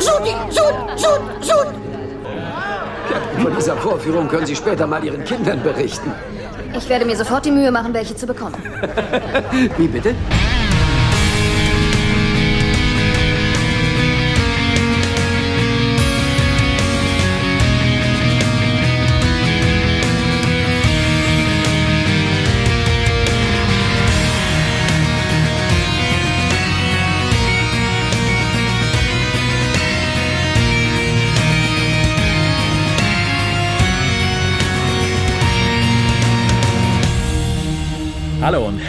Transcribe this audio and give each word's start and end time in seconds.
Suti, 0.00 0.34
Sut, 0.48 0.74
Sut, 0.96 1.20
Sut! 1.40 1.66
Captain, 3.08 3.42
von 3.42 3.54
dieser 3.56 3.76
Vorführung 3.76 4.28
können 4.28 4.46
Sie 4.46 4.56
später 4.56 4.86
mal 4.86 5.04
Ihren 5.04 5.24
Kindern 5.24 5.62
berichten. 5.62 6.12
Ich 6.74 6.88
werde 6.88 7.04
mir 7.04 7.16
sofort 7.16 7.44
die 7.44 7.50
Mühe 7.50 7.70
machen, 7.70 7.92
welche 7.92 8.16
zu 8.16 8.26
bekommen. 8.26 8.56
Wie 9.76 9.88
bitte? 9.88 10.14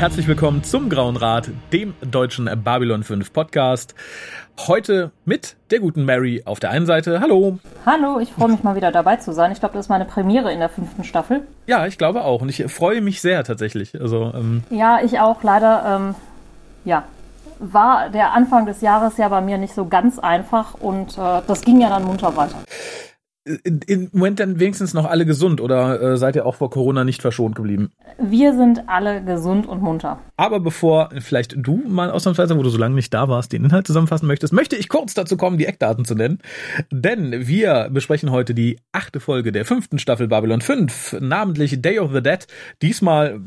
Herzlich 0.02 0.28
willkommen 0.28 0.64
zum 0.64 0.90
Grauen 0.90 1.16
Rat, 1.16 1.52
dem 1.72 1.94
deutschen 2.02 2.50
Babylon 2.64 3.04
5 3.04 3.32
Podcast. 3.32 3.94
Heute 4.66 5.12
mit 5.26 5.58
der 5.70 5.80
guten 5.80 6.06
Mary 6.06 6.42
auf 6.44 6.60
der 6.60 6.72
einen 6.72 6.88
Seite. 6.88 7.20
Hallo. 7.22 7.60
Hallo, 7.86 8.20
ich 8.20 8.32
freue 8.32 8.48
mich 8.48 8.64
mal 8.64 8.76
wieder 8.76 8.92
dabei 8.92 9.18
zu 9.18 9.32
sein. 9.32 9.52
Ich 9.52 9.60
glaube, 9.60 9.76
das 9.76 9.86
ist 9.86 9.90
meine 9.90 10.06
Premiere 10.06 10.52
in 10.52 10.58
der 10.58 10.70
fünften 10.70 11.04
Staffel. 11.04 11.46
Ja, 11.68 11.86
ich 11.86 12.00
glaube 12.00 12.24
auch 12.24 12.42
und 12.42 12.50
ich 12.50 12.66
freue 12.74 13.00
mich 13.00 13.22
sehr 13.22 13.44
tatsächlich. 13.44 14.02
Also 14.02 14.32
ähm, 14.34 14.64
Ja, 14.72 15.02
ich 15.04 15.20
auch. 15.20 15.44
Leider, 15.44 15.84
ähm, 15.86 16.16
ja, 16.84 17.04
war 17.60 18.10
der 18.10 18.34
Anfang 18.34 18.66
des 18.66 18.82
Jahres 18.82 19.18
ja 19.18 19.30
bei 19.30 19.42
mir 19.42 19.60
nicht 19.60 19.76
so 19.76 19.86
ganz 19.86 20.18
einfach 20.18 20.74
und 20.74 21.16
äh, 21.16 21.42
das 21.46 21.62
ging 21.62 21.80
ja 21.80 21.90
dann 21.90 22.06
munter 22.06 22.36
weiter. 22.36 22.58
Im 23.44 24.10
Moment 24.12 24.40
dann 24.40 24.60
wenigstens 24.60 24.94
noch 24.94 25.06
alle 25.06 25.26
gesund 25.26 25.62
oder 25.62 26.00
äh, 26.00 26.18
seid 26.18 26.36
ihr 26.36 26.46
auch 26.46 26.56
vor 26.56 26.70
Corona 26.70 27.04
nicht 27.04 27.22
verschont 27.22 27.56
geblieben? 27.56 27.92
Wir 28.20 28.56
sind 28.56 28.88
alle 28.88 29.24
gesund 29.24 29.66
und 29.68 29.82
munter. 29.82 30.20
Aber 30.38 30.60
bevor 30.60 31.10
vielleicht 31.20 31.56
du 31.58 31.82
mal 31.88 32.12
ausnahmsweise, 32.12 32.56
wo 32.56 32.62
du 32.62 32.70
so 32.70 32.78
lange 32.78 32.94
nicht 32.94 33.14
da 33.14 33.30
warst, 33.30 33.52
den 33.52 33.66
Inhalt 33.66 33.88
zusammenfassen 33.88 34.28
möchtest, 34.28 34.54
möchte 34.54 34.76
ich 34.76 34.90
kurz 34.90 35.16
dazu 35.16 35.38
kommen, 35.38 35.58
die 35.58 35.66
Eckdaten 35.66 36.06
zu 36.06 36.14
nennen. 36.14 36.40
Denn 36.92 37.48
wir 37.48 37.90
besprechen 37.92 38.30
heute 38.30 38.54
die 38.54 38.80
achte 38.92 39.20
Folge 39.20 39.52
der 39.52 39.66
fünften 39.66 39.98
Staffel 39.98 40.28
Babylon 40.28 40.62
5, 40.62 41.18
namentlich 41.20 41.82
Day 41.82 41.98
of 41.98 42.12
the 42.14 42.22
Dead. 42.22 42.46
Diesmal 42.84 43.42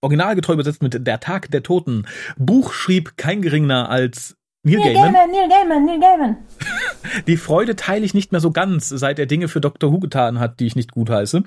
originalgetreu 0.00 0.54
übersetzt 0.54 0.82
mit 0.82 1.06
Der 1.06 1.18
Tag 1.18 1.50
der 1.50 1.62
Toten. 1.62 2.06
Buch 2.38 2.72
schrieb 2.72 3.16
kein 3.16 3.42
geringerer 3.42 3.88
als 3.88 4.36
Neil, 4.62 4.78
Neil 4.78 4.94
Gaiman. 4.94 5.12
Gaiman, 5.12 5.30
Neil 5.30 5.48
Gaiman, 5.48 5.84
Neil 5.86 6.00
Gaiman. 6.00 6.36
Die 7.26 7.38
Freude 7.38 7.76
teile 7.76 8.04
ich 8.04 8.12
nicht 8.12 8.30
mehr 8.30 8.40
so 8.40 8.50
ganz, 8.50 8.88
seit 8.88 9.18
er 9.18 9.26
Dinge 9.26 9.48
für 9.48 9.60
Doctor 9.60 9.90
Who 9.90 10.00
getan 10.00 10.38
hat, 10.38 10.60
die 10.60 10.66
ich 10.66 10.76
nicht 10.76 10.92
gut 10.92 11.08
heiße. 11.08 11.42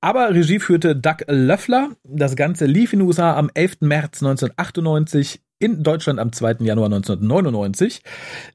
Aber 0.00 0.30
Regie 0.30 0.58
führte 0.58 0.96
Doug 0.96 1.18
Löffler. 1.26 1.90
Das 2.04 2.36
Ganze 2.36 2.64
lief 2.64 2.92
in 2.92 3.00
den 3.00 3.06
USA 3.06 3.36
am 3.36 3.50
11. 3.52 3.82
März 3.82 4.22
1998, 4.22 5.42
in 5.58 5.82
Deutschland 5.82 6.18
am 6.20 6.32
2. 6.32 6.56
Januar 6.60 6.86
1999. 6.86 8.02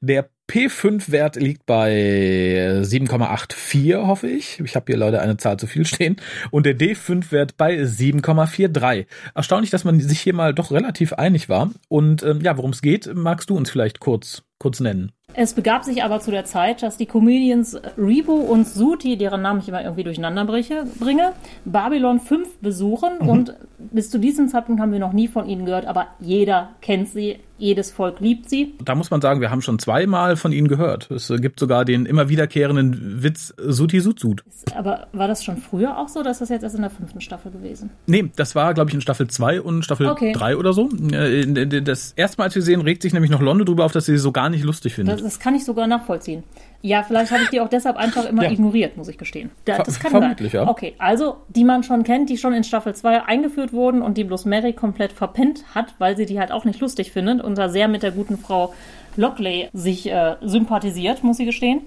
Der 0.00 0.28
P5-Wert 0.50 1.36
liegt 1.36 1.64
bei 1.66 2.80
7,84, 2.82 4.06
hoffe 4.06 4.28
ich. 4.28 4.60
Ich 4.60 4.76
habe 4.76 4.86
hier 4.86 4.96
leider 4.96 5.22
eine 5.22 5.36
Zahl 5.36 5.58
zu 5.58 5.66
viel 5.66 5.86
stehen. 5.86 6.16
Und 6.50 6.66
der 6.66 6.78
D5-Wert 6.78 7.56
bei 7.56 7.76
7,43. 7.80 9.06
Erstaunlich, 9.34 9.70
dass 9.70 9.84
man 9.84 10.00
sich 10.00 10.20
hier 10.20 10.34
mal 10.34 10.54
doch 10.54 10.70
relativ 10.70 11.14
einig 11.14 11.48
war. 11.48 11.70
Und 11.88 12.22
ähm, 12.22 12.40
ja, 12.42 12.56
worum 12.56 12.70
es 12.70 12.82
geht, 12.82 13.12
magst 13.14 13.50
du 13.50 13.56
uns 13.56 13.70
vielleicht 13.70 14.00
kurz, 14.00 14.42
kurz 14.58 14.80
nennen. 14.80 15.12
Es 15.36 15.52
begab 15.52 15.84
sich 15.84 16.02
aber 16.02 16.20
zu 16.20 16.30
der 16.30 16.44
Zeit, 16.44 16.82
dass 16.82 16.96
die 16.96 17.06
Comedians 17.06 17.76
Rebo 17.98 18.32
und 18.34 18.66
Suti, 18.66 19.16
deren 19.16 19.42
Namen 19.42 19.60
ich 19.60 19.68
immer 19.68 19.82
irgendwie 19.82 20.04
durcheinander 20.04 20.44
bringe, 20.44 21.32
Babylon 21.64 22.20
5 22.20 22.58
besuchen. 22.58 23.10
Mhm. 23.20 23.28
Und 23.28 23.54
bis 23.78 24.10
zu 24.10 24.18
diesem 24.18 24.48
Zeitpunkt 24.48 24.80
haben 24.80 24.92
wir 24.92 24.98
noch 24.98 25.12
nie 25.12 25.28
von 25.28 25.46
ihnen 25.46 25.66
gehört, 25.66 25.86
aber 25.86 26.06
jeder 26.20 26.70
kennt 26.80 27.08
sie, 27.08 27.38
jedes 27.58 27.92
Volk 27.92 28.18
liebt 28.18 28.50
sie. 28.50 28.74
Da 28.84 28.94
muss 28.94 29.10
man 29.10 29.20
sagen, 29.20 29.40
wir 29.40 29.50
haben 29.50 29.62
schon 29.62 29.78
zweimal 29.78 30.36
von 30.36 30.52
ihnen 30.52 30.66
gehört. 30.66 31.10
Es 31.10 31.32
gibt 31.40 31.60
sogar 31.60 31.84
den 31.84 32.04
immer 32.04 32.28
wiederkehrenden 32.28 33.22
Witz 33.22 33.54
Suti 33.58 34.00
Sutsut. 34.00 34.42
Aber 34.74 35.06
war 35.12 35.28
das 35.28 35.44
schon 35.44 35.58
früher 35.58 35.98
auch 35.98 36.08
so, 36.08 36.22
dass 36.22 36.40
das 36.40 36.48
jetzt 36.48 36.62
erst 36.64 36.74
in 36.74 36.82
der 36.82 36.90
fünften 36.90 37.20
Staffel 37.20 37.52
gewesen? 37.52 37.90
Nee, 38.06 38.30
das 38.34 38.54
war, 38.54 38.74
glaube 38.74 38.90
ich, 38.90 38.94
in 38.94 39.00
Staffel 39.00 39.28
2 39.28 39.60
und 39.60 39.84
Staffel 39.84 40.08
Okay. 40.08 40.32
3 40.32 40.56
oder 40.56 40.72
so. 40.72 40.88
Äh, 41.12 41.82
Das 41.82 42.12
erste 42.12 42.38
Mal, 42.38 42.44
als 42.44 42.54
wir 42.54 42.62
sehen, 42.62 42.80
regt 42.80 43.02
sich 43.02 43.12
nämlich 43.12 43.30
noch 43.30 43.40
Londe 43.40 43.64
drüber 43.64 43.84
auf, 43.84 43.92
dass 43.92 44.06
sie 44.06 44.14
sie 44.14 44.18
so 44.22 44.32
gar 44.32 44.48
nicht 44.48 44.64
lustig 44.64 44.94
findet. 44.94 45.20
Das, 45.20 45.23
das 45.24 45.40
kann 45.40 45.54
ich 45.54 45.64
sogar 45.64 45.86
nachvollziehen. 45.86 46.44
Ja, 46.82 47.02
vielleicht 47.02 47.32
habe 47.32 47.42
ich 47.42 47.48
die 47.48 47.60
auch 47.60 47.68
deshalb 47.68 47.96
einfach 47.96 48.26
immer 48.26 48.44
Ja. 48.44 48.50
ignoriert, 48.50 48.96
muss 48.96 49.08
ich 49.08 49.16
gestehen. 49.18 49.50
Da, 49.64 49.76
Ver- 49.76 49.82
das 49.84 49.98
kann 49.98 50.10
vermutlich, 50.10 50.52
sein. 50.52 50.64
ja. 50.64 50.68
Okay, 50.70 50.94
also 50.98 51.36
die 51.48 51.64
man 51.64 51.82
schon 51.82 52.02
kennt, 52.04 52.28
die 52.28 52.36
schon 52.36 52.52
in 52.52 52.62
Staffel 52.62 52.94
2 52.94 53.22
eingeführt 53.24 53.72
wurden 53.72 54.02
und 54.02 54.18
die 54.18 54.24
bloß 54.24 54.44
Mary 54.44 54.74
komplett 54.74 55.12
verpennt 55.12 55.64
hat, 55.74 55.94
weil 55.98 56.16
sie 56.16 56.26
die 56.26 56.38
halt 56.38 56.52
auch 56.52 56.64
nicht 56.66 56.80
lustig 56.80 57.10
findet 57.10 57.42
und 57.42 57.56
da 57.56 57.68
sehr 57.70 57.88
mit 57.88 58.02
der 58.02 58.10
guten 58.12 58.36
Frau 58.36 58.74
Lockley 59.16 59.68
sich 59.72 60.10
äh, 60.10 60.36
sympathisiert, 60.42 61.24
muss 61.24 61.38
ich 61.38 61.46
gestehen. 61.46 61.80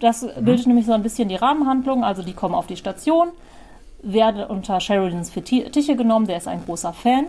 Das 0.00 0.22
Mhm. 0.22 0.44
bildet 0.44 0.66
nämlich 0.66 0.86
so 0.86 0.92
ein 0.92 1.02
bisschen 1.02 1.28
die 1.28 1.34
Rahmenhandlung. 1.36 2.02
Also 2.04 2.22
die 2.22 2.32
kommen 2.32 2.54
auf 2.54 2.66
die 2.66 2.76
Station, 2.76 3.28
werden 4.02 4.44
unter 4.44 4.80
Sheridans 4.80 5.28
Fittiche 5.30 5.96
genommen, 5.96 6.26
der 6.26 6.36
ist 6.38 6.48
ein 6.48 6.62
großer 6.64 6.92
Fan. 6.92 7.26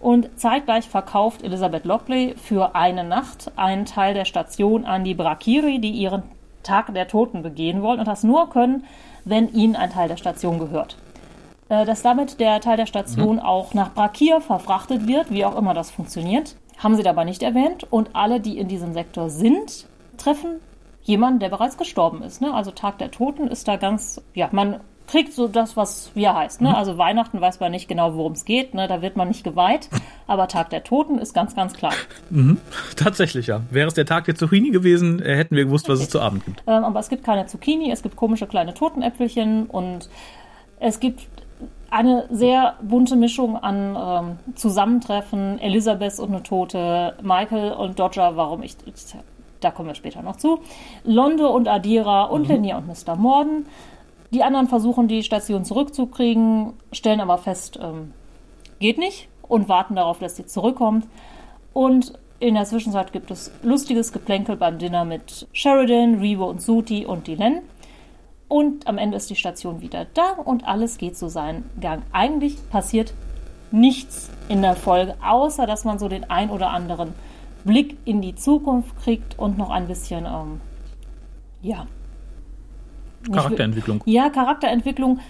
Und 0.00 0.38
zeitgleich 0.38 0.88
verkauft 0.88 1.42
Elizabeth 1.42 1.84
Lockley 1.84 2.34
für 2.36 2.74
eine 2.74 3.04
Nacht 3.04 3.52
einen 3.56 3.86
Teil 3.86 4.14
der 4.14 4.24
Station 4.24 4.84
an 4.84 5.04
die 5.04 5.14
Brakiri, 5.14 5.78
die 5.78 5.90
ihren 5.90 6.22
Tag 6.62 6.92
der 6.94 7.08
Toten 7.08 7.42
begehen 7.42 7.82
wollen 7.82 8.00
und 8.00 8.08
das 8.08 8.24
nur 8.24 8.50
können, 8.50 8.84
wenn 9.24 9.52
ihnen 9.52 9.76
ein 9.76 9.90
Teil 9.90 10.08
der 10.08 10.16
Station 10.16 10.58
gehört. 10.58 10.96
Äh, 11.68 11.84
Dass 11.84 12.02
damit 12.02 12.40
der 12.40 12.60
Teil 12.60 12.76
der 12.76 12.86
Station 12.86 13.38
auch 13.40 13.74
nach 13.74 13.94
Brakir 13.94 14.40
verfrachtet 14.40 15.06
wird, 15.06 15.30
wie 15.30 15.44
auch 15.44 15.56
immer 15.56 15.74
das 15.74 15.90
funktioniert, 15.90 16.56
haben 16.78 16.96
sie 16.96 17.02
dabei 17.02 17.24
nicht 17.24 17.42
erwähnt. 17.42 17.84
Und 17.90 18.10
alle, 18.14 18.40
die 18.40 18.58
in 18.58 18.68
diesem 18.68 18.92
Sektor 18.92 19.30
sind, 19.30 19.86
treffen 20.16 20.60
jemanden, 21.02 21.38
der 21.38 21.48
bereits 21.48 21.78
gestorben 21.78 22.22
ist. 22.22 22.40
Ne? 22.40 22.52
Also 22.52 22.70
Tag 22.72 22.98
der 22.98 23.10
Toten 23.10 23.46
ist 23.46 23.68
da 23.68 23.76
ganz, 23.76 24.20
ja, 24.34 24.48
man 24.52 24.80
kriegt 25.06 25.32
so 25.32 25.48
das, 25.48 25.76
was 25.76 26.10
wie 26.14 26.24
er 26.24 26.34
heißt. 26.34 26.60
Ne? 26.60 26.76
Also 26.76 26.98
Weihnachten 26.98 27.40
weiß 27.40 27.60
man 27.60 27.72
nicht 27.72 27.88
genau, 27.88 28.14
worum 28.14 28.32
es 28.32 28.44
geht. 28.44 28.74
Ne? 28.74 28.88
Da 28.88 29.02
wird 29.02 29.16
man 29.16 29.28
nicht 29.28 29.44
geweiht. 29.44 29.88
Aber 30.26 30.48
Tag 30.48 30.70
der 30.70 30.82
Toten 30.82 31.18
ist 31.18 31.34
ganz, 31.34 31.54
ganz 31.54 31.74
klar. 31.74 31.92
Tatsächlich, 32.96 33.46
ja. 33.46 33.62
Wäre 33.70 33.88
es 33.88 33.94
der 33.94 34.06
Tag 34.06 34.24
der 34.24 34.34
Zucchini 34.34 34.70
gewesen, 34.70 35.22
äh, 35.22 35.36
hätten 35.36 35.54
wir 35.54 35.64
gewusst, 35.64 35.88
was 35.88 36.00
es 36.00 36.08
zu 36.08 36.20
Abend 36.20 36.44
gibt. 36.44 36.62
Ähm, 36.66 36.84
aber 36.84 36.98
es 36.98 37.08
gibt 37.08 37.22
keine 37.24 37.46
Zucchini, 37.46 37.92
es 37.92 38.02
gibt 38.02 38.16
komische 38.16 38.46
kleine 38.46 38.74
Totenäpfelchen 38.74 39.66
und 39.66 40.08
es 40.80 40.98
gibt 40.98 41.28
eine 41.90 42.26
sehr 42.30 42.74
bunte 42.82 43.16
Mischung 43.16 43.56
an 43.56 43.96
ähm, 44.46 44.54
Zusammentreffen. 44.56 45.58
Elisabeth 45.60 46.18
und 46.18 46.30
eine 46.30 46.42
Tote, 46.42 47.14
Michael 47.22 47.72
und 47.72 47.98
Dodger, 47.98 48.36
warum 48.36 48.62
ich. 48.62 48.76
Da 49.60 49.70
kommen 49.70 49.88
wir 49.88 49.94
später 49.94 50.22
noch 50.22 50.36
zu. 50.36 50.60
Londo 51.04 51.48
und 51.48 51.68
Adira 51.68 52.24
und 52.24 52.48
Linnea 52.48 52.76
und 52.76 52.88
Mr. 52.88 53.16
Morden. 53.16 53.66
Die 54.30 54.42
anderen 54.42 54.68
versuchen, 54.68 55.08
die 55.08 55.22
Station 55.22 55.64
zurückzukriegen, 55.64 56.72
stellen 56.92 57.20
aber 57.20 57.38
fest, 57.38 57.78
ähm, 57.80 58.12
geht 58.78 58.98
nicht 58.98 59.28
und 59.42 59.68
warten 59.68 59.94
darauf, 59.96 60.18
dass 60.18 60.36
sie 60.36 60.46
zurückkommt. 60.46 61.06
Und 61.72 62.18
in 62.38 62.54
der 62.54 62.64
Zwischenzeit 62.64 63.12
gibt 63.12 63.30
es 63.30 63.50
lustiges 63.62 64.12
Geplänkel 64.12 64.56
beim 64.56 64.78
Dinner 64.78 65.04
mit 65.04 65.46
Sheridan, 65.52 66.16
Revo 66.16 66.44
und 66.44 66.60
Suti 66.60 67.06
und 67.06 67.26
Dylan. 67.26 67.62
Und 68.48 68.86
am 68.86 68.98
Ende 68.98 69.16
ist 69.16 69.30
die 69.30 69.36
Station 69.36 69.80
wieder 69.80 70.06
da 70.14 70.32
und 70.32 70.66
alles 70.68 70.98
geht 70.98 71.16
so 71.16 71.28
seinen 71.28 71.68
Gang. 71.80 72.02
Eigentlich 72.12 72.56
passiert 72.70 73.14
nichts 73.72 74.30
in 74.48 74.62
der 74.62 74.76
Folge, 74.76 75.16
außer 75.24 75.66
dass 75.66 75.84
man 75.84 75.98
so 75.98 76.08
den 76.08 76.30
ein 76.30 76.50
oder 76.50 76.70
anderen 76.70 77.14
Blick 77.64 77.96
in 78.04 78.20
die 78.22 78.36
Zukunft 78.36 78.96
kriegt 79.02 79.38
und 79.38 79.58
noch 79.58 79.70
ein 79.70 79.88
bisschen, 79.88 80.24
ähm, 80.24 80.60
ja. 81.62 81.86
Charakterentwicklung. 83.32 84.02
Ja, 84.06 84.30
Charakterentwicklung 84.30 85.20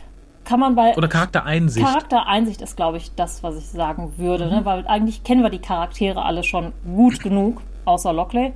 kann 0.44 0.60
man 0.60 0.74
bei 0.74 0.96
Oder 0.96 1.08
Charaktereinsicht. 1.08 1.84
Charaktereinsicht 1.84 2.62
ist, 2.62 2.76
glaube 2.76 2.96
ich, 2.98 3.14
das, 3.14 3.42
was 3.42 3.56
ich 3.56 3.66
sagen 3.66 4.14
würde. 4.16 4.46
Mhm. 4.46 4.50
Ne? 4.52 4.64
Weil 4.64 4.86
eigentlich 4.86 5.24
kennen 5.24 5.42
wir 5.42 5.50
die 5.50 5.58
Charaktere 5.58 6.24
alle 6.24 6.44
schon 6.44 6.72
gut 6.84 7.20
genug, 7.22 7.60
außer 7.84 8.12
Lockley. 8.12 8.52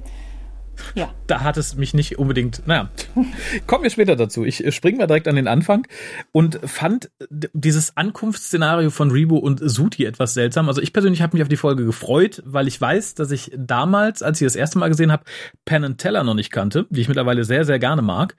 Ja. 0.95 1.11
da 1.27 1.43
hat 1.43 1.57
es 1.57 1.77
mich 1.77 1.95
nicht 1.95 2.19
unbedingt, 2.19 2.67
naja, 2.67 2.89
kommen 3.67 3.83
wir 3.83 3.91
später 3.91 4.17
dazu. 4.17 4.45
Ich 4.45 4.65
äh, 4.65 4.73
springe 4.73 4.99
mal 4.99 5.07
direkt 5.07 5.29
an 5.29 5.37
den 5.37 5.47
Anfang 5.47 5.87
und 6.33 6.59
fand 6.65 7.11
dieses 7.29 7.97
Ankunftsszenario 7.97 8.91
von 8.91 9.11
Rebo 9.11 9.37
und 9.37 9.61
Suti 9.63 10.05
etwas 10.05 10.35
seltsam. 10.35 10.69
Also 10.69 10.81
ich 10.81 10.93
persönlich 10.93 11.23
habe 11.23 11.37
mich 11.37 11.43
auf 11.43 11.49
die 11.49 11.57
Folge 11.57 11.85
gefreut, 11.85 12.43
weil 12.47 12.67
ich 12.67 12.81
weiß, 12.81 13.15
dass 13.15 13.31
ich 13.31 13.53
damals, 13.57 14.23
als 14.23 14.41
ich 14.41 14.47
das 14.47 14.57
erste 14.57 14.79
Mal 14.79 14.89
gesehen 14.89 15.13
habe, 15.13 15.25
Penn 15.65 15.85
and 15.85 15.99
Teller 15.99 16.25
noch 16.25 16.35
nicht 16.35 16.51
kannte, 16.51 16.87
die 16.91 17.03
ich 17.03 17.09
mittlerweile 17.09 17.45
sehr, 17.45 17.65
sehr 17.65 17.79
gerne 17.79 18.03
mag. 18.03 18.37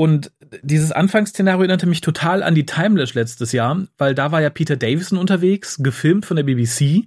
Und 0.00 0.32
dieses 0.62 0.92
Anfangsszenario 0.92 1.60
erinnerte 1.60 1.86
mich 1.86 2.00
total 2.00 2.42
an 2.42 2.54
die 2.54 2.64
Timeless 2.64 3.12
letztes 3.12 3.52
Jahr, 3.52 3.86
weil 3.98 4.14
da 4.14 4.32
war 4.32 4.40
ja 4.40 4.48
Peter 4.48 4.78
Davison 4.78 5.18
unterwegs, 5.18 5.76
gefilmt 5.82 6.24
von 6.24 6.38
der 6.38 6.44
BBC, 6.44 7.04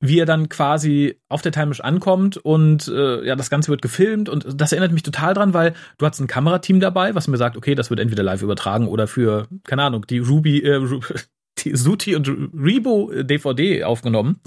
wie 0.00 0.18
er 0.18 0.26
dann 0.26 0.48
quasi 0.48 1.20
auf 1.28 1.42
der 1.42 1.52
Timeless 1.52 1.80
ankommt 1.80 2.36
und 2.36 2.88
äh, 2.88 3.24
ja, 3.24 3.36
das 3.36 3.50
Ganze 3.50 3.68
wird 3.68 3.82
gefilmt 3.82 4.28
und 4.28 4.60
das 4.60 4.72
erinnert 4.72 4.90
mich 4.90 5.04
total 5.04 5.34
dran, 5.34 5.54
weil 5.54 5.74
du 5.96 6.06
hast 6.06 6.18
ein 6.18 6.26
Kamerateam 6.26 6.80
dabei, 6.80 7.14
was 7.14 7.28
mir 7.28 7.36
sagt, 7.36 7.56
okay, 7.56 7.76
das 7.76 7.90
wird 7.90 8.00
entweder 8.00 8.24
live 8.24 8.42
übertragen 8.42 8.88
oder 8.88 9.06
für, 9.06 9.46
keine 9.62 9.84
Ahnung, 9.84 10.04
die 10.04 10.18
Ruby, 10.18 10.58
äh, 10.58 10.80
die 11.60 11.76
Suti 11.76 12.16
und 12.16 12.28
Rebo 12.52 13.12
DVD 13.14 13.84
aufgenommen 13.84 14.40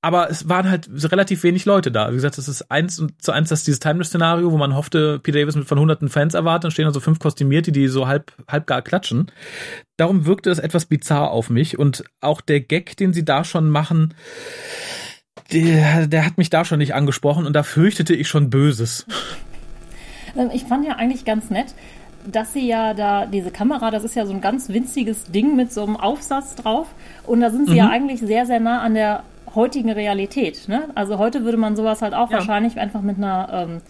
aber 0.00 0.30
es 0.30 0.48
waren 0.48 0.70
halt 0.70 0.88
relativ 1.10 1.42
wenig 1.42 1.64
Leute 1.64 1.90
da. 1.90 2.10
Wie 2.10 2.14
gesagt, 2.14 2.38
das 2.38 2.46
ist 2.46 2.70
eins 2.70 3.02
zu 3.18 3.32
eins 3.32 3.48
das 3.48 3.64
dieses 3.64 3.80
Timeless-Szenario, 3.80 4.52
wo 4.52 4.56
man 4.56 4.76
hoffte, 4.76 5.18
P. 5.18 5.32
Davis 5.32 5.56
mit 5.56 5.66
von 5.66 5.80
hunderten 5.80 6.08
Fans 6.08 6.34
erwartet, 6.34 6.64
dann 6.64 6.70
stehen 6.70 6.84
da 6.84 6.92
so 6.92 7.00
fünf 7.00 7.18
Kostümierte, 7.18 7.72
die 7.72 7.88
so 7.88 8.06
halb, 8.06 8.32
halb 8.46 8.66
gar 8.66 8.82
klatschen. 8.82 9.32
Darum 9.96 10.24
wirkte 10.26 10.50
es 10.50 10.60
etwas 10.60 10.86
bizarr 10.86 11.30
auf 11.30 11.50
mich 11.50 11.78
und 11.78 12.04
auch 12.20 12.40
der 12.40 12.60
Gag, 12.60 12.96
den 12.96 13.12
sie 13.12 13.24
da 13.24 13.42
schon 13.42 13.70
machen, 13.70 14.14
der, 15.52 16.06
der 16.06 16.26
hat 16.26 16.38
mich 16.38 16.50
da 16.50 16.64
schon 16.64 16.78
nicht 16.78 16.94
angesprochen 16.94 17.46
und 17.46 17.54
da 17.54 17.62
fürchtete 17.62 18.14
ich 18.14 18.28
schon 18.28 18.50
Böses. 18.50 19.06
Ähm, 20.36 20.50
ich 20.52 20.64
fand 20.64 20.86
ja 20.86 20.96
eigentlich 20.96 21.24
ganz 21.24 21.50
nett, 21.50 21.74
dass 22.26 22.52
sie 22.52 22.68
ja 22.68 22.94
da, 22.94 23.26
diese 23.26 23.50
Kamera, 23.50 23.90
das 23.90 24.04
ist 24.04 24.14
ja 24.14 24.26
so 24.26 24.32
ein 24.32 24.40
ganz 24.40 24.68
winziges 24.68 25.24
Ding 25.24 25.56
mit 25.56 25.72
so 25.72 25.82
einem 25.82 25.96
Aufsatz 25.96 26.54
drauf. 26.54 26.86
Und 27.26 27.40
da 27.40 27.50
sind 27.50 27.66
sie 27.66 27.72
mhm. 27.72 27.78
ja 27.78 27.88
eigentlich 27.88 28.20
sehr, 28.20 28.46
sehr 28.46 28.60
nah 28.60 28.80
an 28.82 28.94
der 28.94 29.24
heutigen 29.54 29.90
Realität. 29.90 30.68
Ne? 30.68 30.88
Also 30.94 31.18
heute 31.18 31.44
würde 31.44 31.58
man 31.58 31.76
sowas 31.76 32.02
halt 32.02 32.14
auch 32.14 32.30
ja. 32.30 32.38
wahrscheinlich 32.38 32.78
einfach 32.78 33.02
mit 33.02 33.18
einer 33.18 33.48
ähm, 33.52 33.82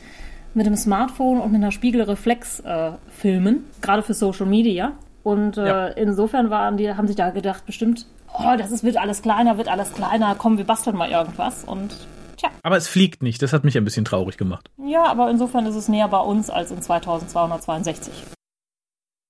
mit 0.55 0.67
einem 0.67 0.77
Smartphone 0.77 1.41
und 1.41 1.53
mit 1.53 1.63
einer 1.63 1.73
Spiegelreflex 1.73 2.61
äh, 2.61 2.93
filmen, 3.11 3.65
gerade 3.81 4.03
für 4.03 4.15
Social 4.15 4.47
Media. 4.47 4.93
Und 5.23 5.57
äh, 5.57 5.67
ja. 5.67 5.87
insofern 5.89 6.51
waren 6.51 6.77
die, 6.77 6.93
haben 6.93 7.07
sich 7.07 7.17
da 7.17 7.31
gedacht, 7.31 7.67
bestimmt, 7.67 8.07
oh, 8.33 8.57
das 8.57 8.73
ist, 8.73 8.83
wird 8.83 8.97
alles 8.97 9.23
kleiner, 9.23 9.59
wird 9.59 9.69
alles 9.69 9.93
kleiner, 9.93 10.35
komm, 10.37 10.59
wir 10.59 10.65
basteln 10.65 10.97
mal 10.97 11.11
irgendwas. 11.11 11.65
Und 11.65 11.95
tja. 12.37 12.51
Aber 12.63 12.77
es 12.77 12.89
fliegt 12.89 13.23
nicht, 13.23 13.43
das 13.43 13.53
hat 13.53 13.65
mich 13.65 13.77
ein 13.77 13.85
bisschen 13.85 14.05
traurig 14.05 14.37
gemacht. 14.37 14.71
Ja, 14.79 15.05
aber 15.05 15.31
insofern 15.31 15.67
ist 15.67 15.77
es 15.77 15.89
näher 15.89 16.09
bei 16.09 16.21
uns 16.21 16.51
als 16.51 16.71
in 16.71 16.81
2262. 16.81 18.13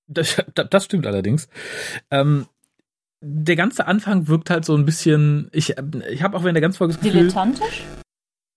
Das, 0.06 0.42
das 0.54 0.84
stimmt 0.84 1.06
allerdings. 1.06 1.48
Ähm, 2.10 2.46
der 3.20 3.56
ganze 3.56 3.86
Anfang 3.86 4.28
wirkt 4.28 4.50
halt 4.50 4.64
so 4.64 4.76
ein 4.76 4.84
bisschen, 4.84 5.48
ich, 5.52 5.74
ich 6.10 6.22
habe 6.22 6.36
auch 6.36 6.42
während 6.42 6.56
der 6.56 6.62
ganzen 6.62 6.78
Folge 6.78 6.94
das 6.94 7.02
Gefühl... 7.02 7.20
Dilettantisch? 7.20 7.82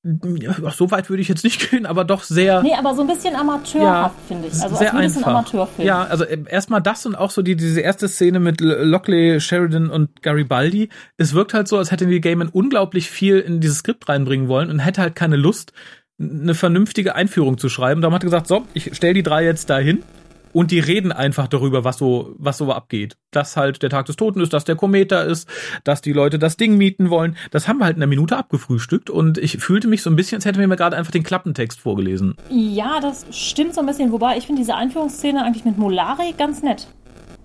Ja, 0.04 0.72
so 0.72 0.90
weit 0.90 1.12
würde 1.12 1.22
ich 1.22 1.28
jetzt 1.28 1.44
nicht 1.44 1.70
gehen, 1.70 1.86
aber 1.86 2.04
doch 2.04 2.24
sehr. 2.24 2.64
Nee, 2.64 2.74
aber 2.74 2.96
so 2.96 3.02
ein 3.02 3.08
bisschen 3.08 3.36
amateurhaft, 3.36 4.16
ja, 4.18 4.28
finde 4.28 4.48
ich. 4.48 4.54
Also 4.54 4.76
sehr 4.76 4.96
als 4.96 5.16
einfach. 5.16 5.30
Ein 5.30 5.36
Amateurfilm. 5.36 5.88
Ja, 5.88 6.04
also 6.04 6.24
äh, 6.24 6.44
erstmal 6.48 6.82
das 6.82 7.06
und 7.06 7.14
auch 7.16 7.30
so 7.30 7.44
die, 7.44 7.56
diese 7.56 7.82
erste 7.82 8.08
Szene 8.08 8.40
mit 8.40 8.62
Lockley, 8.62 9.40
Sheridan 9.40 9.92
und 9.92 10.24
Garibaldi. 10.24 10.90
Es 11.18 11.36
wirkt 11.36 11.54
halt 11.54 11.68
so, 11.68 11.78
als 11.78 11.92
hätte 11.92 12.08
Neil 12.08 12.20
Gaiman 12.20 12.50
unglaublich 12.50 13.12
viel 13.12 13.40
in 13.40 13.60
dieses 13.60 13.80
Skript 13.80 14.10
reinbringen 14.10 14.48
wollen 14.48 14.72
und 14.72 14.80
hätte 14.80 15.02
halt 15.02 15.16
keine 15.16 15.36
Lust, 15.36 15.72
eine 16.20 16.56
vernünftige 16.56 17.14
Einführung 17.14 17.60
zu 17.60 17.70
schreiben. 17.70 18.02
Darum 18.02 18.16
hat 18.16 18.24
er 18.24 18.26
gesagt, 18.26 18.48
so, 18.48 18.66
ich 18.74 18.90
stell 18.94 19.14
die 19.14 19.24
drei 19.24 19.44
jetzt 19.46 19.70
dahin 19.70 20.04
und 20.54 20.72
die 20.72 20.80
reden 20.80 21.12
einfach 21.12 21.48
darüber, 21.48 21.84
was 21.84 21.98
so, 21.98 22.36
was 22.38 22.58
so 22.58 22.72
abgeht. 22.72 23.18
Dass 23.32 23.58
halt 23.58 23.82
der 23.82 23.90
Tag 23.90 24.06
des 24.06 24.16
Toten 24.16 24.42
ist, 24.42 24.54
dass 24.54 24.66
der 24.66 24.76
Kometer 24.76 25.26
ist, 25.26 25.48
dass 25.84 26.02
die 26.02 26.14
Leute 26.14 26.40
das 26.40 26.58
Ding 26.58 26.78
mieten 26.78 27.10
wollen. 27.10 27.38
Das 27.52 27.68
haben 27.68 27.80
wir 27.80 27.86
halt 27.86 27.98
in 27.98 28.04
einer 28.04 28.10
Minute 28.10 28.38
abgefrühstückt 28.38 29.10
und 29.10 29.38
ich 29.38 29.58
fühlte 29.58 29.88
mich 29.88 30.02
so 30.02 30.10
ein 30.10 30.16
bisschen, 30.16 30.38
als 30.38 30.46
hätten 30.46 30.60
wir 30.60 30.68
mir 30.68 30.78
gerade 30.78 30.98
einfach 30.98 31.12
den 31.12 31.24
Klappentext 31.24 31.80
vorgelesen. 31.80 32.36
Ja, 32.50 33.00
das 33.00 33.26
stimmt 33.32 33.74
so 33.74 33.82
ein 33.82 33.88
bisschen. 33.88 34.12
Wobei 34.12 34.38
ich 34.38 34.46
finde 34.46 34.62
diese 34.62 34.76
Einführungsszene 34.76 35.44
eigentlich 35.44 35.66
mit 35.66 35.78
Molari 35.78 36.34
ganz 36.38 36.62
nett. 36.64 36.88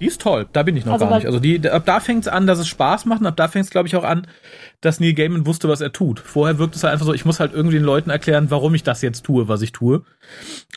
Die 0.00 0.06
ist 0.06 0.20
toll, 0.20 0.46
da 0.52 0.62
bin 0.62 0.76
ich 0.76 0.84
noch 0.84 0.94
also, 0.94 1.06
gar 1.06 1.16
nicht. 1.16 1.26
Also 1.26 1.40
die, 1.40 1.68
ab 1.68 1.84
da 1.86 2.00
fängt 2.00 2.22
es 2.22 2.28
an, 2.28 2.46
dass 2.46 2.58
es 2.58 2.68
Spaß 2.68 3.06
macht 3.06 3.20
und 3.20 3.26
ab 3.26 3.36
da 3.36 3.48
fängt 3.48 3.64
es, 3.64 3.70
glaube 3.70 3.88
ich, 3.88 3.96
auch 3.96 4.04
an, 4.04 4.26
dass 4.80 5.00
Neil 5.00 5.14
Gaiman 5.14 5.46
wusste, 5.46 5.68
was 5.68 5.80
er 5.80 5.92
tut. 5.92 6.20
Vorher 6.20 6.58
wirkt 6.58 6.76
es 6.76 6.84
halt 6.84 6.92
einfach 6.92 7.06
so, 7.06 7.14
ich 7.14 7.24
muss 7.24 7.40
halt 7.40 7.54
irgendwie 7.54 7.76
den 7.76 7.84
Leuten 7.84 8.10
erklären, 8.10 8.50
warum 8.50 8.74
ich 8.74 8.82
das 8.82 9.00
jetzt 9.02 9.24
tue, 9.24 9.48
was 9.48 9.62
ich 9.62 9.72
tue. 9.72 10.02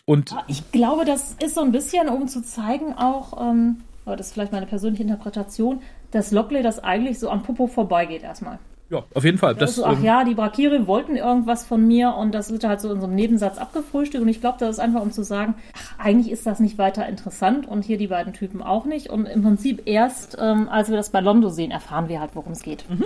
Und 0.06 0.36
ich 0.48 0.72
glaube, 0.72 1.06
das 1.06 1.36
ist 1.44 1.56
so 1.56 1.62
ein 1.62 1.72
bisschen, 1.72 2.08
um 2.08 2.28
zu 2.28 2.42
zeigen, 2.42 2.94
auch, 2.94 3.50
ähm, 3.50 3.82
das 4.06 4.28
ist 4.28 4.34
vielleicht 4.34 4.54
meine 4.54 4.66
persönliche 4.66 5.04
Interpretation, 5.04 5.82
dass 6.12 6.32
Lockley 6.32 6.64
das 6.64 6.80
eigentlich 6.84 7.20
so 7.20 7.30
am 7.30 7.44
Popo 7.44 7.68
vorbeigeht 7.68 8.24
erstmal. 8.24 8.60
Ja, 8.90 9.04
auf 9.14 9.24
jeden 9.24 9.38
Fall. 9.38 9.54
Das, 9.54 9.76
so, 9.76 9.86
ach 9.86 9.98
ähm, 9.98 10.04
ja, 10.04 10.24
die 10.24 10.34
Brakiri 10.34 10.88
wollten 10.88 11.16
irgendwas 11.16 11.66
von 11.66 11.88
mir 11.88 12.16
und 12.16 12.34
das 12.34 12.52
wird 12.52 12.64
halt 12.64 12.82
so 12.82 12.92
in 12.92 13.00
so 13.00 13.06
einem 13.06 13.16
Nebensatz 13.16 13.60
abgefrühstückt. 13.60 14.24
Und 14.24 14.30
ich 14.30 14.42
glaube, 14.42 14.58
das 14.60 14.72
ist 14.72 14.80
einfach, 14.80 15.02
um 15.02 15.12
zu 15.12 15.24
sagen, 15.24 15.54
ach, 15.74 16.00
eigentlich 16.00 16.32
ist 16.32 16.48
das 16.48 16.60
nicht 16.60 16.80
weiter 16.80 17.08
interessant 17.08 17.68
und 17.68 17.86
hier 17.86 17.98
die 17.98 18.08
beiden 18.08 18.34
Typen 18.34 18.64
auch 18.64 18.86
nicht. 18.86 19.10
Und 19.10 19.28
im 19.28 19.44
Prinzip 19.44 19.84
erst, 19.86 20.38
ähm, 20.42 20.70
als 20.70 20.90
wir 20.90 20.98
das 20.98 21.12
bei 21.12 21.22
Londo 21.22 21.50
sehen, 21.50 21.70
erfahren 21.70 22.10
wir 22.10 22.20
halt, 22.20 22.32
worum 22.34 22.54
es 22.54 22.64
geht. 22.64 22.90
Mhm. 22.90 23.06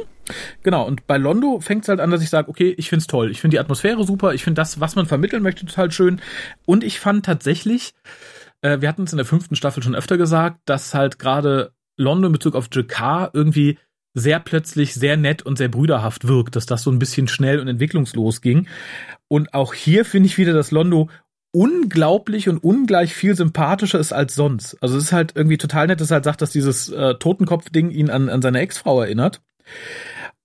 Genau, 0.63 0.87
und 0.87 1.05
bei 1.05 1.17
Londo 1.17 1.59
fängt 1.59 1.83
es 1.83 1.89
halt 1.89 1.99
an, 1.99 2.11
dass 2.11 2.23
ich 2.23 2.29
sage, 2.29 2.47
okay, 2.47 2.73
ich 2.77 2.89
find's 2.89 3.07
toll. 3.07 3.29
Ich 3.29 3.41
finde 3.41 3.55
die 3.55 3.59
Atmosphäre 3.59 4.05
super. 4.05 4.33
Ich 4.33 4.45
finde 4.45 4.61
das, 4.61 4.79
was 4.79 4.95
man 4.95 5.05
vermitteln 5.05 5.43
möchte, 5.43 5.65
total 5.65 5.91
schön. 5.91 6.21
Und 6.65 6.85
ich 6.85 7.01
fand 7.01 7.25
tatsächlich, 7.25 7.93
äh, 8.61 8.79
wir 8.79 8.87
hatten 8.87 9.03
es 9.03 9.11
in 9.11 9.17
der 9.17 9.25
fünften 9.25 9.57
Staffel 9.57 9.83
schon 9.83 9.95
öfter 9.95 10.17
gesagt, 10.17 10.61
dass 10.63 10.93
halt 10.93 11.19
gerade 11.19 11.73
Londo 11.97 12.27
in 12.27 12.33
Bezug 12.33 12.55
auf 12.55 12.69
Jakar 12.71 13.31
irgendwie 13.33 13.77
sehr 14.13 14.39
plötzlich 14.39 14.93
sehr 14.93 15.17
nett 15.17 15.41
und 15.41 15.57
sehr 15.57 15.69
brüderhaft 15.69 16.27
wirkt, 16.27 16.55
dass 16.55 16.65
das 16.65 16.83
so 16.83 16.91
ein 16.91 16.99
bisschen 16.99 17.27
schnell 17.27 17.59
und 17.59 17.67
entwicklungslos 17.67 18.41
ging. 18.41 18.67
Und 19.27 19.53
auch 19.53 19.73
hier 19.73 20.05
finde 20.05 20.27
ich 20.27 20.37
wieder, 20.37 20.53
dass 20.53 20.71
Londo 20.71 21.09
unglaublich 21.51 22.49
und 22.49 22.63
ungleich 22.63 23.13
viel 23.13 23.35
sympathischer 23.35 23.99
ist 23.99 24.13
als 24.13 24.35
sonst. 24.35 24.77
Also 24.81 24.97
es 24.97 25.05
ist 25.05 25.13
halt 25.13 25.33
irgendwie 25.35 25.57
total 25.57 25.87
nett, 25.87 26.01
dass 26.01 26.11
er 26.11 26.15
halt 26.15 26.23
sagt, 26.23 26.41
dass 26.41 26.51
dieses 26.51 26.89
äh, 26.89 27.15
Totenkopf-Ding 27.15 27.91
ihn 27.91 28.09
an, 28.09 28.29
an 28.29 28.41
seine 28.41 28.59
Ex-Frau 28.59 29.01
erinnert. 29.01 29.41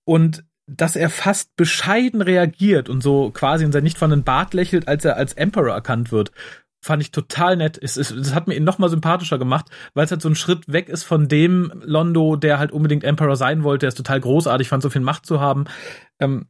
Und 0.05 0.43
dass 0.67 0.95
er 0.95 1.09
fast 1.09 1.55
bescheiden 1.55 2.21
reagiert 2.21 2.89
und 2.89 3.01
so 3.01 3.31
quasi 3.31 3.65
in 3.65 3.71
sein 3.71 3.83
nicht 3.83 3.97
vorhandenen 3.97 4.23
Bart 4.23 4.53
lächelt, 4.53 4.87
als 4.87 5.03
er 5.03 5.17
als 5.17 5.33
Emperor 5.33 5.73
erkannt 5.73 6.11
wird 6.11 6.31
fand 6.81 7.01
ich 7.01 7.11
total 7.11 7.57
nett. 7.57 7.77
Es, 7.81 7.97
es, 7.97 8.11
es 8.11 8.33
hat 8.33 8.47
mir 8.47 8.55
ihn 8.55 8.63
noch 8.63 8.77
mal 8.77 8.89
sympathischer 8.89 9.37
gemacht, 9.37 9.67
weil 9.93 10.05
es 10.05 10.11
halt 10.11 10.21
so 10.21 10.29
ein 10.29 10.35
Schritt 10.35 10.71
weg 10.71 10.89
ist 10.89 11.03
von 11.03 11.27
dem 11.27 11.71
Londo, 11.83 12.35
der 12.35 12.59
halt 12.59 12.71
unbedingt 12.71 13.03
Emperor 13.03 13.35
sein 13.35 13.63
wollte. 13.63 13.85
Er 13.85 13.89
ist 13.89 13.97
total 13.97 14.19
großartig, 14.19 14.69
fand 14.69 14.83
so 14.83 14.89
viel 14.89 15.01
Macht 15.01 15.25
zu 15.25 15.39
haben. 15.39 15.65
Ähm, 16.19 16.47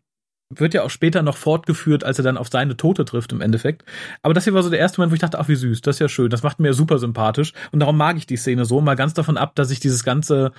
wird 0.52 0.74
ja 0.74 0.82
auch 0.84 0.90
später 0.90 1.22
noch 1.22 1.38
fortgeführt, 1.38 2.04
als 2.04 2.18
er 2.18 2.24
dann 2.24 2.38
auf 2.38 2.50
seine 2.50 2.76
Tote 2.76 3.06
trifft 3.06 3.32
im 3.32 3.42
Endeffekt. 3.42 3.84
Aber 4.24 4.34
das 4.34 4.46
hier 4.46 4.54
war 4.54 4.64
so 4.64 4.72
der 4.72 4.80
erste 4.80 5.00
Moment, 5.00 5.12
wo 5.12 5.16
ich 5.16 5.22
dachte, 5.22 5.38
ach 5.38 5.48
wie 5.48 5.56
süß, 5.56 5.82
das 5.82 5.98
ist 5.98 6.00
ja 6.00 6.10
schön, 6.10 6.30
das 6.30 6.42
macht 6.42 6.60
mir 6.60 6.74
super 6.74 6.98
sympathisch. 6.98 7.54
Und 7.72 7.80
darum 7.80 7.98
mag 7.98 8.18
ich 8.18 8.26
die 8.26 8.38
Szene 8.38 8.66
so, 8.66 8.82
mal 8.82 8.96
ganz 8.96 9.14
davon 9.14 9.38
ab, 9.38 9.56
dass 9.56 9.70
ich 9.70 9.80
dieses 9.80 10.04
ganze 10.04 10.52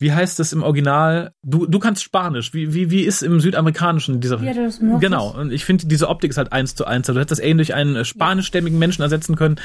wie 0.00 0.12
heißt 0.12 0.38
das 0.38 0.52
im 0.52 0.62
Original? 0.62 1.32
Du, 1.42 1.66
du 1.66 1.78
kannst 1.80 2.04
Spanisch. 2.04 2.54
Wie, 2.54 2.72
wie, 2.72 2.90
wie 2.90 3.02
ist 3.02 3.22
im 3.22 3.40
Südamerikanischen 3.40 4.20
dieser? 4.20 4.40
Ja, 4.40 4.54
das 4.54 4.78
genau. 4.78 5.34
Und 5.36 5.52
ich 5.52 5.64
finde, 5.64 5.86
diese 5.86 6.08
Optik 6.08 6.30
ist 6.30 6.38
halt 6.38 6.52
eins 6.52 6.76
zu 6.76 6.84
eins. 6.84 7.08
Also 7.08 7.14
du 7.14 7.20
hättest 7.20 7.40
das 7.40 7.44
ähnlich 7.44 7.74
einen 7.74 7.96
äh, 7.96 8.04
spanischstämmigen 8.04 8.78
Menschen 8.78 9.02
ersetzen 9.02 9.34
können, 9.34 9.56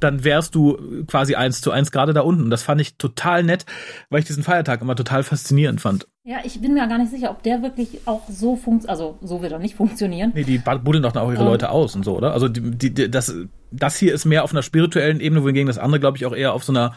dann 0.00 0.24
wärst 0.24 0.54
du 0.54 1.04
quasi 1.06 1.34
eins 1.34 1.60
zu 1.60 1.70
eins 1.70 1.92
gerade 1.92 2.14
da 2.14 2.22
unten. 2.22 2.44
Und 2.44 2.50
das 2.50 2.62
fand 2.62 2.80
ich 2.80 2.96
total 2.96 3.42
nett, 3.42 3.66
weil 4.08 4.20
ich 4.20 4.24
diesen 4.24 4.42
Feiertag 4.42 4.80
immer 4.80 4.96
total 4.96 5.24
faszinierend 5.24 5.82
fand. 5.82 6.08
Ja, 6.24 6.38
ich 6.44 6.60
bin 6.60 6.72
mir 6.72 6.86
gar 6.86 6.98
nicht 6.98 7.10
sicher, 7.10 7.30
ob 7.30 7.42
der 7.42 7.62
wirklich 7.62 8.00
auch 8.06 8.22
so 8.30 8.56
funktioniert. 8.56 8.90
Also 8.90 9.18
so 9.20 9.42
wird 9.42 9.52
er 9.52 9.58
nicht 9.58 9.74
funktionieren. 9.74 10.32
Nee, 10.34 10.44
die 10.44 10.58
buddeln 10.58 11.02
doch 11.02 11.14
auch 11.16 11.32
ihre 11.32 11.42
um. 11.42 11.48
Leute 11.48 11.70
aus 11.70 11.96
und 11.96 12.04
so, 12.04 12.16
oder? 12.16 12.32
Also 12.32 12.48
die, 12.48 12.94
die, 12.94 13.10
das, 13.10 13.34
das 13.72 13.96
hier 13.96 14.14
ist 14.14 14.24
mehr 14.24 14.44
auf 14.44 14.52
einer 14.52 14.62
spirituellen 14.62 15.20
Ebene, 15.20 15.42
wohingegen 15.42 15.66
das 15.66 15.78
andere, 15.78 16.00
glaube 16.00 16.16
ich, 16.16 16.24
auch 16.24 16.34
eher 16.34 16.52
auf 16.52 16.62
so 16.62 16.72
einer 16.72 16.94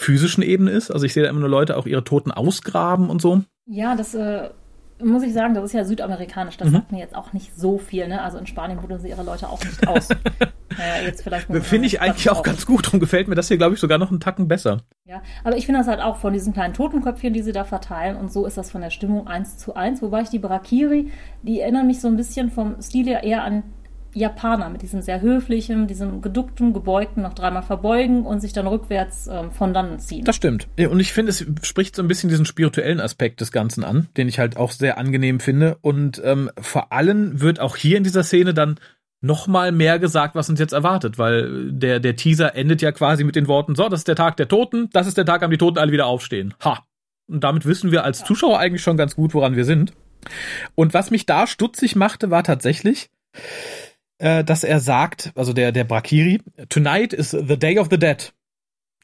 physischen 0.00 0.42
Ebene 0.42 0.70
ist. 0.70 0.90
Also 0.90 1.06
ich 1.06 1.12
sehe 1.12 1.22
da 1.22 1.28
immer 1.28 1.40
nur 1.40 1.48
Leute 1.48 1.76
auch 1.76 1.86
ihre 1.86 2.04
Toten 2.04 2.30
ausgraben 2.32 3.10
und 3.10 3.20
so. 3.20 3.42
Ja, 3.66 3.94
das 3.94 4.14
äh, 4.14 4.50
muss 5.02 5.22
ich 5.22 5.32
sagen, 5.32 5.54
das 5.54 5.64
ist 5.64 5.72
ja 5.72 5.84
südamerikanisch. 5.84 6.56
Das 6.56 6.68
mhm. 6.68 6.72
sagt 6.72 6.92
mir 6.92 6.98
jetzt 6.98 7.14
auch 7.14 7.32
nicht 7.32 7.54
so 7.56 7.78
viel. 7.78 8.08
Ne? 8.08 8.22
Also 8.22 8.38
in 8.38 8.46
Spanien 8.46 8.80
buddeln 8.80 9.00
sie 9.00 9.08
ihre 9.08 9.22
Leute 9.22 9.48
auch 9.48 9.62
nicht 9.62 9.86
aus. 9.86 10.08
jetzt 11.04 11.22
vielleicht 11.22 11.46
Finde 11.64 11.86
ich 11.86 12.00
eigentlich 12.00 12.30
auch 12.30 12.42
ganz 12.42 12.66
gut. 12.66 12.86
Darum 12.86 13.00
gefällt 13.00 13.28
mir 13.28 13.34
das 13.34 13.48
hier, 13.48 13.58
glaube 13.58 13.74
ich, 13.74 13.80
sogar 13.80 13.98
noch 13.98 14.10
einen 14.10 14.20
Tacken 14.20 14.48
besser. 14.48 14.82
Ja, 15.04 15.22
aber 15.44 15.56
ich 15.56 15.66
finde 15.66 15.80
das 15.80 15.88
halt 15.88 16.00
auch 16.00 16.16
von 16.16 16.32
diesen 16.32 16.52
kleinen 16.52 16.74
Totenköpfchen, 16.74 17.32
die 17.32 17.42
sie 17.42 17.52
da 17.52 17.64
verteilen. 17.64 18.16
Und 18.16 18.32
so 18.32 18.46
ist 18.46 18.56
das 18.56 18.70
von 18.70 18.80
der 18.80 18.90
Stimmung 18.90 19.26
eins 19.26 19.58
zu 19.58 19.74
eins. 19.74 20.02
Wobei 20.02 20.22
ich 20.22 20.28
die 20.28 20.38
Barakiri, 20.38 21.10
die 21.42 21.60
erinnern 21.60 21.86
mich 21.86 22.00
so 22.00 22.08
ein 22.08 22.16
bisschen 22.16 22.50
vom 22.50 22.80
Stil 22.80 23.06
her 23.06 23.22
eher 23.22 23.44
an 23.44 23.62
Japaner 24.14 24.68
mit 24.68 24.82
diesem 24.82 25.02
sehr 25.02 25.20
höflichen, 25.20 25.86
diesem 25.86 26.20
geduckten, 26.20 26.72
gebeugten, 26.72 27.22
noch 27.22 27.34
dreimal 27.34 27.62
verbeugen 27.62 28.24
und 28.24 28.40
sich 28.40 28.52
dann 28.52 28.66
rückwärts 28.66 29.28
ähm, 29.28 29.52
von 29.52 29.72
dann 29.72 29.98
ziehen. 29.98 30.24
Das 30.24 30.36
stimmt. 30.36 30.68
Und 30.78 31.00
ich 31.00 31.12
finde, 31.12 31.30
es 31.30 31.44
spricht 31.62 31.96
so 31.96 32.02
ein 32.02 32.08
bisschen 32.08 32.28
diesen 32.28 32.44
spirituellen 32.44 33.00
Aspekt 33.00 33.40
des 33.40 33.52
Ganzen 33.52 33.84
an, 33.84 34.08
den 34.16 34.28
ich 34.28 34.38
halt 34.38 34.56
auch 34.56 34.72
sehr 34.72 34.98
angenehm 34.98 35.40
finde. 35.40 35.78
Und 35.80 36.20
ähm, 36.24 36.50
vor 36.60 36.92
allem 36.92 37.40
wird 37.40 37.60
auch 37.60 37.76
hier 37.76 37.96
in 37.96 38.04
dieser 38.04 38.24
Szene 38.24 38.54
dann 38.54 38.78
noch 39.22 39.46
mal 39.46 39.70
mehr 39.70 39.98
gesagt, 39.98 40.34
was 40.34 40.48
uns 40.48 40.58
jetzt 40.58 40.72
erwartet, 40.72 41.18
weil 41.18 41.70
der, 41.72 42.00
der 42.00 42.16
Teaser 42.16 42.54
endet 42.56 42.80
ja 42.80 42.90
quasi 42.90 43.22
mit 43.24 43.36
den 43.36 43.48
Worten, 43.48 43.74
so, 43.74 43.88
das 43.88 44.00
ist 44.00 44.08
der 44.08 44.16
Tag 44.16 44.36
der 44.38 44.48
Toten, 44.48 44.88
das 44.92 45.06
ist 45.06 45.18
der 45.18 45.26
Tag, 45.26 45.42
an 45.42 45.50
dem 45.50 45.52
die 45.52 45.58
Toten 45.58 45.78
alle 45.78 45.92
wieder 45.92 46.06
aufstehen. 46.06 46.54
Ha. 46.64 46.84
Und 47.28 47.44
damit 47.44 47.66
wissen 47.66 47.92
wir 47.92 48.04
als 48.04 48.24
Zuschauer 48.24 48.58
eigentlich 48.58 48.82
schon 48.82 48.96
ganz 48.96 49.14
gut, 49.14 49.34
woran 49.34 49.56
wir 49.56 49.64
sind. 49.64 49.92
Und 50.74 50.94
was 50.94 51.10
mich 51.10 51.26
da 51.26 51.46
stutzig 51.46 51.96
machte, 51.96 52.30
war 52.30 52.42
tatsächlich, 52.44 53.10
äh, 54.20 54.44
dass 54.44 54.64
er 54.64 54.80
sagt, 54.80 55.32
also 55.34 55.52
der, 55.52 55.72
der 55.72 55.84
Brakiri, 55.84 56.40
tonight 56.68 57.12
is 57.12 57.30
the 57.30 57.58
day 57.58 57.78
of 57.78 57.88
the 57.90 57.98
dead. 57.98 58.32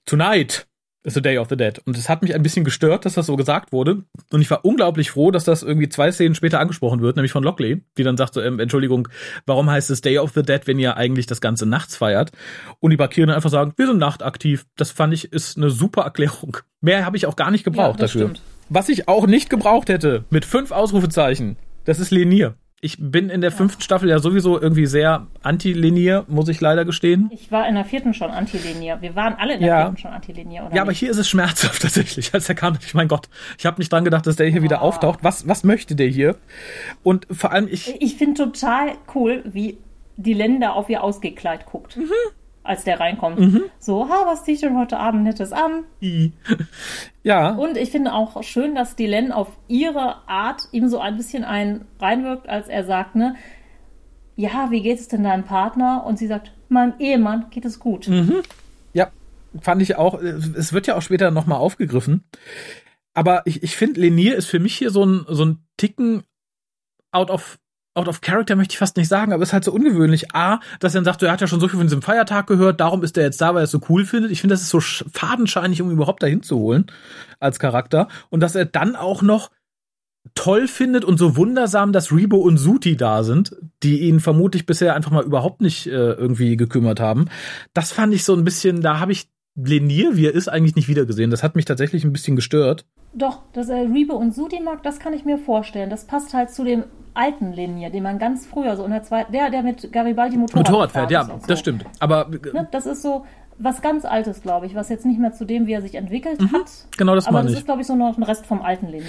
Tonight 0.04 0.66
is 1.04 1.14
the 1.14 1.23
day 1.23 1.38
of 1.38 1.49
the 1.49 1.56
dead. 1.56 1.80
Und 1.87 1.96
es 1.96 2.08
hat 2.08 2.23
mich 2.23 2.35
ein 2.35 2.42
bisschen 2.42 2.64
gestört, 2.64 3.04
dass 3.04 3.14
das 3.14 3.26
so 3.26 3.37
gesagt 3.37 3.73
wurde. 3.73 4.02
Und 4.32 4.40
ich 4.40 4.50
war 4.50 4.64
unglaublich 4.64 5.11
froh, 5.12 5.30
dass 5.30 5.44
das 5.44 5.62
irgendwie 5.62 5.88
zwei 5.88 6.11
Szenen 6.12 6.35
später 6.35 6.61
angesprochen 6.61 7.00
wird, 7.00 7.16
nämlich 7.16 7.32
von 7.32 7.42
Lockley, 7.44 7.82
die 7.96 8.02
dann 8.02 8.16
sagt 8.16 8.35
so, 8.35 8.40
ähm, 8.42 8.58
Entschuldigung, 8.61 9.08
warum 9.46 9.70
heißt 9.70 9.90
es 9.90 10.00
Day 10.00 10.18
of 10.18 10.32
the 10.35 10.42
Dead, 10.42 10.66
wenn 10.66 10.78
ihr 10.78 10.96
eigentlich 10.96 11.26
das 11.26 11.40
Ganze 11.40 11.64
nachts 11.66 11.96
feiert? 11.96 12.32
Und 12.80 12.90
die 12.90 12.96
Brakiri 12.96 13.26
dann 13.26 13.37
einfach 13.37 13.50
sagen, 13.50 13.73
wir 13.76 13.87
sind 13.87 13.99
nachtaktiv. 13.99 14.66
Das 14.76 14.90
fand 14.90 15.14
ich, 15.14 15.32
ist 15.32 15.56
eine 15.56 15.70
super 15.70 16.02
Erklärung. 16.02 16.58
Mehr 16.80 17.06
habe 17.06 17.16
ich 17.16 17.26
auch 17.26 17.37
gar 17.37 17.50
nicht 17.50 17.64
gebraucht 17.64 17.99
Ja, 17.99 18.02
das 18.02 18.12
dafür. 18.12 18.28
stimmt. 18.28 18.42
Was 18.68 18.88
ich 18.88 19.06
auch 19.08 19.26
nicht 19.28 19.49
gebraucht 19.49 19.88
hätte, 19.88 20.25
mit 20.30 20.44
fünf 20.44 20.73
Ausrufezeichen, 20.73 21.56
das 21.85 22.00
ist 22.00 22.11
Lenier. 22.11 22.56
Ich 22.83 22.99
bin 23.00 23.30
in 23.30 23.40
der 23.40 23.52
fünften 23.52 23.80
Staffel 23.80 24.11
ja 24.11 24.18
sowieso 24.18 24.61
irgendwie 24.61 24.85
sehr 24.85 25.26
anti-Lenier, 25.42 26.26
muss 26.28 26.49
ich 26.49 26.61
leider 26.61 26.85
gestehen. 26.85 27.30
Ich 27.33 27.50
war 27.50 27.66
in 27.66 27.75
der 27.75 27.87
vierten 27.87 28.12
schon 28.12 28.30
antilinier. 28.30 28.99
Wir 29.00 29.16
waren 29.16 29.35
alle 29.35 29.54
in 29.54 29.61
der 29.61 29.68
Ja. 29.68 29.80
vierten 29.85 29.97
schon 29.97 30.11
antilinier, 30.11 30.64
oder? 30.66 30.75
Ja, 30.75 30.83
aber 30.83 30.90
nicht? 30.90 30.99
hier 30.99 31.11
ist 31.11 31.16
es 31.16 31.26
schmerzhaft 31.26 31.80
tatsächlich. 31.83 32.35
Als 32.35 32.49
er 32.50 32.54
kam, 32.54 32.76
ich 32.85 32.92
mein 32.92 33.09
Gott, 33.09 33.30
ich 33.59 33.64
habe 33.64 33.78
nicht 33.80 33.90
dran 33.90 34.04
gedacht, 34.04 34.26
dass 34.26 34.37
der 34.37 34.49
hier 34.49 34.62
wieder 34.62 34.83
auftaucht. 34.83 35.21
Was, 35.23 35.49
was 35.49 35.64
möchte 35.64 35.95
der 35.97 36.09
hier? 36.09 36.37
Und 37.02 37.26
vor 37.30 37.50
allem 37.50 37.66
ich, 37.71 38.00
Ich 38.02 38.16
finde 38.16 38.45
total 38.45 38.92
cool, 39.14 39.42
wie 39.47 39.78
die 40.18 40.35
Länder 40.35 40.75
auf 40.75 40.90
ihr 40.90 41.02
Ausgekleid 41.02 41.64
guckt. 41.64 41.97
Mhm. 41.97 42.11
Als 42.66 42.85
der 42.85 42.99
reinkommt. 42.99 43.38
So, 43.78 44.08
ha, 44.08 44.25
was 44.26 44.44
zieh 44.44 44.52
ich 44.52 44.61
denn 44.61 44.76
heute 44.76 44.99
Abend 44.99 45.23
Nettes 45.23 45.52
an? 45.52 45.85
ja, 47.23 47.50
Und 47.50 47.76
ich 47.76 47.90
finde 47.90 48.12
auch 48.12 48.42
schön, 48.42 48.75
dass 48.75 48.96
die 48.96 49.06
Len 49.06 49.30
auf 49.30 49.49
ihre 49.68 50.28
Art 50.28 50.62
ihm 50.73 50.88
so 50.88 50.99
ein 50.99 51.16
bisschen 51.16 51.44
ein 51.44 51.85
reinwirkt, 52.00 52.49
als 52.49 52.68
er 52.68 52.85
sagt, 52.85 53.14
ne, 53.14 53.37
ja, 54.35 54.70
wie 54.70 54.82
geht 54.82 54.99
es 54.99 55.08
denn 55.08 55.25
deinem 55.25 55.44
Partner? 55.44 56.04
Und 56.04 56.18
sie 56.18 56.26
sagt, 56.26 56.52
meinem 56.68 56.94
Ehemann 56.99 57.46
geht 57.50 57.64
es 57.64 57.78
gut. 57.78 58.08
ja, 58.92 59.11
fand 59.61 59.80
ich 59.82 59.96
auch. 59.96 60.20
Es 60.20 60.73
wird 60.73 60.87
ja 60.87 60.96
auch 60.96 61.02
später 61.02 61.30
nochmal 61.30 61.58
aufgegriffen. 61.58 62.25
Aber 63.14 63.42
ich, 63.46 63.62
ich 63.62 63.76
finde, 63.76 64.00
Lenier 64.00 64.37
ist 64.37 64.46
für 64.46 64.58
mich 64.58 64.76
hier 64.76 64.90
so 64.90 65.04
ein, 65.04 65.25
so 65.28 65.44
ein 65.44 65.64
Ticken 65.78 66.25
out 67.12 67.30
of 67.30 67.58
out 67.97 68.09
of 68.09 68.21
character 68.21 68.57
möchte 68.57 68.73
ich 68.73 68.79
fast 68.79 68.97
nicht 68.97 69.09
sagen, 69.09 69.33
aber 69.33 69.43
ist 69.43 69.53
halt 69.53 69.65
so 69.65 69.73
ungewöhnlich. 69.73 70.35
A, 70.35 70.61
dass 70.81 70.95
er 70.95 70.99
dann 70.99 71.05
sagt, 71.05 71.23
er 71.23 71.33
hat 71.33 71.41
ja 71.41 71.47
schon 71.47 71.61
so 71.61 71.69
viel 71.69 71.79
von 71.79 71.87
diesem 71.87 72.03
Feiertag 72.03 72.47
gehört, 72.47 72.81
darum 72.81 73.03
ist 73.03 73.17
er 73.17 73.25
jetzt 73.25 73.41
da, 73.41 73.55
weil 73.55 73.62
er 73.62 73.65
es 73.65 73.71
so 73.71 73.81
cool 73.88 74.05
findet. 74.05 74.31
Ich 74.31 74.41
finde, 74.41 74.55
das 74.55 74.62
ist 74.62 74.71
so 74.71 74.79
sch- 74.79 75.05
fadenscheinig, 75.12 75.81
um 75.83 75.88
ihn 75.88 75.95
überhaupt 75.95 76.23
dahin 76.23 76.43
zu 76.43 76.59
holen 76.59 76.87
als 77.41 77.59
Charakter. 77.59 78.09
Und 78.31 78.41
dass 78.41 78.55
er 78.55 78.67
dann 78.67 78.97
auch 78.97 79.23
noch 79.23 79.50
toll 80.35 80.67
findet 80.67 81.05
und 81.05 81.19
so 81.19 81.37
wundersam, 81.37 81.93
dass 81.93 82.12
Rebo 82.12 82.37
und 82.38 82.59
Suti 82.59 82.97
da 82.97 83.23
sind, 83.23 83.55
die 83.83 84.00
ihn 84.00 84.21
vermutlich 84.21 84.67
bisher 84.67 84.95
einfach 84.95 85.12
mal 85.12 85.25
überhaupt 85.25 85.61
nicht 85.61 85.87
äh, 85.87 85.91
irgendwie 85.91 86.57
gekümmert 86.57 87.00
haben. 87.00 87.26
Das 87.75 87.93
fand 87.93 88.12
ich 88.12 88.25
so 88.25 88.35
ein 88.35 88.45
bisschen, 88.45 88.81
da 88.83 88.99
habe 88.99 89.12
ich 89.12 89.29
Lenier, 89.56 90.16
wie 90.16 90.26
er 90.26 90.34
ist, 90.34 90.48
eigentlich 90.48 90.76
nicht 90.76 90.88
wiedergesehen. 90.88 91.30
Das 91.30 91.42
hat 91.42 91.56
mich 91.56 91.64
tatsächlich 91.64 92.04
ein 92.04 92.12
bisschen 92.12 92.36
gestört. 92.36 92.84
Doch, 93.14 93.40
dass 93.54 93.68
er 93.70 93.82
Rebe 93.90 94.12
und 94.12 94.34
Sudi 94.34 94.60
mag, 94.60 94.82
das 94.82 94.98
kann 95.00 95.14
ich 95.14 95.25
mir 95.25 95.38
vorstellen. 95.38 95.88
Das 95.90 96.06
passt 96.06 96.34
halt 96.34 96.50
zu 96.50 96.62
dem 96.64 96.84
alten 97.14 97.52
Linie, 97.52 97.90
den 97.90 98.02
man 98.02 98.18
ganz 98.18 98.46
früher 98.46 98.76
so 98.76 98.84
in 98.84 98.90
der 98.90 99.02
zweiten, 99.02 99.32
der, 99.32 99.48
der 99.50 99.62
mit 99.62 99.90
Garibaldi 99.90 100.36
Motorrad, 100.36 100.66
Motorrad 100.68 100.92
fährt, 100.92 101.10
ja, 101.10 101.22
und 101.22 101.40
das 101.42 101.46
so. 101.46 101.56
stimmt. 101.56 101.86
Aber 101.98 102.28
Ne, 102.28 102.68
das 102.70 102.84
ist 102.84 103.00
so 103.00 103.25
was 103.58 103.80
ganz 103.80 104.04
Altes, 104.04 104.42
glaube 104.42 104.66
ich, 104.66 104.75
was 104.75 104.90
jetzt 104.90 105.06
nicht 105.06 105.18
mehr 105.18 105.32
zu 105.32 105.46
dem, 105.46 105.66
wie 105.66 105.72
er 105.72 105.80
sich 105.80 105.94
entwickelt 105.94 106.38
hat. 106.52 106.70
genau 106.98 107.14
das 107.14 107.26
Aber 107.26 107.38
meine 107.38 107.44
das 107.46 107.52
ich. 107.54 107.58
ist, 107.60 107.64
glaube 107.64 107.80
ich, 107.80 107.86
so 107.86 107.96
noch 107.96 108.18
ein 108.18 108.22
Rest 108.22 108.44
vom 108.44 108.60
alten 108.60 108.88
Linie. 108.88 109.06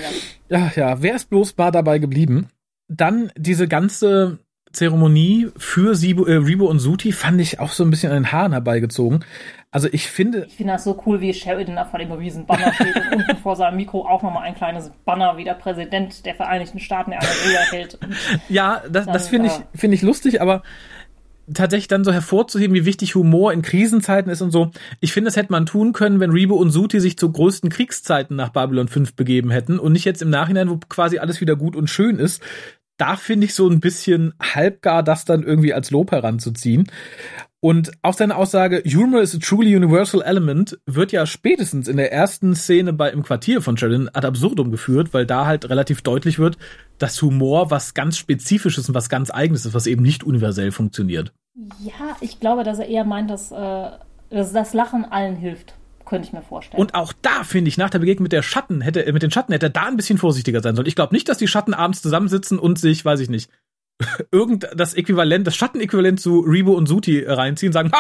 Ja, 0.47 0.71
ja, 0.73 1.01
wer 1.01 1.15
ist 1.15 1.29
bloß 1.29 1.57
mal 1.57 1.71
dabei 1.71 1.99
geblieben? 1.99 2.47
Dann 2.87 3.33
diese 3.37 3.67
ganze 3.67 4.37
Zeremonie 4.71 5.50
für 5.57 5.95
Sibo, 5.95 6.25
äh, 6.25 6.36
Rebo 6.36 6.65
und 6.65 6.79
Suti 6.79 7.12
fand 7.12 7.41
ich 7.41 7.59
auch 7.59 7.71
so 7.71 7.83
ein 7.83 7.89
bisschen 7.89 8.12
an 8.12 8.24
den 8.24 8.31
Haaren 8.31 8.51
herbeigezogen. 8.51 9.24
Also 9.71 9.89
ich 9.91 10.07
finde, 10.07 10.45
Ich 10.47 10.55
finde 10.55 10.74
das 10.74 10.83
so 10.86 11.01
cool, 11.05 11.19
wie 11.19 11.33
Sheridan 11.33 11.75
da 11.75 11.86
vor 11.86 12.00
dem 12.00 12.12
riesen 12.12 12.45
Banner 12.45 12.74
steht 12.74 12.95
und 12.95 13.13
unten 13.17 13.38
vor 13.38 13.55
seinem 13.55 13.77
Mikro 13.77 14.07
auch 14.07 14.24
nochmal 14.24 14.43
ein 14.43 14.55
kleines 14.55 14.91
Banner, 15.05 15.38
wie 15.38 15.43
der 15.43 15.55
Präsident 15.55 16.25
der 16.25 16.36
Vereinigten 16.36 16.79
Staaten 16.79 17.12
der 17.12 17.19
Rede 17.21 17.71
hält. 17.71 18.00
Ja, 18.50 18.81
das, 18.89 19.05
das 19.05 19.27
finde 19.27 19.47
ich, 19.47 19.53
äh, 19.53 19.63
finde 19.77 19.95
ich 19.95 20.01
lustig, 20.01 20.41
aber 20.41 20.63
tatsächlich 21.53 21.88
dann 21.88 22.03
so 22.03 22.12
hervorzuheben, 22.12 22.75
wie 22.75 22.86
wichtig 22.86 23.15
Humor 23.15 23.53
in 23.53 23.62
Krisenzeiten 23.62 24.31
ist 24.31 24.41
und 24.41 24.51
so. 24.51 24.71
Ich 25.00 25.13
finde, 25.13 25.29
das 25.29 25.38
hätte 25.38 25.51
man 25.51 25.65
tun 25.65 25.93
können, 25.93 26.19
wenn 26.19 26.31
Rebo 26.31 26.55
und 26.55 26.71
Suti 26.71 27.00
sich 27.00 27.17
zu 27.17 27.31
größten 27.31 27.69
Kriegszeiten 27.69 28.36
nach 28.36 28.50
Babylon 28.50 28.88
5 28.88 29.15
begeben 29.15 29.50
hätten 29.50 29.79
und 29.79 29.93
nicht 29.93 30.05
jetzt 30.05 30.21
im 30.21 30.29
Nachhinein, 30.29 30.69
wo 30.69 30.77
quasi 30.89 31.19
alles 31.19 31.39
wieder 31.39 31.55
gut 31.55 31.75
und 31.75 31.89
schön 31.89 32.19
ist. 32.19 32.41
Da 32.97 33.15
finde 33.15 33.45
ich 33.45 33.53
so 33.53 33.69
ein 33.69 33.79
bisschen 33.79 34.33
halbgar, 34.41 35.03
das 35.03 35.25
dann 35.25 35.43
irgendwie 35.43 35.73
als 35.73 35.91
Lob 35.91 36.11
heranzuziehen. 36.11 36.89
Und 37.59 37.91
auch 38.03 38.13
seine 38.13 38.35
Aussage, 38.35 38.83
Humor 38.85 39.21
is 39.21 39.35
a 39.35 39.39
truly 39.39 39.75
universal 39.75 40.21
element, 40.21 40.77
wird 40.85 41.11
ja 41.11 41.25
spätestens 41.25 41.87
in 41.87 41.97
der 41.97 42.11
ersten 42.11 42.55
Szene 42.55 42.93
bei 42.93 43.09
im 43.09 43.23
Quartier 43.23 43.61
von 43.61 43.77
Sheridan 43.77 44.09
ad 44.13 44.27
absurdum 44.27 44.69
geführt, 44.69 45.13
weil 45.13 45.25
da 45.25 45.47
halt 45.47 45.69
relativ 45.69 46.03
deutlich 46.03 46.37
wird, 46.37 46.57
dass 46.99 47.21
Humor 47.21 47.71
was 47.71 47.95
ganz 47.95 48.17
Spezifisches 48.17 48.87
und 48.89 48.95
was 48.95 49.09
ganz 49.09 49.31
Eigenes 49.31 49.65
ist, 49.65 49.73
was 49.73 49.87
eben 49.87 50.03
nicht 50.03 50.23
universell 50.23 50.71
funktioniert. 50.71 51.33
ja, 51.79 52.15
ich 52.21 52.39
glaube, 52.39 52.63
dass 52.63 52.77
er 52.77 52.87
eher 52.87 53.05
meint, 53.05 53.31
dass, 53.31 53.51
äh, 53.51 53.89
dass 54.29 54.53
das 54.53 54.73
Lachen 54.73 55.05
allen 55.05 55.35
hilft. 55.35 55.76
Könnte 56.07 56.27
ich 56.27 56.33
mir 56.33 56.41
vorstellen. 56.41 56.79
Und 56.79 56.95
auch 56.95 57.11
da 57.21 57.43
finde 57.43 57.67
ich, 57.67 57.77
nach 57.77 57.89
der 57.89 57.99
Begegnung 57.99 58.23
mit 58.23 58.31
der 58.31 58.41
Schatten, 58.41 58.79
hätte, 58.81 59.05
äh, 59.05 59.11
mit 59.11 59.23
den 59.23 59.31
Schatten 59.31 59.51
hätte 59.51 59.65
er 59.65 59.71
da 59.71 59.83
ein 59.83 59.97
bisschen 59.97 60.17
vorsichtiger 60.17 60.61
sein 60.61 60.75
sollen. 60.75 60.87
Ich 60.87 60.95
glaube 60.95 61.13
nicht, 61.13 61.27
dass 61.27 61.37
die 61.37 61.47
Schatten 61.47 61.73
abends 61.73 62.01
zusammensitzen 62.01 62.59
und 62.59 62.79
sich, 62.79 63.03
weiß 63.03 63.19
ich 63.19 63.29
nicht, 63.29 63.49
irgend 64.31 64.69
das 64.75 64.93
Äquivalent, 64.93 65.45
das 65.45 65.55
Schattenäquivalent 65.55 66.19
zu 66.19 66.39
Rebo 66.39 66.73
und 66.73 66.85
Suti 66.85 67.23
reinziehen 67.25 67.69
und 67.69 67.73
sagen, 67.73 67.91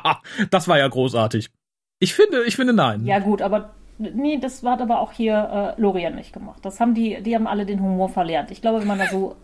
das 0.50 0.68
war 0.68 0.78
ja 0.78 0.86
großartig. 0.86 1.50
Ich 1.98 2.14
finde, 2.14 2.44
ich 2.44 2.56
finde 2.56 2.74
nein. 2.74 3.06
ja, 3.06 3.20
gut, 3.20 3.40
aber 3.40 3.70
nee, 3.98 4.38
das 4.38 4.62
hat 4.62 4.82
aber 4.82 5.00
auch 5.00 5.12
hier 5.12 5.74
äh, 5.78 5.80
Lorien 5.80 6.14
nicht 6.14 6.34
gemacht. 6.34 6.58
Das 6.62 6.78
haben 6.78 6.92
die, 6.92 7.22
die 7.22 7.34
haben 7.34 7.46
alle 7.46 7.64
den 7.64 7.80
Humor 7.80 8.10
verlernt. 8.10 8.50
Ich 8.50 8.60
glaube, 8.60 8.80
wenn 8.80 8.88
man 8.88 8.98
da 8.98 9.06
so 9.06 9.36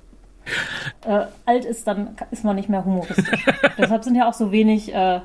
äh, 1.06 1.26
alt 1.46 1.64
ist, 1.64 1.86
dann 1.86 2.16
ist 2.30 2.44
man 2.44 2.56
nicht 2.56 2.68
mehr 2.68 2.84
humoristisch. 2.84 3.46
Deshalb 3.78 4.04
sind 4.04 4.16
ja 4.16 4.28
auch 4.28 4.34
so 4.34 4.52
wenig 4.52 4.92
äh, 4.92 5.20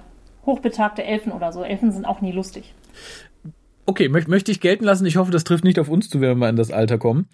hochbetagte 0.47 1.03
Elfen 1.03 1.31
oder 1.31 1.51
so. 1.51 1.63
Elfen 1.63 1.91
sind 1.91 2.05
auch 2.05 2.21
nie 2.21 2.31
lustig. 2.31 2.73
Okay, 3.89 4.09
möcht, 4.09 4.27
möchte 4.27 4.51
ich 4.51 4.59
gelten 4.59 4.83
lassen. 4.83 5.05
Ich 5.05 5.15
hoffe, 5.15 5.31
das 5.31 5.45
trifft 5.45 5.63
nicht 5.63 5.79
auf 5.79 5.87
uns 5.87 6.09
zu, 6.09 6.19
wenn 6.19 6.39
wir 6.39 6.49
in 6.49 6.57
das 6.57 6.71
Alter 6.71 6.97
kommen. 6.97 7.29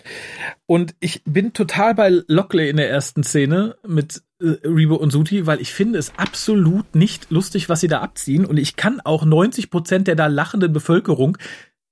Und 0.67 0.93
ich 0.99 1.23
bin 1.23 1.53
total 1.53 1.95
bei 1.95 2.09
Lockley 2.27 2.69
in 2.69 2.77
der 2.77 2.91
ersten 2.91 3.23
Szene 3.23 3.75
mit 3.87 4.21
äh, 4.39 4.57
Rebo 4.63 4.95
und 4.95 5.11
Suti, 5.11 5.47
weil 5.47 5.61
ich 5.61 5.73
finde 5.73 5.97
es 5.97 6.13
absolut 6.17 6.93
nicht 6.93 7.31
lustig, 7.31 7.69
was 7.69 7.79
sie 7.79 7.87
da 7.87 8.01
abziehen. 8.01 8.45
Und 8.45 8.57
ich 8.57 8.75
kann 8.75 9.01
auch 9.01 9.25
90 9.25 9.71
Prozent 9.71 10.07
der 10.07 10.15
da 10.15 10.27
lachenden 10.27 10.73
Bevölkerung 10.73 11.39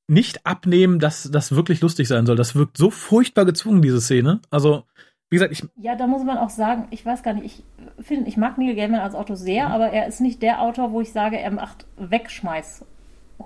nicht 0.08 0.46
abnehmen, 0.46 1.00
dass 1.00 1.32
das 1.32 1.56
wirklich 1.56 1.82
lustig 1.82 2.08
sein 2.08 2.28
soll. 2.28 2.36
Das 2.36 2.54
wirkt 2.54 2.78
so 2.78 2.92
furchtbar 2.92 3.46
gezwungen, 3.46 3.82
diese 3.82 4.02
Szene. 4.02 4.42
Also, 4.52 4.84
wie 5.32 5.38
gesagt, 5.38 5.54
ich, 5.54 5.64
Ja, 5.78 5.96
da 5.96 6.08
muss 6.08 6.24
man 6.26 6.38
auch 6.38 6.50
sagen, 6.50 6.88
ich 6.92 7.06
weiß 7.06 7.24
gar 7.24 7.34
nicht, 7.34 7.46
ich 7.46 8.06
finde, 8.06 8.28
ich 8.28 8.36
mag 8.36 8.58
Neil 8.58 8.76
Gaiman 8.76 9.00
als 9.00 9.16
Autor 9.16 9.38
sehr, 9.38 9.68
aber 9.70 9.90
er 9.90 10.06
ist 10.06 10.20
nicht 10.20 10.42
der 10.42 10.62
Autor, 10.62 10.92
wo 10.92 11.00
ich 11.00 11.14
sage, 11.14 11.40
er 11.40 11.52
macht 11.52 11.86
Wegschmeiß 11.98 12.86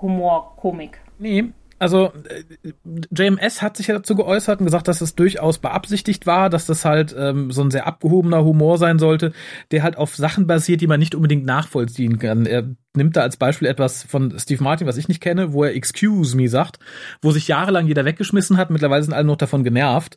Humor, 0.02 0.56
Komik. 0.56 1.00
Nee, 1.20 1.52
also 1.78 2.12
äh, 2.28 2.72
JMS 3.10 3.60
hat 3.60 3.76
sich 3.76 3.88
ja 3.88 3.94
dazu 3.94 4.14
geäußert 4.14 4.60
und 4.60 4.66
gesagt, 4.66 4.88
dass 4.88 5.00
es 5.00 5.14
durchaus 5.14 5.58
beabsichtigt 5.58 6.26
war, 6.26 6.48
dass 6.48 6.66
das 6.66 6.84
halt 6.84 7.14
ähm, 7.18 7.50
so 7.50 7.62
ein 7.62 7.70
sehr 7.70 7.86
abgehobener 7.86 8.44
Humor 8.44 8.78
sein 8.78 8.98
sollte, 8.98 9.32
der 9.70 9.82
halt 9.82 9.96
auf 9.96 10.16
Sachen 10.16 10.46
basiert, 10.46 10.80
die 10.80 10.86
man 10.86 11.00
nicht 11.00 11.14
unbedingt 11.14 11.44
nachvollziehen 11.44 12.18
kann. 12.18 12.46
Er 12.46 12.64
nimmt 12.96 13.16
da 13.16 13.20
als 13.20 13.36
Beispiel 13.36 13.68
etwas 13.68 14.02
von 14.02 14.38
Steve 14.38 14.62
Martin, 14.62 14.86
was 14.86 14.96
ich 14.96 15.08
nicht 15.08 15.20
kenne, 15.20 15.52
wo 15.52 15.64
er 15.64 15.74
Excuse 15.74 16.36
me 16.36 16.48
sagt, 16.48 16.78
wo 17.20 17.30
sich 17.30 17.48
jahrelang 17.48 17.86
jeder 17.86 18.04
weggeschmissen 18.04 18.56
hat, 18.56 18.70
mittlerweile 18.70 19.02
sind 19.02 19.12
alle 19.12 19.26
noch 19.26 19.36
davon 19.36 19.62
genervt. 19.62 20.16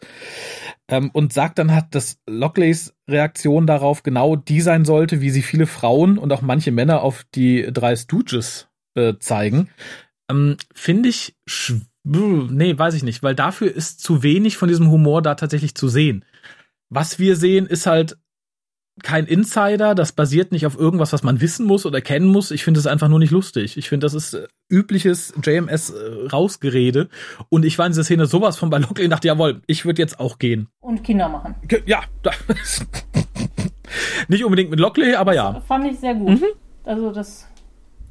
Ähm, 0.88 1.12
und 1.12 1.34
sagt 1.34 1.60
dann 1.60 1.76
hat, 1.76 1.94
dass 1.94 2.20
Lockleys 2.28 2.96
Reaktion 3.08 3.68
darauf 3.68 4.04
genau 4.04 4.36
die 4.36 4.62
sein 4.62 4.86
sollte, 4.86 5.22
wie 5.22 5.30
sie 5.30 5.42
viele 5.42 5.68
Frauen 5.68 6.18
und 6.18 6.32
auch 6.32 6.42
manche 6.42 6.72
Männer 6.72 7.02
auf 7.02 7.26
die 7.36 7.68
drei 7.72 7.96
Stooges 7.96 8.70
äh, 8.96 9.16
zeigen. 9.20 9.70
Ähm, 10.30 10.58
Finde 10.74 11.10
ich, 11.10 11.36
nee, 12.04 12.78
weiß 12.78 12.94
ich 12.94 13.04
nicht, 13.04 13.24
weil 13.24 13.36
dafür 13.36 13.74
ist 13.74 14.02
zu 14.02 14.24
wenig 14.24 14.58
von 14.58 14.70
diesem 14.70 14.90
Humor 14.92 15.22
da 15.22 15.36
tatsächlich 15.36 15.76
zu 15.76 15.88
sehen. 15.88 16.24
Was 16.90 17.20
wir 17.20 17.36
sehen, 17.36 17.66
ist 17.68 17.86
halt 17.86 18.18
kein 19.02 19.28
Insider, 19.28 19.96
das 19.96 20.12
basiert 20.12 20.52
nicht 20.52 20.66
auf 20.66 20.78
irgendwas, 20.78 21.14
was 21.14 21.24
man 21.24 21.40
wissen 21.40 21.66
muss 21.66 21.86
oder 21.86 22.02
kennen 22.02 22.28
muss. 22.28 22.52
Ich 22.52 22.66
finde 22.66 22.82
es 22.82 22.86
einfach 22.88 23.08
nur 23.08 23.20
nicht 23.20 23.32
lustig. 23.32 23.78
Ich 23.78 23.88
finde, 23.88 24.06
das 24.06 24.14
ist 24.14 24.34
äh, 24.34 24.46
übliches 24.70 25.34
JMS 25.42 25.92
äh, 25.92 26.28
Rausgerede. 26.28 27.08
Und 27.48 27.64
ich 27.64 27.78
war 27.80 27.86
in 27.86 27.94
dieser 27.94 28.04
Szene 28.04 28.26
sowas 28.26 28.58
von 28.58 28.70
bei 28.70 28.78
Lockley 28.80 29.06
und 29.06 29.12
dachte, 29.12 29.30
jawohl, 29.30 29.62
ich 29.68 29.86
würde 29.86 30.02
jetzt 30.02 30.20
auch 30.20 30.38
gehen. 30.38 30.68
Und 30.82 31.02
Kinder 31.04 31.30
machen. 31.30 31.56
Ja, 31.86 32.02
nicht 34.28 34.44
unbedingt 34.44 34.70
mit 34.70 34.80
Lockley, 34.82 35.16
aber 35.16 35.34
ja. 35.34 35.62
Fand 35.62 35.86
ich 35.90 35.98
sehr 36.00 36.16
gut. 36.16 36.42
Also, 36.84 37.12
dass 37.14 37.48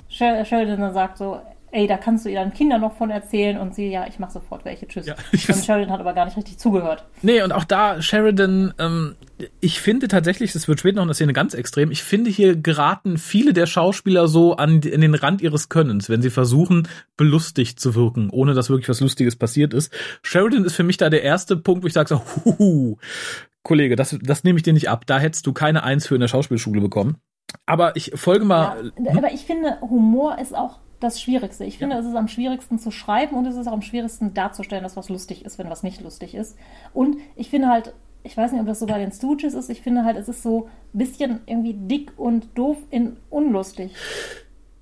Sher- 0.08 0.42
Sheridan 0.44 0.80
dann 0.80 0.94
sagt 0.94 1.18
so, 1.18 1.38
ey, 1.70 1.86
da 1.86 1.96
kannst 1.96 2.24
du 2.24 2.32
deinen 2.32 2.52
Kindern 2.52 2.80
noch 2.80 2.96
von 2.96 3.10
erzählen 3.10 3.58
und 3.58 3.74
sie, 3.74 3.88
ja, 3.88 4.06
ich 4.06 4.18
mache 4.18 4.32
sofort 4.32 4.64
welche, 4.64 4.86
tschüss. 4.86 5.06
Ja, 5.06 5.14
und 5.32 5.64
Sheridan 5.64 5.90
hat 5.90 6.00
aber 6.00 6.14
gar 6.14 6.24
nicht 6.24 6.36
richtig 6.36 6.58
zugehört. 6.58 7.04
Nee, 7.22 7.42
und 7.42 7.52
auch 7.52 7.64
da, 7.64 8.00
Sheridan, 8.00 8.74
ähm, 8.78 9.16
ich 9.60 9.80
finde 9.80 10.08
tatsächlich, 10.08 10.52
das 10.52 10.68
wird 10.68 10.80
später 10.80 10.96
noch 10.96 11.02
in 11.02 11.08
der 11.08 11.14
Szene 11.14 11.32
ganz 11.32 11.54
extrem, 11.54 11.90
ich 11.90 12.02
finde, 12.02 12.30
hier 12.30 12.56
geraten 12.56 13.18
viele 13.18 13.52
der 13.52 13.66
Schauspieler 13.66 14.28
so 14.28 14.56
an, 14.56 14.80
an 14.84 15.00
den 15.00 15.14
Rand 15.14 15.42
ihres 15.42 15.68
Könnens, 15.68 16.08
wenn 16.08 16.22
sie 16.22 16.30
versuchen, 16.30 16.88
belustigt 17.16 17.80
zu 17.80 17.94
wirken, 17.94 18.30
ohne 18.30 18.54
dass 18.54 18.70
wirklich 18.70 18.88
was 18.88 19.00
Lustiges 19.00 19.36
passiert 19.36 19.74
ist. 19.74 19.92
Sheridan 20.22 20.64
ist 20.64 20.74
für 20.74 20.84
mich 20.84 20.96
da 20.96 21.10
der 21.10 21.22
erste 21.22 21.56
Punkt, 21.56 21.82
wo 21.82 21.86
ich 21.86 21.92
sage 21.92 22.08
so, 22.08 22.22
huhu, 22.44 22.96
Kollege, 23.62 23.96
das, 23.96 24.16
das 24.22 24.44
nehme 24.44 24.56
ich 24.56 24.62
dir 24.62 24.72
nicht 24.72 24.88
ab. 24.88 25.04
Da 25.06 25.18
hättest 25.18 25.46
du 25.46 25.52
keine 25.52 25.82
Eins 25.82 26.06
für 26.06 26.14
in 26.14 26.22
der 26.22 26.28
Schauspielschule 26.28 26.80
bekommen. 26.80 27.18
Aber 27.66 27.96
ich 27.96 28.12
folge 28.14 28.44
mal. 28.44 28.92
Ja, 28.98 29.16
aber 29.16 29.32
ich 29.32 29.42
finde, 29.42 29.78
Humor 29.80 30.38
ist 30.38 30.54
auch 30.54 30.80
das 31.00 31.20
Schwierigste. 31.20 31.64
Ich 31.64 31.78
finde, 31.78 31.94
ja. 31.94 32.00
es 32.00 32.06
ist 32.06 32.16
am 32.16 32.28
schwierigsten 32.28 32.78
zu 32.78 32.90
schreiben 32.90 33.36
und 33.36 33.46
es 33.46 33.56
ist 33.56 33.66
auch 33.66 33.72
am 33.72 33.82
schwierigsten 33.82 34.34
darzustellen, 34.34 34.82
dass 34.82 34.96
was 34.96 35.08
lustig 35.08 35.44
ist, 35.44 35.58
wenn 35.58 35.70
was 35.70 35.82
nicht 35.82 36.00
lustig 36.00 36.34
ist. 36.34 36.56
Und 36.92 37.18
ich 37.36 37.50
finde 37.50 37.68
halt, 37.68 37.94
ich 38.22 38.36
weiß 38.36 38.52
nicht, 38.52 38.60
ob 38.60 38.66
das 38.66 38.80
so 38.80 38.86
bei 38.86 38.98
den 38.98 39.12
Stooges 39.12 39.54
ist, 39.54 39.70
ich 39.70 39.80
finde 39.80 40.04
halt, 40.04 40.16
es 40.16 40.28
ist 40.28 40.42
so 40.42 40.68
ein 40.94 40.98
bisschen 40.98 41.40
irgendwie 41.46 41.74
dick 41.74 42.12
und 42.16 42.48
doof 42.54 42.76
in 42.90 43.16
unlustig. 43.30 43.94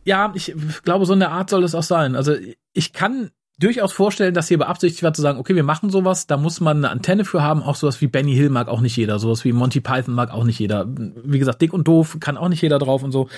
Ja, 0.05 0.33
ich 0.35 0.55
glaube, 0.85 1.05
so 1.05 1.13
eine 1.13 1.31
Art 1.31 1.51
soll 1.51 1.65
es 1.65 1.75
auch 1.75 1.83
sein. 1.83 2.15
Also 2.15 2.35
ich 2.73 2.93
kann 2.93 3.31
durchaus 3.59 3.93
vorstellen, 3.93 4.35
dass 4.35 4.49
hier 4.49 4.59
beabsichtigt 4.59 5.03
war 5.03 5.15
zu 5.15 5.23
sagen, 5.23 5.39
okay, 5.39 5.55
wir 5.55 5.65
machen 5.65 5.91
sowas, 5.91 6.27
da 6.27 6.37
muss 6.37 6.61
man 6.61 6.79
eine 6.79 6.91
Antenne 6.91 7.25
für 7.25 7.43
haben, 7.43 7.63
auch 7.63 7.75
sowas 7.75 8.01
wie 8.01 8.07
Benny 8.07 8.35
Hill 8.35 8.51
mag 8.51 8.69
auch 8.69 8.81
nicht 8.81 8.97
jeder, 8.97 9.19
sowas 9.19 9.45
wie 9.45 9.53
Monty 9.53 9.81
Python 9.81 10.15
mag 10.15 10.31
auch 10.31 10.45
nicht 10.45 10.59
jeder. 10.59 10.87
Wie 10.89 11.39
gesagt, 11.39 11.63
dick 11.63 11.73
und 11.73 11.89
doof 11.89 12.19
kann 12.21 12.37
auch 12.37 12.49
nicht 12.49 12.63
jeder 12.63 12.79
drauf 12.79 13.03
und 13.03 13.13
so. 13.13 13.29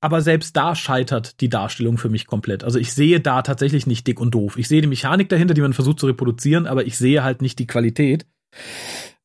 Aber 0.00 0.20
selbst 0.20 0.56
da 0.56 0.74
scheitert 0.74 1.40
die 1.40 1.48
Darstellung 1.48 1.98
für 1.98 2.10
mich 2.10 2.26
komplett. 2.26 2.64
Also 2.64 2.78
ich 2.78 2.92
sehe 2.92 3.20
da 3.20 3.42
tatsächlich 3.42 3.86
nicht 3.86 4.06
dick 4.06 4.20
und 4.20 4.34
doof. 4.34 4.58
Ich 4.58 4.68
sehe 4.68 4.82
die 4.82 4.86
Mechanik 4.86 5.28
dahinter, 5.28 5.54
die 5.54 5.62
man 5.62 5.72
versucht 5.72 6.00
zu 6.00 6.06
reproduzieren, 6.06 6.66
aber 6.66 6.86
ich 6.86 6.98
sehe 6.98 7.24
halt 7.24 7.40
nicht 7.40 7.58
die 7.58 7.66
Qualität. 7.66 8.26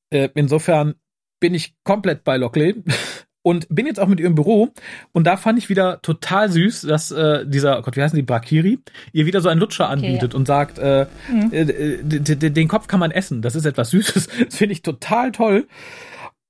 Äh, 0.09 0.29
insofern 0.35 0.95
bin 1.39 1.53
ich 1.53 1.73
komplett 1.83 2.23
bei 2.23 2.37
Lockley 2.37 2.83
und 3.43 3.67
bin 3.69 3.85
jetzt 3.85 3.99
auch 3.99 4.07
mit 4.07 4.19
ihr 4.19 4.27
im 4.27 4.35
Büro 4.35 4.69
und 5.11 5.25
da 5.25 5.35
fand 5.35 5.57
ich 5.57 5.69
wieder 5.69 6.01
total 6.01 6.49
süß, 6.49 6.81
dass 6.81 7.11
äh, 7.11 7.45
dieser, 7.45 7.79
oh 7.79 7.81
Gott, 7.81 7.97
wie 7.97 8.01
heißen 8.01 8.15
die, 8.15 8.23
Bakiri, 8.23 8.79
ihr 9.11 9.25
wieder 9.25 9.41
so 9.41 9.49
einen 9.49 9.59
Lutscher 9.59 9.89
anbietet 9.89 10.23
okay, 10.23 10.33
ja. 10.33 10.37
und 10.37 10.45
sagt, 10.45 10.79
äh, 10.79 11.07
mhm. 11.29 11.51
äh, 11.51 12.49
den 12.51 12.67
Kopf 12.67 12.87
kann 12.87 12.99
man 12.99 13.11
essen, 13.11 13.41
das 13.41 13.55
ist 13.55 13.65
etwas 13.65 13.89
Süßes. 13.89 14.29
Das 14.45 14.55
finde 14.55 14.73
ich 14.73 14.81
total 14.81 15.31
toll. 15.31 15.67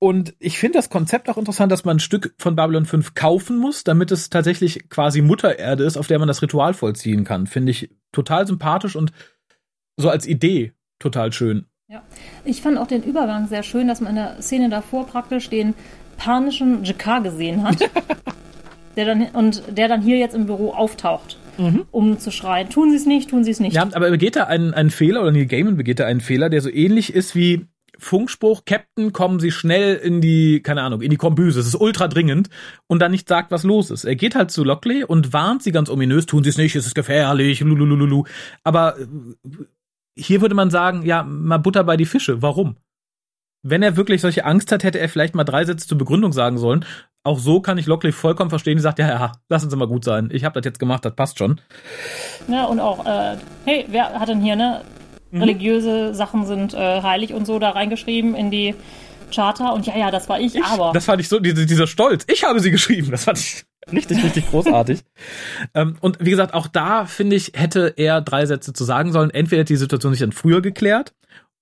Und 0.02 0.34
ich 0.40 0.58
finde 0.58 0.80
das 0.80 0.90
Konzept 0.90 1.30
auch 1.30 1.38
interessant, 1.38 1.70
dass 1.70 1.84
man 1.84 1.98
ein 1.98 2.00
Stück 2.00 2.34
von 2.36 2.56
Babylon 2.56 2.86
5 2.86 3.14
kaufen 3.14 3.56
muss, 3.56 3.84
damit 3.84 4.10
es 4.10 4.30
tatsächlich 4.30 4.88
quasi 4.88 5.22
Muttererde 5.22 5.84
ist, 5.84 5.96
auf 5.96 6.08
der 6.08 6.18
man 6.18 6.26
das 6.26 6.42
Ritual 6.42 6.74
vollziehen 6.74 7.22
kann. 7.22 7.46
Finde 7.46 7.70
ich 7.70 7.88
total 8.10 8.44
sympathisch 8.44 8.96
und 8.96 9.12
so 9.96 10.10
als 10.10 10.26
Idee 10.26 10.72
total 10.98 11.32
schön. 11.32 11.66
Ja, 11.86 12.02
ich 12.44 12.62
fand 12.62 12.78
auch 12.78 12.88
den 12.88 13.04
Übergang 13.04 13.46
sehr 13.46 13.62
schön, 13.62 13.86
dass 13.86 14.00
man 14.00 14.10
in 14.10 14.16
der 14.16 14.42
Szene 14.42 14.70
davor 14.70 15.06
praktisch 15.06 15.48
den 15.48 15.74
panischen 16.16 16.82
Jakar 16.82 17.22
gesehen 17.22 17.62
hat. 17.62 17.88
der 18.96 19.06
dann, 19.06 19.26
und 19.34 19.62
der 19.68 19.86
dann 19.86 20.02
hier 20.02 20.18
jetzt 20.18 20.34
im 20.34 20.46
Büro 20.46 20.72
auftaucht. 20.72 21.38
Mhm. 21.58 21.84
um 21.90 22.18
zu 22.18 22.32
schreien. 22.32 22.70
Tun 22.70 22.90
Sie 22.90 22.96
es 22.96 23.04
nicht, 23.04 23.28
tun 23.30 23.44
Sie 23.44 23.50
es 23.50 23.60
nicht. 23.60 23.76
Ja, 23.76 23.86
aber 23.92 24.10
begeht 24.10 24.36
da 24.36 24.44
einen, 24.44 24.72
einen 24.72 24.90
Fehler, 24.90 25.20
oder 25.20 25.30
Neil 25.30 25.44
Gaiman 25.44 25.76
begeht 25.76 26.00
da 26.00 26.06
einen 26.06 26.22
Fehler, 26.22 26.48
der 26.48 26.62
so 26.62 26.70
ähnlich 26.70 27.12
ist 27.12 27.36
wie 27.36 27.66
Funkspruch, 28.02 28.64
Captain, 28.64 29.12
kommen 29.12 29.40
Sie 29.40 29.50
schnell 29.50 29.96
in 29.96 30.20
die, 30.20 30.62
keine 30.62 30.82
Ahnung, 30.82 31.00
in 31.02 31.10
die 31.10 31.16
Kombüse, 31.16 31.60
es 31.60 31.66
ist 31.66 31.80
ultra 31.80 32.08
dringend 32.08 32.48
und 32.86 33.00
dann 33.00 33.12
nicht 33.12 33.28
sagt, 33.28 33.50
was 33.50 33.62
los 33.62 33.90
ist. 33.90 34.04
Er 34.04 34.16
geht 34.16 34.34
halt 34.34 34.50
zu 34.50 34.64
Lockley 34.64 35.04
und 35.04 35.32
warnt 35.32 35.62
sie 35.62 35.72
ganz 35.72 35.88
ominös, 35.88 36.26
tun 36.26 36.44
Sie 36.44 36.50
es 36.50 36.58
nicht, 36.58 36.76
es 36.76 36.86
ist 36.86 36.94
gefährlich, 36.94 37.60
lulululu. 37.60 38.24
Aber 38.64 38.98
äh, 38.98 39.06
hier 40.16 40.40
würde 40.40 40.54
man 40.54 40.70
sagen, 40.70 41.02
ja, 41.04 41.22
mal 41.22 41.58
Butter 41.58 41.84
bei 41.84 41.96
die 41.96 42.06
Fische. 42.06 42.42
Warum? 42.42 42.76
wenn 43.62 43.82
er 43.82 43.96
wirklich 43.96 44.20
solche 44.20 44.44
Angst 44.44 44.72
hat, 44.72 44.82
hätte 44.82 44.98
er 44.98 45.08
vielleicht 45.08 45.34
mal 45.34 45.44
drei 45.44 45.64
Sätze 45.64 45.86
zur 45.86 45.98
Begründung 45.98 46.32
sagen 46.32 46.58
sollen. 46.58 46.84
Auch 47.24 47.38
so 47.38 47.60
kann 47.60 47.78
ich 47.78 47.86
Lockley 47.86 48.10
vollkommen 48.10 48.50
verstehen, 48.50 48.76
die 48.76 48.82
sagt, 48.82 48.98
ja, 48.98 49.08
ja, 49.08 49.32
lass 49.48 49.62
uns 49.62 49.74
mal 49.76 49.86
gut 49.86 50.04
sein. 50.04 50.30
Ich 50.32 50.44
habe 50.44 50.60
das 50.60 50.66
jetzt 50.66 50.80
gemacht, 50.80 51.04
das 51.04 51.14
passt 51.14 51.38
schon. 51.38 51.60
Ja, 52.48 52.64
und 52.64 52.80
auch, 52.80 53.06
äh, 53.06 53.36
hey, 53.64 53.86
wer 53.88 54.18
hat 54.18 54.28
denn 54.28 54.40
hier, 54.40 54.56
ne? 54.56 54.82
Mhm. 55.32 55.40
Religiöse 55.40 56.14
Sachen 56.14 56.46
sind 56.46 56.74
äh, 56.74 57.02
heilig 57.02 57.32
und 57.34 57.46
so 57.46 57.58
da 57.58 57.70
reingeschrieben 57.70 58.34
in 58.34 58.50
die 58.50 58.74
Charter. 59.34 59.72
Und 59.72 59.86
ja, 59.86 59.96
ja, 59.96 60.10
das 60.10 60.28
war 60.28 60.38
ich, 60.38 60.54
ich 60.54 60.64
aber. 60.64 60.92
Das 60.92 61.06
fand 61.06 61.20
ich 61.20 61.28
so, 61.28 61.40
diese, 61.40 61.66
dieser 61.66 61.86
Stolz. 61.86 62.24
Ich 62.30 62.44
habe 62.44 62.60
sie 62.60 62.70
geschrieben. 62.70 63.10
Das 63.10 63.24
fand 63.24 63.38
ich 63.38 63.64
richtig, 63.92 64.22
richtig 64.22 64.48
großartig. 64.50 65.00
ähm, 65.74 65.96
und 66.00 66.18
wie 66.20 66.30
gesagt, 66.30 66.54
auch 66.54 66.66
da, 66.66 67.06
finde 67.06 67.34
ich, 67.34 67.52
hätte 67.54 67.94
er 67.96 68.20
drei 68.20 68.46
Sätze 68.46 68.72
zu 68.72 68.84
sagen 68.84 69.10
sollen. 69.10 69.30
Entweder 69.30 69.60
hätte 69.60 69.72
die 69.72 69.78
Situation 69.78 70.12
sich 70.12 70.20
dann 70.20 70.32
früher 70.32 70.60
geklärt 70.60 71.14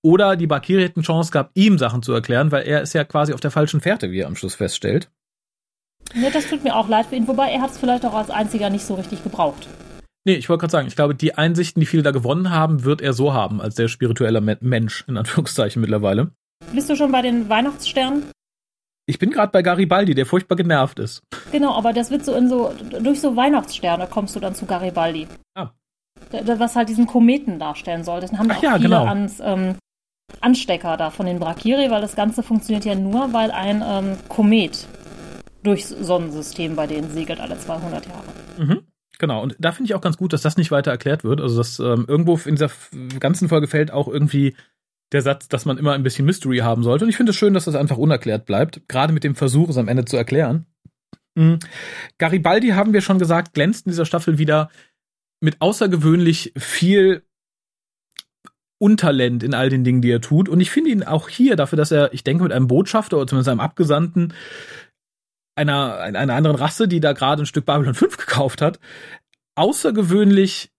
oder 0.03 0.37
die 0.37 0.47
Bakiri 0.47 0.83
hätten 0.83 1.03
Chance 1.03 1.31
gehabt, 1.31 1.53
ihm 1.55 1.79
Sachen 1.79 2.03
zu 2.03 2.13
erklären, 2.13 2.51
weil 2.51 2.67
er 2.67 2.83
ist 2.83 2.93
ja 2.93 3.05
quasi 3.05 3.33
auf 3.33 3.41
der 3.41 3.51
falschen 3.51 3.81
Fährte, 3.81 4.11
wie 4.11 4.21
er 4.21 4.27
am 4.27 4.37
Schluss 4.37 4.57
feststellt. 4.57 5.11
Ja, 6.15 6.31
das 6.31 6.49
tut 6.49 6.65
mir 6.65 6.75
auch 6.75 6.89
leid 6.89 7.07
für 7.07 7.17
ihn, 7.17 7.29
wobei 7.29 7.51
er 7.51 7.61
hat 7.61 7.71
es 7.71 7.79
vielleicht 7.79 8.05
auch 8.05 8.15
als 8.15 8.31
einziger 8.31 8.69
nicht 8.69 8.85
so 8.85 8.95
richtig 8.95 9.23
gebraucht. 9.23 9.69
Nee, 10.27 10.35
ich 10.35 10.49
wollte 10.49 10.61
gerade 10.61 10.73
sagen, 10.73 10.89
ich 10.89 10.97
glaube, 10.97 11.15
die 11.15 11.35
Einsichten, 11.37 11.81
die 11.81 11.87
viele 11.87 12.03
da 12.03 12.11
gewonnen 12.11 12.51
haben, 12.51 12.85
wird 12.85 13.01
er 13.01 13.13
so 13.15 13.33
haben, 13.33 13.61
als 13.61 13.75
der 13.75 13.89
spirituelle 13.89 14.41
Mensch, 14.41 15.05
in 15.09 15.17
Anführungszeichen 15.17 15.81
mittlerweile. 15.81 16.33
Bist 16.73 16.91
du 16.91 16.97
schon 16.97 17.11
bei 17.11 17.23
den 17.23 17.49
Weihnachtssternen? 17.49 18.25
Ich 19.07 19.19
bin 19.19 19.31
gerade 19.31 19.51
bei 19.51 19.63
Garibaldi, 19.63 20.15
der 20.15 20.27
furchtbar 20.27 20.57
genervt 20.57 20.99
ist. 20.99 21.23
Genau, 21.51 21.75
aber 21.75 21.93
das 21.93 22.11
wird 22.11 22.25
so 22.25 22.35
in 22.35 22.49
so, 22.49 22.73
durch 23.03 23.21
so 23.21 23.35
Weihnachtssterne 23.35 24.07
kommst 24.07 24.37
du 24.37 24.41
dann 24.41 24.55
zu 24.55 24.67
Garibaldi. 24.67 25.27
Ah. 25.55 25.71
Was 26.31 26.77
halt 26.77 26.91
diesen 26.91 27.07
Kometen 27.07 27.59
darstellen 27.59 28.05
soll. 28.05 28.21
Das 28.21 28.33
haben 28.33 28.51
Ach 28.51 28.59
auch 28.59 28.63
ja, 28.63 28.77
viele 28.77 28.89
genau. 28.89 29.07
ans 29.07 29.41
ähm, 29.43 29.75
Anstecker 30.41 30.97
da 30.97 31.11
von 31.11 31.27
den 31.27 31.41
Brakiri, 31.41 31.91
weil 31.91 32.03
das 32.03 32.15
Ganze 32.15 32.43
funktioniert 32.43 32.85
ja 32.85 32.95
nur, 32.95 33.33
weil 33.33 33.51
ein 33.51 33.83
ähm, 33.85 34.17
Komet 34.29 34.87
durchs 35.63 35.89
Sonnensystem 35.89 36.77
bei 36.77 36.87
denen 36.87 37.11
segelt 37.11 37.41
alle 37.41 37.59
200 37.59 38.07
Jahre. 38.07 38.25
Mhm. 38.59 38.83
Genau, 39.21 39.43
und 39.43 39.55
da 39.59 39.71
finde 39.71 39.91
ich 39.91 39.95
auch 39.95 40.01
ganz 40.01 40.17
gut, 40.17 40.33
dass 40.33 40.41
das 40.41 40.57
nicht 40.57 40.71
weiter 40.71 40.91
erklärt 40.91 41.25
wird. 41.25 41.43
Also, 41.43 41.59
dass 41.59 41.79
ähm, 41.79 42.07
irgendwo 42.09 42.41
in 42.47 42.55
dieser 42.55 42.71
ganzen 43.21 43.51
Folge 43.51 43.67
fällt 43.67 43.91
auch 43.91 44.09
irgendwie 44.09 44.57
der 45.13 45.21
Satz, 45.21 45.47
dass 45.49 45.67
man 45.67 45.77
immer 45.77 45.93
ein 45.93 46.03
bisschen 46.03 46.25
Mystery 46.25 46.59
haben 46.59 46.83
sollte. 46.83 47.05
Und 47.05 47.11
ich 47.11 47.19
finde 47.19 47.31
es 47.31 47.37
schön, 47.37 47.53
dass 47.53 47.67
das 47.67 47.75
einfach 47.75 47.99
unerklärt 47.99 48.47
bleibt, 48.47 48.81
gerade 48.89 49.13
mit 49.13 49.23
dem 49.23 49.35
Versuch, 49.35 49.69
es 49.69 49.77
am 49.77 49.89
Ende 49.89 50.07
zu 50.07 50.17
erklären. 50.17 50.65
Mhm. 51.35 51.59
Garibaldi, 52.17 52.69
haben 52.69 52.95
wir 52.95 53.03
schon 53.03 53.19
gesagt, 53.19 53.53
glänzt 53.53 53.85
in 53.85 53.93
dieser 53.93 54.07
Staffel 54.07 54.39
wieder 54.39 54.71
mit 55.43 55.61
außergewöhnlich 55.61 56.55
viel 56.57 57.23
Untalent 58.79 59.43
in 59.43 59.53
all 59.53 59.69
den 59.69 59.85
Dingen, 59.85 60.01
die 60.01 60.13
er 60.13 60.23
tut. 60.23 60.49
Und 60.49 60.61
ich 60.61 60.71
finde 60.71 60.93
ihn 60.93 61.03
auch 61.03 61.29
hier 61.29 61.57
dafür, 61.57 61.77
dass 61.77 61.91
er, 61.91 62.15
ich 62.15 62.25
denke, 62.25 62.45
mit 62.45 62.53
einem 62.53 62.69
Botschafter 62.69 63.19
oder 63.19 63.27
zumindest 63.27 63.51
einem 63.51 63.61
Abgesandten 63.61 64.33
einer, 65.55 65.99
einer 65.99 66.35
anderen 66.35 66.57
Rasse, 66.57 66.89
die 66.89 67.01
da 67.01 67.13
gerade 67.13 67.43
ein 67.43 67.47
Stück 67.47 67.67
Babylon 67.67 67.95
5 67.95 68.17
gekauft 68.17 68.63
hat, 68.63 68.79
außergewöhnlich, 69.57 70.71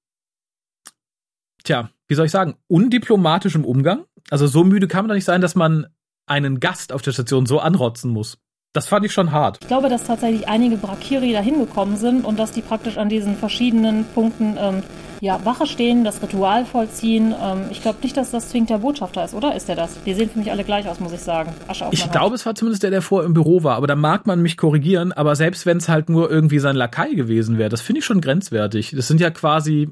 tja, 1.63 1.89
wie 2.07 2.15
soll 2.15 2.25
ich 2.25 2.31
sagen, 2.31 2.55
undiplomatisch 2.67 3.55
im 3.55 3.65
Umgang. 3.65 4.05
Also 4.29 4.47
so 4.47 4.63
müde 4.63 4.87
kann 4.87 5.03
man 5.03 5.09
doch 5.09 5.15
nicht 5.15 5.25
sein, 5.25 5.41
dass 5.41 5.55
man 5.55 5.87
einen 6.25 6.59
Gast 6.59 6.91
auf 6.93 7.01
der 7.01 7.11
Station 7.11 7.45
so 7.45 7.59
anrotzen 7.59 8.11
muss. 8.11 8.37
Das 8.73 8.87
fand 8.87 9.05
ich 9.05 9.11
schon 9.11 9.31
hart. 9.31 9.57
Ich 9.61 9.67
glaube, 9.67 9.89
dass 9.89 10.05
tatsächlich 10.05 10.47
einige 10.47 10.77
Brakiri 10.77 11.33
da 11.33 11.41
hingekommen 11.41 11.97
sind 11.97 12.23
und 12.23 12.39
dass 12.39 12.53
die 12.53 12.61
praktisch 12.61 12.97
an 12.97 13.09
diesen 13.09 13.35
verschiedenen 13.35 14.05
Punkten 14.05 14.55
ähm, 14.57 14.83
ja, 15.21 15.45
Wache 15.45 15.67
stehen, 15.67 16.03
das 16.03 16.21
Ritual 16.23 16.65
vollziehen. 16.65 17.33
Ähm, 17.39 17.65
ich 17.69 17.83
glaube 17.83 17.99
nicht, 18.01 18.17
dass 18.17 18.31
das 18.31 18.49
zwingend 18.49 18.71
der 18.71 18.79
Botschafter 18.79 19.23
ist, 19.23 19.35
oder? 19.35 19.55
Ist 19.55 19.69
der 19.69 19.75
das? 19.75 20.03
Die 20.03 20.15
sehen 20.15 20.31
für 20.31 20.39
mich 20.39 20.49
alle 20.49 20.63
gleich 20.63 20.89
aus, 20.89 20.99
muss 20.99 21.13
ich 21.13 21.19
sagen. 21.19 21.53
Asche 21.67 21.85
auf 21.85 21.93
ich 21.93 22.11
glaube, 22.11 22.33
es 22.33 22.43
war 22.47 22.55
zumindest 22.55 22.81
der, 22.81 22.89
der 22.89 23.03
vor 23.03 23.23
im 23.23 23.35
Büro 23.35 23.63
war. 23.63 23.75
Aber 23.75 23.85
da 23.85 23.95
mag 23.95 24.25
man 24.25 24.41
mich 24.41 24.57
korrigieren. 24.57 25.11
Aber 25.11 25.35
selbst 25.35 25.67
wenn 25.67 25.77
es 25.77 25.87
halt 25.87 26.09
nur 26.09 26.31
irgendwie 26.31 26.57
sein 26.57 26.75
Lakai 26.75 27.13
gewesen 27.13 27.59
wäre, 27.59 27.69
das 27.69 27.81
finde 27.81 27.99
ich 27.99 28.05
schon 28.05 28.19
grenzwertig. 28.19 28.93
Das 28.95 29.07
sind 29.07 29.21
ja 29.21 29.29
quasi, 29.29 29.89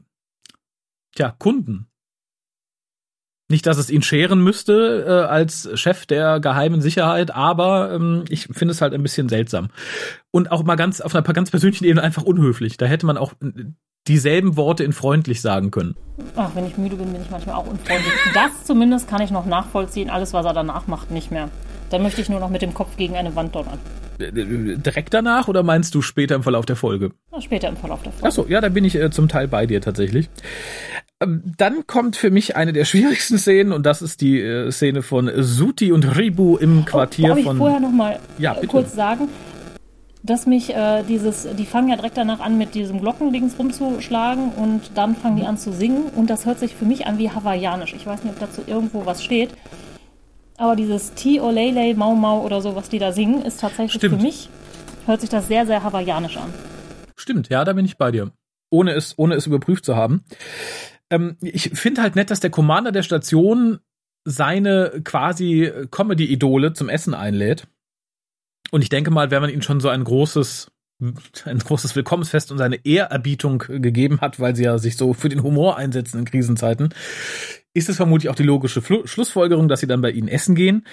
tja, 1.15 1.35
Kunden. 1.37 1.88
Nicht, 3.49 3.65
dass 3.65 3.77
es 3.77 3.89
ihn 3.89 4.03
scheren 4.03 4.41
müsste 4.41 5.05
äh, 5.07 5.27
als 5.27 5.69
Chef 5.73 6.05
der 6.05 6.39
geheimen 6.39 6.81
Sicherheit, 6.81 7.31
aber 7.31 7.91
ähm, 7.91 8.23
ich 8.29 8.43
finde 8.51 8.73
es 8.73 8.81
halt 8.81 8.93
ein 8.93 9.01
bisschen 9.01 9.27
seltsam. 9.27 9.69
Und 10.29 10.51
auch 10.51 10.63
mal 10.63 10.75
ganz 10.75 11.01
auf 11.01 11.15
einer 11.15 11.23
ganz 11.23 11.49
persönlichen 11.49 11.85
Ebene 11.85 12.03
einfach 12.03 12.23
unhöflich. 12.23 12.77
Da 12.77 12.85
hätte 12.85 13.07
man 13.07 13.17
auch 13.17 13.33
äh, 13.41 13.65
dieselben 14.07 14.55
Worte 14.55 14.83
in 14.83 14.93
freundlich 14.93 15.41
sagen 15.41 15.71
können. 15.71 15.95
Ach, 16.35 16.51
wenn 16.53 16.67
ich 16.67 16.77
müde 16.77 16.95
bin, 16.95 17.11
bin 17.11 17.21
ich 17.23 17.31
manchmal 17.31 17.55
auch 17.55 17.67
unfreundlich. 17.67 18.13
Das 18.35 18.65
zumindest 18.65 19.07
kann 19.07 19.21
ich 19.21 19.31
noch 19.31 19.47
nachvollziehen. 19.47 20.11
Alles, 20.11 20.31
was 20.33 20.45
er 20.45 20.53
danach 20.53 20.87
macht, 20.87 21.09
nicht 21.09 21.31
mehr. 21.31 21.49
Dann 21.89 22.03
möchte 22.03 22.21
ich 22.21 22.29
nur 22.29 22.39
noch 22.39 22.49
mit 22.49 22.61
dem 22.61 22.75
Kopf 22.75 22.97
gegen 22.97 23.15
eine 23.15 23.35
Wand 23.35 23.55
donnern. 23.55 23.79
Direkt 24.19 25.13
danach 25.13 25.47
oder 25.47 25.63
meinst 25.63 25.95
du 25.95 26.01
später 26.01 26.35
im 26.35 26.43
Verlauf 26.43 26.65
der 26.65 26.75
Folge? 26.75 27.11
Später 27.39 27.69
im 27.69 27.77
Verlauf 27.77 28.03
der 28.03 28.11
Folge. 28.11 28.27
Achso, 28.27 28.45
ja, 28.47 28.61
da 28.61 28.69
bin 28.69 28.83
ich 28.83 28.95
äh, 28.95 29.09
zum 29.11 29.27
Teil 29.27 29.47
bei 29.47 29.65
dir 29.65 29.81
tatsächlich. 29.81 30.29
Ähm, 31.21 31.43
dann 31.57 31.85
kommt 31.85 32.15
für 32.15 32.31
mich 32.31 32.55
eine 32.55 32.71
der 32.71 32.85
schwierigsten 32.85 33.37
Szenen 33.37 33.73
und 33.73 33.85
das 33.85 34.01
ist 34.01 34.21
die 34.21 34.39
äh, 34.39 34.71
Szene 34.71 35.01
von 35.01 35.29
Suti 35.35 35.91
und 35.91 36.17
Ribu 36.17 36.57
im 36.57 36.85
Quartier 36.85 37.25
oh, 37.25 37.27
darf 37.29 37.37
ich 37.39 37.45
von. 37.45 37.57
vorher 37.57 37.79
noch 37.79 37.91
mal 37.91 38.19
ja, 38.37 38.55
äh, 38.55 38.65
kurz 38.67 38.93
sagen? 38.93 39.27
dass 40.21 40.45
mich 40.45 40.75
äh, 40.75 41.03
dieses, 41.03 41.47
die 41.57 41.65
fangen 41.65 41.89
ja 41.89 41.95
direkt 41.95 42.17
danach 42.17 42.39
an, 42.39 42.57
mit 42.57 42.75
diesem 42.75 42.99
Glockendings 42.99 43.57
rumzuschlagen 43.57 44.51
und 44.51 44.91
dann 44.95 45.15
fangen 45.15 45.37
die 45.37 45.45
an 45.45 45.57
zu 45.57 45.71
singen 45.71 46.03
und 46.15 46.29
das 46.29 46.45
hört 46.45 46.59
sich 46.59 46.75
für 46.75 46.85
mich 46.85 47.07
an 47.07 47.17
wie 47.17 47.31
hawaiianisch. 47.31 47.93
Ich 47.93 48.05
weiß 48.05 48.23
nicht, 48.23 48.33
ob 48.33 48.39
dazu 48.39 48.61
irgendwo 48.67 49.05
was 49.05 49.23
steht. 49.23 49.51
Aber 50.57 50.75
dieses 50.75 51.13
Ti 51.13 51.39
Olele 51.39 51.95
Mau 51.95 52.15
Mau 52.15 52.41
oder 52.41 52.61
so, 52.61 52.75
was 52.75 52.89
die 52.89 52.99
da 52.99 53.13
singen, 53.13 53.43
ist 53.43 53.61
tatsächlich 53.61 53.93
Stimmt. 53.93 54.17
für 54.17 54.21
mich, 54.21 54.49
hört 55.05 55.21
sich 55.21 55.29
das 55.29 55.47
sehr, 55.47 55.65
sehr 55.65 55.83
hawaiianisch 55.83 56.35
an. 56.35 56.53
Stimmt, 57.15 57.47
ja, 57.47 57.63
da 57.63 57.71
bin 57.71 57.85
ich 57.85 57.97
bei 57.97 58.11
dir. 58.11 58.31
Ohne 58.69 58.91
es, 58.91 59.17
ohne 59.17 59.35
es 59.35 59.47
überprüft 59.47 59.85
zu 59.85 59.95
haben. 59.95 60.25
Ähm, 61.09 61.37
ich 61.41 61.71
finde 61.73 62.01
halt 62.01 62.15
nett, 62.15 62.29
dass 62.31 62.39
der 62.39 62.49
Commander 62.49 62.91
der 62.91 63.03
Station 63.03 63.79
seine 64.25 65.01
quasi 65.03 65.71
Comedy-Idole 65.91 66.73
zum 66.73 66.89
Essen 66.89 67.13
einlädt. 67.13 67.67
Und 68.71 68.81
ich 68.81 68.89
denke 68.89 69.09
mal, 69.11 69.31
wenn 69.31 69.41
man 69.41 69.49
ihnen 69.49 69.61
schon 69.61 69.79
so 69.79 69.89
ein 69.89 70.03
großes, 70.03 70.69
ein 71.45 71.59
großes 71.59 71.95
Willkommensfest 71.95 72.51
und 72.51 72.57
seine 72.57 72.85
Ehrerbietung 72.85 73.59
gegeben 73.59 74.21
hat, 74.21 74.39
weil 74.39 74.55
sie 74.55 74.63
ja 74.65 74.77
sich 74.77 74.97
so 74.97 75.13
für 75.13 75.29
den 75.29 75.43
Humor 75.43 75.77
einsetzen 75.77 76.19
in 76.19 76.25
Krisenzeiten, 76.25 76.93
ist 77.73 77.89
es 77.89 77.95
vermutlich 77.97 78.29
auch 78.29 78.35
die 78.35 78.43
logische 78.43 78.81
Flu 78.81 79.05
Schlussfolgerung, 79.07 79.67
dass 79.67 79.79
sie 79.79 79.87
dann 79.87 80.01
bei 80.01 80.11
ihnen 80.11 80.27
essen 80.27 80.55
gehen. 80.55 80.85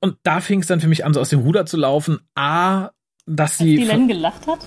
Und 0.00 0.16
da 0.24 0.40
fing 0.40 0.60
es 0.60 0.66
dann 0.66 0.80
für 0.80 0.88
mich 0.88 1.04
an, 1.04 1.14
so 1.14 1.20
aus 1.20 1.30
dem 1.30 1.40
Ruder 1.40 1.64
zu 1.64 1.76
laufen. 1.76 2.20
A, 2.34 2.90
dass 3.26 3.52
Als 3.52 3.58
sie 3.58 3.76
die 3.76 3.86
von- 3.86 3.98
Len 4.00 4.08
gelacht 4.08 4.46
hat. 4.46 4.66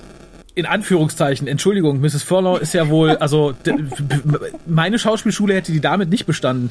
In 0.56 0.66
Anführungszeichen, 0.66 1.48
Entschuldigung, 1.48 2.00
Mrs. 2.00 2.24
Furlong 2.24 2.60
ist 2.60 2.74
ja 2.74 2.90
wohl, 2.90 3.12
also 3.18 3.54
meine 4.68 5.00
Schauspielschule 5.00 5.56
hätte 5.56 5.72
die 5.72 5.82
damit 5.82 6.10
nicht 6.10 6.26
bestanden. 6.26 6.70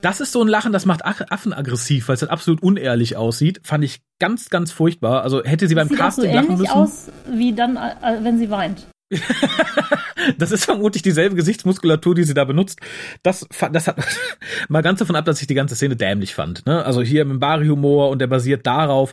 Das 0.00 0.20
ist 0.20 0.32
so 0.32 0.40
ein 0.42 0.48
Lachen, 0.48 0.72
das 0.72 0.86
macht 0.86 1.04
Ach- 1.04 1.20
Affen 1.30 1.52
aggressiv, 1.52 2.08
weil 2.08 2.14
es 2.14 2.20
dann 2.20 2.28
absolut 2.28 2.62
unehrlich 2.62 3.16
aussieht. 3.16 3.60
Fand 3.64 3.82
ich 3.84 4.00
ganz, 4.20 4.50
ganz 4.50 4.70
furchtbar. 4.72 5.22
Also 5.22 5.42
hätte 5.42 5.66
sie 5.68 5.74
beim 5.74 5.88
Sieht 5.88 6.00
auch 6.00 6.12
so 6.12 6.22
Casting 6.22 6.34
lachen 6.34 6.44
ähnlich 6.52 6.60
müssen. 6.60 6.72
aus, 6.72 7.10
wie 7.32 7.52
dann, 7.52 7.76
äh, 7.76 7.90
wenn 8.22 8.38
sie 8.38 8.50
weint. 8.50 8.86
Das 10.38 10.52
ist 10.52 10.64
vermutlich 10.64 11.02
dieselbe 11.02 11.34
Gesichtsmuskulatur, 11.36 12.14
die 12.14 12.24
sie 12.24 12.32
da 12.32 12.44
benutzt. 12.44 12.80
Das, 13.22 13.46
das 13.72 13.88
hat 13.88 13.96
mal 14.68 14.80
ganz 14.82 15.00
davon 15.00 15.16
ab, 15.16 15.24
dass 15.26 15.40
ich 15.42 15.46
die 15.46 15.54
ganze 15.54 15.74
Szene 15.76 15.96
dämlich 15.96 16.34
fand. 16.34 16.64
Ne? 16.64 16.82
Also 16.84 17.02
hier 17.02 17.24
mit 17.26 17.32
dem 17.34 17.40
Bari-Humor 17.40 18.08
und 18.08 18.20
der 18.20 18.26
basiert 18.26 18.66
darauf. 18.66 19.12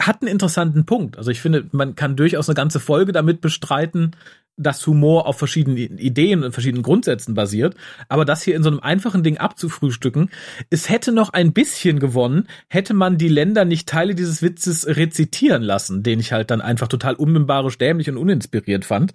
Hat 0.00 0.22
einen 0.22 0.30
interessanten 0.30 0.86
Punkt. 0.86 1.18
Also 1.18 1.30
ich 1.30 1.40
finde, 1.40 1.66
man 1.72 1.94
kann 1.94 2.16
durchaus 2.16 2.48
eine 2.48 2.56
ganze 2.56 2.80
Folge 2.80 3.12
damit 3.12 3.40
bestreiten, 3.40 4.12
dass 4.56 4.86
Humor 4.86 5.26
auf 5.26 5.38
verschiedenen 5.38 5.98
Ideen 5.98 6.44
und 6.44 6.52
verschiedenen 6.52 6.82
Grundsätzen 6.82 7.34
basiert. 7.34 7.74
Aber 8.08 8.24
das 8.24 8.42
hier 8.42 8.54
in 8.54 8.62
so 8.62 8.70
einem 8.70 8.80
einfachen 8.80 9.22
Ding 9.22 9.38
abzufrühstücken, 9.38 10.30
es 10.70 10.88
hätte 10.88 11.12
noch 11.12 11.32
ein 11.32 11.52
bisschen 11.52 11.98
gewonnen, 11.98 12.46
hätte 12.68 12.94
man 12.94 13.18
die 13.18 13.28
Länder 13.28 13.64
nicht 13.64 13.88
Teile 13.88 14.14
dieses 14.14 14.42
Witzes 14.42 14.86
rezitieren 14.86 15.62
lassen, 15.62 16.02
den 16.02 16.20
ich 16.20 16.32
halt 16.32 16.50
dann 16.50 16.60
einfach 16.60 16.88
total 16.88 17.14
unmimbarisch 17.14 17.78
dämlich 17.78 18.08
und 18.08 18.16
uninspiriert 18.16 18.84
fand. 18.84 19.14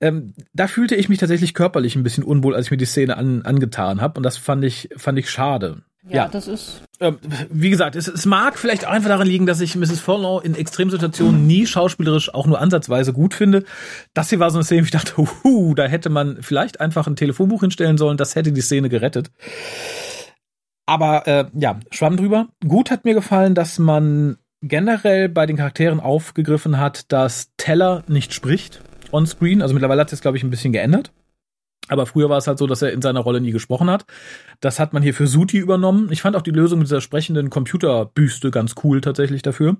Ähm, 0.00 0.34
da 0.52 0.66
fühlte 0.66 0.96
ich 0.96 1.08
mich 1.08 1.18
tatsächlich 1.18 1.54
körperlich 1.54 1.96
ein 1.96 2.02
bisschen 2.02 2.24
unwohl, 2.24 2.54
als 2.54 2.66
ich 2.66 2.70
mir 2.70 2.76
die 2.76 2.84
Szene 2.84 3.16
an, 3.16 3.42
angetan 3.42 4.00
habe. 4.00 4.18
Und 4.18 4.22
das 4.22 4.36
fand 4.36 4.64
ich, 4.64 4.90
fand 4.96 5.18
ich 5.18 5.30
schade. 5.30 5.82
Ja, 6.08 6.24
Ja. 6.24 6.28
das 6.28 6.48
ist. 6.48 6.82
Ähm, 7.00 7.18
wie 7.50 7.70
gesagt, 7.70 7.94
es, 7.96 8.08
es 8.08 8.26
mag 8.26 8.58
vielleicht 8.58 8.86
auch 8.86 8.90
einfach 8.90 9.08
daran 9.10 9.26
liegen, 9.28 9.46
dass 9.46 9.60
ich 9.60 9.76
Mrs. 9.76 10.00
Furlong 10.00 10.42
in 10.42 10.54
Extremsituationen 10.54 11.46
nie 11.46 11.66
schauspielerisch 11.66 12.34
auch 12.34 12.46
nur 12.46 12.60
ansatzweise 12.60 13.12
gut 13.12 13.34
finde. 13.34 13.64
Das 14.14 14.30
hier 14.30 14.40
war 14.40 14.50
so 14.50 14.58
eine 14.58 14.64
Szene, 14.64 14.82
wo 14.82 14.84
ich 14.86 14.90
dachte, 14.90 15.14
huh, 15.16 15.74
da 15.74 15.84
hätte 15.84 16.10
man 16.10 16.38
vielleicht 16.42 16.80
einfach 16.80 17.06
ein 17.06 17.16
Telefonbuch 17.16 17.60
hinstellen 17.60 17.98
sollen, 17.98 18.16
das 18.16 18.34
hätte 18.34 18.52
die 18.52 18.60
Szene 18.60 18.88
gerettet. 18.88 19.30
Aber 20.86 21.26
äh, 21.26 21.44
ja, 21.54 21.78
Schwamm 21.90 22.16
drüber. 22.16 22.48
Gut 22.66 22.90
hat 22.90 23.04
mir 23.04 23.14
gefallen, 23.14 23.54
dass 23.54 23.78
man 23.78 24.38
generell 24.62 25.28
bei 25.28 25.46
den 25.46 25.56
Charakteren 25.56 26.00
aufgegriffen 26.00 26.78
hat, 26.78 27.12
dass 27.12 27.50
Teller 27.58 28.02
nicht 28.08 28.32
spricht 28.32 28.80
on 29.12 29.26
screen. 29.26 29.62
Also 29.62 29.74
mittlerweile 29.74 30.00
hat 30.00 30.12
es, 30.12 30.20
glaube 30.20 30.36
ich, 30.36 30.42
ein 30.42 30.50
bisschen 30.50 30.72
geändert. 30.72 31.12
Aber 31.88 32.06
früher 32.06 32.28
war 32.28 32.38
es 32.38 32.46
halt 32.46 32.58
so, 32.58 32.66
dass 32.66 32.82
er 32.82 32.92
in 32.92 33.02
seiner 33.02 33.20
Rolle 33.20 33.40
nie 33.40 33.52
gesprochen 33.52 33.90
hat. 33.90 34.04
Das 34.60 34.78
hat 34.78 34.92
man 34.92 35.02
hier 35.02 35.14
für 35.14 35.26
Suti 35.26 35.58
übernommen. 35.58 36.08
Ich 36.12 36.22
fand 36.22 36.36
auch 36.36 36.42
die 36.42 36.50
Lösung 36.50 36.78
mit 36.78 36.88
dieser 36.88 37.00
sprechenden 37.00 37.50
Computerbüste 37.50 38.50
ganz 38.50 38.74
cool 38.84 39.00
tatsächlich 39.00 39.42
dafür. 39.42 39.76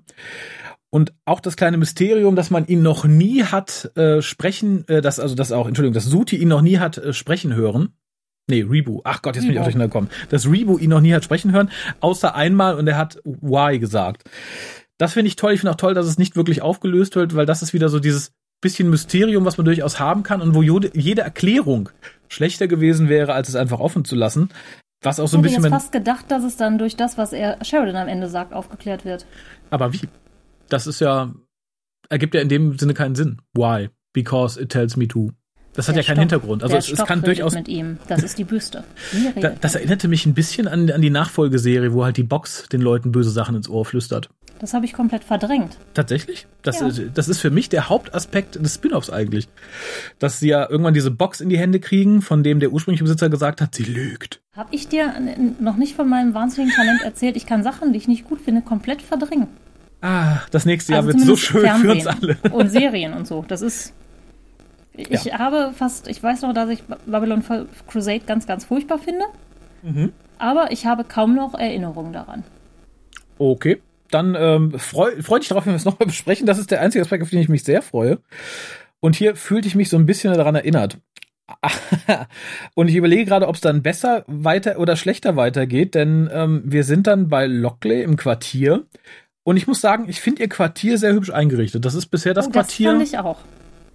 Und 0.91 1.13
auch 1.25 1.39
das 1.39 1.55
kleine 1.55 1.77
Mysterium, 1.77 2.35
dass 2.35 2.49
man 2.49 2.65
ihn 2.65 2.81
noch 2.81 3.05
nie 3.05 3.43
hat 3.43 3.91
äh, 3.95 4.21
sprechen, 4.21 4.87
äh, 4.87 5.01
dass 5.01 5.19
also 5.19 5.35
das 5.35 5.51
auch, 5.51 5.67
Entschuldigung, 5.67 5.93
dass 5.93 6.05
Suti 6.05 6.37
ihn 6.37 6.47
noch 6.47 6.61
nie 6.61 6.79
hat 6.79 6.97
äh, 6.97 7.13
sprechen 7.13 7.53
hören. 7.55 7.93
Nee, 8.49 8.65
Rebu. 8.67 9.01
Ach 9.03 9.21
Gott, 9.21 9.35
jetzt 9.35 9.43
bin 9.43 9.53
ich 9.53 9.59
auch 9.59 9.63
durcheinander 9.63 9.89
gekommen. 9.89 10.09
Dass 10.29 10.49
Rebu 10.49 10.79
ihn 10.79 10.89
noch 10.89 11.01
nie 11.01 11.13
hat 11.13 11.23
sprechen 11.23 11.51
hören, 11.51 11.69
außer 11.99 12.33
einmal 12.33 12.75
und 12.75 12.87
er 12.87 12.97
hat 12.97 13.21
Why 13.23 13.77
gesagt. 13.77 14.23
Das 14.97 15.13
finde 15.13 15.27
ich 15.27 15.35
toll. 15.35 15.53
Ich 15.53 15.59
finde 15.59 15.71
auch 15.71 15.77
toll, 15.77 15.93
dass 15.93 16.07
es 16.07 16.17
nicht 16.17 16.35
wirklich 16.35 16.63
aufgelöst 16.63 17.15
wird, 17.15 17.35
weil 17.35 17.45
das 17.45 17.61
ist 17.61 17.73
wieder 17.73 17.89
so 17.89 17.99
dieses 17.99 18.33
bisschen 18.61 18.89
Mysterium, 18.89 19.45
was 19.45 19.57
man 19.57 19.65
durchaus 19.65 19.99
haben 19.99 20.23
kann 20.23 20.41
und 20.41 20.53
wo 20.55 20.61
jede, 20.61 21.21
Erklärung 21.21 21.89
schlechter 22.27 22.67
gewesen 22.67 23.09
wäre, 23.09 23.33
als 23.33 23.49
es 23.49 23.55
einfach 23.55 23.79
offen 23.79 24.05
zu 24.05 24.15
lassen. 24.15 24.49
Was 25.01 25.19
auch 25.19 25.27
so 25.27 25.37
ein 25.37 25.45
ich 25.45 25.51
hätte 25.51 25.61
bisschen. 25.61 25.71
fast 25.79 25.91
gedacht, 25.93 26.25
dass 26.29 26.43
es 26.43 26.57
dann 26.57 26.77
durch 26.77 26.95
das, 26.97 27.17
was 27.17 27.31
er 27.31 27.63
Sheridan 27.63 27.95
am 27.95 28.07
Ende 28.09 28.27
sagt, 28.27 28.53
aufgeklärt 28.53 29.05
wird. 29.05 29.25
Aber 29.69 29.93
wie? 29.93 30.01
Das 30.67 30.87
ist 30.87 30.99
ja, 30.99 31.33
ergibt 32.09 32.33
ja 32.35 32.41
in 32.41 32.49
dem 32.49 32.77
Sinne 32.77 32.93
keinen 32.93 33.15
Sinn. 33.15 33.37
Why? 33.53 33.89
Because 34.13 34.59
it 34.61 34.69
tells 34.69 34.97
me 34.97 35.07
to. 35.07 35.31
Das 35.73 35.87
hat 35.87 35.95
Der 35.95 36.03
ja 36.03 36.07
keinen 36.07 36.27
Stock- 36.27 36.41
Hintergrund. 36.41 36.63
Also 36.63 36.75
es, 36.75 36.91
es 36.91 37.05
kann 37.05 37.21
durchaus. 37.21 37.53
mit 37.53 37.69
ihm. 37.69 37.97
Das 38.09 38.23
ist 38.23 38.37
die 38.37 38.43
Büste. 38.43 38.83
Die 39.13 39.39
Da, 39.39 39.49
das 39.51 39.75
erinnerte 39.75 40.09
mich 40.09 40.25
ein 40.25 40.33
bisschen 40.33 40.67
an, 40.67 40.91
an 40.91 41.01
die 41.01 41.09
Nachfolgeserie, 41.11 41.93
wo 41.93 42.03
halt 42.03 42.17
die 42.17 42.23
Box 42.23 42.67
den 42.69 42.81
Leuten 42.81 43.11
böse 43.13 43.29
Sachen 43.29 43.55
ins 43.55 43.69
Ohr 43.69 43.85
flüstert. 43.85 44.29
Das 44.59 44.73
habe 44.73 44.85
ich 44.85 44.93
komplett 44.93 45.23
verdrängt. 45.23 45.77
Tatsächlich? 45.93 46.45
Das, 46.63 46.79
Ja. 46.81 46.87
äh, 46.89 47.09
das 47.13 47.29
ist 47.29 47.39
für 47.39 47.49
mich 47.49 47.69
der 47.69 47.87
Hauptaspekt 47.89 48.55
des 48.55 48.75
Spin-offs 48.75 49.09
eigentlich. 49.09 49.47
Dass 50.19 50.39
sie 50.39 50.49
ja 50.49 50.69
irgendwann 50.69 50.93
diese 50.93 51.11
Box 51.11 51.39
in 51.39 51.47
die 51.49 51.57
Hände 51.57 51.79
kriegen, 51.79 52.21
von 52.21 52.43
dem 52.43 52.59
der 52.59 52.71
ursprüngliche 52.71 53.05
Besitzer 53.05 53.29
gesagt 53.29 53.61
hat, 53.61 53.73
sie 53.73 53.83
lügt. 53.83 54.41
Habe 54.55 54.75
ich 54.75 54.89
dir 54.89 55.13
noch 55.59 55.77
nicht 55.77 55.95
von 55.95 56.09
meinem 56.09 56.33
wahnsinnigen 56.33 56.75
Talent 56.75 57.01
erzählt? 57.03 57.37
Ich 57.37 57.45
kann 57.45 57.63
Sachen, 57.63 57.93
die 57.93 57.97
ich 57.97 58.07
nicht 58.09 58.25
gut 58.27 58.41
finde, 58.41 58.61
komplett 58.61 59.01
verdrängen. 59.01 59.47
Ah, 60.01 60.39
das 60.51 60.65
nächste 60.65 60.93
Jahr 60.93 61.03
Also 61.05 61.13
wird 61.17 61.25
so 61.25 61.35
schön 61.35 61.61
für 61.61 61.91
uns 61.91 62.03
Fernsehen 62.03 62.37
alle. 62.41 62.51
Und 62.53 62.69
Serien 62.69 63.13
und 63.13 63.27
so. 63.27 63.43
Das 63.47 63.61
ist. 63.61 63.93
Ich 64.93 65.33
habe 65.33 65.71
fast, 65.75 66.07
ich 66.09 66.21
weiß 66.21 66.41
noch, 66.41 66.53
dass 66.53 66.69
ich 66.69 66.83
Babylon 67.05 67.43
Crusade 67.87 68.21
ganz, 68.25 68.45
ganz 68.47 68.65
furchtbar 68.65 68.99
finde. 68.99 69.23
Mhm. 69.83 70.11
Aber 70.37 70.71
ich 70.71 70.85
habe 70.85 71.03
kaum 71.05 71.35
noch 71.35 71.53
Erinnerungen 71.53 72.11
daran. 72.11 72.43
Okay. 73.37 73.81
Dann 74.11 74.35
ähm, 74.37 74.79
freu, 74.79 75.11
freu 75.21 75.39
dich 75.39 75.47
darauf, 75.49 75.65
wenn 75.65 75.73
wir 75.73 75.77
es 75.77 75.85
nochmal 75.85 76.07
besprechen. 76.07 76.45
Das 76.47 76.57
ist 76.57 76.71
der 76.71 76.81
einzige 76.81 77.01
Aspekt, 77.03 77.23
auf 77.23 77.29
den 77.29 77.39
ich 77.39 77.49
mich 77.49 77.63
sehr 77.63 77.81
freue. 77.81 78.19
Und 78.99 79.15
hier 79.15 79.35
fühlte 79.35 79.67
ich 79.67 79.75
mich 79.75 79.89
so 79.89 79.97
ein 79.97 80.05
bisschen 80.05 80.33
daran 80.33 80.55
erinnert. 80.55 80.97
Und 82.75 82.87
ich 82.89 82.95
überlege 82.95 83.25
gerade, 83.25 83.47
ob 83.47 83.55
es 83.55 83.61
dann 83.61 83.81
besser 83.81 84.23
weiter 84.27 84.77
oder 84.79 84.95
schlechter 84.95 85.35
weitergeht, 85.35 85.95
denn 85.95 86.29
ähm, 86.31 86.61
wir 86.65 86.83
sind 86.83 87.07
dann 87.07 87.27
bei 87.27 87.47
Lockley 87.47 88.03
im 88.03 88.17
Quartier. 88.17 88.85
Und 89.43 89.57
ich 89.57 89.65
muss 89.67 89.81
sagen, 89.81 90.05
ich 90.07 90.21
finde 90.21 90.43
ihr 90.43 90.49
Quartier 90.49 90.97
sehr 90.97 91.13
hübsch 91.13 91.31
eingerichtet. 91.31 91.85
Das 91.85 91.95
ist 91.95 92.07
bisher 92.07 92.33
das 92.33 92.47
Oh, 92.47 92.51
Quartier, 92.51 92.91
Das 92.91 92.97
fand 92.99 93.07
ich 93.07 93.17
auch. 93.17 93.39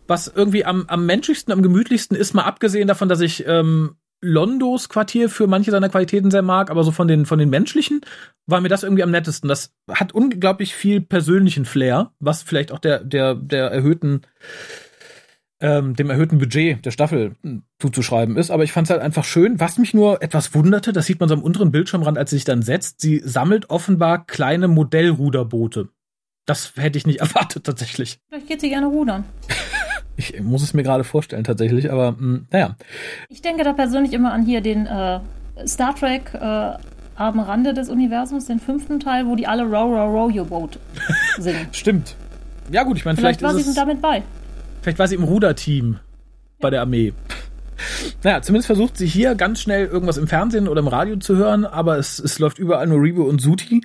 was 0.09 0.27
irgendwie 0.35 0.65
am, 0.65 0.85
am 0.89 1.07
menschlichsten, 1.07 1.53
am 1.53 1.63
gemütlichsten 1.63 2.17
ist, 2.17 2.35
mal 2.35 2.43
abgesehen 2.43 2.89
davon, 2.89 3.09
dass 3.09 3.21
ich 3.21 3.47
ähm, 3.47 3.95
Londos 4.25 4.89
Quartier 4.89 5.29
für 5.29 5.47
manche 5.47 5.71
seiner 5.71 5.89
Qualitäten 5.89 6.31
sehr 6.31 6.43
mag, 6.43 6.71
aber 6.71 6.83
so 6.83 6.91
von 6.91 7.07
den, 7.07 7.27
von 7.27 7.39
den 7.39 7.51
menschlichen 7.51 8.01
war 8.47 8.61
mir 8.61 8.69
das 8.69 8.83
irgendwie 8.83 9.03
am 9.03 9.11
nettesten. 9.11 9.49
Das 9.49 9.75
hat 9.89 10.13
unglaublich 10.13 10.75
viel 10.75 11.01
persönlichen 11.01 11.65
Flair, 11.65 12.13
was 12.19 12.43
vielleicht 12.43 12.73
auch 12.73 12.79
der, 12.79 13.05
der, 13.05 13.35
der 13.35 13.71
erhöhten, 13.71 14.23
ähm, 15.61 15.95
dem 15.95 16.11
erhöhten 16.11 16.39
Budget 16.39 16.85
der 16.85 16.91
Staffel 16.91 17.37
hm, 17.43 17.63
zuzuschreiben 17.79 18.37
ist. 18.37 18.51
Aber 18.51 18.65
ich 18.65 18.73
fand 18.73 18.87
es 18.87 18.91
halt 18.91 19.03
einfach 19.03 19.25
schön. 19.25 19.61
Was 19.61 19.79
mich 19.79 19.95
nur 19.95 20.23
etwas 20.23 20.55
wunderte, 20.55 20.93
das 20.93 21.07
sieht 21.07 21.21
man 21.21 21.29
so 21.29 21.35
am 21.35 21.43
unteren 21.43 21.71
Bildschirmrand, 21.71 22.19
als 22.19 22.31
sie 22.31 22.37
sich 22.37 22.45
dann 22.45 22.63
setzt, 22.63 23.01
sie 23.01 23.21
sammelt 23.25 23.71
offenbar 23.71 24.27
kleine 24.27 24.69
Modellruderboote. 24.69 25.89
Das 26.47 26.73
hätte 26.77 26.99
ich 26.99 27.07
nicht 27.07 27.21
erwartet 27.21 27.65
tatsächlich. 27.65 28.19
Vielleicht 28.29 28.49
geht 28.49 28.61
sie 28.61 28.71
gerne 28.71 28.87
rudern. 28.87 29.25
Ich 30.17 30.41
muss 30.41 30.63
es 30.63 30.75
mir 30.75 30.83
gerade 30.83 31.05
vorstellen 31.05 31.45
tatsächlich, 31.45 31.91
aber 31.91 32.13
mh, 32.13 32.41
naja. 32.51 32.77
Ich 33.29 33.43
denke 33.43 33.65
da 33.65 33.73
persönlich 33.73 34.13
immer 34.13 34.33
an 34.33 34.45
hier 34.45 34.61
den 34.61 34.87
äh, 34.87 35.21
Star 35.67 35.95
Trek 35.95 36.33
äh, 36.35 36.73
am 37.17 37.41
Rande 37.41 37.75
des 37.75 37.89
Universums, 37.89 38.47
den 38.47 38.61
fünften 38.61 39.01
Teil, 39.01 39.27
wo 39.27 39.37
die 39.37 39.47
alle 39.47 39.63
Row, 39.65 39.93
Row, 39.93 40.13
Row 40.13 40.35
Your 40.35 40.47
Boat 40.47 40.79
singen. 41.39 41.69
Stimmt. 41.73 42.17
Ja 42.71 42.83
gut, 42.83 42.97
ich 42.97 43.05
meine, 43.05 43.17
Vielleicht, 43.17 43.41
vielleicht, 43.41 43.55
war 43.55 43.59
ist 43.59 43.65
sie 43.67 43.71
es, 43.71 43.77
damit 43.77 44.01
bei. 44.01 44.23
vielleicht 44.83 44.99
war 44.99 45.07
sie 45.09 45.15
im 45.17 45.25
Ruderteam 45.25 45.99
bei 46.61 46.71
der 46.71 46.81
Armee. 46.81 47.13
Naja, 48.23 48.43
zumindest 48.43 48.67
versucht 48.67 48.97
sie 48.97 49.07
hier 49.07 49.35
ganz 49.35 49.61
schnell 49.61 49.87
irgendwas 49.87 50.17
im 50.17 50.27
Fernsehen 50.27 50.69
oder 50.69 50.81
im 50.81 50.89
Radio 50.89 51.17
zu 51.17 51.37
hören, 51.37 51.65
aber 51.65 51.99
es, 51.99 52.19
es 52.19 52.39
läuft 52.39 52.59
überall 52.59 52.87
nur 52.87 53.03
Rebo 53.03 53.23
und 53.25 53.41
Suti. 53.41 53.83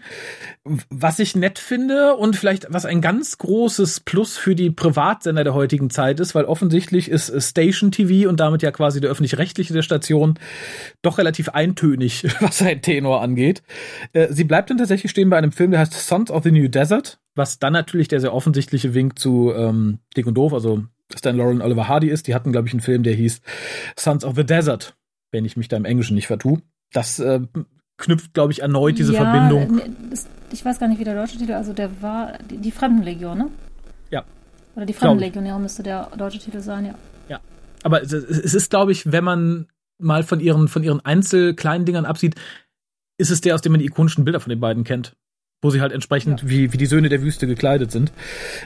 Was 0.90 1.20
ich 1.20 1.36
nett 1.36 1.60
finde 1.60 2.16
und 2.16 2.36
vielleicht 2.36 2.68
was 2.70 2.86
ein 2.86 3.02
ganz 3.02 3.38
großes 3.38 4.02
Plus 4.02 4.38
für 4.38 4.56
die 4.56 4.70
Privatsender 4.70 5.44
der 5.44 5.54
heutigen 5.54 5.90
Zeit 5.90 6.20
ist, 6.20 6.36
weil 6.36 6.46
offensichtlich 6.46 7.10
ist 7.10 7.32
Station 7.42 7.92
TV 7.92 8.30
und 8.30 8.40
damit 8.40 8.62
ja 8.62 8.72
quasi 8.72 9.02
der 9.02 9.10
öffentlich-rechtliche 9.10 9.74
der 9.74 9.82
Station 9.82 10.36
doch 11.02 11.18
relativ 11.18 11.50
eintönig, 11.50 12.26
was 12.40 12.60
sein 12.60 12.82
Tenor 12.82 13.22
angeht. 13.22 13.64
Äh, 14.14 14.28
sie 14.32 14.44
bleibt 14.44 14.70
dann 14.70 14.78
tatsächlich 14.78 15.12
stehen 15.12 15.30
bei 15.30 15.38
einem 15.38 15.52
Film, 15.52 15.72
der 15.72 15.80
heißt 15.80 15.94
Sons 15.94 16.32
of 16.32 16.44
the 16.44 16.52
New 16.52 16.68
Desert, 16.68 17.20
was 17.36 17.60
dann 17.60 17.74
natürlich 17.74 18.08
der 18.08 18.20
sehr 18.20 18.34
offensichtliche 18.34 18.94
Wink 18.94 19.18
zu 19.18 19.52
ähm, 19.56 20.00
Dick 20.16 20.28
und 20.28 20.36
Doof, 20.36 20.54
also 20.54 20.84
Stan 21.16 21.36
Lauren 21.36 21.62
Oliver 21.62 21.88
Hardy 21.88 22.10
ist. 22.10 22.28
Die 22.28 22.36
hatten, 22.36 22.52
glaube 22.52 22.68
ich, 22.68 22.74
einen 22.74 22.82
Film, 22.82 23.04
der 23.04 23.14
hieß 23.14 23.42
Sons 23.98 24.24
of 24.24 24.36
the 24.36 24.46
Desert, 24.46 24.96
wenn 25.32 25.46
ich 25.46 25.58
mich 25.58 25.68
da 25.68 25.78
im 25.78 25.86
Englischen 25.86 26.16
nicht 26.16 26.28
vertue. 26.28 26.62
Das 26.92 27.20
äh, 27.20 27.40
knüpft, 27.98 28.34
glaube 28.34 28.52
ich, 28.52 28.62
erneut 28.62 28.98
diese 28.98 29.14
ja, 29.14 29.24
Verbindung. 29.24 29.76
ne, 29.76 29.84
Ich 30.52 30.64
weiß 30.64 30.80
gar 30.80 30.88
nicht, 30.88 31.00
wie 31.00 31.04
der 31.04 31.16
deutsche 31.16 31.38
Titel, 31.38 31.54
also 31.54 31.74
der 31.74 32.02
war 32.02 32.34
die, 32.50 32.58
die 32.58 32.72
Fremdenlegion, 32.72 33.38
ne? 33.38 33.50
Ja. 34.12 34.24
Oder 34.76 34.86
die 34.86 34.94
Glaub 34.94 35.18
ich. 35.18 35.22
Fremdenlegion, 35.26 35.62
müsste 35.62 35.84
der 35.84 36.10
deutsche 36.18 36.40
Titel 36.40 36.62
sein, 36.62 36.86
ja. 36.86 36.96
Aber 37.84 38.02
es, 38.02 38.12
es 38.12 38.54
ist, 38.54 38.70
glaube 38.70 38.92
ich, 38.92 39.12
wenn 39.12 39.24
man 39.24 39.68
mal 40.00 40.24
von 40.24 40.40
ihren, 40.40 40.68
von 40.68 40.84
ihren 40.84 41.04
einzelkleinen 41.04 41.86
Dingern 41.86 42.06
absieht, 42.06 42.36
ist 43.18 43.32
es 43.32 43.42
der, 43.42 43.56
aus 43.56 43.62
dem 43.62 43.72
man 43.72 43.80
die 43.80 43.86
ikonischen 43.86 44.24
Bilder 44.24 44.40
von 44.40 44.50
den 44.50 44.60
beiden 44.60 44.84
kennt. 44.84 45.16
Wo 45.62 45.72
sie 45.72 45.82
halt 45.82 45.92
entsprechend 45.92 46.48
wie, 46.50 46.72
wie 46.72 46.78
die 46.78 46.86
Söhne 46.86 47.10
der 47.10 47.22
Wüste 47.22 47.46
gekleidet 47.46 47.92
sind. 47.92 48.14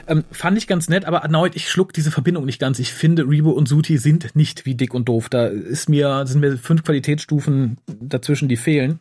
Ähm, 0.06 0.24
fand 0.30 0.56
ich 0.56 0.66
ganz 0.68 0.88
nett, 0.88 1.06
aber 1.06 1.18
erneut, 1.18 1.56
ich 1.56 1.68
schluck 1.68 1.92
diese 1.92 2.12
Verbindung 2.12 2.44
nicht 2.44 2.60
ganz. 2.60 2.78
Ich 2.78 2.92
finde, 2.92 3.28
Rebo 3.28 3.50
und 3.50 3.68
Suti 3.68 3.98
sind 3.98 4.36
nicht 4.36 4.64
wie 4.64 4.76
dick 4.76 4.94
und 4.94 5.08
doof. 5.08 5.28
Da 5.28 5.46
ist 5.46 5.88
mir, 5.88 6.26
sind 6.26 6.40
mir 6.40 6.56
fünf 6.56 6.84
Qualitätsstufen 6.84 7.78
dazwischen, 8.00 8.48
die 8.48 8.56
fehlen. 8.56 9.00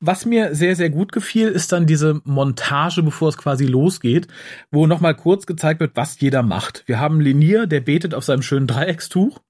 Was 0.00 0.26
mir 0.26 0.54
sehr, 0.54 0.76
sehr 0.76 0.90
gut 0.90 1.12
gefiel, 1.12 1.48
ist 1.48 1.72
dann 1.72 1.86
diese 1.86 2.20
Montage, 2.24 3.02
bevor 3.02 3.28
es 3.28 3.36
quasi 3.36 3.66
losgeht, 3.66 4.28
wo 4.70 4.86
nochmal 4.86 5.14
kurz 5.14 5.46
gezeigt 5.46 5.80
wird, 5.80 5.96
was 5.96 6.20
jeder 6.20 6.42
macht. 6.42 6.84
Wir 6.86 7.00
haben 7.00 7.20
Lenier, 7.20 7.66
der 7.66 7.80
betet 7.80 8.14
auf 8.14 8.24
seinem 8.24 8.42
schönen 8.42 8.66
Dreieckstuch. 8.66 9.40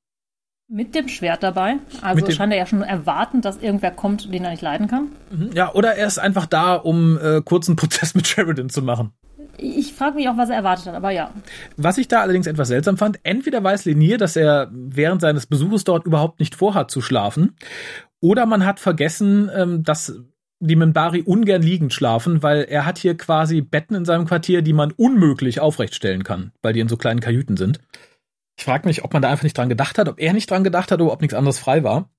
Mit 0.70 0.94
dem 0.94 1.08
Schwert 1.08 1.42
dabei. 1.42 1.76
Also 2.02 2.30
scheint 2.30 2.52
er 2.52 2.58
ja 2.58 2.66
schon 2.66 2.82
erwarten, 2.82 3.40
dass 3.40 3.56
irgendwer 3.56 3.90
kommt, 3.90 4.32
den 4.32 4.44
er 4.44 4.50
nicht 4.50 4.62
leiden 4.62 4.86
kann. 4.86 5.12
Ja, 5.54 5.72
oder 5.72 5.94
er 5.94 6.06
ist 6.06 6.18
einfach 6.18 6.44
da, 6.44 6.74
um 6.74 7.18
äh, 7.18 7.40
kurzen 7.40 7.74
Prozess 7.74 8.14
mit 8.14 8.26
Sheridan 8.26 8.68
zu 8.68 8.82
machen. 8.82 9.12
Ich 9.56 9.94
frage 9.94 10.16
mich 10.16 10.28
auch, 10.28 10.36
was 10.36 10.50
er 10.50 10.56
erwartet 10.56 10.86
hat, 10.86 10.94
aber 10.94 11.10
ja. 11.10 11.32
Was 11.76 11.98
ich 11.98 12.06
da 12.06 12.20
allerdings 12.20 12.46
etwas 12.46 12.68
seltsam 12.68 12.96
fand, 12.96 13.18
entweder 13.24 13.64
weiß 13.64 13.86
Lenier, 13.86 14.18
dass 14.18 14.36
er 14.36 14.70
während 14.72 15.20
seines 15.20 15.46
Besuches 15.46 15.84
dort 15.84 16.06
überhaupt 16.06 16.38
nicht 16.38 16.54
vorhat 16.54 16.90
zu 16.90 17.00
schlafen, 17.00 17.56
oder 18.20 18.46
man 18.46 18.64
hat 18.64 18.80
vergessen, 18.80 19.50
ähm, 19.54 19.82
dass 19.82 20.20
die 20.60 20.76
Minbari 20.76 21.22
ungern 21.22 21.62
liegend 21.62 21.92
schlafen, 21.92 22.42
weil 22.42 22.64
er 22.64 22.84
hat 22.84 22.98
hier 22.98 23.16
quasi 23.16 23.60
Betten 23.60 23.94
in 23.94 24.04
seinem 24.04 24.26
Quartier, 24.26 24.62
die 24.62 24.72
man 24.72 24.92
unmöglich 24.92 25.60
aufrechtstellen 25.60 26.24
kann, 26.24 26.52
weil 26.62 26.72
die 26.72 26.80
in 26.80 26.88
so 26.88 26.96
kleinen 26.96 27.20
Kajüten 27.20 27.56
sind. 27.56 27.80
Ich 28.58 28.64
frage 28.64 28.88
mich, 28.88 29.04
ob 29.04 29.12
man 29.12 29.22
da 29.22 29.30
einfach 29.30 29.44
nicht 29.44 29.56
dran 29.56 29.68
gedacht 29.68 29.98
hat, 29.98 30.08
ob 30.08 30.18
er 30.20 30.32
nicht 30.32 30.50
dran 30.50 30.64
gedacht 30.64 30.90
hat 30.90 31.00
oder 31.00 31.12
ob 31.12 31.20
nichts 31.20 31.34
anderes 31.34 31.58
frei 31.60 31.84
war. 31.84 32.10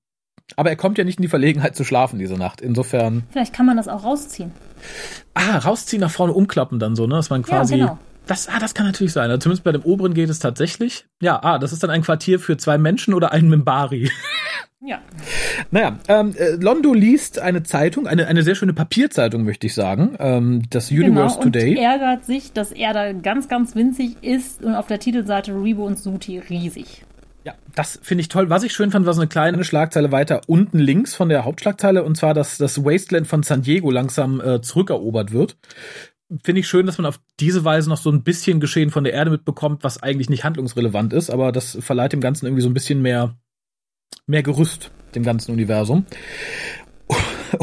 Aber 0.56 0.70
er 0.70 0.76
kommt 0.76 0.96
ja 0.98 1.04
nicht 1.04 1.18
in 1.18 1.22
die 1.22 1.28
Verlegenheit 1.28 1.76
zu 1.76 1.84
schlafen 1.84 2.18
diese 2.18 2.34
Nacht. 2.34 2.60
Insofern, 2.60 3.24
Vielleicht 3.30 3.52
kann 3.52 3.66
man 3.66 3.76
das 3.76 3.86
auch 3.88 4.02
rausziehen. 4.04 4.50
ah, 5.34 5.58
rausziehen 5.58 6.00
nach 6.00 6.10
vorne 6.10 6.32
umklappen 6.32 6.78
dann 6.78 6.96
so, 6.96 7.06
ne, 7.06 7.16
dass 7.16 7.30
man 7.30 7.42
quasi 7.42 7.76
Ja, 7.76 7.86
genau. 7.86 7.98
Das, 8.30 8.46
ah, 8.48 8.60
das 8.60 8.74
kann 8.74 8.86
natürlich 8.86 9.12
sein. 9.12 9.28
Also 9.28 9.38
zumindest 9.38 9.64
bei 9.64 9.72
dem 9.72 9.82
oberen 9.82 10.14
geht 10.14 10.30
es 10.30 10.38
tatsächlich. 10.38 11.04
Ja, 11.20 11.42
ah, 11.42 11.58
das 11.58 11.72
ist 11.72 11.82
dann 11.82 11.90
ein 11.90 12.02
Quartier 12.02 12.38
für 12.38 12.56
zwei 12.56 12.78
Menschen 12.78 13.12
oder 13.12 13.32
einen 13.32 13.48
Mimbari. 13.48 14.10
Ja. 14.82 14.98
naja, 15.70 15.98
ähm, 16.08 16.34
äh, 16.38 16.52
Londo 16.52 16.94
liest 16.94 17.38
eine 17.38 17.62
Zeitung, 17.62 18.06
eine, 18.06 18.28
eine 18.28 18.42
sehr 18.42 18.54
schöne 18.54 18.72
Papierzeitung, 18.72 19.44
möchte 19.44 19.66
ich 19.66 19.74
sagen. 19.74 20.16
Ähm, 20.18 20.62
das 20.70 20.90
Universe 20.90 21.34
genau, 21.34 21.50
Today. 21.50 21.76
Und 21.76 21.84
ärgert 21.84 22.24
sich, 22.24 22.54
dass 22.54 22.72
er 22.72 22.94
da 22.94 23.12
ganz, 23.12 23.48
ganz 23.48 23.74
winzig 23.74 24.16
ist 24.22 24.64
und 24.64 24.74
auf 24.74 24.86
der 24.86 24.98
Titelseite 24.98 25.52
Rebo 25.52 25.84
und 25.84 25.98
Suti 25.98 26.38
riesig. 26.38 27.04
Ja, 27.44 27.54
das 27.74 27.98
finde 28.02 28.20
ich 28.20 28.28
toll. 28.28 28.50
Was 28.50 28.62
ich 28.64 28.72
schön 28.72 28.90
fand, 28.90 29.06
war 29.06 29.14
so 29.14 29.20
eine 29.20 29.28
kleine 29.28 29.64
Schlagzeile 29.64 30.12
weiter 30.12 30.42
unten 30.46 30.78
links 30.78 31.14
von 31.14 31.30
der 31.30 31.44
Hauptschlagzeile 31.44 32.02
und 32.04 32.16
zwar, 32.16 32.34
dass 32.34 32.58
das 32.58 32.84
Wasteland 32.84 33.26
von 33.26 33.42
San 33.42 33.62
Diego 33.62 33.90
langsam 33.90 34.40
äh, 34.40 34.60
zurückerobert 34.60 35.32
wird. 35.32 35.56
Finde 36.44 36.60
ich 36.60 36.68
schön, 36.68 36.86
dass 36.86 36.98
man 36.98 37.06
auf 37.06 37.20
diese 37.40 37.64
Weise 37.64 37.88
noch 37.88 37.96
so 37.96 38.10
ein 38.10 38.22
bisschen 38.22 38.60
Geschehen 38.60 38.90
von 38.90 39.04
der 39.04 39.12
Erde 39.12 39.30
mitbekommt, 39.30 39.82
was 39.82 40.02
eigentlich 40.02 40.30
nicht 40.30 40.44
handlungsrelevant 40.44 41.12
ist, 41.12 41.30
aber 41.30 41.52
das 41.52 41.78
verleiht 41.80 42.12
dem 42.12 42.20
Ganzen 42.20 42.46
irgendwie 42.46 42.62
so 42.62 42.68
ein 42.68 42.74
bisschen 42.74 43.02
mehr, 43.02 43.36
mehr 44.26 44.42
Gerüst, 44.42 44.90
dem 45.14 45.22
ganzen 45.22 45.52
Universum. 45.52 46.06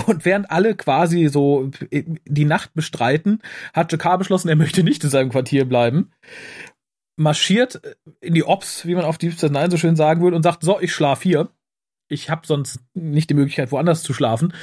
Und 0.06 0.26
während 0.26 0.52
alle 0.52 0.76
quasi 0.76 1.30
so 1.30 1.72
die 1.92 2.46
Nacht 2.46 2.74
bestreiten, 2.74 3.40
hat 3.74 3.92
Jakar 3.94 4.18
beschlossen, 4.18 4.50
er 4.50 4.58
möchte 4.58 4.84
nicht 4.84 5.04
in 5.04 5.10
seinem 5.10 5.30
Quartier 5.30 5.64
bleiben 5.64 6.12
marschiert 7.18 7.82
in 8.22 8.34
die 8.34 8.46
Ops, 8.46 8.86
wie 8.86 8.96
man 8.96 9.04
auf 9.04 9.18
Deep 9.18 9.34
Space 9.34 9.52
Nine 9.52 9.72
so 9.72 9.78
schön 9.78 9.96
sagen 9.96 10.22
würde, 10.22 10.38
und 10.38 10.44
sagt, 10.44 10.64
so, 10.64 10.80
ich 10.80 10.94
schlaf 10.94 11.22
hier. 11.22 11.50
Ich 12.08 12.30
habe 12.30 12.48
sonst 12.48 12.80
nicht 12.94 13.30
die 13.30 13.34
Möglichkeit, 13.34 13.72
woanders 13.72 14.04
zu 14.04 14.14
schlafen. 14.14 14.54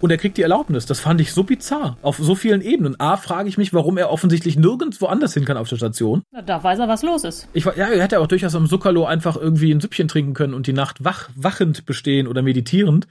Und 0.00 0.10
er 0.10 0.16
kriegt 0.16 0.36
die 0.36 0.42
Erlaubnis. 0.42 0.86
Das 0.86 1.00
fand 1.00 1.20
ich 1.20 1.32
so 1.32 1.42
bizarr. 1.42 1.96
Auf 2.02 2.18
so 2.18 2.34
vielen 2.36 2.60
Ebenen. 2.62 2.98
A, 3.00 3.16
frage 3.16 3.48
ich 3.48 3.58
mich, 3.58 3.74
warum 3.74 3.98
er 3.98 4.10
offensichtlich 4.10 4.56
nirgends 4.56 5.00
woanders 5.00 5.34
hin 5.34 5.44
kann 5.44 5.56
auf 5.56 5.68
der 5.68 5.76
Station. 5.76 6.22
Na, 6.30 6.40
Da 6.42 6.62
weiß 6.62 6.78
er, 6.78 6.88
was 6.88 7.02
los 7.02 7.24
ist. 7.24 7.48
Ich, 7.52 7.66
war- 7.66 7.76
ja, 7.76 7.86
er 7.88 8.02
hätte 8.02 8.20
auch 8.20 8.28
durchaus 8.28 8.54
am 8.54 8.68
Zuckerlo 8.68 9.04
einfach 9.06 9.36
irgendwie 9.36 9.72
ein 9.72 9.80
Süppchen 9.80 10.06
trinken 10.06 10.34
können 10.34 10.54
und 10.54 10.66
die 10.68 10.72
Nacht 10.72 11.04
wach, 11.04 11.28
wachend 11.34 11.84
bestehen 11.84 12.28
oder 12.28 12.42
meditierend. 12.42 13.08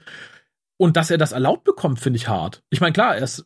Und 0.78 0.96
dass 0.96 1.10
er 1.10 1.18
das 1.18 1.32
erlaubt 1.32 1.64
bekommt, 1.64 2.00
finde 2.00 2.16
ich 2.18 2.28
hart. 2.28 2.62
Ich 2.70 2.80
meine, 2.80 2.92
klar, 2.94 3.16
er 3.16 3.24
ist, 3.24 3.44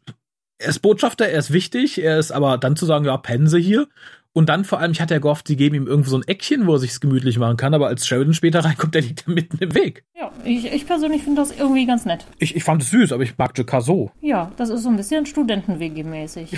er 0.59 0.69
ist 0.69 0.81
Botschafter, 0.81 1.27
er 1.27 1.39
ist 1.39 1.53
wichtig, 1.53 2.01
er 2.01 2.19
ist 2.19 2.31
aber 2.31 2.59
dann 2.59 2.77
zu 2.77 2.87
sagen, 2.87 3.07
ja, 3.07 3.17
pennen 3.17 3.49
Sie 3.49 3.61
hier. 3.61 3.89
Und 4.35 4.49
dann 4.49 4.65
vor 4.65 4.81
allem, 4.81 4.93
ich 4.93 5.01
hatte 5.03 5.13
ja 5.13 5.21
gehofft, 5.21 5.49
sie 5.49 5.57
geben 5.57 5.77
ihm 5.77 5.87
irgendwo 5.87 6.09
so 6.09 6.17
ein 6.17 6.27
Eckchen, 6.27 6.67
wo 6.67 6.73
er 6.75 6.79
sich's 6.79 7.01
gemütlich 7.01 7.39
machen 7.39 7.59
kann, 7.59 7.75
aber 7.75 7.89
als 7.89 8.07
Sheridan 8.07 8.33
später 8.33 8.61
reinkommt, 8.65 8.95
der 8.95 9.03
liegt 9.03 9.27
ja 9.27 9.33
mitten 9.33 9.59
im 9.59 9.75
Weg. 9.75 10.05
Ja, 10.19 10.31
ich, 10.45 10.73
ich 10.73 10.87
persönlich 10.87 11.23
finde 11.23 11.43
das 11.43 11.51
irgendwie 11.51 11.85
ganz 11.85 12.07
nett. 12.07 12.27
Ich, 12.39 12.57
ich 12.57 12.65
fand 12.65 12.83
es 12.83 12.91
süß, 12.91 13.13
aber 13.13 13.23
ich 13.23 13.37
mag 13.37 13.57
Jakar 13.57 13.83
so. 13.83 14.11
Ja, 14.23 14.51
das 14.57 14.71
ist 14.71 14.85
so 14.85 14.89
ein 14.89 14.97
bisschen 14.97 15.27
Studenten-WG-mäßig. 15.27 16.57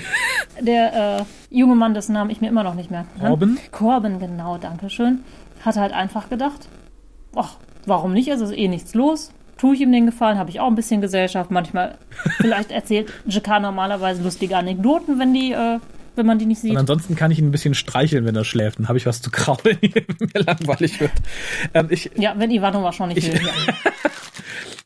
Der 0.60 1.18
äh, 1.18 1.24
junge 1.50 1.74
Mann, 1.74 1.94
dessen 1.94 2.12
Namen 2.12 2.30
ich 2.30 2.40
mir 2.40 2.48
immer 2.48 2.62
noch 2.62 2.74
nicht 2.74 2.92
merken 2.92 3.10
kann. 3.18 3.28
Corbin? 3.28 3.58
Corbin, 3.72 4.18
genau, 4.20 4.56
danke 4.58 4.88
schön. 4.88 5.24
Hat 5.64 5.76
halt 5.76 5.92
einfach 5.92 6.28
gedacht, 6.28 6.68
ach, 7.34 7.56
warum 7.87 8.12
nicht? 8.12 8.28
Es 8.28 8.40
ist 8.40 8.56
eh 8.56 8.68
nichts 8.68 8.94
los. 8.94 9.32
Tue 9.56 9.74
ich 9.74 9.80
ihm 9.80 9.90
den 9.90 10.06
Gefallen, 10.06 10.38
habe 10.38 10.50
ich 10.50 10.60
auch 10.60 10.68
ein 10.68 10.74
bisschen 10.76 11.00
Gesellschaft. 11.00 11.50
Manchmal, 11.50 11.98
vielleicht 12.37 12.70
erzählt 12.70 13.12
Jakar 13.26 13.58
normalerweise 13.58 14.22
lustige 14.22 14.56
Anekdoten, 14.56 15.18
wenn 15.18 15.34
die, 15.34 15.52
äh, 15.52 15.80
wenn 16.16 16.27
man 16.27 16.38
die 16.38 16.46
nicht 16.46 16.62
Und 16.62 16.70
sieht. 16.70 16.77
ansonsten 16.79 17.16
kann 17.16 17.31
ich 17.31 17.38
ihn 17.38 17.46
ein 17.48 17.50
bisschen 17.50 17.74
streicheln, 17.74 18.24
wenn 18.24 18.37
er 18.37 18.44
schläft. 18.44 18.79
Dann 18.79 18.88
habe 18.88 18.98
ich 18.98 19.07
was 19.07 19.20
zu 19.22 19.31
kraulen, 19.31 19.61
wenn 19.81 20.29
mir 20.35 20.40
langweilig 20.44 21.00
wird. 21.00 21.12
Ähm, 21.74 21.87
ich, 21.90 22.11
Ja, 22.16 22.35
wenn 22.38 22.50
Ivanova 22.50 22.92
schon 22.92 23.09
nicht 23.09 23.18
Ich- 23.18 23.33
will. 23.33 23.40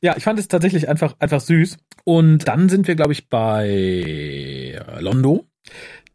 Ja. 0.00 0.16
Ich 0.16 0.22
fand 0.22 0.38
es 0.38 0.46
tatsächlich 0.46 0.88
einfach, 0.88 1.16
einfach 1.18 1.40
süß. 1.40 1.76
Und 2.04 2.46
dann 2.46 2.68
sind 2.68 2.86
wir, 2.86 2.94
glaube 2.94 3.12
ich, 3.12 3.28
bei 3.28 4.80
Londo, 5.00 5.44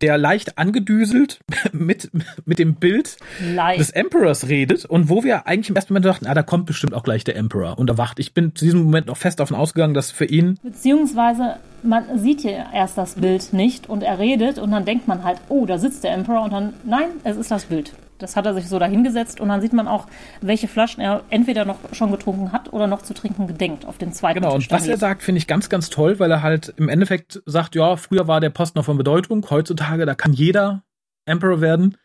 der 0.03 0.17
leicht 0.17 0.57
angedüselt 0.57 1.39
mit, 1.71 2.11
mit 2.45 2.59
dem 2.59 2.75
Bild 2.75 3.15
Leicht. 3.55 3.79
des 3.79 3.89
Emperors 3.89 4.49
redet 4.49 4.83
und 4.83 5.09
wo 5.09 5.23
wir 5.23 5.47
eigentlich 5.47 5.69
im 5.69 5.75
ersten 5.75 5.93
Moment 5.93 6.05
dachten, 6.05 6.27
ah, 6.27 6.33
da 6.33 6.43
kommt 6.43 6.65
bestimmt 6.65 6.93
auch 6.93 7.03
gleich 7.03 7.23
der 7.23 7.37
Emperor 7.37 7.79
und 7.79 7.89
erwacht. 7.89 8.19
Ich 8.19 8.33
bin 8.33 8.53
zu 8.53 8.65
diesem 8.65 8.83
Moment 8.83 9.07
noch 9.07 9.17
fest 9.17 9.39
davon 9.39 9.55
ausgegangen, 9.55 9.93
dass 9.93 10.11
für 10.11 10.25
ihn 10.25 10.59
Beziehungsweise, 10.61 11.55
man 11.83 12.19
sieht 12.19 12.41
hier 12.41 12.65
erst 12.73 12.97
das 12.97 13.15
Bild 13.15 13.53
nicht 13.53 13.89
und 13.89 14.03
er 14.03 14.19
redet 14.19 14.59
und 14.59 14.71
dann 14.71 14.83
denkt 14.83 15.07
man 15.07 15.23
halt, 15.23 15.39
oh, 15.47 15.65
da 15.65 15.77
sitzt 15.77 16.03
der 16.03 16.13
Emperor 16.13 16.43
und 16.43 16.51
dann, 16.51 16.73
nein, 16.83 17.07
es 17.23 17.37
ist 17.37 17.49
das 17.49 17.65
Bild. 17.65 17.93
Das 18.23 18.35
hat 18.35 18.45
er 18.45 18.53
sich 18.53 18.67
so 18.67 18.79
dahingesetzt 18.79 19.39
und 19.39 19.49
dann 19.49 19.61
sieht 19.61 19.73
man 19.73 19.87
auch, 19.87 20.07
welche 20.41 20.67
Flaschen 20.67 21.01
er 21.01 21.23
entweder 21.29 21.65
noch 21.65 21.77
schon 21.91 22.11
getrunken 22.11 22.51
hat 22.51 22.73
oder 22.73 22.87
noch 22.87 23.01
zu 23.01 23.13
trinken 23.13 23.47
gedenkt 23.47 23.85
auf 23.85 23.97
den 23.97 24.13
zweiten 24.13 24.39
Genau, 24.39 24.55
und 24.55 24.71
was 24.71 24.87
er 24.87 24.97
sagt, 24.97 25.21
finde 25.23 25.37
ich 25.37 25.47
ganz, 25.47 25.69
ganz 25.69 25.89
toll, 25.89 26.19
weil 26.19 26.31
er 26.31 26.41
halt 26.41 26.73
im 26.77 26.89
Endeffekt 26.89 27.41
sagt, 27.45 27.75
ja, 27.75 27.97
früher 27.97 28.27
war 28.27 28.39
der 28.39 28.49
Post 28.49 28.75
noch 28.75 28.85
von 28.85 28.97
Bedeutung, 28.97 29.45
heutzutage, 29.49 30.05
da 30.05 30.15
kann 30.15 30.33
jeder 30.33 30.83
Emperor 31.25 31.61
werden. 31.61 31.97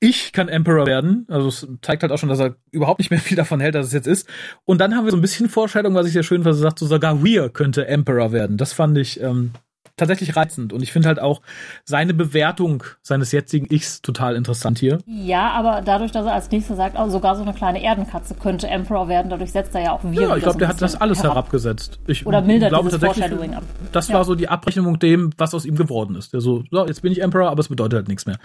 Ich 0.00 0.32
kann 0.32 0.48
Emperor 0.48 0.86
werden. 0.86 1.26
Also 1.28 1.48
es 1.48 1.66
zeigt 1.82 2.02
halt 2.02 2.12
auch 2.12 2.18
schon, 2.18 2.28
dass 2.28 2.40
er 2.40 2.56
überhaupt 2.70 2.98
nicht 3.00 3.10
mehr 3.10 3.20
viel 3.20 3.36
davon 3.36 3.60
hält, 3.60 3.74
dass 3.74 3.86
es 3.86 3.92
jetzt 3.92 4.06
ist. 4.06 4.28
Und 4.64 4.80
dann 4.80 4.94
haben 4.94 5.04
wir 5.04 5.10
so 5.10 5.16
ein 5.16 5.22
bisschen 5.22 5.48
Vorstellung, 5.48 5.94
was 5.94 6.06
ich 6.06 6.12
sehr 6.12 6.22
schön 6.22 6.42
fand, 6.42 6.56
er 6.56 6.60
sagt, 6.60 6.78
so 6.78 6.86
sogar 6.86 7.24
Weir 7.24 7.48
könnte 7.50 7.86
Emperor 7.86 8.32
werden. 8.32 8.56
Das 8.56 8.72
fand 8.72 8.98
ich 8.98 9.20
ähm, 9.20 9.52
tatsächlich 9.96 10.36
reizend. 10.36 10.72
Und 10.72 10.82
ich 10.82 10.92
finde 10.92 11.08
halt 11.08 11.20
auch 11.20 11.42
seine 11.84 12.14
Bewertung 12.14 12.82
seines 13.02 13.32
jetzigen 13.32 13.66
Ichs 13.72 14.02
total 14.02 14.36
interessant 14.36 14.78
hier. 14.78 14.98
Ja, 15.06 15.50
aber 15.50 15.82
dadurch, 15.84 16.12
dass 16.12 16.26
er 16.26 16.32
als 16.34 16.50
nächstes 16.50 16.76
sagt, 16.76 16.96
oh, 16.98 17.08
sogar 17.08 17.36
so 17.36 17.42
eine 17.42 17.52
kleine 17.54 17.82
Erdenkatze 17.82 18.34
könnte 18.34 18.68
Emperor 18.68 19.08
werden, 19.08 19.30
dadurch 19.30 19.52
setzt 19.52 19.74
er 19.74 19.82
ja 19.82 19.92
auch 19.92 20.02
wir. 20.04 20.22
Ja, 20.22 20.36
ich 20.36 20.42
glaube, 20.42 20.58
der 20.58 20.68
hat 20.68 20.80
das 20.80 21.00
alles 21.00 21.18
herab. 21.18 21.34
herabgesetzt. 21.36 21.98
Ich 22.06 22.26
Oder 22.26 22.40
mildert 22.42 22.70
glaube 22.70 22.90
tatsächlich, 22.90 23.24
Foreshadowing 23.24 23.54
ab. 23.54 23.62
Das 23.92 24.08
Ja. 24.08 24.14
war 24.16 24.24
so 24.24 24.34
die 24.34 24.48
Abrechnung 24.48 24.98
dem, 24.98 25.30
was 25.36 25.54
aus 25.54 25.64
ihm 25.64 25.76
geworden 25.76 26.16
ist. 26.16 26.32
Der 26.32 26.40
so, 26.40 26.64
so, 26.70 26.86
jetzt 26.86 27.02
bin 27.02 27.12
ich 27.12 27.22
Emperor, 27.22 27.50
aber 27.50 27.60
es 27.60 27.68
bedeutet 27.68 27.96
halt 27.96 28.08
nichts 28.08 28.26
mehr. 28.26 28.38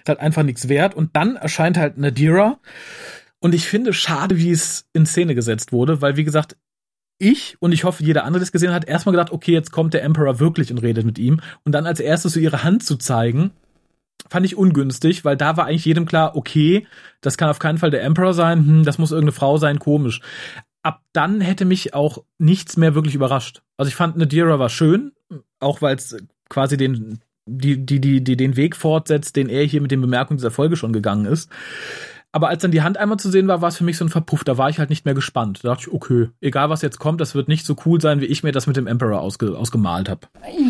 Ist 0.00 0.08
halt 0.08 0.20
einfach 0.20 0.42
nichts 0.42 0.68
wert. 0.68 0.94
Und 0.94 1.14
dann 1.16 1.36
erscheint 1.36 1.76
halt 1.78 1.98
Nadira 1.98 2.58
Und 3.40 3.54
ich 3.54 3.66
finde 3.68 3.92
schade, 3.92 4.38
wie 4.38 4.50
es 4.50 4.86
in 4.92 5.06
Szene 5.06 5.34
gesetzt 5.36 5.70
wurde, 5.72 6.02
weil, 6.02 6.16
wie 6.16 6.24
gesagt, 6.24 6.56
ich 7.18 7.56
und 7.60 7.72
ich 7.72 7.84
hoffe, 7.84 8.02
jeder 8.02 8.24
andere, 8.24 8.40
der 8.40 8.44
es 8.44 8.52
gesehen 8.52 8.72
hat, 8.72 8.86
erstmal 8.86 9.12
gedacht, 9.12 9.32
okay, 9.32 9.52
jetzt 9.52 9.72
kommt 9.72 9.94
der 9.94 10.02
Emperor 10.02 10.40
wirklich 10.40 10.70
und 10.70 10.78
redet 10.78 11.04
mit 11.04 11.18
ihm. 11.18 11.40
Und 11.64 11.72
dann 11.72 11.86
als 11.86 12.00
erstes 12.00 12.32
so 12.34 12.40
ihre 12.40 12.64
Hand 12.64 12.84
zu 12.84 12.96
zeigen, 12.96 13.50
fand 14.28 14.46
ich 14.46 14.56
ungünstig, 14.56 15.24
weil 15.24 15.36
da 15.36 15.56
war 15.56 15.66
eigentlich 15.66 15.84
jedem 15.84 16.06
klar, 16.06 16.36
okay, 16.36 16.86
das 17.20 17.36
kann 17.36 17.50
auf 17.50 17.58
keinen 17.58 17.78
Fall 17.78 17.90
der 17.90 18.02
Emperor 18.02 18.34
sein, 18.34 18.58
hm, 18.58 18.84
das 18.84 18.98
muss 18.98 19.12
irgendeine 19.12 19.32
Frau 19.32 19.58
sein, 19.58 19.78
komisch. 19.78 20.20
Ab 20.82 21.02
dann 21.12 21.40
hätte 21.40 21.64
mich 21.64 21.94
auch 21.94 22.24
nichts 22.38 22.76
mehr 22.76 22.94
wirklich 22.94 23.14
überrascht. 23.14 23.62
Also 23.76 23.88
ich 23.88 23.96
fand 23.96 24.16
Nadira 24.16 24.58
war 24.58 24.68
schön, 24.68 25.12
auch 25.60 25.82
weil 25.82 25.96
es 25.96 26.16
quasi 26.48 26.76
den, 26.76 27.20
die, 27.46 27.84
die, 27.84 28.00
die, 28.00 28.22
die, 28.22 28.36
den 28.36 28.56
Weg 28.56 28.76
fortsetzt, 28.76 29.36
den 29.36 29.48
er 29.48 29.64
hier 29.64 29.80
mit 29.80 29.90
den 29.90 30.00
Bemerkungen 30.00 30.38
dieser 30.38 30.50
Folge 30.50 30.76
schon 30.76 30.92
gegangen 30.92 31.26
ist. 31.26 31.50
Aber 32.30 32.48
als 32.48 32.60
dann 32.60 32.70
die 32.70 32.82
Hand 32.82 32.98
einmal 32.98 33.18
zu 33.18 33.30
sehen 33.30 33.48
war, 33.48 33.62
war 33.62 33.70
es 33.70 33.78
für 33.78 33.84
mich 33.84 33.96
so 33.96 34.04
ein 34.04 34.10
Verpuff. 34.10 34.44
Da 34.44 34.58
war 34.58 34.68
ich 34.68 34.78
halt 34.78 34.90
nicht 34.90 35.06
mehr 35.06 35.14
gespannt. 35.14 35.60
Da 35.62 35.68
dachte 35.68 35.84
ich, 35.88 35.92
okay, 35.92 36.28
egal 36.42 36.68
was 36.68 36.82
jetzt 36.82 36.98
kommt, 36.98 37.22
das 37.22 37.34
wird 37.34 37.48
nicht 37.48 37.64
so 37.64 37.74
cool 37.86 38.00
sein, 38.02 38.20
wie 38.20 38.26
ich 38.26 38.42
mir 38.42 38.52
das 38.52 38.66
mit 38.66 38.76
dem 38.76 38.86
Emperor 38.86 39.20
ausge 39.20 39.56
ausgemalt 39.56 40.10
habe. 40.10 40.20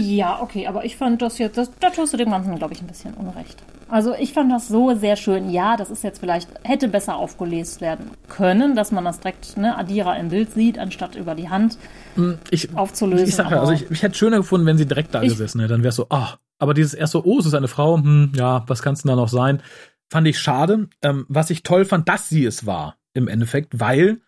Ja, 0.01 0.41
okay, 0.41 0.69
aber 0.69 0.85
ich 0.85 0.97
fand 0.97 1.21
das 1.21 1.39
jetzt, 1.39 1.59
das, 1.59 1.73
da 1.81 1.91
tust 1.91 2.13
du 2.13 2.17
dem 2.17 2.31
Ganzen, 2.31 2.57
glaube 2.57 2.75
ich, 2.75 2.81
ein 2.81 2.87
bisschen 2.87 3.15
Unrecht. 3.15 3.61
Also 3.89 4.15
ich 4.15 4.35
fand 4.35 4.53
das 4.53 4.69
so 4.69 4.95
sehr 4.95 5.17
schön. 5.17 5.51
Ja, 5.51 5.77
das 5.77 5.91
ist 5.91 6.05
jetzt 6.05 6.21
vielleicht, 6.21 6.49
hätte 6.63 6.87
besser 6.89 7.17
aufgelöst 7.17 7.81
werden 7.81 8.11
können, 8.29 8.77
dass 8.77 8.93
man 8.93 9.05
das 9.05 9.19
direkt, 9.19 9.57
ne, 9.57 9.77
Adira 9.77 10.15
im 10.17 10.29
Bild 10.29 10.53
sieht, 10.53 10.79
anstatt 10.79 11.17
über 11.17 11.35
die 11.35 11.49
Hand 11.49 11.77
hm, 12.15 12.39
ich, 12.51 12.77
aufzulösen. 12.77 13.27
Ich 13.27 13.35
sag 13.35 13.51
ja, 13.51 13.61
also 13.61 13.73
ich, 13.73 13.91
ich 13.91 14.03
hätte 14.03 14.17
schöner 14.17 14.37
gefunden, 14.37 14.67
wenn 14.67 14.79
sie 14.79 14.87
direkt 14.87 15.13
da 15.13 15.23
ich, 15.23 15.31
gesessen 15.31 15.61
hätte. 15.61 15.73
Dann 15.73 15.83
wäre 15.83 15.91
es 15.91 15.97
so, 15.97 16.07
ah, 16.11 16.35
aber 16.61 16.75
dieses 16.75 16.95
erst 16.95 17.13
so, 17.13 17.25
oh, 17.25 17.41
es 17.41 17.47
ist 17.47 17.55
eine 17.55 17.69
Frau, 17.69 17.97
hm, 17.97 18.33
ja, 18.37 18.63
was 18.69 18.83
kannst 18.83 19.05
du 19.05 19.09
da 19.09 19.17
noch 19.17 19.29
sein? 19.29 19.61
Fand 20.09 20.27
ich 20.27 20.39
schade. 20.39 20.89
Ähm, 21.03 21.27
was 21.29 21.51
ich 21.51 21.63
toll 21.63 21.85
fand, 21.85 22.09
dass 22.09 22.29
sie 22.29 22.45
es 22.45 22.67
war 22.67 22.97
im 23.15 23.29
Endeffekt, 23.29 23.81
weil 23.81 24.21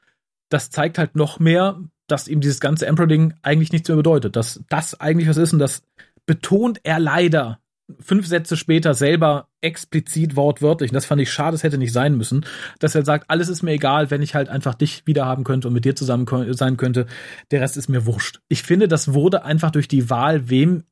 das 0.49 0.71
zeigt 0.71 0.99
halt 0.99 1.17
noch 1.17 1.39
mehr, 1.39 1.81
dass 2.07 2.29
ihm 2.29 2.41
dieses 2.41 2.61
ganze 2.61 2.87
Emperor-Ding 2.87 3.35
eigentlich 3.43 3.73
nichts 3.73 3.89
mehr 3.89 3.97
bedeutet. 3.97 4.37
Dass 4.37 4.63
das 4.69 5.01
eigentlich 5.01 5.29
was 5.29 5.37
ist 5.37 5.53
und 5.53 5.59
das 5.61 5.83
betont 6.27 6.81
er 6.83 6.99
leider 6.99 7.61
fünf 7.99 8.27
Sätze 8.27 8.57
später 8.57 8.95
selber 8.95 9.49
explizit 9.61 10.37
wortwörtlich. 10.37 10.91
Und 10.91 10.95
das 10.95 11.07
fand 11.07 11.21
ich 11.21 11.33
schade, 11.33 11.55
es 11.55 11.63
hätte 11.63 11.79
nicht 11.79 11.93
sein 11.93 12.17
müssen, 12.17 12.45
dass 12.79 12.95
er 12.95 13.05
sagt, 13.05 13.29
alles 13.29 13.49
ist 13.49 13.63
mir 13.63 13.73
egal, 13.73 14.11
wenn 14.11 14.23
ich 14.23 14.35
halt 14.35 14.49
einfach 14.49 14.75
dich 14.75 15.07
wiederhaben 15.07 15.45
könnte 15.45 15.69
und 15.69 15.75
mit 15.75 15.85
dir 15.85 15.97
zusammen 15.97 16.27
sein 16.53 16.77
könnte. 16.77 17.07
Der 17.51 17.61
Rest 17.61 17.77
ist 17.77 17.89
mir 17.89 18.07
wurscht. 18.07 18.41
Ich 18.49 18.63
finde, 18.63 18.89
das 18.89 19.13
wurde 19.13 19.45
einfach 19.45 19.71
durch 19.71 19.89
die 19.89 20.09
Wahl, 20.09 20.49
wem, 20.49 20.85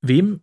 wem 0.00 0.40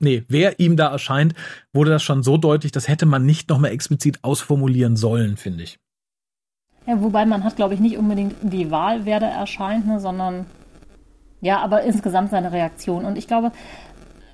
nee, 0.00 0.24
wer 0.28 0.58
ihm 0.58 0.76
da 0.76 0.90
erscheint, 0.90 1.34
wurde 1.72 1.90
das 1.90 2.02
schon 2.02 2.22
so 2.22 2.36
deutlich, 2.36 2.72
das 2.72 2.88
hätte 2.88 3.06
man 3.06 3.24
nicht 3.24 3.48
nochmal 3.48 3.70
explizit 3.70 4.22
ausformulieren 4.22 4.96
sollen, 4.96 5.36
finde 5.36 5.64
ich. 5.64 5.78
Ja, 6.86 7.00
wobei 7.00 7.24
man 7.24 7.44
hat, 7.44 7.56
glaube 7.56 7.74
ich, 7.74 7.80
nicht 7.80 7.96
unbedingt 7.96 8.36
die 8.42 8.70
Wahl, 8.70 9.06
wer 9.06 9.20
da 9.20 9.28
erscheint, 9.28 9.86
ne, 9.86 10.00
sondern 10.00 10.46
ja, 11.40 11.58
aber 11.60 11.82
insgesamt 11.82 12.30
seine 12.30 12.52
Reaktion. 12.52 13.04
Und 13.04 13.16
ich 13.16 13.26
glaube, 13.26 13.52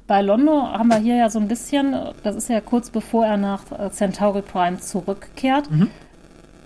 bei 0.06 0.22
Londo 0.22 0.62
haben 0.62 0.88
wir 0.88 0.98
hier 0.98 1.16
ja 1.16 1.30
so 1.30 1.38
ein 1.38 1.48
bisschen, 1.48 1.96
das 2.22 2.36
ist 2.36 2.48
ja 2.48 2.60
kurz 2.60 2.90
bevor 2.90 3.26
er 3.26 3.36
nach 3.36 3.70
äh, 3.70 3.90
Centauri 3.90 4.42
Prime 4.42 4.78
zurückkehrt. 4.78 5.70
Mhm. 5.70 5.88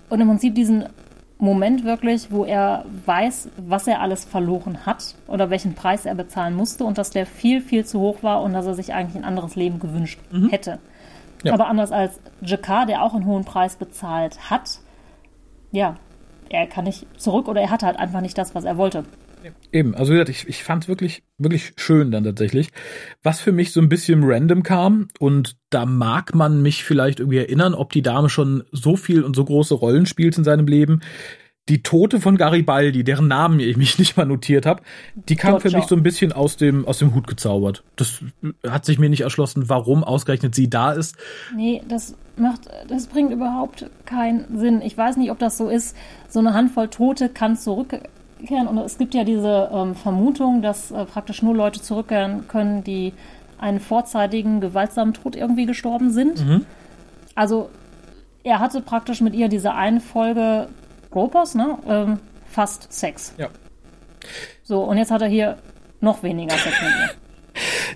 Und 0.09 0.21
im 0.21 0.27
Prinzip 0.27 0.55
diesen 0.55 0.85
Moment 1.37 1.83
wirklich, 1.83 2.31
wo 2.31 2.45
er 2.45 2.85
weiß, 3.05 3.49
was 3.57 3.87
er 3.87 4.01
alles 4.01 4.23
verloren 4.23 4.85
hat 4.85 5.15
oder 5.27 5.49
welchen 5.49 5.75
Preis 5.75 6.05
er 6.05 6.15
bezahlen 6.15 6.55
musste 6.55 6.85
und 6.85 6.97
dass 6.97 7.09
der 7.09 7.25
viel, 7.25 7.61
viel 7.61 7.85
zu 7.85 7.99
hoch 7.99 8.23
war 8.23 8.41
und 8.41 8.53
dass 8.53 8.65
er 8.65 8.73
sich 8.73 8.93
eigentlich 8.93 9.21
ein 9.21 9.27
anderes 9.27 9.55
Leben 9.55 9.79
gewünscht 9.79 10.19
mhm. 10.31 10.49
hätte. 10.49 10.79
Ja. 11.43 11.53
Aber 11.53 11.67
anders 11.67 11.91
als 11.91 12.19
Jakar, 12.41 12.85
der 12.85 13.03
auch 13.03 13.13
einen 13.13 13.25
hohen 13.25 13.43
Preis 13.43 13.75
bezahlt 13.75 14.49
hat, 14.49 14.79
ja, 15.71 15.97
er 16.49 16.67
kann 16.67 16.85
nicht 16.85 17.05
zurück 17.17 17.47
oder 17.47 17.61
er 17.61 17.69
hatte 17.69 17.85
halt 17.85 17.99
einfach 17.99 18.21
nicht 18.21 18.37
das, 18.37 18.55
was 18.55 18.63
er 18.63 18.77
wollte. 18.77 19.03
Eben, 19.71 19.93
also 19.93 20.11
wie 20.11 20.15
gesagt, 20.15 20.29
ich, 20.29 20.47
ich 20.47 20.63
fand 20.63 20.83
es 20.83 20.87
wirklich, 20.87 21.23
wirklich 21.37 21.73
schön 21.77 22.11
dann 22.11 22.23
tatsächlich. 22.23 22.69
Was 23.21 23.41
für 23.41 23.51
mich 23.51 23.73
so 23.73 23.81
ein 23.81 23.89
bisschen 23.89 24.23
random 24.23 24.63
kam 24.63 25.07
und 25.19 25.57
da 25.75 25.85
mag 25.85 26.33
man 26.33 26.61
mich 26.61 26.85
vielleicht 26.85 27.19
irgendwie 27.19 27.39
erinnern, 27.39 27.73
ob 27.73 27.91
die 27.91 28.01
Dame 28.01 28.29
schon 28.29 28.63
so 28.71 28.95
viel 28.95 29.23
und 29.23 29.35
so 29.35 29.43
große 29.43 29.73
Rollen 29.73 30.05
spielt 30.05 30.37
in 30.37 30.45
seinem 30.45 30.67
Leben. 30.67 31.01
Die 31.67 31.83
Tote 31.83 32.21
von 32.21 32.37
Garibaldi, 32.37 33.03
deren 33.03 33.27
Namen 33.27 33.59
ich 33.59 33.75
mich 33.75 33.99
nicht 33.99 34.15
mal 34.15 34.25
notiert 34.25 34.65
habe, 34.65 34.83
die 35.15 35.35
kam 35.35 35.59
für 35.59 35.71
mich 35.71 35.85
so 35.85 35.95
ein 35.95 36.03
bisschen 36.03 36.31
aus 36.31 36.55
dem, 36.55 36.87
aus 36.87 36.99
dem 36.99 37.13
Hut 37.13 37.27
gezaubert. 37.27 37.83
Das 37.97 38.21
hat 38.65 38.85
sich 38.85 38.99
mir 38.99 39.09
nicht 39.09 39.21
erschlossen, 39.21 39.67
warum 39.67 40.05
ausgerechnet 40.05 40.55
sie 40.55 40.69
da 40.69 40.93
ist. 40.93 41.17
Nee, 41.53 41.81
das 41.89 42.15
macht, 42.37 42.61
das 42.87 43.07
bringt 43.07 43.33
überhaupt 43.33 43.89
keinen 44.05 44.57
Sinn. 44.57 44.81
Ich 44.81 44.97
weiß 44.97 45.17
nicht, 45.17 45.29
ob 45.29 45.39
das 45.39 45.57
so 45.57 45.67
ist. 45.67 45.97
So 46.29 46.39
eine 46.39 46.53
Handvoll 46.53 46.87
Tote 46.87 47.27
kann 47.27 47.57
zurück 47.57 47.99
zurückkehren. 48.45 48.67
Und 48.67 48.77
es 48.79 48.97
gibt 48.97 49.13
ja 49.13 49.23
diese 49.23 49.69
ähm, 49.73 49.95
Vermutung, 49.95 50.61
dass 50.61 50.91
äh, 50.91 51.05
praktisch 51.05 51.41
nur 51.41 51.55
Leute 51.55 51.81
zurückkehren 51.81 52.47
können, 52.47 52.83
die 52.83 53.13
einen 53.57 53.79
vorzeitigen, 53.79 54.61
gewaltsamen 54.61 55.13
Tod 55.13 55.35
irgendwie 55.35 55.65
gestorben 55.65 56.11
sind. 56.11 56.45
Mhm. 56.45 56.65
Also 57.35 57.69
er 58.43 58.59
hatte 58.59 58.81
praktisch 58.81 59.21
mit 59.21 59.33
ihr 59.33 59.49
diese 59.49 59.73
eine 59.73 59.99
Folge 59.99 60.69
Gropers, 61.11 61.55
ne? 61.55 61.77
Ähm, 61.87 62.19
fast 62.45 62.91
Sex. 62.93 63.33
Ja. 63.37 63.47
So, 64.63 64.83
und 64.83 64.97
jetzt 64.97 65.11
hat 65.11 65.21
er 65.21 65.27
hier 65.27 65.57
noch 66.01 66.23
weniger 66.23 66.55
Sex 66.55 66.75
mit 66.81 66.91
ihr. 66.91 67.09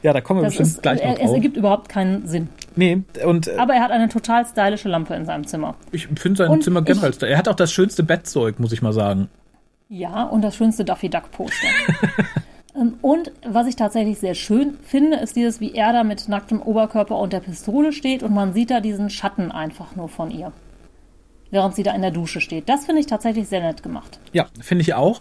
Ja, 0.01 0.13
da 0.13 0.21
kommen 0.21 0.39
wir 0.39 0.45
das 0.45 0.53
bestimmt 0.53 0.69
ist, 0.69 0.81
gleich 0.81 1.03
noch 1.03 1.15
drauf. 1.15 1.25
Es 1.25 1.31
ergibt 1.33 1.57
überhaupt 1.57 1.89
keinen 1.89 2.25
Sinn. 2.25 2.47
Nee, 2.77 3.03
und. 3.25 3.47
Äh, 3.47 3.57
Aber 3.57 3.73
er 3.73 3.81
hat 3.81 3.91
eine 3.91 4.07
total 4.07 4.45
stylische 4.45 4.87
Lampe 4.87 5.13
in 5.15 5.25
seinem 5.25 5.45
Zimmer. 5.45 5.75
Ich 5.91 6.07
finde 6.07 6.37
sein 6.37 6.49
und 6.49 6.63
Zimmer 6.63 6.81
generell. 6.81 7.11
Er 7.23 7.37
hat 7.37 7.49
auch 7.49 7.55
das 7.55 7.73
schönste 7.73 8.03
Bettzeug, 8.03 8.59
muss 8.59 8.71
ich 8.71 8.81
mal 8.81 8.93
sagen. 8.93 9.27
Ja, 9.89 10.23
und 10.23 10.41
das 10.43 10.55
schönste 10.55 10.85
Duffy 10.85 11.09
Duck 11.09 11.31
Poster. 11.31 11.67
Ähm, 12.79 12.95
und 13.01 13.31
was 13.45 13.67
ich 13.67 13.75
tatsächlich 13.75 14.19
sehr 14.19 14.35
schön 14.35 14.77
finde, 14.83 15.17
ist 15.17 15.35
dieses, 15.35 15.59
wie 15.59 15.73
er 15.73 15.93
da 15.93 16.03
mit 16.03 16.27
nacktem 16.27 16.61
Oberkörper 16.61 17.17
und 17.17 17.33
der 17.33 17.39
Pistole 17.41 17.91
steht 17.91 18.23
und 18.23 18.33
man 18.33 18.53
sieht 18.53 18.71
da 18.71 18.79
diesen 18.79 19.09
Schatten 19.09 19.51
einfach 19.51 19.95
nur 19.95 20.09
von 20.09 20.31
ihr. 20.31 20.51
Während 21.51 21.75
sie 21.75 21.83
da 21.83 21.93
in 21.95 22.01
der 22.01 22.11
Dusche 22.11 22.41
steht. 22.41 22.69
Das 22.69 22.85
finde 22.85 23.01
ich 23.01 23.07
tatsächlich 23.07 23.47
sehr 23.47 23.61
nett 23.61 23.81
gemacht. 23.81 24.19
Ja, 24.33 24.47
finde 24.61 24.83
ich 24.83 24.93
auch. 24.93 25.19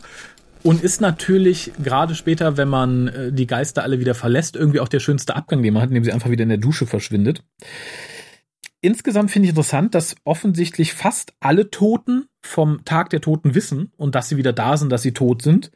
Und 0.62 0.82
ist 0.82 1.00
natürlich 1.00 1.72
gerade 1.82 2.14
später, 2.14 2.56
wenn 2.56 2.68
man 2.68 3.08
äh, 3.08 3.32
die 3.32 3.46
Geister 3.46 3.82
alle 3.82 4.00
wieder 4.00 4.14
verlässt, 4.14 4.56
irgendwie 4.56 4.80
auch 4.80 4.88
der 4.88 5.00
schönste 5.00 5.36
Abgang, 5.36 5.62
den 5.62 5.72
man 5.72 5.82
hat, 5.82 5.90
indem 5.90 6.04
sie 6.04 6.12
einfach 6.12 6.30
wieder 6.30 6.42
in 6.42 6.48
der 6.48 6.58
Dusche 6.58 6.86
verschwindet. 6.86 7.42
Insgesamt 8.80 9.30
finde 9.30 9.46
ich 9.46 9.50
interessant, 9.50 9.94
dass 9.94 10.16
offensichtlich 10.24 10.92
fast 10.92 11.32
alle 11.40 11.70
Toten 11.70 12.26
vom 12.42 12.84
Tag 12.84 13.10
der 13.10 13.20
Toten 13.20 13.54
wissen 13.54 13.92
und 13.96 14.14
dass 14.14 14.28
sie 14.28 14.36
wieder 14.36 14.52
da 14.52 14.76
sind, 14.76 14.90
dass 14.90 15.02
sie 15.02 15.12
tot 15.12 15.42
sind. 15.42 15.72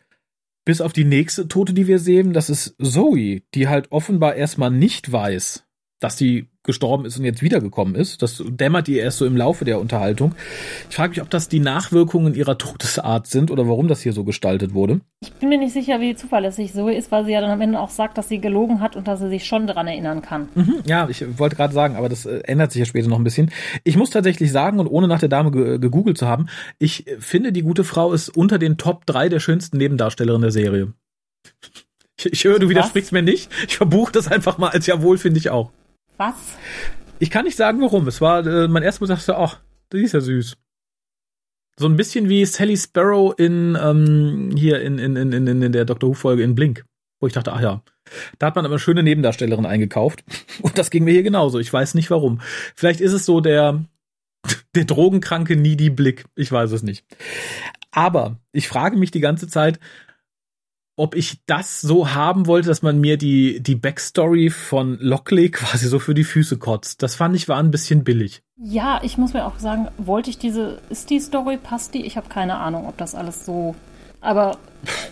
Bis 0.64 0.80
auf 0.80 0.92
die 0.92 1.04
nächste 1.04 1.48
Tote, 1.48 1.74
die 1.74 1.88
wir 1.88 1.98
sehen, 1.98 2.32
das 2.32 2.48
ist 2.48 2.76
Zoe, 2.80 3.42
die 3.54 3.68
halt 3.68 3.90
offenbar 3.90 4.36
erstmal 4.36 4.70
nicht 4.70 5.10
weiß, 5.10 5.64
dass 5.98 6.18
sie 6.18 6.51
gestorben 6.64 7.04
ist 7.04 7.18
und 7.18 7.24
jetzt 7.24 7.42
wiedergekommen 7.42 7.94
ist. 7.94 8.22
Das 8.22 8.42
dämmert 8.46 8.88
ihr 8.88 9.02
erst 9.02 9.18
so 9.18 9.26
im 9.26 9.36
Laufe 9.36 9.64
der 9.64 9.80
Unterhaltung. 9.80 10.34
Ich 10.88 10.96
frage 10.96 11.10
mich, 11.10 11.22
ob 11.22 11.30
das 11.30 11.48
die 11.48 11.60
Nachwirkungen 11.60 12.34
ihrer 12.34 12.56
Todesart 12.56 13.26
sind 13.26 13.50
oder 13.50 13.68
warum 13.68 13.88
das 13.88 14.00
hier 14.02 14.12
so 14.12 14.24
gestaltet 14.24 14.72
wurde. 14.74 15.00
Ich 15.20 15.32
bin 15.32 15.48
mir 15.48 15.58
nicht 15.58 15.72
sicher, 15.72 16.00
wie 16.00 16.14
zuverlässig 16.14 16.72
Zoe 16.72 16.94
ist, 16.94 17.10
weil 17.10 17.24
sie 17.24 17.32
ja 17.32 17.40
dann 17.40 17.50
am 17.50 17.60
Ende 17.60 17.80
auch 17.80 17.90
sagt, 17.90 18.16
dass 18.16 18.28
sie 18.28 18.40
gelogen 18.40 18.80
hat 18.80 18.96
und 18.96 19.08
dass 19.08 19.20
sie 19.20 19.28
sich 19.28 19.44
schon 19.44 19.66
daran 19.66 19.88
erinnern 19.88 20.22
kann. 20.22 20.48
Mhm, 20.54 20.76
ja, 20.86 21.08
ich 21.08 21.38
wollte 21.38 21.56
gerade 21.56 21.74
sagen, 21.74 21.96
aber 21.96 22.08
das 22.08 22.26
äh, 22.26 22.40
ändert 22.44 22.72
sich 22.72 22.80
ja 22.80 22.86
später 22.86 23.08
noch 23.08 23.18
ein 23.18 23.24
bisschen. 23.24 23.50
Ich 23.84 23.96
muss 23.96 24.10
tatsächlich 24.10 24.52
sagen, 24.52 24.78
und 24.78 24.86
ohne 24.86 25.08
nach 25.08 25.20
der 25.20 25.28
Dame 25.28 25.50
ge 25.50 25.78
gegoogelt 25.78 26.18
zu 26.18 26.28
haben, 26.28 26.46
ich 26.78 27.06
finde, 27.18 27.52
die 27.52 27.62
gute 27.62 27.82
Frau 27.82 28.12
ist 28.12 28.28
unter 28.28 28.58
den 28.58 28.76
Top 28.76 29.06
3 29.06 29.28
der 29.28 29.40
schönsten 29.40 29.78
Nebendarstellerinnen 29.78 30.42
der 30.42 30.52
Serie. 30.52 30.92
Ich, 32.18 32.30
ich 32.30 32.44
höre, 32.44 32.58
du 32.58 32.68
widersprichst 32.68 33.10
mir 33.10 33.22
nicht. 33.22 33.50
Ich 33.66 33.78
verbuche 33.78 34.12
das 34.12 34.28
einfach 34.28 34.58
mal 34.58 34.68
als 34.68 34.86
Jawohl, 34.86 35.18
finde 35.18 35.38
ich 35.38 35.50
auch. 35.50 35.72
Was? 36.22 36.56
Ich 37.18 37.30
kann 37.30 37.44
nicht 37.44 37.56
sagen, 37.56 37.80
warum. 37.80 38.06
Es 38.06 38.20
war 38.20 38.46
äh, 38.46 38.68
mein 38.68 38.84
erstes 38.84 39.00
Mal 39.00 39.14
dachte, 39.14 39.36
ach, 39.36 39.58
die 39.92 40.02
ist 40.02 40.12
ja 40.12 40.20
süß. 40.20 40.56
So 41.76 41.86
ein 41.86 41.96
bisschen 41.96 42.28
wie 42.28 42.44
Sally 42.44 42.76
Sparrow 42.76 43.34
in 43.36 43.76
ähm, 43.80 44.54
hier 44.56 44.80
in, 44.82 44.98
in, 44.98 45.16
in, 45.16 45.32
in, 45.32 45.62
in 45.62 45.72
der 45.72 45.84
Doctor 45.84 46.10
Who 46.10 46.14
Folge 46.14 46.44
in 46.44 46.54
Blink, 46.54 46.84
wo 47.18 47.26
ich 47.26 47.32
dachte, 47.32 47.52
ach 47.52 47.60
ja, 47.60 47.82
da 48.38 48.46
hat 48.46 48.54
man 48.54 48.64
aber 48.64 48.74
eine 48.74 48.78
schöne 48.78 49.02
Nebendarstellerin 49.02 49.66
eingekauft 49.66 50.22
und 50.62 50.78
das 50.78 50.90
ging 50.90 51.02
mir 51.02 51.12
hier 51.12 51.24
genauso. 51.24 51.58
Ich 51.58 51.72
weiß 51.72 51.94
nicht 51.94 52.10
warum. 52.10 52.40
Vielleicht 52.76 53.00
ist 53.00 53.14
es 53.14 53.24
so 53.24 53.40
der 53.40 53.84
der 54.76 54.84
drogenkranke 54.84 55.56
needy 55.56 55.90
Blick. 55.90 56.26
Ich 56.36 56.52
weiß 56.52 56.70
es 56.70 56.84
nicht. 56.84 57.04
Aber 57.90 58.38
ich 58.52 58.68
frage 58.68 58.96
mich 58.96 59.10
die 59.10 59.20
ganze 59.20 59.48
Zeit, 59.48 59.80
ob 61.02 61.16
ich 61.16 61.40
das 61.46 61.80
so 61.80 62.14
haben 62.14 62.46
wollte, 62.46 62.68
dass 62.68 62.82
man 62.82 63.00
mir 63.00 63.16
die, 63.16 63.60
die 63.60 63.74
Backstory 63.74 64.50
von 64.50 64.98
Lockley 65.00 65.50
quasi 65.50 65.88
so 65.88 65.98
für 65.98 66.14
die 66.14 66.22
Füße 66.22 66.58
kotzt. 66.58 67.02
Das 67.02 67.16
fand 67.16 67.34
ich 67.34 67.48
war 67.48 67.58
ein 67.58 67.72
bisschen 67.72 68.04
billig. 68.04 68.44
Ja, 68.56 69.00
ich 69.02 69.18
muss 69.18 69.32
mir 69.32 69.44
auch 69.44 69.58
sagen, 69.58 69.88
wollte 69.98 70.30
ich 70.30 70.38
diese, 70.38 70.78
ist 70.90 71.10
die 71.10 71.18
Story, 71.18 71.56
passt 71.56 71.94
die? 71.94 72.06
Ich 72.06 72.16
habe 72.16 72.28
keine 72.28 72.54
Ahnung, 72.58 72.86
ob 72.86 72.96
das 72.98 73.16
alles 73.16 73.44
so. 73.44 73.74
Aber 74.20 74.58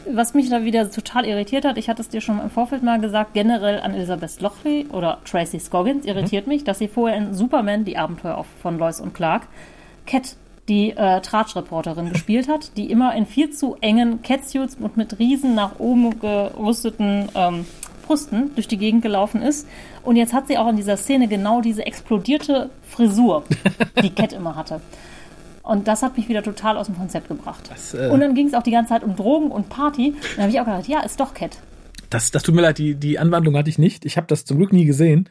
was 0.08 0.32
mich 0.32 0.48
da 0.48 0.62
wieder 0.62 0.88
total 0.92 1.24
irritiert 1.24 1.64
hat, 1.64 1.76
ich 1.76 1.88
hatte 1.88 2.02
es 2.02 2.08
dir 2.08 2.20
schon 2.20 2.40
im 2.40 2.50
Vorfeld 2.50 2.84
mal 2.84 3.00
gesagt, 3.00 3.34
generell 3.34 3.80
an 3.80 3.92
Elizabeth 3.92 4.40
Lockley 4.40 4.86
oder 4.92 5.18
Tracy 5.24 5.58
Scoggins 5.58 6.06
irritiert 6.06 6.46
mhm. 6.46 6.52
mich, 6.52 6.62
dass 6.62 6.78
sie 6.78 6.86
vorher 6.86 7.18
in 7.18 7.34
Superman 7.34 7.84
die 7.84 7.96
Abenteuer 7.96 8.46
von 8.62 8.78
Lois 8.78 9.00
und 9.00 9.12
Clark 9.12 9.48
Cat 10.06 10.36
die 10.70 10.90
äh, 10.90 11.20
Tratsch-Reporterin 11.20 12.10
gespielt 12.10 12.48
hat, 12.48 12.76
die 12.76 12.90
immer 12.90 13.14
in 13.14 13.26
viel 13.26 13.50
zu 13.50 13.76
engen 13.80 14.22
Catsuits 14.22 14.76
und 14.80 14.96
mit 14.96 15.18
riesen 15.18 15.54
nach 15.54 15.78
oben 15.78 16.18
gerüsteten 16.20 17.28
ähm, 17.34 17.66
Brüsten 18.06 18.54
durch 18.54 18.68
die 18.68 18.78
Gegend 18.78 19.02
gelaufen 19.02 19.42
ist. 19.42 19.68
Und 20.04 20.16
jetzt 20.16 20.32
hat 20.32 20.46
sie 20.46 20.56
auch 20.56 20.68
in 20.68 20.76
dieser 20.76 20.96
Szene 20.96 21.28
genau 21.28 21.60
diese 21.60 21.84
explodierte 21.84 22.70
Frisur, 22.88 23.44
die 24.02 24.10
Cat 24.14 24.32
immer 24.32 24.56
hatte. 24.56 24.80
Und 25.62 25.88
das 25.88 26.02
hat 26.02 26.16
mich 26.16 26.28
wieder 26.28 26.42
total 26.42 26.76
aus 26.76 26.86
dem 26.86 26.96
Konzept 26.96 27.28
gebracht. 27.28 27.68
Das, 27.68 27.92
äh, 27.92 28.08
und 28.08 28.20
dann 28.20 28.34
ging 28.34 28.46
es 28.46 28.54
auch 28.54 28.62
die 28.62 28.70
ganze 28.70 28.90
Zeit 28.90 29.02
um 29.02 29.16
Drogen 29.16 29.50
und 29.50 29.68
Party. 29.68 30.14
Dann 30.36 30.44
habe 30.44 30.52
ich 30.52 30.60
auch 30.60 30.64
gedacht, 30.64 30.88
ja, 30.88 31.00
ist 31.00 31.20
doch 31.20 31.34
Cat. 31.34 31.58
Das, 32.10 32.30
das 32.32 32.42
tut 32.42 32.54
mir 32.54 32.62
leid, 32.62 32.78
die, 32.78 32.94
die 32.96 33.18
Anwandlung 33.18 33.56
hatte 33.56 33.70
ich 33.70 33.78
nicht. 33.78 34.04
Ich 34.04 34.16
habe 34.16 34.26
das 34.26 34.44
zum 34.44 34.58
Glück 34.58 34.72
nie 34.72 34.84
gesehen. 34.84 35.28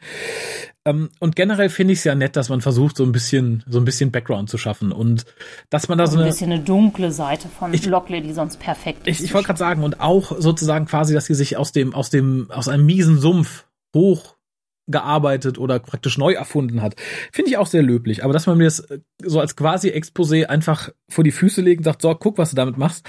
Ähm, 0.86 1.10
und 1.20 1.36
generell 1.36 1.68
finde 1.68 1.92
ich 1.92 1.98
es 2.00 2.04
ja 2.04 2.14
nett, 2.14 2.36
dass 2.36 2.48
man 2.48 2.62
versucht, 2.62 2.96
so 2.96 3.04
ein 3.04 3.12
bisschen, 3.12 3.62
so 3.68 3.78
ein 3.78 3.84
bisschen 3.84 4.10
Background 4.10 4.48
zu 4.48 4.56
schaffen 4.56 4.90
und 4.90 5.26
dass 5.68 5.88
man 5.88 5.98
da 5.98 6.06
so 6.06 6.16
ein 6.16 6.22
eine. 6.22 6.30
bisschen 6.30 6.50
eine 6.50 6.62
dunkle 6.62 7.12
Seite 7.12 7.48
von 7.48 7.74
Ich- 7.74 7.84
Lockley, 7.86 8.22
die 8.22 8.32
sonst 8.32 8.58
perfekt 8.58 9.06
ist. 9.06 9.20
Ich, 9.20 9.26
ich 9.26 9.34
wollte 9.34 9.46
gerade 9.48 9.58
sagen, 9.58 9.82
und 9.84 10.00
auch 10.00 10.32
sozusagen 10.40 10.86
quasi, 10.86 11.12
dass 11.12 11.26
sie 11.26 11.34
sich 11.34 11.56
aus 11.58 11.72
dem, 11.72 11.94
aus 11.94 12.08
dem, 12.08 12.50
aus 12.50 12.66
einem 12.68 12.86
miesen 12.86 13.18
Sumpf 13.18 13.66
hochgearbeitet 13.94 15.58
oder 15.58 15.78
praktisch 15.80 16.16
neu 16.18 16.32
erfunden 16.32 16.80
hat. 16.82 16.94
Finde 17.32 17.50
ich 17.50 17.56
auch 17.58 17.66
sehr 17.66 17.82
löblich. 17.82 18.24
Aber 18.24 18.32
dass 18.32 18.46
man 18.46 18.56
mir 18.58 18.64
das 18.64 18.80
äh, 18.80 19.00
so 19.22 19.38
als 19.40 19.56
quasi 19.56 19.90
Exposé 19.90 20.46
einfach 20.46 20.90
vor 21.08 21.24
die 21.24 21.30
Füße 21.32 21.60
legt 21.60 21.80
und 21.80 21.84
sagt, 21.84 22.02
so, 22.02 22.14
guck, 22.14 22.38
was 22.38 22.50
du 22.50 22.56
damit 22.56 22.78
machst, 22.78 23.06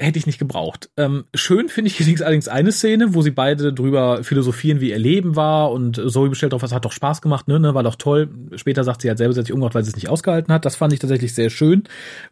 hätte 0.00 0.18
ich 0.18 0.26
nicht 0.26 0.38
gebraucht. 0.38 0.90
Ähm, 0.96 1.24
schön 1.34 1.68
finde 1.68 1.88
ich 1.88 2.00
allerdings 2.00 2.22
allerdings 2.22 2.48
eine 2.48 2.72
Szene, 2.72 3.14
wo 3.14 3.22
sie 3.22 3.30
beide 3.30 3.72
drüber 3.72 4.24
philosophieren, 4.24 4.80
wie 4.80 4.90
ihr 4.90 4.98
Leben 4.98 5.36
war 5.36 5.70
und 5.70 6.00
Zoe 6.10 6.28
bestellt 6.28 6.52
drauf, 6.52 6.62
was 6.62 6.72
hat 6.72 6.84
doch 6.84 6.92
Spaß 6.92 7.22
gemacht, 7.22 7.48
ne, 7.48 7.60
ne, 7.60 7.74
war 7.74 7.82
doch 7.82 7.96
toll. 7.96 8.30
Später 8.56 8.84
sagt 8.84 9.02
sie 9.02 9.08
halt 9.08 9.18
selber, 9.18 9.34
sie 9.34 9.40
hat 9.40 9.46
sich 9.46 9.52
umgebracht, 9.52 9.74
weil 9.74 9.84
sie 9.84 9.90
es 9.90 9.96
nicht 9.96 10.08
ausgehalten 10.08 10.52
hat. 10.52 10.64
Das 10.64 10.76
fand 10.76 10.92
ich 10.92 10.98
tatsächlich 10.98 11.34
sehr 11.34 11.50
schön. 11.50 11.84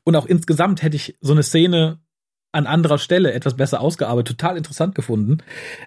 Und 0.05 0.17
auch 0.17 0.27
insgesamt 0.27 0.83
hätte 0.83 0.97
ich 0.97 1.17
so 1.21 1.33
eine 1.33 1.43
Szene 1.43 1.99
an 2.53 2.67
anderer 2.67 2.99
Stelle 2.99 3.33
etwas 3.33 3.57
besser 3.57 3.81
ausgearbeitet, 3.81 4.39
total 4.39 4.57
interessant 4.57 4.95
gefunden. 4.95 5.39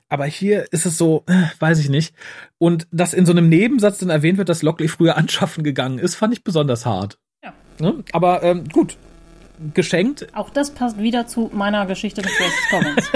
Aber 0.10 0.26
hier 0.26 0.72
ist 0.72 0.86
es 0.86 0.98
so, 0.98 1.24
äh, 1.28 1.44
weiß 1.60 1.80
ich 1.80 1.90
nicht. 1.90 2.14
Und 2.60 2.88
dass 2.92 3.14
in 3.14 3.26
so 3.26 3.32
einem 3.32 3.50
Nebensatz 3.50 3.98
dann 3.98 4.10
erwähnt 4.10 4.38
wird, 4.38 4.50
dass 4.50 4.62
Lockley 4.62 4.88
früher 4.88 5.18
anschaffen 5.18 5.64
gegangen 5.64 5.98
ist, 5.98 6.16
fand 6.16 6.34
ich 6.34 6.44
besonders 6.44 6.86
hart. 6.86 7.18
Ja. 7.44 7.54
Ne? 7.80 8.04
Aber 8.12 8.44
ähm, 8.44 8.70
gut, 8.70 8.98
geschenkt. 9.74 10.28
Auch 10.34 10.50
das 10.50 10.72
passt 10.72 10.98
wieder 10.98 11.28
zu 11.28 11.50
meiner 11.54 11.86
Geschichte 11.86 12.22
mit 12.22 12.32
Francis 12.32 12.70
Collins 12.70 13.12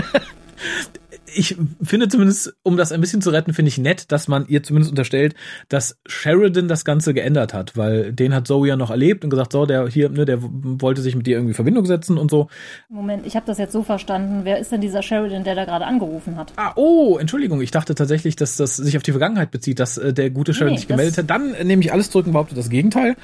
ich 1.35 1.57
finde 1.81 2.07
zumindest, 2.07 2.55
um 2.63 2.77
das 2.77 2.91
ein 2.91 3.01
bisschen 3.01 3.21
zu 3.21 3.29
retten, 3.29 3.53
finde 3.53 3.69
ich 3.69 3.77
nett, 3.77 4.11
dass 4.11 4.27
man 4.27 4.47
ihr 4.47 4.63
zumindest 4.63 4.91
unterstellt, 4.91 5.35
dass 5.69 5.97
Sheridan 6.05 6.67
das 6.67 6.85
Ganze 6.85 7.13
geändert 7.13 7.53
hat, 7.53 7.75
weil 7.75 8.13
den 8.13 8.33
hat 8.33 8.47
Zoe 8.47 8.67
ja 8.67 8.75
noch 8.75 8.89
erlebt 8.89 9.23
und 9.23 9.29
gesagt, 9.29 9.51
so, 9.51 9.65
der 9.65 9.87
hier, 9.87 10.09
ne, 10.09 10.25
der 10.25 10.39
wollte 10.41 11.01
sich 11.01 11.15
mit 11.15 11.27
dir 11.27 11.37
irgendwie 11.37 11.53
Verbindung 11.53 11.85
setzen 11.85 12.17
und 12.17 12.31
so. 12.31 12.47
Moment, 12.89 13.25
ich 13.25 13.35
habe 13.35 13.45
das 13.45 13.57
jetzt 13.57 13.73
so 13.73 13.83
verstanden. 13.83 14.41
Wer 14.43 14.59
ist 14.59 14.71
denn 14.71 14.81
dieser 14.81 15.01
Sheridan, 15.01 15.43
der 15.43 15.55
da 15.55 15.65
gerade 15.65 15.85
angerufen 15.85 16.37
hat? 16.37 16.53
Ah, 16.55 16.71
oh, 16.75 17.17
Entschuldigung, 17.17 17.61
ich 17.61 17.71
dachte 17.71 17.95
tatsächlich, 17.95 18.35
dass 18.35 18.55
das 18.55 18.77
sich 18.77 18.95
auf 18.97 19.03
die 19.03 19.11
Vergangenheit 19.11 19.51
bezieht, 19.51 19.79
dass 19.79 19.97
äh, 19.97 20.13
der 20.13 20.29
gute 20.29 20.53
Sheridan 20.53 20.73
nee, 20.73 20.79
sich 20.79 20.87
gemeldet 20.87 21.17
hat. 21.17 21.29
Dann 21.29 21.51
nehme 21.63 21.81
ich 21.81 21.91
alles 21.91 22.09
zurück 22.09 22.27
und 22.27 22.33
behaupte 22.33 22.55
das 22.55 22.69
Gegenteil. 22.69 23.15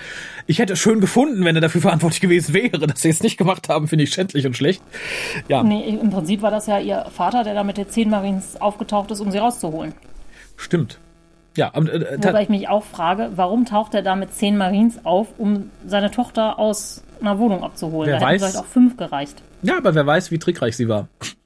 Ich 0.48 0.60
hätte 0.60 0.74
es 0.74 0.80
schön 0.80 1.00
gefunden, 1.00 1.46
wenn 1.46 1.56
er 1.56 1.62
dafür 1.62 1.82
verantwortlich 1.82 2.22
gewesen 2.22 2.54
wäre, 2.54 2.80
dass 2.80 3.02
sie 3.02 3.10
es 3.10 3.24
nicht 3.24 3.38
gemacht 3.38 3.70
haben, 3.70 3.88
finde 3.88 4.04
ich 4.04 4.14
schändlich 4.14 4.46
und 4.46 4.58
schlecht. 4.58 4.84
Ja. 5.48 5.64
Nee, 5.64 5.98
im 6.02 6.10
Prinzip 6.10 6.42
war 6.42 6.52
das 6.52 6.68
ja 6.68 6.80
ihr 6.80 7.06
Vater, 7.12 7.44
der 7.44 7.54
da 7.54 7.64
mit 7.64 7.78
der 7.78 7.88
10 7.88 8.01
Kapitän 8.02 8.10
Marines 8.10 8.60
aufgetaucht 8.60 9.12
ist, 9.12 9.20
um 9.20 9.32
sie 9.32 9.38
rauszuholen. 9.38 9.94
Stimmt. 10.58 11.00
Ja, 11.56 11.72
aber, 11.74 11.92
äh, 11.92 11.98
äh 11.98 12.24
Wobei 12.24 12.44
ich 12.44 12.50
mich 12.50 12.70
auch 12.70 12.84
frage, 12.84 13.32
warum 13.36 13.66
taucht 13.66 13.94
er 13.94 14.02
da 14.02 14.16
mit 14.16 14.34
zehn 14.34 14.58
Marines 14.58 15.06
auf, 15.06 15.28
um 15.38 15.70
seine 15.86 16.12
Tochter 16.12 16.58
aus 16.60 17.04
einer 17.20 17.38
Wohnung 17.40 17.64
abzuholen? 17.64 18.10
Wer 18.10 18.20
da 18.20 18.26
weiß, 18.26 18.42
hätten 18.42 18.52
vielleicht 18.52 18.66
auch 18.66 18.70
fünf 18.70 18.98
gereicht. 18.98 19.42
Ja, 19.62 19.78
aber 19.78 19.94
wer 19.94 20.06
weiß, 20.06 20.32
wie 20.32 20.40
trickreich 20.40 20.78
sie 20.78 20.88
war. 20.88 21.08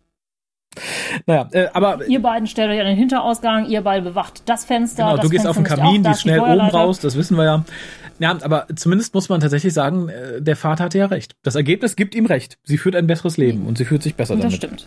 Naja, 1.25 1.47
äh, 1.53 1.67
aber. 1.71 2.05
Ihr 2.05 2.21
beiden 2.21 2.47
stellt 2.47 2.69
euch 2.69 2.81
an 2.81 2.85
den 2.85 2.97
Hinterausgang, 2.97 3.67
ihr 3.67 3.79
beide 3.79 4.01
bewacht 4.01 4.43
das 4.45 4.65
Fenster. 4.65 5.03
Genau, 5.03 5.15
das 5.15 5.23
du 5.23 5.29
gehst 5.29 5.45
Fenster 5.45 5.61
auf 5.61 5.67
den 5.67 5.77
Kamin, 5.77 6.03
die 6.03 6.09
ist 6.09 6.21
schnell 6.21 6.39
die 6.39 6.45
oben 6.45 6.59
raus, 6.59 6.99
das 6.99 7.15
wissen 7.15 7.37
wir 7.37 7.45
ja. 7.45 7.63
Ja, 8.19 8.37
aber 8.41 8.67
zumindest 8.75 9.13
muss 9.13 9.29
man 9.29 9.39
tatsächlich 9.39 9.73
sagen, 9.73 10.09
äh, 10.09 10.41
der 10.41 10.57
Vater 10.57 10.83
hatte 10.83 10.97
ja 10.97 11.05
recht. 11.05 11.37
Das 11.43 11.55
Ergebnis 11.55 11.95
gibt 11.95 12.13
ihm 12.13 12.25
recht. 12.25 12.57
Sie 12.63 12.77
führt 12.77 12.97
ein 12.97 13.07
besseres 13.07 13.37
Leben 13.37 13.61
mhm. 13.61 13.67
und 13.67 13.77
sie 13.77 13.85
fühlt 13.85 14.03
sich 14.03 14.15
besser 14.15 14.35
das 14.35 14.43
damit. 14.43 14.63
Das 14.63 14.69
stimmt. 14.69 14.85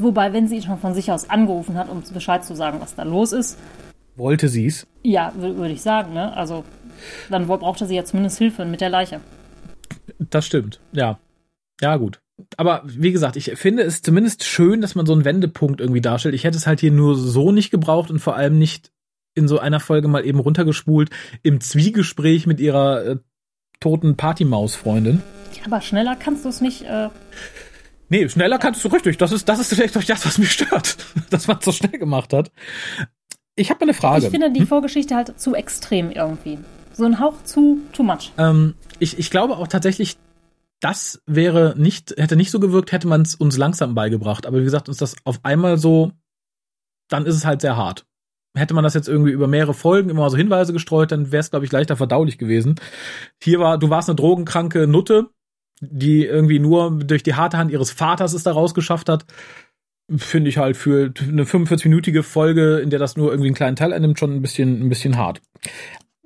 Wobei, 0.00 0.32
wenn 0.32 0.48
sie 0.48 0.56
ihn 0.56 0.62
schon 0.62 0.78
von 0.78 0.94
sich 0.94 1.10
aus 1.12 1.28
angerufen 1.30 1.76
hat, 1.76 1.88
um 1.88 2.02
Bescheid 2.12 2.44
zu 2.44 2.54
sagen, 2.54 2.80
was 2.80 2.94
da 2.94 3.02
los 3.02 3.32
ist, 3.32 3.58
Wollte 4.16 4.48
sie's. 4.48 4.86
ja, 5.02 5.32
wür- 5.38 5.56
würde 5.56 5.72
ich 5.74 5.82
sagen, 5.82 6.12
ne? 6.14 6.36
Also, 6.36 6.64
dann 7.30 7.46
brauchte 7.46 7.86
sie 7.86 7.94
ja 7.96 8.04
zumindest 8.04 8.38
Hilfe 8.38 8.64
mit 8.64 8.80
der 8.80 8.90
Leiche. 8.90 9.20
Das 10.18 10.46
stimmt. 10.46 10.80
Ja. 10.92 11.18
Ja, 11.80 11.96
gut. 11.96 12.18
Aber 12.56 12.82
wie 12.84 13.12
gesagt, 13.12 13.36
ich 13.36 13.52
finde 13.56 13.82
es 13.84 14.02
zumindest 14.02 14.44
schön, 14.44 14.80
dass 14.80 14.94
man 14.94 15.06
so 15.06 15.12
einen 15.12 15.24
Wendepunkt 15.24 15.80
irgendwie 15.80 16.00
darstellt. 16.00 16.34
Ich 16.34 16.44
hätte 16.44 16.56
es 16.56 16.66
halt 16.66 16.80
hier 16.80 16.90
nur 16.92 17.14
so 17.16 17.52
nicht 17.52 17.70
gebraucht 17.70 18.10
und 18.10 18.18
vor 18.20 18.36
allem 18.36 18.58
nicht 18.58 18.90
in 19.34 19.46
so 19.48 19.58
einer 19.60 19.78
Folge 19.80 20.08
mal 20.08 20.24
eben 20.24 20.40
runtergespult 20.40 21.10
im 21.42 21.60
Zwiegespräch 21.60 22.46
mit 22.46 22.58
ihrer 22.60 23.04
äh, 23.04 23.16
toten 23.80 24.16
Partymaus-Freundin. 24.16 25.22
Ja, 25.56 25.66
aber 25.66 25.80
schneller 25.80 26.16
kannst 26.16 26.44
du 26.44 26.48
es 26.48 26.60
nicht. 26.60 26.82
Äh, 26.82 27.08
Nee, 28.08 28.28
schneller 28.28 28.58
kannst 28.58 28.84
du 28.84 28.88
richtig. 28.88 29.18
Das 29.18 29.32
ist, 29.32 29.48
das 29.48 29.58
ist 29.58 29.74
vielleicht 29.74 29.96
doch 29.96 30.04
das, 30.04 30.24
was 30.24 30.38
mich 30.38 30.52
stört, 30.52 30.96
dass 31.30 31.46
man 31.46 31.58
es 31.58 31.64
so 31.64 31.72
schnell 31.72 31.98
gemacht 31.98 32.32
hat. 32.32 32.50
Ich 33.54 33.70
habe 33.70 33.82
eine 33.82 33.94
Frage. 33.94 34.24
ich 34.24 34.30
finde 34.30 34.52
die 34.52 34.66
Vorgeschichte 34.66 35.14
halt 35.14 35.38
zu 35.38 35.54
extrem 35.54 36.10
irgendwie. 36.10 36.58
So 36.92 37.04
ein 37.04 37.20
Hauch 37.20 37.42
zu 37.44 37.80
too 37.92 38.02
much. 38.02 38.32
ähm, 38.38 38.74
ich, 38.98 39.18
ich 39.18 39.30
glaube 39.30 39.56
auch 39.56 39.68
tatsächlich, 39.68 40.16
das 40.80 41.20
wäre 41.26 41.74
nicht, 41.76 42.14
hätte 42.16 42.36
nicht 42.36 42.50
so 42.50 42.60
gewirkt, 42.60 42.92
hätte 42.92 43.08
man 43.08 43.22
es 43.22 43.34
uns 43.34 43.56
langsam 43.56 43.94
beigebracht. 43.94 44.46
Aber 44.46 44.60
wie 44.60 44.64
gesagt, 44.64 44.88
uns 44.88 44.98
das 44.98 45.16
auf 45.24 45.40
einmal 45.42 45.76
so, 45.76 46.12
dann 47.08 47.26
ist 47.26 47.34
es 47.34 47.44
halt 47.44 47.60
sehr 47.60 47.76
hart. 47.76 48.06
Hätte 48.56 48.74
man 48.74 48.84
das 48.84 48.94
jetzt 48.94 49.08
irgendwie 49.08 49.32
über 49.32 49.46
mehrere 49.46 49.74
Folgen 49.74 50.08
immer 50.10 50.22
mal 50.22 50.30
so 50.30 50.36
Hinweise 50.36 50.72
gestreut, 50.72 51.12
dann 51.12 51.30
wäre 51.30 51.40
es, 51.40 51.50
glaube 51.50 51.64
ich, 51.66 51.72
leichter 51.72 51.96
verdaulich 51.96 52.38
gewesen. 52.38 52.76
Hier 53.42 53.60
war, 53.60 53.78
du 53.78 53.90
warst 53.90 54.08
eine 54.08 54.16
drogenkranke 54.16 54.86
Nutte, 54.86 55.30
die 55.80 56.24
irgendwie 56.24 56.58
nur 56.58 56.90
durch 56.98 57.22
die 57.22 57.34
harte 57.34 57.58
Hand 57.58 57.70
ihres 57.70 57.90
Vaters 57.90 58.32
es 58.32 58.42
da 58.42 58.52
rausgeschafft 58.52 59.08
hat. 59.08 59.24
Finde 60.16 60.48
ich 60.48 60.56
halt 60.58 60.76
für 60.76 61.12
eine 61.20 61.44
45-minütige 61.44 62.22
Folge, 62.22 62.78
in 62.78 62.88
der 62.90 62.98
das 62.98 63.16
nur 63.16 63.30
irgendwie 63.30 63.48
einen 63.48 63.56
kleinen 63.56 63.76
Teil 63.76 63.92
einnimmt, 63.92 64.18
schon 64.18 64.34
ein 64.34 64.42
bisschen, 64.42 64.80
ein 64.82 64.88
bisschen 64.88 65.16
hart. 65.18 65.42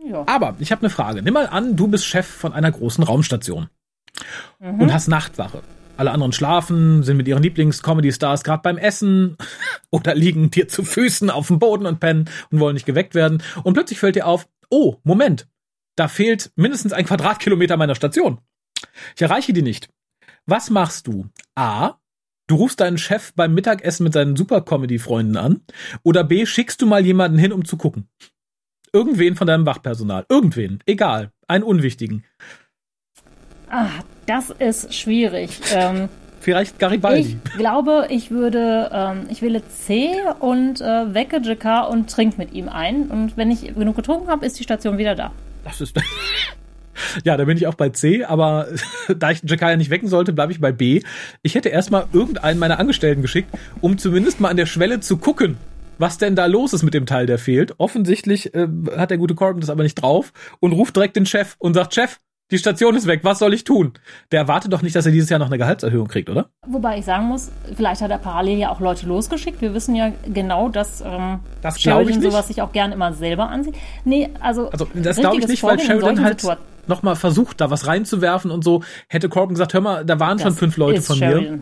Ja. 0.08 0.24
Aber 0.26 0.56
ich 0.60 0.70
habe 0.70 0.82
eine 0.82 0.90
Frage. 0.90 1.22
Nimm 1.22 1.34
mal 1.34 1.46
an, 1.46 1.76
du 1.76 1.88
bist 1.88 2.04
Chef 2.06 2.26
von 2.26 2.52
einer 2.52 2.70
großen 2.70 3.02
Raumstation 3.04 3.68
Mhm. 4.60 4.80
und 4.80 4.92
hast 4.92 5.08
Nachtwache. 5.08 5.62
Alle 5.96 6.10
anderen 6.10 6.32
schlafen, 6.32 7.02
sind 7.02 7.16
mit 7.16 7.28
ihren 7.28 7.42
Lieblings-Comedy-Stars 7.42 8.44
gerade 8.44 8.62
beim 8.62 8.78
Essen 8.78 9.36
oder 9.90 10.14
liegen 10.14 10.50
dir 10.50 10.68
zu 10.68 10.84
Füßen 10.84 11.30
auf 11.30 11.48
dem 11.48 11.58
Boden 11.58 11.86
und 11.86 12.00
pennen 12.00 12.28
und 12.50 12.60
wollen 12.60 12.74
nicht 12.74 12.86
geweckt 12.86 13.14
werden. 13.14 13.42
Und 13.62 13.74
plötzlich 13.74 13.98
fällt 13.98 14.16
dir 14.16 14.26
auf, 14.26 14.48
oh, 14.70 14.96
Moment, 15.04 15.48
da 15.96 16.08
fehlt 16.08 16.50
mindestens 16.56 16.92
ein 16.92 17.04
Quadratkilometer 17.04 17.76
meiner 17.76 17.94
Station. 17.94 18.38
Ich 19.16 19.22
erreiche 19.22 19.52
die 19.52 19.62
nicht. 19.62 19.88
Was 20.46 20.70
machst 20.70 21.06
du? 21.06 21.28
A. 21.54 21.94
Du 22.48 22.56
rufst 22.56 22.80
deinen 22.80 22.98
Chef 22.98 23.32
beim 23.34 23.54
Mittagessen 23.54 24.04
mit 24.04 24.12
seinen 24.12 24.36
Super-Comedy-Freunden 24.36 25.36
an. 25.36 25.62
Oder 26.02 26.24
B. 26.24 26.44
Schickst 26.44 26.82
du 26.82 26.86
mal 26.86 27.04
jemanden 27.04 27.38
hin, 27.38 27.52
um 27.52 27.64
zu 27.64 27.76
gucken. 27.76 28.08
Irgendwen 28.92 29.36
von 29.36 29.46
deinem 29.46 29.64
Wachpersonal. 29.64 30.26
Irgendwen. 30.28 30.80
Egal. 30.84 31.30
Einen 31.48 31.64
unwichtigen. 31.64 32.24
Ah, 33.70 33.88
das 34.26 34.50
ist 34.50 34.94
schwierig. 34.94 35.60
Ähm, 35.74 36.08
Vielleicht 36.40 36.80
Garibaldi. 36.80 37.38
ich 37.44 37.52
glaube, 37.52 38.08
ich 38.10 38.32
würde, 38.32 38.90
ähm, 38.92 39.26
ich 39.30 39.42
wähle 39.42 39.62
C 39.68 40.12
und 40.40 40.80
äh, 40.80 41.14
wecke 41.14 41.36
JK 41.36 41.88
und 41.88 42.10
trink 42.10 42.36
mit 42.36 42.52
ihm 42.52 42.68
ein. 42.68 43.06
Und 43.06 43.36
wenn 43.36 43.52
ich 43.52 43.74
genug 43.74 43.94
getrunken 43.94 44.28
habe, 44.28 44.44
ist 44.44 44.58
die 44.58 44.64
Station 44.64 44.98
wieder 44.98 45.14
da. 45.14 45.30
Das 45.64 45.80
ist. 45.80 45.96
ja, 47.24 47.36
da 47.36 47.44
bin 47.44 47.56
ich 47.56 47.66
auch 47.66 47.74
bei 47.74 47.88
C, 47.90 48.24
aber 48.24 48.66
da 49.16 49.30
ich 49.30 49.42
Jakaya 49.44 49.76
nicht 49.76 49.90
wecken 49.90 50.08
sollte, 50.08 50.32
bleibe 50.32 50.52
ich 50.52 50.60
bei 50.60 50.72
B. 50.72 51.02
Ich 51.42 51.54
hätte 51.54 51.68
erstmal 51.68 52.06
irgendeinen 52.12 52.58
meiner 52.58 52.78
Angestellten 52.78 53.22
geschickt, 53.22 53.48
um 53.80 53.98
zumindest 53.98 54.40
mal 54.40 54.48
an 54.48 54.56
der 54.56 54.66
Schwelle 54.66 55.00
zu 55.00 55.16
gucken, 55.16 55.56
was 55.98 56.18
denn 56.18 56.34
da 56.36 56.46
los 56.46 56.72
ist 56.72 56.82
mit 56.82 56.94
dem 56.94 57.06
Teil, 57.06 57.26
der 57.26 57.38
fehlt. 57.38 57.74
Offensichtlich 57.78 58.54
äh, 58.54 58.66
hat 58.96 59.10
der 59.10 59.18
gute 59.18 59.34
Corbin 59.34 59.60
das 59.60 59.70
aber 59.70 59.82
nicht 59.82 59.94
drauf 59.96 60.32
und 60.60 60.72
ruft 60.72 60.96
direkt 60.96 61.16
den 61.16 61.26
Chef 61.26 61.54
und 61.58 61.74
sagt, 61.74 61.94
Chef, 61.94 62.18
die 62.50 62.58
Station 62.58 62.94
ist 62.96 63.06
weg, 63.06 63.20
was 63.22 63.38
soll 63.38 63.54
ich 63.54 63.64
tun? 63.64 63.92
Der 64.30 64.40
erwartet 64.40 64.72
doch 64.72 64.82
nicht, 64.82 64.94
dass 64.94 65.06
er 65.06 65.12
dieses 65.12 65.30
Jahr 65.30 65.38
noch 65.38 65.46
eine 65.46 65.56
Gehaltserhöhung 65.56 66.06
kriegt, 66.08 66.28
oder? 66.28 66.50
Wobei 66.66 66.98
ich 66.98 67.04
sagen 67.06 67.24
muss, 67.26 67.50
vielleicht 67.74 68.02
hat 68.02 68.10
er 68.10 68.18
parallel 68.18 68.58
ja 68.58 68.70
auch 68.70 68.80
Leute 68.80 69.06
losgeschickt. 69.06 69.62
Wir 69.62 69.72
wissen 69.72 69.94
ja 69.94 70.12
genau, 70.26 70.68
dass 70.68 71.00
ähm, 71.00 71.40
Das 71.62 71.76
glaube 71.76 72.02
ich 72.02 72.08
Sheridan 72.08 72.20
nicht. 72.20 72.30
sowas 72.32 72.48
sich 72.48 72.60
auch 72.60 72.72
gern 72.72 72.92
immer 72.92 73.14
selber 73.14 73.48
ansieht. 73.48 73.74
Nee, 74.04 74.28
also, 74.40 74.68
Also 74.70 74.86
das 74.92 75.16
glaube 75.16 75.38
ich 75.38 75.48
nicht, 75.48 75.62
weil 75.62 75.78
Vorgehen 75.78 75.92
in 75.96 76.00
Sheridan 76.00 76.24
halt 76.24 76.40
Situationen- 76.40 76.71
nochmal 76.86 77.16
versucht, 77.16 77.60
da 77.60 77.70
was 77.70 77.86
reinzuwerfen 77.86 78.50
und 78.50 78.64
so. 78.64 78.82
Hätte 79.08 79.28
Corbin 79.28 79.54
gesagt, 79.54 79.74
hör 79.74 79.80
mal, 79.80 80.04
da 80.04 80.18
waren 80.20 80.38
schon 80.38 80.50
Das 80.50 80.58
fünf 80.58 80.76
Leute 80.76 81.02
von 81.02 81.18
mir. 81.18 81.60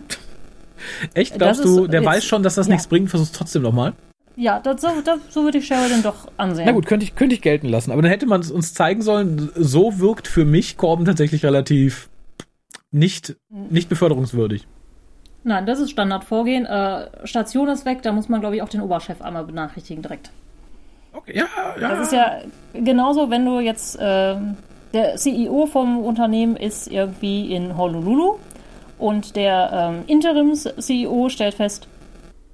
Echt, 1.14 1.36
glaubst 1.36 1.64
du, 1.64 1.86
der 1.86 2.04
weiß 2.04 2.24
schon, 2.24 2.42
dass 2.42 2.54
das 2.54 2.66
ja. 2.66 2.72
nichts 2.72 2.86
bringt, 2.86 3.10
versuch's 3.10 3.32
trotzdem 3.32 3.62
nochmal? 3.62 3.92
Ja, 4.36 4.58
das, 4.58 4.80
so, 4.80 4.88
das, 5.04 5.18
so 5.28 5.44
würde 5.44 5.58
ich 5.58 5.66
Sheridan 5.66 6.02
doch 6.02 6.28
ansehen. 6.38 6.64
Na 6.64 6.72
gut, 6.72 6.86
könnte 6.86 7.04
ich, 7.04 7.14
könnte 7.14 7.34
ich 7.34 7.42
gelten 7.42 7.68
lassen. 7.68 7.92
Aber 7.92 8.00
dann 8.00 8.10
hätte 8.10 8.26
man 8.26 8.40
es 8.40 8.50
uns 8.50 8.72
zeigen 8.72 9.02
sollen. 9.02 9.50
So 9.54 9.98
wirkt 9.98 10.28
für 10.28 10.46
mich 10.46 10.78
Corbin 10.78 11.04
tatsächlich 11.04 11.44
relativ 11.44 12.08
nicht, 12.90 13.36
nicht 13.50 13.88
beförderungswürdig. 13.88 14.66
Nein, 15.42 15.66
das 15.66 15.80
ist 15.80 15.90
Standardvorgehen. 15.90 16.66
Äh, 16.66 17.26
Station 17.26 17.68
ist 17.68 17.84
weg, 17.84 18.02
da 18.02 18.12
muss 18.12 18.28
man, 18.28 18.40
glaube 18.40 18.56
ich, 18.56 18.62
auch 18.62 18.68
den 18.68 18.80
Oberchef 18.80 19.22
einmal 19.22 19.44
benachrichtigen 19.44 20.02
direkt. 20.02 20.30
Okay, 21.12 21.36
ja, 21.36 21.46
ja. 21.80 21.88
Das 21.88 22.00
ist 22.06 22.12
ja 22.12 22.40
genauso, 22.72 23.30
wenn 23.30 23.44
du 23.44 23.60
jetzt, 23.60 23.98
äh, 23.98 24.36
der 24.92 25.16
CEO 25.16 25.66
vom 25.66 25.98
Unternehmen 26.00 26.56
ist 26.56 26.88
irgendwie 26.88 27.54
in 27.54 27.76
Honolulu 27.76 28.36
und 28.98 29.36
der 29.36 29.70
ähm, 29.72 30.04
Interims-CEO 30.06 31.28
stellt 31.28 31.54
fest, 31.54 31.88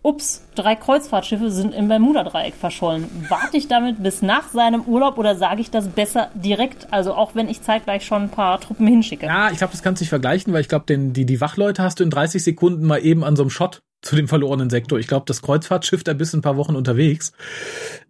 ups, 0.07 0.47
drei 0.55 0.77
Kreuzfahrtschiffe 0.77 1.51
sind 1.51 1.75
im 1.75 1.89
Bermuda-Dreieck 1.89 2.55
verschollen. 2.55 3.09
Warte 3.29 3.57
ich 3.57 3.67
damit 3.67 4.01
bis 4.01 4.23
nach 4.23 4.51
seinem 4.51 4.83
Urlaub 4.83 5.19
oder 5.19 5.35
sage 5.35 5.61
ich 5.61 5.71
das 5.71 5.89
besser 5.89 6.31
direkt? 6.35 6.93
Also 6.93 7.13
auch 7.15 7.35
wenn 7.35 7.49
ich 7.49 7.63
zeitgleich 7.63 8.07
schon 8.07 8.23
ein 8.23 8.29
paar 8.29 8.61
Truppen 8.61 8.87
hinschicke. 8.87 9.27
Ja, 9.27 9.51
ich 9.51 9.59
glaube, 9.59 9.73
das 9.73 9.83
kannst 9.83 10.01
du 10.01 10.05
nicht 10.05 10.11
vergleichen, 10.11 10.53
weil 10.53 10.61
ich 10.61 10.69
glaube, 10.69 10.85
die, 10.87 11.27
die 11.27 11.41
Wachleute 11.41 11.83
hast 11.83 11.99
du 11.99 12.05
in 12.05 12.11
30 12.11 12.45
Sekunden 12.45 12.87
mal 12.87 13.05
eben 13.05 13.25
an 13.25 13.35
so 13.35 13.43
einem 13.43 13.51
Shot 13.51 13.81
zu 14.07 14.17
dem 14.17 14.29
verlorenen 14.29 14.71
Sektor. 14.71 14.99
Ich 14.99 15.09
glaube, 15.09 15.25
das 15.27 15.43
Kreuzfahrtschiff, 15.43 16.05
da 16.05 16.15
bist 16.15 16.35
ein 16.35 16.43
paar 16.43 16.57
Wochen 16.57 16.77
unterwegs. 16.77 17.33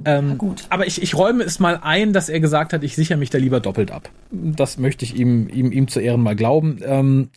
Ähm, 0.04 0.38
gut. 0.38 0.64
Aber 0.68 0.86
ich, 0.86 1.02
ich 1.02 1.16
räume 1.16 1.42
es 1.42 1.58
mal 1.58 1.80
ein, 1.82 2.12
dass 2.12 2.28
er 2.28 2.40
gesagt 2.40 2.72
hat, 2.72 2.84
ich 2.84 2.94
sichere 2.94 3.18
mich 3.18 3.30
da 3.30 3.38
lieber 3.38 3.60
doppelt 3.60 3.90
ab. 3.90 4.10
Das 4.30 4.78
möchte 4.78 5.04
ich 5.04 5.16
ihm, 5.16 5.48
ihm, 5.48 5.72
ihm 5.72 5.88
zu 5.88 6.00
Ehren 6.00 6.20
mal 6.20 6.36
glauben. 6.36 6.78
Ähm, 6.84 7.30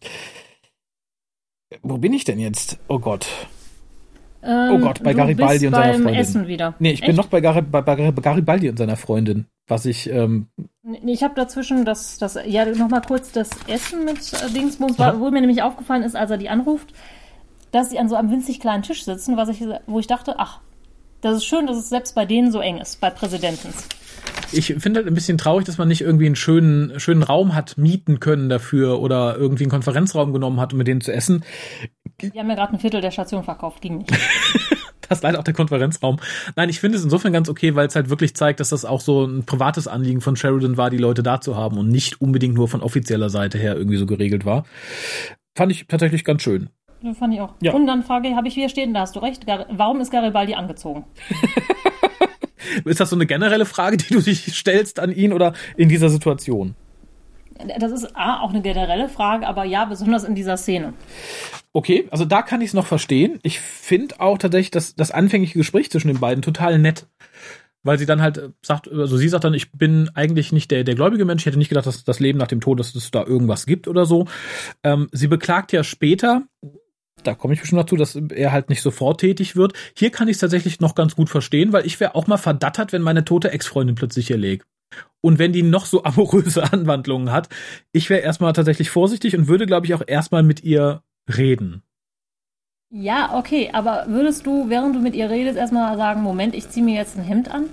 wo 1.81 1.97
bin 1.97 2.13
ich 2.13 2.25
denn 2.25 2.39
jetzt? 2.39 2.79
Oh 2.87 2.99
Gott. 2.99 3.27
Ähm, 4.41 4.71
oh 4.73 4.79
Gott, 4.79 5.03
bei 5.03 5.13
Garibaldi 5.13 5.67
und 5.67 5.73
seiner 5.73 5.93
Freundin. 5.93 6.15
Essen 6.15 6.47
wieder. 6.47 6.73
Nee, 6.79 6.91
ich 6.91 7.01
Echt? 7.01 7.07
bin 7.07 7.15
noch 7.15 7.27
bei, 7.27 7.41
Gar 7.41 7.61
bei, 7.61 7.81
bei 7.81 7.95
Garibaldi 7.95 8.69
und 8.69 8.77
seiner 8.77 8.95
Freundin. 8.95 9.45
Was 9.67 9.85
ich, 9.85 10.09
ähm, 10.09 10.47
Nee, 10.81 11.13
ich 11.13 11.23
habe 11.23 11.35
dazwischen 11.35 11.85
das, 11.85 12.17
das, 12.17 12.37
ja, 12.45 12.65
nochmal 12.65 13.01
kurz 13.01 13.31
das 13.31 13.49
Essen 13.67 14.05
mit 14.05 14.17
äh, 14.33 14.49
Dingsbums, 14.49 14.97
wo 14.97 15.29
mir 15.29 15.41
nämlich 15.41 15.61
aufgefallen 15.61 16.03
ist, 16.03 16.15
als 16.15 16.31
er 16.31 16.37
die 16.37 16.49
anruft, 16.49 16.93
dass 17.71 17.89
sie 17.89 17.99
an 17.99 18.09
so 18.09 18.15
einem 18.15 18.31
winzig 18.31 18.59
kleinen 18.59 18.83
Tisch 18.83 19.03
sitzen, 19.03 19.37
was 19.37 19.49
ich, 19.49 19.63
wo 19.87 19.99
ich 19.99 20.07
dachte, 20.07 20.35
ach, 20.37 20.59
das 21.21 21.37
ist 21.37 21.45
schön, 21.45 21.67
dass 21.67 21.77
es 21.77 21.89
selbst 21.89 22.15
bei 22.15 22.25
denen 22.25 22.51
so 22.51 22.59
eng 22.59 22.77
ist, 22.77 23.01
bei 23.01 23.09
Präsidentens. 23.09 23.87
ich 24.51 24.67
finde 24.77 24.99
halt 24.99 25.07
ein 25.07 25.13
bisschen 25.13 25.37
traurig, 25.37 25.65
dass 25.65 25.77
man 25.77 25.87
nicht 25.87 26.01
irgendwie 26.01 26.25
einen 26.25 26.35
schönen, 26.35 26.99
schönen 26.99 27.23
Raum 27.23 27.55
hat 27.55 27.77
mieten 27.77 28.19
können 28.19 28.49
dafür 28.49 28.99
oder 29.01 29.35
irgendwie 29.37 29.63
einen 29.63 29.71
Konferenzraum 29.71 30.33
genommen 30.33 30.59
hat, 30.59 30.73
um 30.73 30.77
mit 30.77 30.87
denen 30.87 31.01
zu 31.01 31.11
essen. 31.11 31.43
Die 32.21 32.39
haben 32.39 32.49
ja 32.49 32.55
gerade 32.55 32.73
ein 32.73 32.79
Viertel 32.79 33.01
der 33.01 33.11
Station 33.11 33.43
verkauft, 33.43 33.81
ging 33.81 33.99
nicht. 33.99 34.11
Das 35.09 35.17
ist 35.17 35.23
leider 35.23 35.39
auch 35.39 35.43
der 35.43 35.55
Konferenzraum. 35.55 36.17
Nein, 36.55 36.69
ich 36.69 36.79
finde 36.79 36.97
es 36.99 37.03
insofern 37.03 37.33
ganz 37.33 37.49
okay, 37.49 37.73
weil 37.73 37.87
es 37.87 37.95
halt 37.95 38.11
wirklich 38.11 38.35
zeigt, 38.35 38.59
dass 38.59 38.69
das 38.69 38.85
auch 38.85 39.01
so 39.01 39.25
ein 39.25 39.43
privates 39.43 39.87
Anliegen 39.87 40.21
von 40.21 40.35
Sheridan 40.35 40.77
war, 40.77 40.91
die 40.91 40.99
Leute 40.99 41.23
da 41.23 41.41
zu 41.41 41.55
haben 41.55 41.79
und 41.79 41.89
nicht 41.89 42.21
unbedingt 42.21 42.53
nur 42.53 42.67
von 42.67 42.83
offizieller 42.83 43.31
Seite 43.31 43.57
her 43.57 43.75
irgendwie 43.75 43.97
so 43.97 44.05
geregelt 44.05 44.45
war. 44.45 44.65
Fand 45.57 45.71
ich 45.71 45.87
tatsächlich 45.87 46.23
ganz 46.23 46.43
schön. 46.43 46.69
Das 47.01 47.17
fand 47.17 47.33
ich 47.33 47.41
auch. 47.41 47.53
Ja. 47.61 47.73
Und 47.73 47.87
dann 47.87 48.03
frage 48.03 48.27
ich, 48.27 48.35
habe 48.35 48.47
ich 48.47 48.53
hier 48.53 48.69
stehen, 48.69 48.93
da 48.93 49.01
hast 49.01 49.15
du 49.15 49.19
recht, 49.19 49.47
Gar 49.47 49.65
warum 49.69 50.01
ist 50.01 50.11
Garibaldi 50.11 50.53
angezogen? 50.55 51.05
Ist 52.85 52.99
das 52.99 53.09
so 53.09 53.15
eine 53.15 53.25
generelle 53.25 53.65
Frage, 53.65 53.97
die 53.97 54.13
du 54.13 54.21
dich 54.21 54.55
stellst 54.55 54.99
an 54.99 55.11
ihn 55.11 55.33
oder 55.33 55.53
in 55.75 55.89
dieser 55.89 56.09
Situation? 56.09 56.75
Das 57.77 57.91
ist 57.91 58.15
A, 58.15 58.39
auch 58.41 58.51
eine 58.51 58.61
generelle 58.61 59.09
Frage, 59.09 59.45
aber 59.45 59.65
ja, 59.65 59.83
besonders 59.85 60.23
in 60.23 60.33
dieser 60.33 60.55
Szene. 60.55 60.93
Okay, 61.73 62.07
also 62.09 62.23
da 62.23 62.41
kann 62.41 62.61
ich 62.61 62.69
es 62.69 62.73
noch 62.73 62.85
verstehen. 62.85 63.39
Ich 63.43 63.59
finde 63.59 64.19
auch 64.21 64.37
tatsächlich 64.37 64.71
das, 64.71 64.95
das 64.95 65.11
anfängliche 65.11 65.57
Gespräch 65.57 65.91
zwischen 65.91 66.07
den 66.07 66.19
beiden 66.19 66.41
total 66.41 66.79
nett. 66.79 67.07
Weil 67.83 67.97
sie 67.97 68.05
dann 68.05 68.21
halt 68.21 68.37
äh, 68.37 68.49
sagt, 68.61 68.89
also 68.89 69.17
sie 69.17 69.29
sagt 69.29 69.45
dann, 69.45 69.53
ich 69.53 69.71
bin 69.71 70.09
eigentlich 70.13 70.51
nicht 70.51 70.69
der, 70.71 70.83
der 70.83 70.95
gläubige 70.95 71.23
Mensch, 71.23 71.43
ich 71.43 71.45
hätte 71.45 71.57
nicht 71.57 71.69
gedacht, 71.69 71.85
dass 71.85 72.03
das 72.03 72.19
Leben 72.19 72.37
nach 72.37 72.47
dem 72.47 72.59
Tod, 72.59 72.79
dass 72.79 72.93
es 72.93 73.11
da 73.11 73.25
irgendwas 73.25 73.65
gibt 73.65 73.87
oder 73.87 74.05
so. 74.05 74.25
Ähm, 74.83 75.07
sie 75.13 75.27
beklagt 75.27 75.71
ja 75.71 75.83
später, 75.83 76.43
da 77.23 77.35
komme 77.35 77.53
ich 77.53 77.59
bestimmt 77.59 77.81
dazu, 77.81 77.95
dass 77.95 78.15
er 78.15 78.51
halt 78.51 78.69
nicht 78.69 78.81
sofort 78.81 79.19
tätig 79.19 79.55
wird. 79.55 79.73
Hier 79.95 80.09
kann 80.11 80.27
ich 80.27 80.35
es 80.35 80.39
tatsächlich 80.39 80.79
noch 80.79 80.95
ganz 80.95 81.15
gut 81.15 81.29
verstehen, 81.29 81.73
weil 81.73 81.85
ich 81.85 81.99
wäre 81.99 82.15
auch 82.15 82.27
mal 82.27 82.37
verdattert, 82.37 82.93
wenn 82.93 83.01
meine 83.01 83.25
tote 83.25 83.51
Ex-Freundin 83.51 83.95
plötzlich 83.95 84.27
hier 84.27 84.37
legt. 84.37 84.65
Und 85.21 85.39
wenn 85.39 85.53
die 85.53 85.63
noch 85.63 85.85
so 85.85 86.03
amoröse 86.05 86.71
Anwandlungen 86.71 87.31
hat, 87.31 87.49
ich 87.91 88.09
wäre 88.09 88.21
erstmal 88.21 88.53
tatsächlich 88.53 88.89
vorsichtig 88.89 89.35
und 89.35 89.47
würde, 89.47 89.65
glaube 89.65 89.85
ich, 89.85 89.93
auch 89.93 90.03
erstmal 90.05 90.43
mit 90.43 90.63
ihr 90.63 91.03
reden. 91.37 91.83
Ja, 92.91 93.37
okay, 93.37 93.69
aber 93.71 94.05
würdest 94.07 94.47
du, 94.47 94.69
während 94.69 94.95
du 94.95 94.99
mit 94.99 95.13
ihr 95.13 95.29
redest, 95.29 95.57
erstmal 95.57 95.95
sagen, 95.95 96.23
Moment, 96.23 96.55
ich 96.55 96.69
ziehe 96.69 96.83
mir 96.83 96.95
jetzt 96.95 97.17
ein 97.17 97.23
Hemd 97.23 97.51
an? 97.51 97.65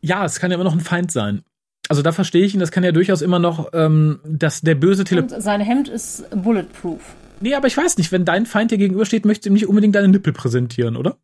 Ja, 0.00 0.24
es 0.24 0.40
kann 0.40 0.50
ja 0.50 0.54
immer 0.54 0.64
noch 0.64 0.72
ein 0.72 0.80
Feind 0.80 1.12
sein. 1.12 1.42
Also 1.90 2.00
da 2.00 2.12
verstehe 2.12 2.44
ich 2.44 2.54
ihn, 2.54 2.60
das 2.60 2.70
kann 2.70 2.84
ja 2.84 2.92
durchaus 2.92 3.20
immer 3.20 3.38
noch, 3.38 3.70
ähm, 3.74 4.20
dass 4.24 4.62
der 4.62 4.76
böse 4.76 5.04
Tele... 5.04 5.22
Und 5.22 5.42
sein 5.42 5.60
Hemd 5.60 5.88
ist 5.88 6.24
bulletproof. 6.30 7.00
Nee, 7.40 7.54
aber 7.54 7.66
ich 7.66 7.76
weiß 7.76 7.96
nicht, 7.96 8.12
wenn 8.12 8.24
dein 8.24 8.46
Feind 8.46 8.70
dir 8.70 8.78
gegenübersteht, 8.78 9.24
möchtest 9.24 9.46
du 9.46 9.50
ihm 9.50 9.54
nicht 9.54 9.66
unbedingt 9.66 9.94
deine 9.94 10.08
Nippel 10.08 10.32
präsentieren, 10.32 10.96
oder? 10.96 11.18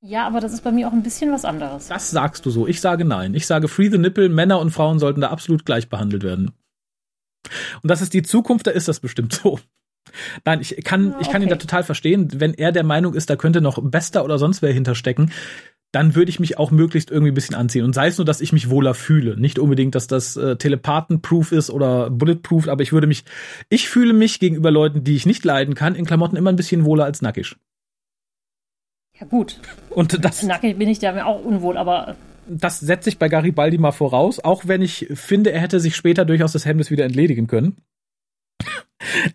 Ja, 0.00 0.26
aber 0.26 0.40
das 0.40 0.52
ist 0.52 0.62
bei 0.62 0.70
mir 0.70 0.88
auch 0.88 0.92
ein 0.92 1.02
bisschen 1.02 1.32
was 1.32 1.44
anderes. 1.44 1.88
Das 1.88 2.10
sagst 2.10 2.46
du 2.46 2.50
so. 2.50 2.66
Ich 2.66 2.80
sage 2.80 3.04
nein. 3.04 3.34
Ich 3.34 3.46
sage 3.46 3.68
Free 3.68 3.90
the 3.90 3.98
Nipple, 3.98 4.28
Männer 4.28 4.60
und 4.60 4.70
Frauen 4.70 4.98
sollten 4.98 5.20
da 5.20 5.30
absolut 5.30 5.64
gleich 5.66 5.88
behandelt 5.88 6.22
werden. 6.22 6.52
Und 7.82 7.90
das 7.90 8.00
ist 8.00 8.14
die 8.14 8.22
Zukunft, 8.22 8.66
da 8.66 8.70
ist 8.70 8.88
das 8.88 9.00
bestimmt 9.00 9.32
so. 9.32 9.58
Nein, 10.44 10.60
ich 10.60 10.82
kann, 10.84 11.14
ich 11.20 11.28
kann 11.30 11.42
ihn 11.42 11.48
da 11.48 11.56
okay. 11.56 11.66
total 11.66 11.82
verstehen. 11.82 12.28
Wenn 12.34 12.54
er 12.54 12.72
der 12.72 12.84
Meinung 12.84 13.14
ist, 13.14 13.28
da 13.28 13.36
könnte 13.36 13.60
noch 13.60 13.78
Bester 13.82 14.24
oder 14.24 14.38
sonst 14.38 14.62
wer 14.62 14.72
hinterstecken, 14.72 15.32
dann 15.92 16.14
würde 16.14 16.30
ich 16.30 16.38
mich 16.38 16.58
auch 16.58 16.70
möglichst 16.70 17.10
irgendwie 17.10 17.32
ein 17.32 17.34
bisschen 17.34 17.54
anziehen. 17.54 17.84
Und 17.84 17.94
sei 17.94 18.08
es 18.08 18.18
nur, 18.18 18.24
dass 18.24 18.40
ich 18.40 18.52
mich 18.52 18.68
wohler 18.68 18.94
fühle. 18.94 19.40
Nicht 19.40 19.58
unbedingt, 19.58 19.94
dass 19.94 20.06
das 20.06 20.36
äh, 20.36 20.56
Telepathen-proof 20.56 21.52
ist 21.52 21.70
oder 21.70 22.10
bulletproof, 22.10 22.68
aber 22.68 22.82
ich 22.82 22.92
würde 22.92 23.06
mich, 23.06 23.24
ich 23.70 23.88
fühle 23.88 24.12
mich 24.12 24.38
gegenüber 24.38 24.70
Leuten, 24.70 25.04
die 25.04 25.16
ich 25.16 25.24
nicht 25.24 25.44
leiden 25.44 25.74
kann, 25.74 25.94
in 25.94 26.04
Klamotten 26.04 26.36
immer 26.36 26.50
ein 26.50 26.56
bisschen 26.56 26.84
wohler 26.84 27.04
als 27.04 27.22
nackig. 27.22 27.56
Ja, 29.18 29.26
gut. 29.26 29.60
Und 29.90 30.24
das, 30.24 30.42
Nackig 30.42 30.78
bin 30.78 30.88
ich 30.88 30.98
da 30.98 31.24
auch 31.24 31.44
unwohl, 31.44 31.76
aber 31.76 32.16
das 32.48 32.80
setze 32.80 33.08
ich 33.08 33.18
bei 33.18 33.28
Garibaldi 33.28 33.78
mal 33.78 33.92
voraus, 33.92 34.40
auch 34.40 34.66
wenn 34.66 34.80
ich 34.80 35.08
finde, 35.14 35.52
er 35.52 35.60
hätte 35.60 35.80
sich 35.80 35.96
später 35.96 36.24
durchaus 36.24 36.52
des 36.52 36.64
Hemdes 36.64 36.90
wieder 36.90 37.04
entledigen 37.04 37.46
können. 37.46 37.76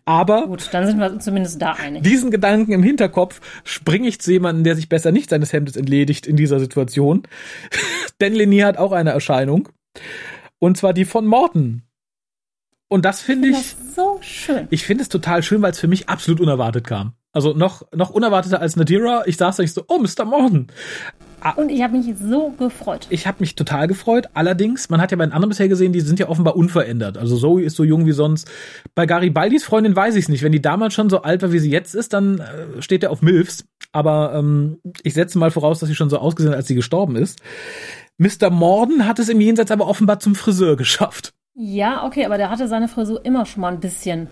Aber 0.05 0.47
gut, 0.47 0.69
dann 0.71 0.85
sind 0.85 0.99
wir 0.99 1.19
zumindest 1.19 1.61
da 1.61 1.73
einig. 1.73 2.03
diesen 2.03 2.31
Gedanken 2.31 2.73
im 2.73 2.83
Hinterkopf 2.83 3.39
springe 3.63 4.07
ich 4.07 4.19
zu 4.19 4.31
jemandem, 4.31 4.63
der 4.63 4.75
sich 4.75 4.89
besser 4.89 5.11
nicht 5.11 5.29
seines 5.29 5.53
Hemdes 5.53 5.75
entledigt 5.75 6.27
in 6.27 6.35
dieser 6.35 6.59
Situation. 6.59 7.23
Denn 8.21 8.33
Lenier 8.33 8.67
hat 8.67 8.77
auch 8.77 8.91
eine 8.91 9.11
Erscheinung. 9.11 9.69
Und 10.59 10.77
zwar 10.77 10.93
die 10.93 11.05
von 11.05 11.25
Morton. 11.25 11.83
Und 12.89 13.05
das 13.05 13.21
finde 13.21 13.49
ich, 13.49 13.57
ist 13.57 13.95
so 13.95 14.19
schön. 14.21 14.67
ich 14.69 14.85
finde 14.85 15.03
es 15.03 15.09
total 15.09 15.41
schön, 15.41 15.61
weil 15.61 15.71
es 15.71 15.79
für 15.79 15.87
mich 15.87 16.09
absolut 16.09 16.39
unerwartet 16.39 16.85
kam. 16.85 17.13
Also 17.31 17.53
noch, 17.53 17.81
noch 17.91 18.11
unerwarteter 18.11 18.61
als 18.61 18.75
Nadira. 18.75 19.23
Ich 19.25 19.37
saß 19.37 19.55
da 19.55 19.63
nicht 19.63 19.73
so, 19.73 19.83
oh, 19.87 19.97
Mr. 19.97 20.25
Morton. 20.25 20.67
Und 21.55 21.69
ich 21.69 21.81
habe 21.83 21.97
mich 21.97 22.13
so 22.17 22.51
gefreut. 22.51 23.07
Ich 23.09 23.27
habe 23.27 23.37
mich 23.39 23.55
total 23.55 23.87
gefreut. 23.87 24.29
Allerdings, 24.33 24.89
man 24.89 25.01
hat 25.01 25.11
ja 25.11 25.17
bei 25.17 25.25
den 25.25 25.33
anderen 25.33 25.49
bisher 25.49 25.67
gesehen, 25.67 25.93
die 25.93 26.01
sind 26.01 26.19
ja 26.19 26.29
offenbar 26.29 26.55
unverändert. 26.55 27.17
Also 27.17 27.37
Zoe 27.37 27.63
ist 27.63 27.75
so 27.75 27.83
jung 27.83 28.05
wie 28.05 28.11
sonst. 28.11 28.49
Bei 28.95 29.05
Garibaldis 29.05 29.63
Freundin 29.63 29.95
weiß 29.95 30.15
ich 30.15 30.23
es 30.23 30.29
nicht. 30.29 30.43
Wenn 30.43 30.51
die 30.51 30.61
damals 30.61 30.93
schon 30.93 31.09
so 31.09 31.21
alt 31.21 31.41
war, 31.41 31.51
wie 31.51 31.59
sie 31.59 31.71
jetzt 31.71 31.95
ist, 31.95 32.13
dann 32.13 32.39
äh, 32.39 32.81
steht 32.81 33.03
er 33.03 33.11
auf 33.11 33.21
Milfs. 33.21 33.65
Aber 33.91 34.33
ähm, 34.35 34.79
ich 35.03 35.13
setze 35.13 35.37
mal 35.37 35.51
voraus, 35.51 35.79
dass 35.79 35.89
sie 35.89 35.95
schon 35.95 36.09
so 36.09 36.17
ausgesehen 36.17 36.51
hat, 36.51 36.57
als 36.57 36.67
sie 36.67 36.75
gestorben 36.75 37.15
ist. 37.15 37.41
Mr. 38.17 38.49
Morden 38.49 39.07
hat 39.07 39.19
es 39.19 39.29
im 39.29 39.41
Jenseits 39.41 39.71
aber 39.71 39.87
offenbar 39.87 40.19
zum 40.19 40.35
Friseur 40.35 40.77
geschafft. 40.77 41.33
Ja, 41.55 42.05
okay, 42.05 42.25
aber 42.25 42.37
der 42.37 42.49
hatte 42.49 42.67
seine 42.67 42.87
Frisur 42.87 43.23
immer 43.25 43.45
schon 43.45 43.61
mal 43.61 43.73
ein 43.73 43.79
bisschen 43.79 44.27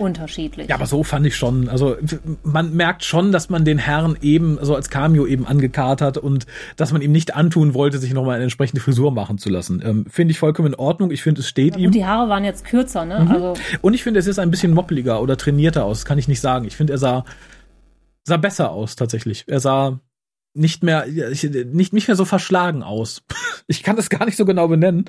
unterschiedlich. 0.00 0.68
Ja, 0.68 0.74
aber 0.76 0.86
so 0.86 1.04
fand 1.04 1.26
ich 1.26 1.36
schon. 1.36 1.68
Also 1.68 1.96
man 2.42 2.74
merkt 2.74 3.04
schon, 3.04 3.30
dass 3.32 3.50
man 3.50 3.64
den 3.64 3.78
Herrn 3.78 4.16
eben 4.22 4.58
so 4.62 4.74
als 4.74 4.90
Cameo 4.90 5.26
eben 5.26 5.46
angekarrt 5.46 6.00
hat 6.00 6.18
und 6.18 6.46
dass 6.76 6.92
man 6.92 7.02
ihm 7.02 7.12
nicht 7.12 7.34
antun 7.36 7.74
wollte, 7.74 7.98
sich 7.98 8.12
nochmal 8.12 8.34
eine 8.36 8.44
entsprechende 8.44 8.80
Frisur 8.80 9.12
machen 9.12 9.38
zu 9.38 9.48
lassen. 9.50 9.82
Ähm, 9.84 10.06
finde 10.08 10.32
ich 10.32 10.38
vollkommen 10.38 10.68
in 10.68 10.74
Ordnung. 10.74 11.10
Ich 11.10 11.22
finde, 11.22 11.40
es 11.42 11.48
steht 11.48 11.76
ihm. 11.76 11.86
Und 11.86 11.94
die 11.94 12.06
Haare 12.06 12.28
waren 12.28 12.44
jetzt 12.44 12.64
kürzer, 12.64 13.04
ne? 13.04 13.20
Mhm. 13.20 13.30
Also 13.30 13.54
Und 13.82 13.94
ich 13.94 14.02
finde, 14.02 14.18
es 14.20 14.26
ist 14.26 14.38
ein 14.38 14.50
bisschen 14.50 14.72
moppeliger 14.72 15.20
oder 15.22 15.36
trainierter 15.36 15.84
aus. 15.84 15.98
Das 16.00 16.04
kann 16.06 16.18
ich 16.18 16.28
nicht 16.28 16.40
sagen. 16.40 16.64
Ich 16.66 16.76
finde, 16.76 16.94
er 16.94 16.98
sah, 16.98 17.24
sah 18.24 18.36
besser 18.36 18.70
aus, 18.70 18.96
tatsächlich. 18.96 19.44
Er 19.46 19.60
sah 19.60 20.00
nicht 20.54 20.82
mehr, 20.82 21.06
ich- 21.06 21.44
nicht, 21.44 21.92
nicht 21.92 22.08
mehr 22.08 22.16
so 22.16 22.24
verschlagen 22.24 22.82
aus. 22.82 23.22
Ich 23.66 23.84
kann 23.84 23.94
das 23.94 24.10
gar 24.10 24.24
nicht 24.24 24.36
so 24.36 24.44
genau 24.44 24.66
benennen. 24.66 25.04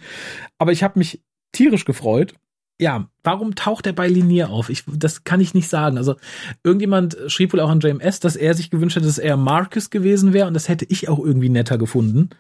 Aber 0.59 0.71
ich 0.71 0.83
habe 0.83 0.99
mich 0.99 1.23
tierisch 1.51 1.83
gefreut. 1.83 2.35
Ja, 2.81 3.07
warum 3.23 3.53
taucht 3.53 3.85
er 3.85 3.93
bei 3.93 4.07
Linier 4.07 4.49
auf? 4.49 4.71
Ich, 4.71 4.85
das 4.87 5.23
kann 5.23 5.39
ich 5.39 5.53
nicht 5.53 5.69
sagen. 5.69 5.99
Also, 5.99 6.15
irgendjemand 6.63 7.15
schrieb 7.27 7.53
wohl 7.53 7.59
auch 7.59 7.69
an 7.69 7.79
JMS, 7.79 8.19
dass 8.19 8.35
er 8.35 8.55
sich 8.55 8.71
gewünscht 8.71 8.95
hätte, 8.95 9.05
dass 9.05 9.19
er 9.19 9.37
Marcus 9.37 9.91
gewesen 9.91 10.33
wäre 10.33 10.47
und 10.47 10.55
das 10.55 10.67
hätte 10.67 10.85
ich 10.89 11.07
auch 11.07 11.19
irgendwie 11.19 11.49
netter 11.49 11.77
gefunden, 11.77 12.31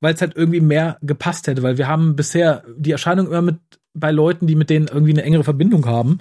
weil 0.00 0.14
es 0.14 0.22
halt 0.22 0.36
irgendwie 0.36 0.62
mehr 0.62 0.96
gepasst 1.02 1.48
hätte, 1.48 1.62
weil 1.62 1.76
wir 1.76 1.86
haben 1.86 2.16
bisher 2.16 2.64
die 2.78 2.92
Erscheinung 2.92 3.26
immer 3.26 3.42
mit 3.42 3.58
bei 3.92 4.10
Leuten, 4.10 4.46
die 4.46 4.56
mit 4.56 4.70
denen 4.70 4.88
irgendwie 4.88 5.12
eine 5.12 5.22
engere 5.22 5.44
Verbindung 5.44 5.84
haben. 5.84 6.18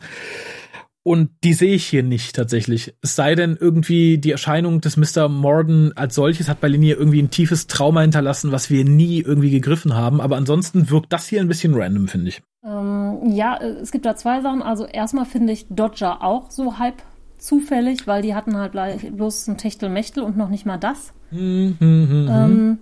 Und 1.04 1.32
die 1.44 1.54
sehe 1.54 1.76
ich 1.76 1.86
hier 1.86 2.02
nicht 2.02 2.34
tatsächlich. 2.34 2.96
Es 3.02 3.16
sei 3.16 3.36
denn, 3.36 3.58
irgendwie 3.60 4.18
die 4.18 4.32
Erscheinung 4.32 4.80
des 4.80 4.96
Mr. 4.96 5.28
Morden 5.28 5.92
als 5.98 6.16
solches 6.16 6.48
hat 6.48 6.62
bei 6.62 6.70
Linie 6.70 6.96
irgendwie 6.96 7.22
ein 7.22 7.30
tiefes 7.30 7.68
Trauma 7.68 8.02
hinterlassen, 8.02 8.54
was 8.54 8.70
wir 8.70 8.86
nie 8.86 9.20
irgendwie 9.20 9.52
gegriffen 9.52 9.96
haben. 9.96 10.22
Aber 10.22 10.38
ansonsten 10.38 10.90
wirkt 10.90 11.12
das 11.12 11.28
hier 11.28 11.42
ein 11.42 11.50
bisschen 11.50 11.74
random, 11.76 12.08
finde 12.08 12.30
ich. 12.30 12.42
Ähm, 12.66 13.32
ja, 13.34 13.58
es 13.58 13.92
gibt 13.92 14.06
da 14.06 14.16
zwei 14.16 14.40
Sachen. 14.42 14.62
Also 14.62 14.86
erstmal 14.86 15.26
finde 15.26 15.52
ich 15.52 15.68
Dodger 15.70 16.24
auch 16.24 16.50
so 16.50 16.80
halb 16.80 17.04
zufällig, 17.38 18.08
weil 18.08 18.22
die 18.22 18.34
hatten 18.34 18.56
halt 18.56 18.72
bloß 18.72 19.50
ein 19.50 19.58
Techtelmechtel 19.58 20.24
und 20.24 20.38
noch 20.38 20.50
nicht 20.50 20.66
mal 20.66 20.78
das. 20.78 21.14
Mhm, 21.32 21.76
mhm, 21.80 22.28
ähm, 22.32 22.78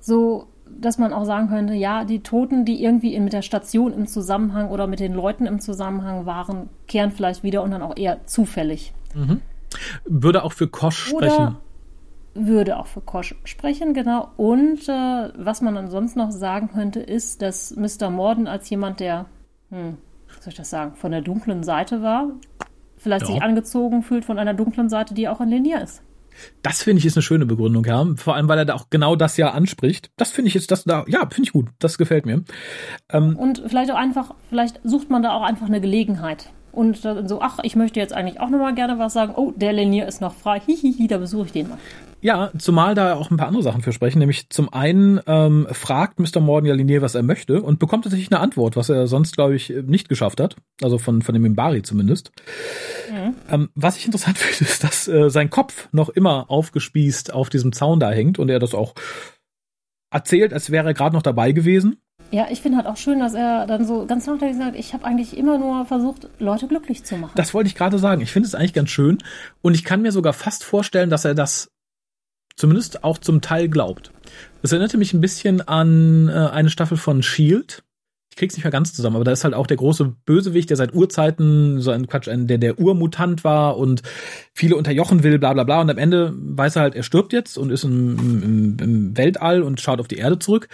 so, 0.00 0.48
dass 0.80 0.98
man 0.98 1.12
auch 1.12 1.24
sagen 1.24 1.48
könnte, 1.48 1.74
ja, 1.74 2.04
die 2.04 2.20
Toten, 2.22 2.64
die 2.64 2.82
irgendwie 2.82 3.18
mit 3.20 3.32
der 3.32 3.42
Station 3.42 3.92
im 3.92 4.06
Zusammenhang 4.06 4.70
oder 4.70 4.86
mit 4.86 5.00
den 5.00 5.14
Leuten 5.14 5.46
im 5.46 5.60
Zusammenhang 5.60 6.26
waren, 6.26 6.68
kehren 6.86 7.10
vielleicht 7.10 7.42
wieder 7.42 7.62
und 7.62 7.70
dann 7.70 7.82
auch 7.82 7.96
eher 7.96 8.26
zufällig. 8.26 8.92
Mhm. 9.14 9.40
Würde 10.04 10.44
auch 10.44 10.52
für 10.52 10.68
Kosch 10.68 11.12
Oder 11.12 11.30
sprechen. 11.30 11.56
Würde 12.34 12.76
auch 12.78 12.86
für 12.86 13.00
Kosch 13.00 13.34
sprechen, 13.44 13.94
genau. 13.94 14.28
Und 14.36 14.88
äh, 14.88 15.32
was 15.36 15.60
man 15.60 15.76
ansonsten 15.76 16.20
noch 16.20 16.30
sagen 16.30 16.70
könnte, 16.72 17.00
ist, 17.00 17.42
dass 17.42 17.74
Mr. 17.76 18.10
Morden 18.10 18.46
als 18.46 18.70
jemand, 18.70 19.00
der, 19.00 19.26
hm, 19.70 19.96
soll 20.40 20.48
ich 20.50 20.54
das 20.54 20.70
sagen, 20.70 20.94
von 20.94 21.10
der 21.10 21.20
dunklen 21.22 21.62
Seite 21.64 22.02
war, 22.02 22.28
vielleicht 22.96 23.26
Ja. 23.26 23.32
sich 23.34 23.42
angezogen 23.42 24.02
fühlt 24.02 24.24
von 24.24 24.38
einer 24.38 24.54
dunklen 24.54 24.88
Seite, 24.88 25.14
die 25.14 25.28
auch 25.28 25.40
in 25.40 25.48
Linie 25.48 25.82
ist. 25.82 26.02
Das 26.62 26.82
finde 26.82 27.00
ich 27.00 27.06
ist 27.06 27.16
eine 27.16 27.22
schöne 27.22 27.46
Begründung, 27.46 27.84
ja. 27.84 28.06
Vor 28.16 28.34
allem, 28.34 28.48
weil 28.48 28.58
er 28.58 28.64
da 28.64 28.74
auch 28.74 28.90
genau 28.90 29.16
das 29.16 29.36
ja 29.36 29.50
anspricht. 29.50 30.10
Das 30.16 30.30
finde 30.30 30.48
ich 30.48 30.54
jetzt, 30.54 30.70
das 30.70 30.84
da, 30.84 31.04
ja, 31.08 31.20
finde 31.20 31.42
ich 31.42 31.52
gut. 31.52 31.68
Das 31.78 31.98
gefällt 31.98 32.26
mir. 32.26 32.44
Ähm, 33.10 33.36
Und 33.36 33.62
vielleicht 33.66 33.90
auch 33.90 33.96
einfach, 33.96 34.34
vielleicht 34.48 34.80
sucht 34.84 35.10
man 35.10 35.22
da 35.22 35.32
auch 35.32 35.42
einfach 35.42 35.66
eine 35.66 35.80
Gelegenheit. 35.80 36.50
Und 36.72 36.98
so, 36.98 37.40
ach, 37.40 37.58
ich 37.62 37.76
möchte 37.76 37.98
jetzt 37.98 38.12
eigentlich 38.12 38.40
auch 38.40 38.50
nochmal 38.50 38.74
gerne 38.74 38.98
was 38.98 39.12
sagen. 39.12 39.32
Oh, 39.34 39.52
der 39.56 39.72
Lenier 39.72 40.06
ist 40.06 40.20
noch 40.20 40.34
frei. 40.34 40.60
Hihihi, 40.60 41.08
da 41.08 41.18
besuche 41.18 41.46
ich 41.46 41.52
den 41.52 41.70
mal. 41.70 41.78
Ja, 42.20 42.50
zumal 42.58 42.94
da 42.94 43.14
auch 43.14 43.30
ein 43.30 43.36
paar 43.36 43.46
andere 43.46 43.62
Sachen 43.62 43.82
für 43.82 43.92
sprechen. 43.92 44.18
Nämlich 44.18 44.50
zum 44.50 44.72
einen 44.72 45.20
ähm, 45.26 45.68
fragt 45.70 46.18
Mr. 46.18 46.40
Morden 46.40 46.66
ja 46.66 46.74
Linier, 46.74 47.00
was 47.00 47.14
er 47.14 47.22
möchte 47.22 47.62
und 47.62 47.78
bekommt 47.78 48.04
tatsächlich 48.04 48.32
eine 48.32 48.40
Antwort, 48.40 48.76
was 48.76 48.88
er 48.88 49.06
sonst, 49.06 49.36
glaube 49.36 49.54
ich, 49.54 49.72
nicht 49.86 50.08
geschafft 50.08 50.40
hat. 50.40 50.56
Also 50.82 50.98
von, 50.98 51.22
von 51.22 51.32
dem 51.32 51.42
Mimbari 51.42 51.82
zumindest. 51.82 52.32
Ähm, 53.50 53.70
was 53.74 53.96
ich 53.96 54.06
interessant 54.06 54.38
finde, 54.38 54.70
ist, 54.70 54.82
dass 54.82 55.06
äh, 55.06 55.30
sein 55.30 55.50
Kopf 55.50 55.88
noch 55.92 56.08
immer 56.08 56.50
aufgespießt 56.50 57.32
auf 57.32 57.50
diesem 57.50 57.72
Zaun 57.72 58.00
da 58.00 58.10
hängt 58.10 58.38
und 58.38 58.48
er 58.48 58.58
das 58.58 58.74
auch 58.74 58.94
erzählt, 60.10 60.52
als 60.52 60.70
wäre 60.70 60.88
er 60.88 60.94
gerade 60.94 61.14
noch 61.14 61.22
dabei 61.22 61.52
gewesen. 61.52 62.00
Ja, 62.30 62.48
ich 62.50 62.60
finde 62.60 62.78
halt 62.78 62.86
auch 62.86 62.98
schön, 62.98 63.20
dass 63.20 63.32
er 63.32 63.66
dann 63.66 63.86
so 63.86 64.04
ganz 64.04 64.26
nachdenklich 64.26 64.58
sagt, 64.58 64.76
ich 64.76 64.92
habe 64.92 65.04
eigentlich 65.04 65.36
immer 65.36 65.56
nur 65.56 65.86
versucht, 65.86 66.28
Leute 66.38 66.66
glücklich 66.66 67.04
zu 67.04 67.16
machen. 67.16 67.32
Das 67.36 67.54
wollte 67.54 67.68
ich 67.68 67.74
gerade 67.74 67.98
sagen. 67.98 68.20
Ich 68.20 68.32
finde 68.32 68.46
es 68.46 68.54
eigentlich 68.54 68.74
ganz 68.74 68.90
schön. 68.90 69.18
Und 69.62 69.74
ich 69.74 69.84
kann 69.84 70.02
mir 70.02 70.12
sogar 70.12 70.34
fast 70.34 70.62
vorstellen, 70.62 71.08
dass 71.08 71.24
er 71.24 71.34
das 71.34 71.70
zumindest 72.58 73.04
auch 73.04 73.18
zum 73.18 73.40
Teil 73.40 73.68
glaubt. 73.68 74.10
Das 74.60 74.72
erinnerte 74.72 74.98
mich 74.98 75.14
ein 75.14 75.20
bisschen 75.20 75.66
an 75.66 76.28
äh, 76.28 76.32
eine 76.32 76.70
Staffel 76.70 76.96
von 76.96 77.22
Shield. 77.22 77.82
Krieg's 78.38 78.56
nicht 78.56 78.64
mehr 78.64 78.70
ganz 78.70 78.94
zusammen, 78.94 79.16
aber 79.16 79.24
da 79.24 79.32
ist 79.32 79.44
halt 79.44 79.54
auch 79.54 79.66
der 79.66 79.76
große 79.76 80.14
Bösewicht, 80.24 80.70
der 80.70 80.76
seit 80.76 80.94
Urzeiten 80.94 81.80
so 81.80 81.90
ein 81.90 82.06
Quatsch, 82.06 82.28
ein, 82.28 82.46
der 82.46 82.58
der 82.58 82.78
Urmutant 82.78 83.44
war 83.44 83.76
und 83.76 84.02
viele 84.54 84.76
unterjochen 84.76 85.22
will, 85.22 85.38
bla 85.38 85.52
bla 85.52 85.64
bla. 85.64 85.80
Und 85.80 85.90
am 85.90 85.98
Ende 85.98 86.32
weiß 86.34 86.76
er 86.76 86.82
halt, 86.82 86.94
er 86.94 87.02
stirbt 87.02 87.32
jetzt 87.32 87.58
und 87.58 87.70
ist 87.70 87.84
im, 87.84 88.18
im, 88.18 88.76
im 88.80 89.16
Weltall 89.16 89.62
und 89.62 89.80
schaut 89.80 90.00
auf 90.00 90.08
die 90.08 90.16
Erde 90.16 90.38
zurück 90.38 90.68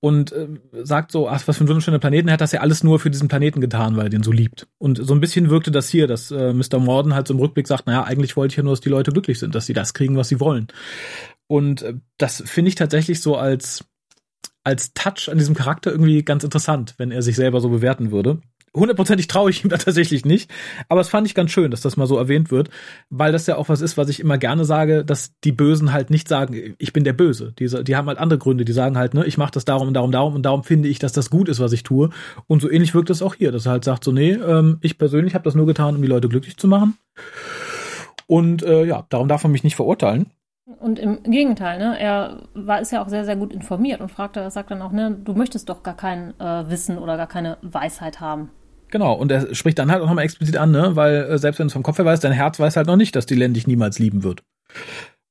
und 0.00 0.32
äh, 0.32 0.48
sagt 0.82 1.12
so, 1.12 1.28
ach, 1.28 1.42
was 1.46 1.56
für 1.56 1.64
ein 1.64 1.68
wunderschöner 1.68 1.98
Planeten. 1.98 2.28
Er 2.28 2.34
hat 2.34 2.40
das 2.40 2.52
ja 2.52 2.60
alles 2.60 2.84
nur 2.84 2.98
für 2.98 3.10
diesen 3.10 3.28
Planeten 3.28 3.60
getan, 3.60 3.96
weil 3.96 4.06
er 4.06 4.10
den 4.10 4.22
so 4.22 4.32
liebt. 4.32 4.66
Und 4.78 4.98
so 5.02 5.14
ein 5.14 5.20
bisschen 5.20 5.48
wirkte 5.48 5.70
das 5.70 5.88
hier, 5.88 6.06
dass 6.06 6.30
äh, 6.30 6.52
Mr. 6.52 6.78
Morden 6.78 7.14
halt 7.14 7.28
so 7.28 7.34
im 7.34 7.40
Rückblick 7.40 7.66
sagt, 7.68 7.86
naja, 7.86 8.04
eigentlich 8.04 8.36
wollte 8.36 8.52
ich 8.52 8.56
ja 8.56 8.62
nur, 8.62 8.72
dass 8.72 8.80
die 8.80 8.88
Leute 8.88 9.12
glücklich 9.12 9.38
sind, 9.38 9.54
dass 9.54 9.66
sie 9.66 9.72
das 9.72 9.94
kriegen, 9.94 10.16
was 10.16 10.28
sie 10.28 10.40
wollen. 10.40 10.68
Und 11.46 11.82
äh, 11.82 11.94
das 12.18 12.42
finde 12.46 12.70
ich 12.70 12.74
tatsächlich 12.74 13.20
so 13.20 13.36
als, 13.36 13.84
als 14.66 14.92
Touch 14.94 15.30
an 15.30 15.38
diesem 15.38 15.54
Charakter 15.54 15.92
irgendwie 15.92 16.24
ganz 16.24 16.42
interessant, 16.42 16.94
wenn 16.98 17.12
er 17.12 17.22
sich 17.22 17.36
selber 17.36 17.60
so 17.60 17.68
bewerten 17.68 18.10
würde. 18.10 18.40
Hundertprozentig 18.74 19.28
traue 19.28 19.48
ich 19.48 19.62
ihm 19.62 19.70
da 19.70 19.76
tatsächlich 19.76 20.24
nicht, 20.24 20.50
aber 20.88 21.00
es 21.00 21.08
fand 21.08 21.24
ich 21.24 21.36
ganz 21.36 21.52
schön, 21.52 21.70
dass 21.70 21.82
das 21.82 21.96
mal 21.96 22.08
so 22.08 22.18
erwähnt 22.18 22.50
wird, 22.50 22.68
weil 23.08 23.30
das 23.30 23.46
ja 23.46 23.58
auch 23.58 23.68
was 23.68 23.80
ist, 23.80 23.96
was 23.96 24.08
ich 24.08 24.18
immer 24.18 24.38
gerne 24.38 24.64
sage, 24.64 25.04
dass 25.04 25.38
die 25.44 25.52
Bösen 25.52 25.92
halt 25.92 26.10
nicht 26.10 26.26
sagen, 26.26 26.74
ich 26.78 26.92
bin 26.92 27.04
der 27.04 27.12
Böse. 27.12 27.54
Die, 27.56 27.68
die 27.84 27.94
haben 27.94 28.08
halt 28.08 28.18
andere 28.18 28.40
Gründe, 28.40 28.64
die 28.64 28.72
sagen 28.72 28.98
halt, 28.98 29.14
ne, 29.14 29.24
ich 29.24 29.38
mache 29.38 29.52
das 29.52 29.64
darum 29.64 29.86
und 29.86 29.94
darum, 29.94 30.10
darum 30.10 30.34
und 30.34 30.42
darum 30.42 30.64
finde 30.64 30.88
ich, 30.88 30.98
dass 30.98 31.12
das 31.12 31.30
gut 31.30 31.48
ist, 31.48 31.60
was 31.60 31.72
ich 31.72 31.84
tue. 31.84 32.10
Und 32.48 32.60
so 32.60 32.68
ähnlich 32.68 32.92
wirkt 32.92 33.10
es 33.10 33.22
auch 33.22 33.36
hier, 33.36 33.52
dass 33.52 33.66
er 33.66 33.72
halt 33.72 33.84
sagt 33.84 34.02
so, 34.02 34.10
nee, 34.10 34.32
ähm, 34.32 34.78
ich 34.80 34.98
persönlich 34.98 35.34
habe 35.34 35.44
das 35.44 35.54
nur 35.54 35.66
getan, 35.66 35.94
um 35.94 36.02
die 36.02 36.08
Leute 36.08 36.28
glücklich 36.28 36.56
zu 36.56 36.66
machen. 36.66 36.98
Und 38.26 38.64
äh, 38.64 38.84
ja, 38.84 39.06
darum 39.10 39.28
darf 39.28 39.44
man 39.44 39.52
mich 39.52 39.62
nicht 39.62 39.76
verurteilen. 39.76 40.32
Und 40.80 40.98
im 40.98 41.22
Gegenteil, 41.22 41.78
ne, 41.78 41.98
er 41.98 42.42
war, 42.54 42.80
ist 42.80 42.90
ja 42.90 43.00
auch 43.02 43.08
sehr, 43.08 43.24
sehr 43.24 43.36
gut 43.36 43.52
informiert 43.52 44.00
und 44.00 44.10
fragt, 44.10 44.36
er 44.36 44.50
sagt 44.50 44.72
dann 44.72 44.82
auch, 44.82 44.90
ne, 44.90 45.16
du 45.24 45.32
möchtest 45.32 45.68
doch 45.68 45.84
gar 45.84 45.96
kein 45.96 46.38
äh, 46.40 46.68
Wissen 46.68 46.98
oder 46.98 47.16
gar 47.16 47.28
keine 47.28 47.56
Weisheit 47.62 48.20
haben. 48.20 48.50
Genau, 48.88 49.14
und 49.14 49.30
er 49.30 49.54
spricht 49.54 49.78
dann 49.78 49.90
halt 49.90 50.02
auch 50.02 50.06
nochmal 50.06 50.24
explizit 50.24 50.56
an, 50.56 50.72
ne? 50.72 50.96
weil 50.96 51.14
äh, 51.16 51.38
selbst 51.38 51.58
wenn 51.58 51.68
es 51.68 51.72
vom 51.72 51.82
Kopf 51.82 51.98
her 51.98 52.04
weißt, 52.04 52.22
dein 52.22 52.32
Herz 52.32 52.58
weiß 52.58 52.76
halt 52.76 52.86
noch 52.86 52.96
nicht, 52.96 53.14
dass 53.14 53.26
die 53.26 53.34
Len 53.34 53.54
dich 53.54 53.66
niemals 53.66 53.98
lieben 53.98 54.22
wird. 54.22 54.42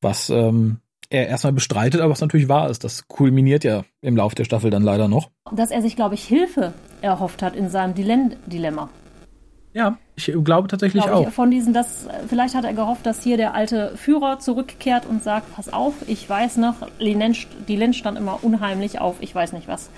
Was 0.01 0.29
ähm, 0.29 0.79
er 1.09 1.27
erstmal 1.27 1.53
bestreitet, 1.53 2.01
aber 2.01 2.11
was 2.11 2.21
natürlich 2.21 2.49
wahr 2.49 2.69
ist. 2.69 2.83
Das 2.83 3.07
kulminiert 3.07 3.63
ja 3.63 3.83
im 4.01 4.15
Lauf 4.15 4.35
der 4.35 4.43
Staffel 4.43 4.71
dann 4.71 4.83
leider 4.83 5.07
noch. 5.07 5.31
Dass 5.53 5.71
er 5.71 5.81
sich, 5.81 5.95
glaube 5.95 6.15
ich, 6.15 6.25
Hilfe 6.25 6.73
erhofft 7.01 7.41
hat 7.41 7.55
in 7.55 7.69
seinem 7.69 7.93
Dilemma. 7.93 8.89
Ja, 9.75 9.97
ich 10.15 10.31
glaube 10.41 10.69
tatsächlich 10.69 11.03
Glaube 11.03 11.17
auch. 11.17 11.27
ich, 11.27 11.33
von 11.33 11.51
diesen, 11.51 11.73
das, 11.73 12.07
vielleicht 12.29 12.55
hat 12.55 12.63
er 12.63 12.73
gehofft, 12.73 13.05
dass 13.05 13.21
hier 13.21 13.35
der 13.35 13.53
alte 13.53 13.91
Führer 13.97 14.39
zurückkehrt 14.39 15.05
und 15.05 15.21
sagt, 15.21 15.53
pass 15.53 15.71
auf, 15.71 15.93
ich 16.07 16.29
weiß 16.29 16.55
noch, 16.57 16.75
die 17.01 17.75
Len 17.75 17.93
stand 17.93 18.17
immer 18.17 18.41
unheimlich 18.41 19.01
auf, 19.01 19.17
ich 19.19 19.35
weiß 19.35 19.51
nicht 19.51 19.67
was. 19.67 19.89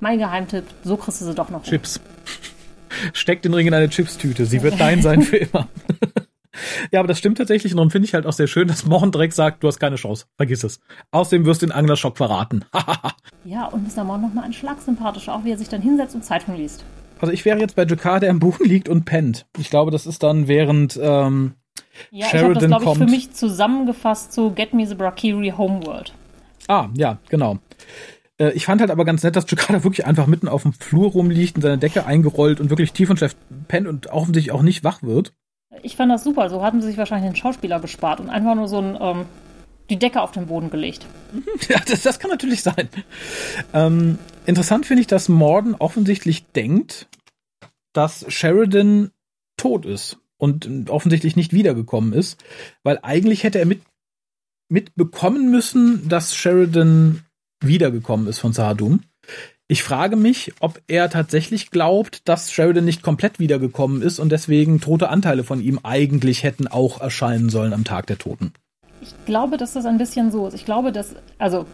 Mein 0.00 0.18
Geheimtipp, 0.18 0.64
so 0.84 0.98
kriegst 0.98 1.22
du 1.22 1.24
sie 1.24 1.34
doch 1.34 1.48
noch. 1.48 1.62
Chips. 1.62 1.98
Steck 3.14 3.40
den 3.40 3.54
Ring 3.54 3.66
in 3.66 3.72
eine 3.72 3.88
Chipstüte. 3.88 4.44
Sie 4.44 4.62
wird 4.62 4.78
dein 4.78 5.00
sein 5.00 5.22
für 5.22 5.38
immer. 5.38 5.66
ja, 6.92 7.00
aber 7.00 7.08
das 7.08 7.18
stimmt 7.18 7.38
tatsächlich. 7.38 7.72
Und 7.72 7.78
darum 7.78 7.90
finde 7.90 8.06
ich 8.06 8.12
halt 8.12 8.26
auch 8.26 8.34
sehr 8.34 8.48
schön, 8.48 8.68
dass 8.68 8.84
Morn 8.84 9.12
direkt 9.12 9.32
sagt, 9.32 9.64
du 9.64 9.68
hast 9.68 9.78
keine 9.78 9.96
Chance. 9.96 10.26
Vergiss 10.36 10.62
es. 10.62 10.78
Außerdem 11.10 11.46
wirst 11.46 11.62
du 11.62 11.66
den 11.66 11.72
Anglerschock 11.72 12.18
verraten. 12.18 12.66
Ja, 13.44 13.66
und 13.66 13.96
Mr. 13.96 14.02
Mond 14.02 14.22
nochmal 14.22 14.42
ein 14.42 14.52
Schlag 14.52 14.80
sympathischer, 14.80 15.32
auch 15.32 15.44
wie 15.44 15.52
er 15.52 15.56
sich 15.56 15.68
dann 15.68 15.80
hinsetzt 15.80 16.16
und 16.16 16.24
Zeitung 16.24 16.56
liest. 16.56 16.84
Also 17.20 17.32
ich 17.32 17.44
wäre 17.44 17.58
jetzt 17.58 17.76
bei 17.76 17.84
Jakar, 17.84 18.20
der 18.20 18.30
am 18.30 18.38
Boden 18.40 18.64
liegt 18.68 18.88
und 18.88 19.04
pennt. 19.04 19.46
Ich 19.58 19.70
glaube, 19.70 19.90
das 19.90 20.06
ist 20.06 20.22
dann 20.22 20.48
während 20.48 20.98
ähm, 21.02 21.54
Ja, 22.10 22.26
ich 22.26 22.34
habe 22.34 22.54
das, 22.54 22.62
Sheridan 22.62 22.70
glaube 22.70 22.84
ich, 22.84 22.98
für 22.98 23.10
mich 23.10 23.32
zusammengefasst 23.32 24.32
zu 24.32 24.50
Get 24.50 24.74
Me 24.74 24.86
the 24.86 24.94
Brakiri 24.94 25.52
Homeworld. 25.56 26.12
Ah, 26.68 26.88
ja, 26.94 27.18
genau. 27.28 27.58
Äh, 28.38 28.50
Ich 28.52 28.66
fand 28.66 28.80
halt 28.80 28.90
aber 28.90 29.04
ganz 29.04 29.22
nett, 29.22 29.36
dass 29.36 29.50
Jakar 29.50 29.82
wirklich 29.84 30.06
einfach 30.06 30.26
mitten 30.26 30.48
auf 30.48 30.62
dem 30.62 30.72
Flur 30.72 31.10
rumliegt, 31.12 31.56
in 31.56 31.62
seine 31.62 31.78
Decke 31.78 32.06
eingerollt 32.06 32.60
und 32.60 32.70
wirklich 32.70 32.92
tief 32.92 33.10
und 33.10 33.18
schlecht 33.18 33.36
pennt 33.68 33.86
und 33.86 34.08
offensichtlich 34.08 34.52
auch 34.52 34.62
nicht 34.62 34.84
wach 34.84 35.02
wird. 35.02 35.32
Ich 35.82 35.96
fand 35.96 36.10
das 36.10 36.24
super, 36.24 36.48
so 36.48 36.62
hatten 36.62 36.80
sie 36.80 36.88
sich 36.88 36.96
wahrscheinlich 36.98 37.30
den 37.30 37.36
Schauspieler 37.36 37.80
gespart 37.80 38.18
und 38.20 38.30
einfach 38.30 38.54
nur 38.54 38.66
so 38.68 38.78
ein, 38.78 38.96
ähm, 39.00 39.24
die 39.90 39.98
Decke 39.98 40.20
auf 40.20 40.32
den 40.32 40.46
Boden 40.46 40.70
gelegt. 40.70 41.06
Ja, 41.68 41.80
das, 41.86 42.02
das 42.02 42.18
kann 42.18 42.30
natürlich 42.30 42.62
sein. 42.62 42.88
Ähm, 43.72 44.18
interessant 44.46 44.86
finde 44.86 45.00
ich, 45.00 45.06
dass 45.06 45.28
Morden 45.28 45.74
offensichtlich 45.74 46.46
denkt, 46.46 47.08
dass 47.92 48.24
Sheridan 48.28 49.10
tot 49.56 49.84
ist 49.84 50.18
und 50.38 50.90
offensichtlich 50.90 51.34
nicht 51.34 51.52
wiedergekommen 51.52 52.12
ist, 52.12 52.42
weil 52.82 52.98
eigentlich 53.02 53.42
hätte 53.42 53.58
er 53.58 53.66
mit 53.66 53.80
mitbekommen 54.68 55.50
müssen, 55.50 56.08
dass 56.08 56.34
Sheridan 56.34 57.22
wiedergekommen 57.60 58.26
ist 58.26 58.38
von 58.38 58.52
Sahadum. 58.52 59.02
Ich 59.68 59.82
frage 59.82 60.16
mich, 60.16 60.52
ob 60.60 60.80
er 60.86 61.10
tatsächlich 61.10 61.70
glaubt, 61.70 62.28
dass 62.28 62.52
Sheridan 62.52 62.84
nicht 62.84 63.02
komplett 63.02 63.38
wiedergekommen 63.38 64.02
ist 64.02 64.18
und 64.18 64.30
deswegen 64.30 64.80
tote 64.80 65.08
Anteile 65.08 65.42
von 65.42 65.60
ihm 65.60 65.80
eigentlich 65.82 66.44
hätten 66.44 66.68
auch 66.68 67.00
erscheinen 67.00 67.48
sollen 67.48 67.72
am 67.72 67.84
Tag 67.84 68.06
der 68.06 68.18
Toten. 68.18 68.52
Ich 69.00 69.14
glaube, 69.24 69.56
dass 69.56 69.74
das 69.74 69.86
ein 69.86 69.98
bisschen 69.98 70.30
so 70.30 70.46
ist. 70.46 70.54
Ich 70.54 70.64
glaube, 70.64 70.92
dass, 70.92 71.14
also, 71.38 71.66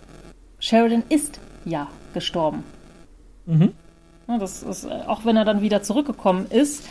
Sheridan 0.59 1.03
ist 1.09 1.41
ja 1.65 1.89
gestorben. 2.15 2.65
Mhm. 3.47 3.73
Das 4.39 4.63
ist, 4.63 4.85
äh, 4.85 4.89
auch 5.07 5.25
wenn 5.25 5.37
er 5.37 5.45
dann 5.45 5.61
wieder 5.61 5.83
zurückgekommen 5.83 6.47
ist, 6.49 6.89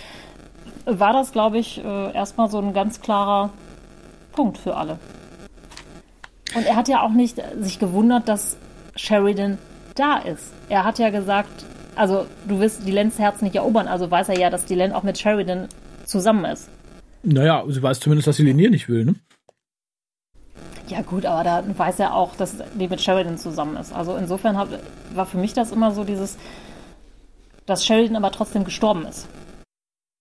war 0.86 1.14
das, 1.14 1.32
glaube 1.32 1.58
ich, 1.58 1.84
äh, 1.84 2.14
erstmal 2.14 2.50
so 2.50 2.60
ein 2.60 2.74
ganz 2.74 3.02
klarer 3.02 3.52
Punkt 4.32 4.58
für 4.58 4.76
alle. 4.76 5.00
Und 6.56 6.66
er 6.66 6.76
hat 6.76 6.88
ja 6.88 7.02
auch 7.02 7.12
nicht 7.12 7.40
äh, 7.40 7.44
sich 7.60 7.80
gewundert, 7.80 8.28
dass 8.28 8.58
Sheridan 8.96 9.58
da 9.96 10.18
ist. 10.18 10.52
Er 10.70 10.84
hat 10.84 11.00
ja 11.00 11.10
gesagt, 11.10 11.66
also 11.96 12.26
du 12.48 12.60
wirst 12.60 12.86
die 12.88 12.92
Lens 12.92 13.20
Herz 13.20 13.42
nicht 13.42 13.56
erobern, 13.56 13.88
also 13.88 14.10
weiß 14.10 14.30
er 14.30 14.40
ja, 14.40 14.50
dass 14.50 14.66
die 14.66 14.76
Len 14.76 14.94
auch 14.94 15.04
mit 15.04 15.18
Sheridan 15.18 15.68
zusammen 16.06 16.46
ist. 16.46 16.70
Naja, 17.24 17.64
sie 17.68 17.82
weiß 17.82 18.00
zumindest, 18.00 18.28
dass 18.28 18.38
sie 18.38 18.44
Lenier 18.44 18.70
nicht 18.70 18.90
will, 18.90 19.06
ne? 19.06 19.16
Ja 20.92 21.02
gut, 21.04 21.26
aber 21.26 21.44
da 21.46 21.64
weiß 21.78 22.00
er 22.00 22.14
auch, 22.14 22.36
dass 22.36 22.58
die 22.78 22.90
mit 22.90 23.02
Sheridan 23.02 23.38
zusammen 23.38 23.78
ist. 23.78 23.94
Also 23.94 24.18
insofern 24.18 24.58
hab, 24.58 24.68
war 25.16 25.26
für 25.26 25.38
mich 25.38 25.54
das 25.54 25.72
immer 25.72 25.92
so 25.94 26.04
dieses, 26.04 26.38
dass 27.66 27.86
Sheridan 27.86 28.18
aber 28.18 28.32
trotzdem 28.32 28.66
gestorben 28.66 29.06
ist. 29.06 29.30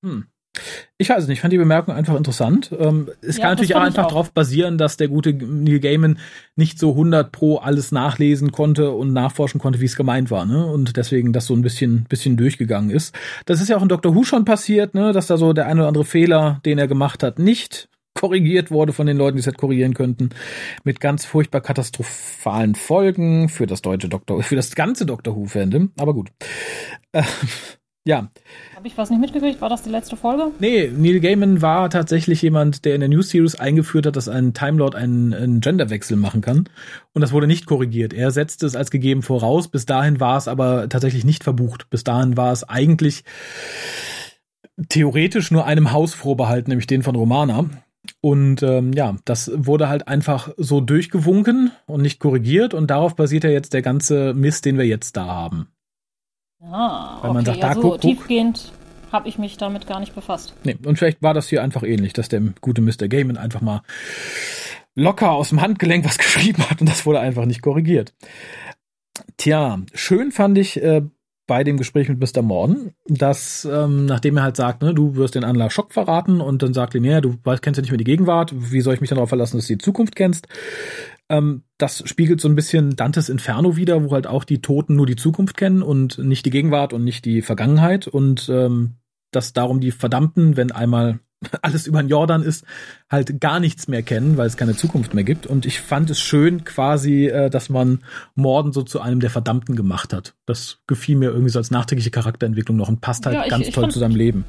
Hm. 0.05 0.27
Ich 0.97 1.09
weiß 1.09 1.27
nicht, 1.27 1.39
ich 1.39 1.41
fand 1.41 1.53
die 1.53 1.59
Bemerkung 1.59 1.95
einfach 1.95 2.15
interessant. 2.15 2.71
Ähm, 2.79 3.09
es 3.21 3.37
Ja, 3.37 3.43
kann 3.43 3.53
natürlich 3.53 3.75
auch 3.75 3.81
einfach 3.81 4.07
darauf 4.07 4.33
basieren, 4.33 4.79
dass 4.79 4.97
der 4.97 5.09
gute 5.09 5.33
Neil 5.33 5.81
Gaiman 5.81 6.19
nicht 6.55 6.79
so 6.79 6.91
100 6.91 7.33
pro 7.33 7.57
alles 7.57 7.91
nachlesen 7.91 8.53
konnte 8.53 8.93
und 8.93 9.13
nachforschen 9.13 9.61
konnte, 9.61 9.81
wie 9.81 9.87
es 9.87 9.97
gemeint 9.97 10.31
war, 10.31 10.45
ne? 10.45 10.67
Und 10.67 10.97
deswegen 10.97 11.33
das 11.33 11.47
so 11.47 11.55
ein 11.55 11.63
bisschen, 11.63 12.05
bisschen 12.09 12.37
durchgegangen 12.37 12.91
ist. 12.91 13.15
Das 13.47 13.61
ist 13.61 13.69
ja 13.69 13.77
auch 13.77 13.83
in 13.83 13.89
Doctor 13.89 14.15
Who 14.15 14.23
schon 14.23 14.45
passiert, 14.45 14.95
ne? 14.95 15.13
Dass 15.13 15.27
da 15.27 15.37
so 15.37 15.53
der 15.53 15.67
eine 15.67 15.81
oder 15.81 15.89
andere 15.89 16.05
Fehler, 16.05 16.61
den 16.65 16.79
er 16.79 16.87
gemacht 16.87 17.25
hat, 17.25 17.41
nicht 17.41 17.89
korrigiert 18.15 18.71
wurde 18.71 18.93
von 18.93 19.07
den 19.07 19.17
Leuten, 19.17 19.37
die 19.37 19.41
es 19.41 19.47
hätte 19.47 19.57
korrigieren 19.57 19.95
könnten, 19.95 20.31
mit 20.85 21.01
ganz 21.01 21.25
furchtbar 21.25 21.61
katastrophalen 21.61 22.75
Folgen 22.75 23.49
für 23.49 23.67
das 23.67 23.83
deutsche 23.83 24.09
Doctor, 24.09 24.43
für 24.43 24.57
das 24.57 24.75
ganze 24.75 25.07
Doctor 25.07 25.37
Who 25.37 25.47
Fandom. 25.47 25.93
Aber 25.99 26.15
gut. 26.15 26.31
Äh, 27.13 27.23
ja, 28.07 28.31
Habe 28.75 28.87
ich 28.89 28.97
was 28.97 29.11
nicht 29.11 29.21
mitgekriegt? 29.21 29.61
War 29.61 29.69
das 29.69 29.83
die 29.83 29.91
letzte 29.91 30.17
Folge? 30.17 30.53
Nee, 30.59 30.91
Neil 30.97 31.21
Gaiman 31.21 31.61
war 31.61 31.91
tatsächlich 31.91 32.41
jemand, 32.41 32.87
der 32.87 32.95
in 32.95 33.01
der 33.01 33.11
News 33.11 33.29
Series 33.29 33.57
eingeführt 33.57 34.07
hat, 34.07 34.17
dass 34.17 34.27
ein 34.27 34.55
Time 34.55 34.79
Lord 34.79 34.95
einen, 34.95 35.35
einen 35.35 35.61
Genderwechsel 35.61 36.17
machen 36.17 36.41
kann. 36.41 36.65
Und 37.13 37.21
das 37.21 37.33
wurde 37.33 37.47
nicht 37.47 37.67
korrigiert. 37.67 38.15
Er 38.15 38.31
setzte 38.31 38.65
es 38.65 38.75
als 38.75 38.91
gegeben 38.91 39.23
voraus. 39.23 39.69
Bis 39.69 39.85
dahin 39.85 40.19
war 40.19 40.39
es 40.39 40.49
aber 40.49 40.89
tatsächlich 40.89 41.27
nicht 41.27 41.45
verbucht. 41.45 41.91
Bis 41.91 42.03
dahin 42.03 42.39
war 42.39 42.53
es 42.53 42.65
eigentlich 42.65 43.23
theoretisch 44.89 45.51
nur 45.51 45.67
einem 45.67 45.93
Haus 45.93 46.15
vorbehalten, 46.15 46.71
nämlich 46.71 46.87
den 46.87 47.03
von 47.03 47.15
Romana. 47.15 47.69
Und 48.21 48.63
ähm, 48.63 48.93
ja, 48.93 49.17
das 49.25 49.51
wurde 49.55 49.89
halt 49.89 50.09
einfach 50.09 50.51
so 50.57 50.81
durchgewunken 50.81 51.71
und 51.87 52.03
nicht 52.03 52.21
korrigiert. 52.21 52.75
Und 52.75 52.91
darauf 52.91 53.17
basiert 53.17 53.45
ja 53.45 53.51
jetzt 53.51 53.73
der 53.73 53.83
ganze 53.83 54.35
Mist, 54.35 54.65
den 54.65 54.79
wir 54.79 54.87
jetzt 54.87 55.17
da 55.17 55.27
haben. 55.27 55.69
Ja, 56.61 57.19
Weil 57.23 57.33
man 57.33 57.37
okay, 57.39 57.47
sagt, 57.47 57.63
da, 57.63 57.69
ja, 57.69 57.75
so 57.75 57.81
guck, 57.81 57.91
guck. 57.93 58.01
tiefgehend 58.03 58.73
habe 59.13 59.29
ich 59.29 59.39
mich 59.39 59.57
damit 59.57 59.87
gar 59.87 60.01
nicht 60.01 60.15
befasst. 60.15 60.55
Nee, 60.65 60.77
und 60.85 60.99
vielleicht 60.99 61.23
war 61.23 61.35
das 61.35 61.49
hier 61.49 61.63
einfach 61.63 61.83
ähnlich, 61.83 62.13
dass 62.13 62.29
der 62.29 62.41
gute 62.61 62.81
Mr. 62.81 63.09
Gaiman 63.09 63.37
einfach 63.37 63.61
mal 63.61 63.83
locker 64.95 65.33
aus 65.33 65.51
dem 65.51 65.61
Handgelenk 65.61 66.05
was 66.05 66.19
geschrieben 66.19 66.69
hat 66.69 66.81
und 66.81 66.89
das 66.89 67.07
wurde 67.07 67.21
einfach 67.21 67.45
nicht 67.45 67.63
korrigiert. 67.63 68.15
Tja, 69.37 69.81
schön 69.95 70.33
fand 70.33 70.59
ich 70.59 70.83
äh, 70.83 71.03
bei 71.51 71.65
dem 71.65 71.79
Gespräch 71.79 72.09
mit 72.09 72.21
Mr. 72.21 72.43
Morden, 72.43 72.93
dass 73.09 73.65
ähm, 73.69 74.07
nachdem 74.07 74.37
er 74.37 74.45
halt 74.45 74.55
sagt, 74.55 74.83
ne, 74.83 74.95
du 74.95 75.17
wirst 75.17 75.35
den 75.35 75.43
Anlass 75.43 75.73
Schock 75.73 75.93
verraten 75.93 76.41
und 76.41 76.63
dann 76.63 76.73
sagt 76.73 76.95
Linnea, 76.95 77.21
du 77.21 77.35
weißt, 77.43 77.61
kennst 77.61 77.77
ja 77.77 77.83
nicht 77.83 77.91
mehr 77.91 77.99
die 77.99 78.05
Gegenwart, 78.05 78.53
wie 78.55 78.81
soll 78.81 78.95
ich 78.95 79.01
mich 79.01 79.11
dann 79.11 79.17
darauf 79.17 79.31
verlassen, 79.31 79.57
dass 79.57 79.67
du 79.67 79.75
die 79.75 79.79
Zukunft 79.79 80.15
kennst? 80.15 80.47
Ähm, 81.29 81.65
das 81.77 82.09
spiegelt 82.09 82.41
so 82.41 82.49
ein 82.49 82.55
bisschen 82.55 82.95
Dantes 82.95 83.29
Inferno 83.29 83.77
wieder, 83.77 84.05
wo 84.05 84.13
halt 84.13 84.29
auch 84.29 84.45
die 84.45 84.63
Toten 84.63 84.95
nur 84.95 85.07
die 85.07 85.17
Zukunft 85.17 85.57
kennen 85.57 85.83
und 85.83 86.19
nicht 86.19 86.47
die 86.47 86.51
Gegenwart 86.51 86.93
und 86.93 87.03
nicht 87.03 87.25
die 87.25 87.43
Vergangenheit 87.43 88.07
und 88.07 88.49
ähm, 88.49 88.99
dass 89.33 89.53
darum 89.53 89.81
die 89.81 89.91
Verdammten, 89.91 90.57
wenn 90.57 90.71
einmal 90.71 91.19
alles 91.63 91.87
über 91.87 92.03
den 92.03 92.09
Jordan 92.09 92.43
ist, 92.43 92.65
halt 93.11 93.41
gar 93.41 93.61
nichts 93.61 93.89
mehr 93.89 94.03
kennen, 94.03 94.37
weil 94.37 94.47
es 94.47 94.57
keine 94.57 94.77
Zukunft 94.77 95.15
mehr 95.15 95.25
gibt. 95.25 95.47
Und 95.47 95.65
ich 95.67 95.81
fand 95.81 96.11
es 96.11 96.21
schön 96.21 96.65
quasi, 96.65 97.27
äh, 97.27 97.49
dass 97.51 97.69
man 97.71 98.01
Morden 98.35 98.73
so 98.73 98.83
zu 98.83 99.01
einem 99.01 99.21
der 99.21 99.31
Verdammten 99.31 99.77
gemacht 99.77 100.13
hat. 100.13 100.35
Das 100.47 100.79
gefiel 100.87 101.17
mir 101.17 101.31
irgendwie 101.31 101.51
so 101.51 101.59
als 101.59 101.71
nachträgliche 101.71 102.11
Charakterentwicklung 102.11 102.77
noch 102.77 102.89
und 102.89 103.01
passt 103.01 103.25
halt 103.27 103.35
Ja, 103.37 103.45
ich- 103.45 103.51
ganz 103.51 103.67
ich 103.69 103.75
toll 103.75 103.85
fand- 103.85 103.93
zu 103.93 103.99
seinem 103.99 104.17
Leben. 104.17 104.45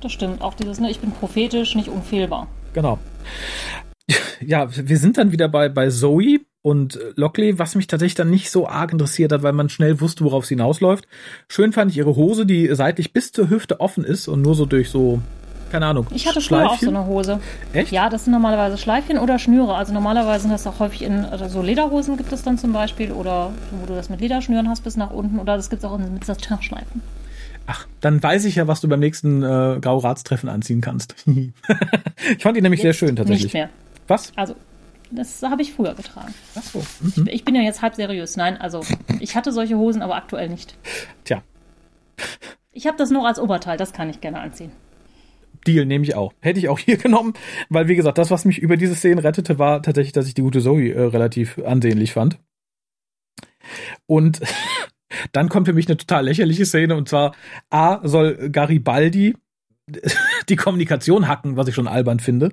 Das 0.00 0.12
stimmt. 0.12 0.40
Auch 0.42 0.54
dieses, 0.54 0.78
ne, 0.80 0.90
ich 0.90 1.00
bin 1.00 1.10
prophetisch, 1.10 1.74
nicht 1.74 1.88
unfehlbar. 1.88 2.48
Genau. 2.72 2.98
Ja, 4.40 4.68
wir 4.74 4.98
sind 4.98 5.18
dann 5.18 5.32
wieder 5.32 5.48
bei, 5.48 5.68
bei 5.68 5.90
Zoe 5.90 6.38
und 6.62 6.98
Lockley, 7.16 7.58
was 7.58 7.74
mich 7.74 7.88
tatsächlich 7.88 8.14
dann 8.14 8.30
nicht 8.30 8.50
so 8.50 8.68
arg 8.68 8.92
interessiert 8.92 9.32
hat, 9.32 9.42
weil 9.42 9.52
man 9.52 9.68
schnell 9.68 10.00
wusste, 10.00 10.24
worauf 10.24 10.44
es 10.44 10.48
hinausläuft. 10.48 11.06
Schön 11.48 11.72
fand 11.72 11.90
ich 11.90 11.96
ihre 11.98 12.14
Hose, 12.16 12.46
die 12.46 12.72
seitlich 12.74 13.12
bis 13.12 13.32
zur 13.32 13.50
Hüfte 13.50 13.80
offen 13.80 14.04
ist 14.04 14.28
und 14.28 14.42
nur 14.42 14.54
so 14.54 14.64
durch 14.64 14.90
so, 14.90 15.20
keine 15.70 15.86
Ahnung, 15.86 16.06
Ich 16.10 16.26
hatte 16.26 16.40
früher 16.40 16.70
auch 16.70 16.78
so 16.78 16.88
eine 16.88 17.06
Hose. 17.06 17.40
Echt? 17.72 17.92
Ja, 17.92 18.08
das 18.08 18.24
sind 18.24 18.32
normalerweise 18.32 18.78
Schleifchen 18.78 19.18
oder 19.18 19.38
Schnüre. 19.38 19.74
Also 19.74 19.92
normalerweise 19.92 20.42
sind 20.42 20.52
das 20.52 20.66
auch 20.66 20.78
häufig 20.80 21.02
in 21.02 21.24
also 21.24 21.48
so 21.48 21.62
Lederhosen 21.62 22.16
gibt 22.16 22.32
es 22.32 22.42
dann 22.42 22.58
zum 22.58 22.72
Beispiel 22.72 23.12
oder 23.12 23.50
wo 23.70 23.86
du 23.86 23.94
das 23.94 24.08
mit 24.08 24.20
Lederschnüren 24.20 24.68
hast 24.68 24.82
bis 24.84 24.96
nach 24.96 25.10
unten 25.10 25.38
oder 25.38 25.56
das 25.56 25.70
gibt 25.70 25.82
es 25.82 25.88
auch 25.88 25.98
mit 25.98 26.24
Satinschleifen. 26.24 27.02
Ach, 27.66 27.86
dann 28.00 28.22
weiß 28.22 28.46
ich 28.46 28.54
ja, 28.56 28.66
was 28.66 28.80
du 28.80 28.88
beim 28.88 29.00
nächsten 29.00 29.42
äh, 29.42 29.78
Grauratstreffen 29.80 30.48
anziehen 30.48 30.80
kannst. 30.80 31.14
ich 31.26 32.42
fand 32.42 32.56
die 32.56 32.62
nämlich 32.62 32.80
sehr 32.80 32.94
schön 32.94 33.14
tatsächlich. 33.14 33.44
Nicht 33.44 33.54
mehr. 33.54 33.68
Was? 34.06 34.32
Also 34.36 34.54
das 35.10 35.42
habe 35.42 35.62
ich 35.62 35.72
früher 35.72 35.94
getragen. 35.94 36.34
Ach 36.54 36.62
so. 36.62 36.82
Mhm. 37.00 37.28
Ich 37.30 37.44
bin 37.44 37.54
ja 37.54 37.62
jetzt 37.62 37.82
halb 37.82 37.94
seriös. 37.94 38.36
Nein, 38.36 38.58
also 38.60 38.80
ich 39.20 39.36
hatte 39.36 39.52
solche 39.52 39.76
Hosen, 39.76 40.02
aber 40.02 40.16
aktuell 40.16 40.48
nicht. 40.48 40.76
Tja, 41.24 41.42
Ich 42.72 42.86
habe 42.86 42.96
das 42.96 43.10
noch 43.10 43.24
als 43.24 43.38
Oberteil, 43.38 43.76
das 43.76 43.92
kann 43.92 44.10
ich 44.10 44.20
gerne 44.20 44.40
anziehen. 44.40 44.72
Deal 45.66 45.86
nehme 45.86 46.04
ich 46.04 46.14
auch. 46.14 46.32
Hätte 46.40 46.58
ich 46.58 46.68
auch 46.68 46.78
hier 46.78 46.96
genommen, 46.96 47.34
weil 47.68 47.88
wie 47.88 47.96
gesagt, 47.96 48.18
das, 48.18 48.30
was 48.30 48.44
mich 48.44 48.58
über 48.58 48.76
diese 48.76 48.94
Szene 48.94 49.24
rettete, 49.24 49.58
war 49.58 49.82
tatsächlich, 49.82 50.12
dass 50.12 50.28
ich 50.28 50.34
die 50.34 50.42
gute 50.42 50.60
Zoe 50.60 50.92
äh, 50.92 51.02
relativ 51.02 51.58
ansehnlich 51.58 52.12
fand. 52.12 52.38
Und 54.06 54.40
dann 55.32 55.48
kommt 55.48 55.66
für 55.66 55.72
mich 55.72 55.88
eine 55.88 55.96
total 55.96 56.24
lächerliche 56.24 56.66
Szene 56.66 56.96
und 56.96 57.08
zwar 57.08 57.34
A 57.70 58.06
soll 58.06 58.50
Garibaldi 58.50 59.34
die 60.48 60.56
Kommunikation 60.56 61.28
hacken, 61.28 61.56
was 61.56 61.68
ich 61.68 61.74
schon 61.74 61.88
albern 61.88 62.20
finde. 62.20 62.52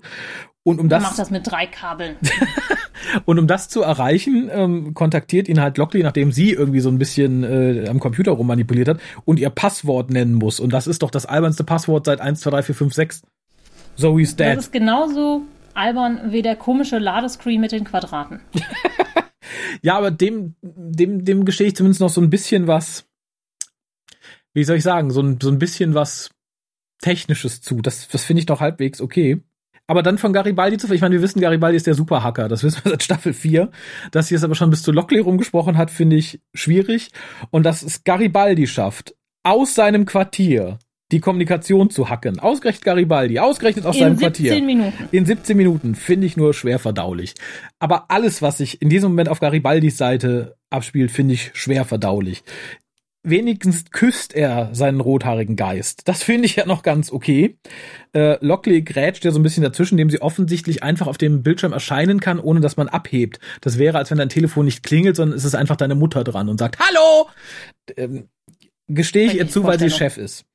Und 0.63 0.79
um 0.79 0.89
Das 0.89 1.01
das, 1.03 1.09
macht 1.11 1.19
das 1.19 1.31
mit 1.31 1.49
drei 1.49 1.67
Kabeln. 1.67 2.15
und 3.25 3.37
um 3.39 3.45
das 3.47 3.69
zu 3.69 3.81
erreichen, 3.83 4.49
ähm, 4.51 4.93
kontaktiert 4.93 5.47
ihn 5.47 5.61
halt 5.61 5.77
Lockley, 5.77 6.01
nachdem 6.01 6.31
sie 6.31 6.51
irgendwie 6.51 6.79
so 6.79 6.89
ein 6.89 6.97
bisschen 6.97 7.43
äh, 7.43 7.87
am 7.87 7.99
Computer 7.99 8.31
rummanipuliert 8.31 8.87
hat 8.87 8.99
und 9.25 9.39
ihr 9.39 9.49
Passwort 9.51 10.09
nennen 10.09 10.33
muss. 10.33 10.59
Und 10.59 10.73
das 10.73 10.87
ist 10.87 11.03
doch 11.03 11.11
das 11.11 11.25
albernste 11.25 11.63
Passwort 11.63 12.05
seit 12.07 12.19
1, 12.21 12.39
2, 12.41 12.49
3, 12.49 12.63
4, 12.63 12.75
5, 12.75 12.93
6. 12.93 13.21
Zoe's 13.95 14.35
Das 14.35 14.47
Dad. 14.47 14.57
ist 14.57 14.71
genauso 14.73 15.43
albern 15.75 16.31
wie 16.31 16.41
der 16.41 16.55
komische 16.55 16.97
Ladescreen 16.97 17.61
mit 17.61 17.71
den 17.71 17.83
Quadraten. 17.83 18.39
Ja, 19.81 19.97
aber 19.97 20.09
dem, 20.09 20.55
dem, 20.61 21.23
dem 21.25 21.45
gestehe 21.45 21.67
ich 21.67 21.75
zumindest 21.75 22.01
noch 22.01 22.09
so 22.09 22.19
ein 22.19 22.29
bisschen 22.31 22.65
was, 22.65 23.05
wie 24.53 24.63
soll 24.63 24.77
ich 24.77 24.83
sagen, 24.83 25.11
so 25.11 25.21
ein, 25.21 25.37
so 25.41 25.49
ein 25.49 25.59
bisschen 25.59 25.93
was 25.93 26.31
Technisches 26.99 27.61
zu. 27.61 27.81
Das, 27.81 28.07
das 28.07 28.23
finde 28.23 28.41
ich 28.41 28.47
noch 28.47 28.59
halbwegs 28.59 29.01
okay. 29.01 29.41
Aber 29.87 30.01
dann 30.01 30.17
von 30.17 30.33
Garibaldi 30.33 30.77
zu, 30.77 30.91
ich 30.91 31.01
meine, 31.01 31.13
wir 31.13 31.21
wissen, 31.21 31.41
Garibaldi 31.41 31.77
ist 31.77 31.85
der 31.85 31.93
Superhacker, 31.93 32.47
das 32.47 32.63
wissen 32.63 32.83
wir 32.83 32.91
seit 32.91 33.03
Staffel 33.03 33.33
4. 33.33 33.69
Dass 34.11 34.27
sie 34.27 34.35
es 34.35 34.43
aber 34.43 34.55
schon 34.55 34.71
bis 34.71 34.81
zu 34.81 34.91
Lockley 34.91 35.19
rumgesprochen 35.19 35.77
hat, 35.77 35.91
finde 35.91 36.15
ich 36.15 36.41
schwierig. 36.53 37.11
Und 37.51 37.63
dass 37.63 37.83
es 37.83 38.03
Garibaldi 38.03 38.65
schafft, 38.65 39.15
aus 39.43 39.75
seinem 39.75 40.05
Quartier 40.05 40.79
die 41.11 41.19
Kommunikation 41.19 41.91
zu 41.91 42.09
hacken. 42.09 42.39
Ausgerechnet 42.39 42.83
Garibaldi, 42.83 43.37
ausgerechnet 43.37 43.85
aus 43.85 43.95
In 43.95 44.01
seinem 44.01 44.17
17 44.17 44.45
Quartier. 44.45 44.65
Minuten. 44.65 45.09
In 45.11 45.25
17 45.25 45.55
Minuten 45.55 45.95
finde 45.95 46.25
ich 46.25 46.35
nur 46.35 46.53
schwer 46.55 46.79
verdaulich. 46.79 47.35
Aber 47.77 48.09
alles, 48.09 48.41
was 48.41 48.57
sich 48.57 48.81
in 48.81 48.89
diesem 48.89 49.11
Moment 49.11 49.29
auf 49.29 49.39
Garibaldis 49.39 49.97
Seite 49.97 50.55
abspielt, 50.71 51.11
finde 51.11 51.35
ich 51.35 51.51
schwer 51.53 51.85
verdaulich. 51.85 52.43
Wenigstens 53.27 53.85
küsst 53.89 54.35
er 54.35 54.69
seinen 54.73 54.99
rothaarigen 54.99 55.55
Geist. 55.55 56.07
Das 56.07 56.21
finde 56.21 56.45
ich 56.45 56.57
ja 56.57 56.67
noch 56.67 56.83
ganz 56.83 57.11
okay. 57.11 57.57
Äh, 58.13 58.37
Lockley 58.45 58.83
grätscht 58.83 59.25
ja 59.25 59.31
so 59.31 59.39
ein 59.39 59.43
bisschen 59.43 59.63
dazwischen, 59.63 59.95
indem 59.95 60.11
sie 60.11 60.21
offensichtlich 60.21 60.83
einfach 60.83 61.07
auf 61.07 61.17
dem 61.17 61.41
Bildschirm 61.41 61.73
erscheinen 61.73 62.19
kann, 62.19 62.39
ohne 62.39 62.59
dass 62.61 62.77
man 62.77 62.87
abhebt. 62.87 63.39
Das 63.61 63.79
wäre, 63.79 63.97
als 63.97 64.11
wenn 64.11 64.19
dein 64.19 64.29
Telefon 64.29 64.65
nicht 64.65 64.83
klingelt, 64.83 65.15
sondern 65.15 65.35
es 65.35 65.43
ist 65.43 65.55
einfach 65.55 65.75
deine 65.75 65.95
Mutter 65.95 66.23
dran 66.23 66.49
und 66.49 66.59
sagt, 66.59 66.77
Hallo! 66.79 67.29
Ähm, 67.97 68.29
gestehe 68.87 69.25
ich 69.25 69.35
ihr 69.35 69.49
zu, 69.49 69.63
weil 69.63 69.79
sie. 69.79 69.89
Chef 69.89 70.17
ist. 70.17 70.45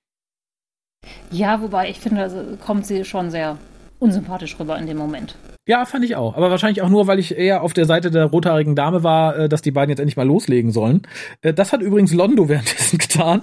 Ja, 1.32 1.60
wobei 1.62 1.90
ich 1.90 1.98
finde, 1.98 2.22
also 2.22 2.56
kommt 2.64 2.86
sie 2.86 3.04
schon 3.04 3.30
sehr 3.30 3.58
unsympathisch 3.98 4.58
rüber 4.60 4.78
in 4.78 4.86
dem 4.86 4.96
Moment. 4.96 5.34
Ja, 5.70 5.84
fand 5.84 6.04
ich 6.04 6.16
auch. 6.16 6.36
Aber 6.36 6.50
wahrscheinlich 6.50 6.82
auch 6.82 6.88
nur, 6.88 7.06
weil 7.06 7.20
ich 7.20 7.38
eher 7.38 7.62
auf 7.62 7.72
der 7.72 7.84
Seite 7.84 8.10
der 8.10 8.24
rothaarigen 8.24 8.74
Dame 8.74 9.04
war, 9.04 9.36
äh, 9.36 9.48
dass 9.48 9.62
die 9.62 9.70
beiden 9.70 9.88
jetzt 9.90 10.00
endlich 10.00 10.16
mal 10.16 10.26
loslegen 10.26 10.72
sollen. 10.72 11.02
Äh, 11.42 11.54
Das 11.54 11.72
hat 11.72 11.80
übrigens 11.80 12.12
Londo 12.12 12.48
währenddessen 12.48 12.98
getan. 12.98 13.42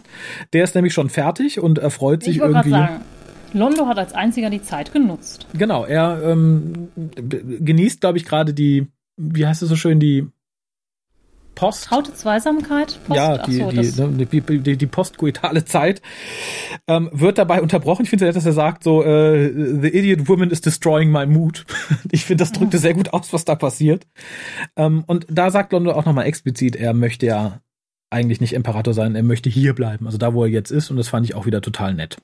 Der 0.51 0.65
ist 0.65 0.75
nämlich 0.75 0.93
schon 0.93 1.09
fertig 1.09 1.61
und 1.61 1.77
erfreut 1.79 2.23
sich 2.23 2.39
irgendwie. 2.39 2.71
sagen, 2.71 2.99
Londo 3.53 3.87
hat 3.87 3.97
als 3.97 4.11
einziger 4.13 4.49
die 4.49 4.61
Zeit 4.61 4.91
genutzt. 4.91 5.47
Genau, 5.57 5.85
er 5.85 6.21
ähm, 6.21 6.89
genießt, 7.15 8.01
glaube 8.01 8.17
ich, 8.17 8.25
gerade 8.25 8.53
die, 8.53 8.87
wie 9.15 9.47
heißt 9.47 9.61
es 9.63 9.69
so 9.69 9.77
schön, 9.77 10.01
die 10.01 10.27
Post. 11.57 11.85
Traute 11.85 12.13
Zweisamkeit? 12.13 12.99
Post? 13.07 13.17
Ja, 13.17 13.37
die, 13.39 13.57
so, 13.57 13.71
die, 13.71 14.15
ne, 14.15 14.25
die, 14.25 14.41
die, 14.41 14.77
die 14.77 14.85
postkoitale 14.85 15.65
Zeit 15.65 16.03
ähm, 16.87 17.09
wird 17.11 17.39
dabei 17.39 17.63
unterbrochen. 17.63 18.03
Ich 18.03 18.11
finde 18.11 18.25
es 18.25 18.29
nett, 18.29 18.35
dass 18.35 18.45
er 18.45 18.53
sagt, 18.53 18.83
so, 18.83 19.03
äh, 19.03 19.51
the 19.51 19.87
idiot 19.87 20.29
woman 20.29 20.51
is 20.51 20.61
destroying 20.61 21.11
my 21.11 21.25
mood. 21.25 21.65
ich 22.11 22.25
finde, 22.25 22.43
das 22.43 22.51
drückte 22.51 22.77
sehr 22.77 22.93
gut 22.93 23.11
aus, 23.11 23.33
was 23.33 23.43
da 23.43 23.55
passiert. 23.55 24.05
Ähm, 24.75 25.03
und 25.07 25.25
da 25.29 25.49
sagt 25.49 25.73
Londo 25.73 25.93
auch 25.93 26.05
nochmal 26.05 26.27
explizit, 26.27 26.75
er 26.75 26.93
möchte 26.93 27.25
ja 27.25 27.59
eigentlich 28.11 28.39
nicht 28.39 28.53
Imperator 28.53 28.93
sein, 28.93 29.15
er 29.15 29.23
möchte 29.23 29.49
hier 29.49 29.73
bleiben, 29.73 30.05
also 30.05 30.19
da, 30.19 30.35
wo 30.35 30.43
er 30.43 30.49
jetzt 30.49 30.69
ist. 30.69 30.91
Und 30.91 30.97
das 30.97 31.07
fand 31.07 31.25
ich 31.25 31.33
auch 31.33 31.47
wieder 31.47 31.61
total 31.61 31.95
nett. 31.95 32.17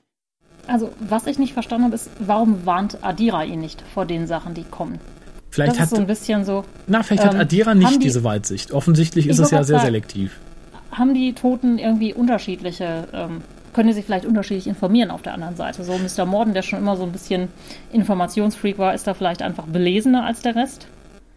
Also, 0.68 0.92
was 1.00 1.26
ich 1.26 1.38
nicht 1.40 1.54
verstanden 1.54 1.86
habe, 1.86 1.96
ist, 1.96 2.08
warum 2.20 2.64
warnt 2.64 3.02
Adira 3.02 3.44
ihn 3.44 3.60
nicht 3.60 3.82
vor 3.92 4.06
den 4.06 4.28
Sachen, 4.28 4.54
die 4.54 4.64
kommen? 4.64 5.00
Vielleicht 5.54 5.72
das 5.74 5.80
hat, 5.80 5.88
so 5.90 5.96
ein 5.96 6.06
bisschen 6.06 6.44
so, 6.44 6.64
na, 6.86 7.02
vielleicht 7.02 7.24
hat 7.24 7.34
ähm, 7.34 7.40
Adira 7.40 7.74
nicht 7.74 7.94
die- 7.94 7.98
diese 8.00 8.24
Weitsicht. 8.24 8.72
Offensichtlich 8.72 9.26
ist 9.28 9.38
es 9.38 9.50
ja 9.50 9.62
sehr 9.64 9.76
sagen- 9.78 9.86
selektiv. 9.86 10.38
haben 10.92 11.14
die 11.14 11.32
Toten 11.32 11.78
irgendwie 11.78 12.12
unterschiedliche 12.14 13.08
ähm, 13.12 13.40
können 13.72 13.92
sich 13.92 14.04
vielleicht 14.04 14.24
unterschiedlich 14.24 14.68
informieren 14.68 15.10
auf 15.10 15.22
der 15.22 15.34
anderen 15.34 15.56
Seite. 15.56 15.82
So 15.82 15.94
Mr. 15.98 16.24
Morden, 16.26 16.54
der 16.54 16.62
schon 16.62 16.78
immer 16.78 16.96
so 16.96 17.02
ein 17.02 17.10
bisschen 17.10 17.48
Informationsfreak 17.92 18.78
war, 18.78 18.94
ist 18.94 19.06
da 19.06 19.14
vielleicht 19.14 19.42
einfach 19.42 19.64
belesener 19.64 20.24
als 20.24 20.42
der 20.42 20.54
Rest. 20.54 20.86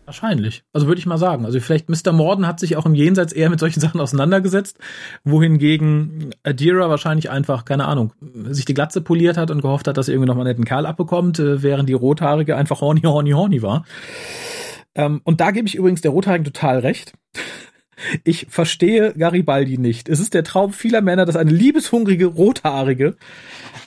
Wahrscheinlich. 0.08 0.64
Also 0.72 0.88
würde 0.88 1.00
ich 1.00 1.06
mal 1.06 1.18
sagen. 1.18 1.44
Also 1.46 1.60
vielleicht 1.60 1.90
Mr. 1.90 2.14
Morden 2.14 2.48
hat 2.48 2.62
sich 2.62 2.78
auch 2.78 2.86
im 2.86 2.96
Jenseits 2.96 3.34
eher 3.34 3.50
mit 3.50 3.60
solchen 3.60 3.80
Sachen 3.82 4.00
auseinandergesetzt, 4.00 4.80
wohingegen 5.26 6.34
Adira 6.44 6.90
wahrscheinlich 6.90 7.30
einfach, 7.30 7.66
keine 7.66 7.86
Ahnung, 7.86 8.14
sich 8.46 8.64
die 8.64 8.74
Glatze 8.74 9.02
poliert 9.02 9.36
hat 9.36 9.52
und 9.52 9.62
gehofft 9.62 9.86
hat, 9.86 9.98
dass 9.98 10.08
er 10.08 10.14
irgendwie 10.14 10.30
noch 10.30 10.36
mal 10.36 10.44
einen 10.44 10.52
netten 10.52 10.64
Kerl 10.64 10.86
abbekommt, 10.86 11.40
äh, 11.40 11.62
während 11.62 11.90
die 11.90 11.94
Rothaarige 11.94 12.56
einfach 12.56 12.80
horny, 12.80 13.02
horny, 13.02 13.32
horny 13.32 13.62
war. 13.62 13.84
Ähm, 14.96 15.20
und 15.26 15.42
da 15.42 15.52
gebe 15.52 15.68
ich 15.68 15.76
übrigens 15.76 16.00
der 16.00 16.12
Rothaarigen 16.12 16.46
total 16.46 16.80
recht. 16.80 17.14
Ich 18.24 18.46
verstehe 18.52 19.14
Garibaldi 19.14 19.80
nicht. 19.80 20.08
Es 20.08 20.20
ist 20.20 20.36
der 20.36 20.44
Traum 20.44 20.72
vieler 20.72 21.02
Männer, 21.02 21.26
dass 21.26 21.36
eine 21.36 21.50
liebeshungrige 21.50 22.28
Rothaarige 22.28 23.18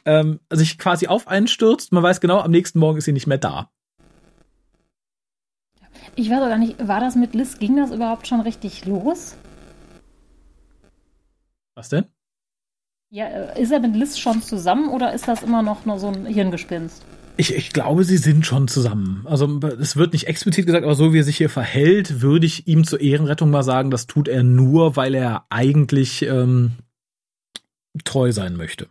ähm, 0.05 0.41
sich 0.51 0.79
quasi 0.79 1.07
auf 1.07 1.29
einen 1.29 1.47
stürzt. 1.47 1.93
Man 1.93 2.03
weiß 2.03 2.21
genau, 2.21 2.41
am 2.41 2.51
nächsten 2.51 2.81
Morgen 2.81 2.99
ist 2.99 3.05
sie 3.05 3.13
nicht 3.13 3.29
mehr 3.29 3.39
da. 3.39 3.71
Ich 6.17 6.31
weiß 6.31 6.43
auch 6.43 6.49
gar 6.49 6.59
nicht, 6.59 6.87
war 6.87 7.01
das 7.01 7.17
mit 7.17 7.35
Liz, 7.35 7.59
ging 7.59 7.77
das 7.77 7.91
überhaupt 7.91 8.27
schon 8.27 8.41
richtig 8.41 8.85
los? 8.85 9.37
Was 11.75 11.89
denn? 11.89 12.07
Ja, 13.11 13.27
äh, 13.27 13.61
ist 13.61 13.73
er 13.73 13.81
mit 13.81 13.97
Liz 13.97 14.19
schon 14.19 14.43
zusammen 14.43 14.89
oder 14.89 15.13
ist 15.13 15.29
das 15.29 15.43
immer 15.43 15.63
noch 15.63 15.85
nur 15.85 15.99
so 15.99 16.09
ein 16.09 16.27
Hirngespinst? 16.27 17.05
Ich, 17.37 17.55
ich 17.55 17.73
glaube, 17.73 18.05
sie 18.05 18.19
sind 18.19 18.45
schon 18.45 18.69
zusammen. 18.69 19.23
Also 19.27 19.61
es 19.81 19.97
wird 19.97 20.13
nicht 20.13 20.27
explizit 20.27 20.67
gesagt, 20.67 20.85
aber 20.85 20.95
so 20.95 21.13
wie 21.13 21.21
er 21.21 21.25
sich 21.25 21.39
hier 21.39 21.49
verhält, 21.49 22.21
würde 22.21 22.45
ich 22.45 22.69
ihm 22.69 22.85
zur 22.85 23.01
Ehrenrettung 23.01 23.51
mal 23.51 23.63
sagen, 23.63 23.91
das 23.91 24.07
tut 24.07 24.29
er 24.29 24.43
nur, 24.43 24.95
weil 24.97 25.15
er 25.15 25.47
eigentlich 25.49 26.23
ähm, 26.23 26.73
treu 28.05 28.31
sein 28.33 28.57
möchte. 28.57 28.89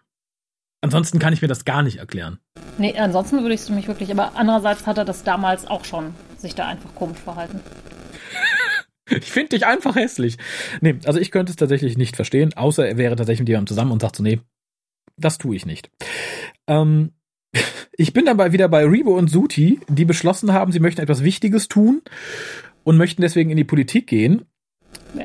Ansonsten 0.82 1.20
kann 1.20 1.34
ich 1.34 1.42
mir 1.42 1.48
das 1.48 1.66
gar 1.66 1.84
nicht 1.84 1.98
erklären. 1.98 2.40
Nee, 2.78 2.98
ansonsten 2.98 3.42
würde 3.42 3.54
ich 3.54 3.62
es 3.62 3.70
mich 3.70 3.88
wirklich, 3.88 4.10
aber 4.12 4.32
andererseits 4.36 4.88
hat 4.88 4.98
er 4.98 5.06
das 5.06 5.24
damals 5.24 5.68
auch 5.68 5.86
schon 5.86 6.14
sich 6.40 6.56
da 6.56 6.68
einfach 6.68 6.94
komisch 6.96 7.20
verhalten. 7.20 7.62
ich 9.10 9.32
finde 9.32 9.50
dich 9.50 9.66
einfach 9.66 9.96
hässlich. 9.96 10.38
Nee, 10.82 10.96
also 11.06 11.20
ich 11.20 11.32
könnte 11.32 11.52
es 11.52 11.56
tatsächlich 11.56 11.98
nicht 11.98 12.16
verstehen, 12.16 12.54
außer 12.56 12.88
er 12.88 12.98
wäre 12.98 13.16
tatsächlich 13.16 13.42
mit 13.42 13.50
jemandem 13.50 13.68
zusammen 13.68 13.92
und 13.92 14.02
sagt 14.02 14.16
so, 14.16 14.24
nee, 14.24 14.40
das 15.18 15.38
tue 15.38 15.56
ich 15.56 15.66
nicht. 15.66 15.92
Ähm, 16.68 17.12
ich 17.98 18.14
bin 18.14 18.26
dabei 18.26 18.52
wieder 18.52 18.70
bei 18.70 18.86
Rebo 18.86 19.18
und 19.18 19.30
Suti, 19.30 19.80
die 19.88 20.06
beschlossen 20.06 20.54
haben, 20.54 20.72
sie 20.72 20.80
möchten 20.80 21.02
etwas 21.02 21.24
Wichtiges 21.24 21.68
tun 21.68 22.02
und 22.84 22.98
möchten 22.98 23.22
deswegen 23.22 23.50
in 23.50 23.58
die 23.58 23.64
Politik 23.64 24.08
gehen. 24.08 24.46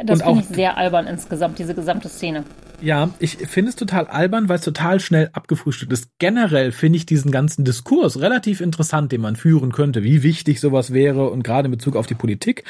Das 0.04 0.22
finde 0.22 0.40
ich 0.40 0.46
sehr 0.46 0.76
albern 0.76 1.06
insgesamt, 1.06 1.58
diese 1.58 1.74
gesamte 1.74 2.08
Szene. 2.08 2.44
Ja, 2.84 3.08
ich 3.18 3.38
finde 3.38 3.70
es 3.70 3.76
total 3.76 4.08
albern, 4.08 4.50
weil 4.50 4.58
es 4.58 4.64
total 4.64 5.00
schnell 5.00 5.30
abgefrühstückt 5.32 5.90
ist. 5.90 6.10
Generell 6.18 6.70
finde 6.70 6.98
ich 6.98 7.06
diesen 7.06 7.30
ganzen 7.30 7.64
Diskurs 7.64 8.20
relativ 8.20 8.60
interessant, 8.60 9.10
den 9.10 9.22
man 9.22 9.36
führen 9.36 9.72
könnte, 9.72 10.02
wie 10.02 10.22
wichtig 10.22 10.60
sowas 10.60 10.92
wäre 10.92 11.30
und 11.30 11.42
gerade 11.44 11.68
in 11.68 11.70
Bezug 11.70 11.96
auf 11.96 12.06
die 12.06 12.14
Politik. 12.14 12.64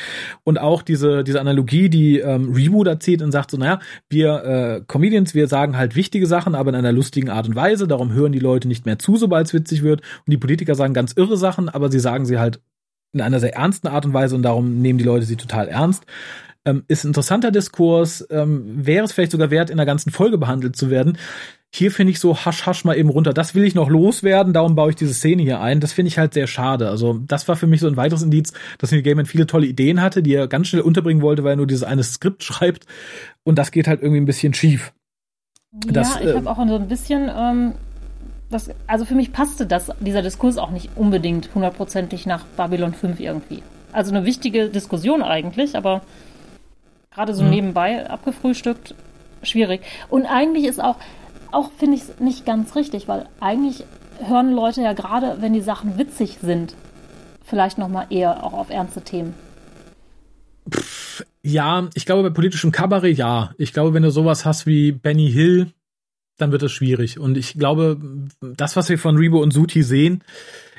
Und 0.44 0.60
auch 0.60 0.82
diese, 0.82 1.24
diese 1.24 1.40
Analogie, 1.40 1.88
die 1.88 2.20
ähm, 2.20 2.52
Reboot 2.52 2.86
erzählt 2.86 3.22
und 3.22 3.32
sagt 3.32 3.50
so, 3.50 3.56
naja, 3.56 3.80
wir 4.08 4.44
äh, 4.44 4.84
Comedians, 4.86 5.34
wir 5.34 5.48
sagen 5.48 5.76
halt 5.76 5.96
wichtige 5.96 6.28
Sachen, 6.28 6.54
aber 6.54 6.70
in 6.70 6.76
einer 6.76 6.92
lustigen 6.92 7.28
Art 7.28 7.48
und 7.48 7.56
Weise. 7.56 7.88
Darum 7.88 8.12
hören 8.12 8.30
die 8.30 8.38
Leute 8.38 8.68
nicht 8.68 8.86
mehr 8.86 9.00
zu, 9.00 9.16
sobald 9.16 9.48
es 9.48 9.52
witzig 9.52 9.82
wird. 9.82 10.00
Und 10.00 10.30
die 10.30 10.38
Politiker 10.38 10.76
sagen 10.76 10.94
ganz 10.94 11.14
irre 11.16 11.36
Sachen, 11.36 11.68
aber 11.68 11.90
sie 11.90 11.98
sagen 11.98 12.24
sie 12.24 12.38
halt 12.38 12.60
in 13.12 13.20
einer 13.20 13.40
sehr 13.40 13.56
ernsten 13.56 13.88
Art 13.88 14.06
und 14.06 14.14
Weise 14.14 14.36
und 14.36 14.42
darum 14.42 14.80
nehmen 14.80 14.98
die 15.00 15.04
Leute 15.04 15.26
sie 15.26 15.36
total 15.36 15.66
ernst. 15.66 16.04
Ähm, 16.66 16.84
ist 16.88 17.04
ein 17.04 17.08
interessanter 17.08 17.50
Diskurs, 17.50 18.26
ähm, 18.30 18.86
wäre 18.86 19.04
es 19.04 19.12
vielleicht 19.12 19.32
sogar 19.32 19.50
wert, 19.50 19.70
in 19.70 19.76
der 19.76 19.86
ganzen 19.86 20.10
Folge 20.10 20.38
behandelt 20.38 20.76
zu 20.76 20.90
werden. 20.90 21.18
Hier 21.74 21.90
finde 21.90 22.12
ich 22.12 22.20
so 22.20 22.36
hasch 22.36 22.66
hasch 22.66 22.84
mal 22.84 22.96
eben 22.96 23.08
runter. 23.08 23.34
Das 23.34 23.54
will 23.54 23.64
ich 23.64 23.74
noch 23.74 23.90
loswerden, 23.90 24.52
darum 24.52 24.74
baue 24.74 24.90
ich 24.90 24.96
diese 24.96 25.12
Szene 25.12 25.42
hier 25.42 25.60
ein. 25.60 25.80
Das 25.80 25.92
finde 25.92 26.08
ich 26.08 26.18
halt 26.18 26.32
sehr 26.32 26.46
schade. 26.46 26.88
Also 26.88 27.20
das 27.26 27.48
war 27.48 27.56
für 27.56 27.66
mich 27.66 27.80
so 27.80 27.88
ein 27.88 27.96
weiteres 27.96 28.22
Indiz, 28.22 28.52
dass 28.78 28.92
Neil 28.92 29.02
Gaiman 29.02 29.26
viele 29.26 29.46
tolle 29.46 29.66
Ideen 29.66 30.00
hatte, 30.00 30.22
die 30.22 30.34
er 30.34 30.46
ganz 30.46 30.68
schnell 30.68 30.82
unterbringen 30.82 31.20
wollte, 31.20 31.44
weil 31.44 31.54
er 31.54 31.56
nur 31.56 31.66
dieses 31.66 31.82
eine 31.82 32.02
Skript 32.04 32.44
schreibt. 32.44 32.86
Und 33.42 33.58
das 33.58 33.70
geht 33.70 33.88
halt 33.88 34.00
irgendwie 34.00 34.20
ein 34.20 34.26
bisschen 34.26 34.54
schief. 34.54 34.92
Das, 35.86 36.14
ja, 36.14 36.20
ich 36.20 36.26
äh, 36.28 36.34
habe 36.34 36.50
auch 36.50 36.68
so 36.68 36.76
ein 36.76 36.88
bisschen 36.88 37.28
ähm, 37.36 37.72
das, 38.50 38.70
also 38.86 39.04
für 39.04 39.14
mich 39.14 39.32
passte 39.32 39.66
das, 39.66 39.90
dieser 40.00 40.22
Diskurs 40.22 40.58
auch 40.58 40.70
nicht 40.70 40.90
unbedingt 40.94 41.54
hundertprozentig 41.54 42.24
nach 42.24 42.44
Babylon 42.56 42.94
5 42.94 43.18
irgendwie. 43.20 43.62
Also 43.92 44.14
eine 44.14 44.24
wichtige 44.24 44.68
Diskussion 44.68 45.22
eigentlich, 45.22 45.76
aber 45.76 46.02
gerade 47.14 47.34
so 47.34 47.42
mhm. 47.44 47.50
nebenbei 47.50 48.08
abgefrühstückt, 48.10 48.94
schwierig. 49.42 49.82
Und 50.08 50.26
eigentlich 50.26 50.64
ist 50.64 50.82
auch, 50.82 50.96
auch 51.52 51.70
finde 51.72 51.96
ich 51.96 52.02
es 52.02 52.20
nicht 52.20 52.44
ganz 52.44 52.74
richtig, 52.74 53.08
weil 53.08 53.28
eigentlich 53.40 53.84
hören 54.18 54.52
Leute 54.52 54.82
ja 54.82 54.92
gerade, 54.92 55.36
wenn 55.40 55.52
die 55.52 55.60
Sachen 55.60 55.98
witzig 55.98 56.38
sind, 56.40 56.74
vielleicht 57.44 57.78
nochmal 57.78 58.06
eher 58.10 58.44
auch 58.44 58.52
auf 58.52 58.70
ernste 58.70 59.02
Themen. 59.02 59.34
Pff, 60.70 61.24
ja, 61.42 61.88
ich 61.94 62.06
glaube 62.06 62.22
bei 62.22 62.30
politischem 62.30 62.72
Kabarett 62.72 63.18
ja. 63.18 63.52
Ich 63.58 63.72
glaube, 63.72 63.92
wenn 63.94 64.02
du 64.02 64.10
sowas 64.10 64.44
hast 64.44 64.66
wie 64.66 64.92
Benny 64.92 65.30
Hill, 65.30 65.72
dann 66.38 66.52
wird 66.52 66.62
es 66.62 66.72
schwierig. 66.72 67.18
Und 67.18 67.36
ich 67.36 67.54
glaube, 67.58 67.98
das, 68.40 68.76
was 68.76 68.88
wir 68.88 68.98
von 68.98 69.16
Rebo 69.16 69.40
und 69.40 69.52
Suti 69.52 69.82
sehen, 69.82 70.24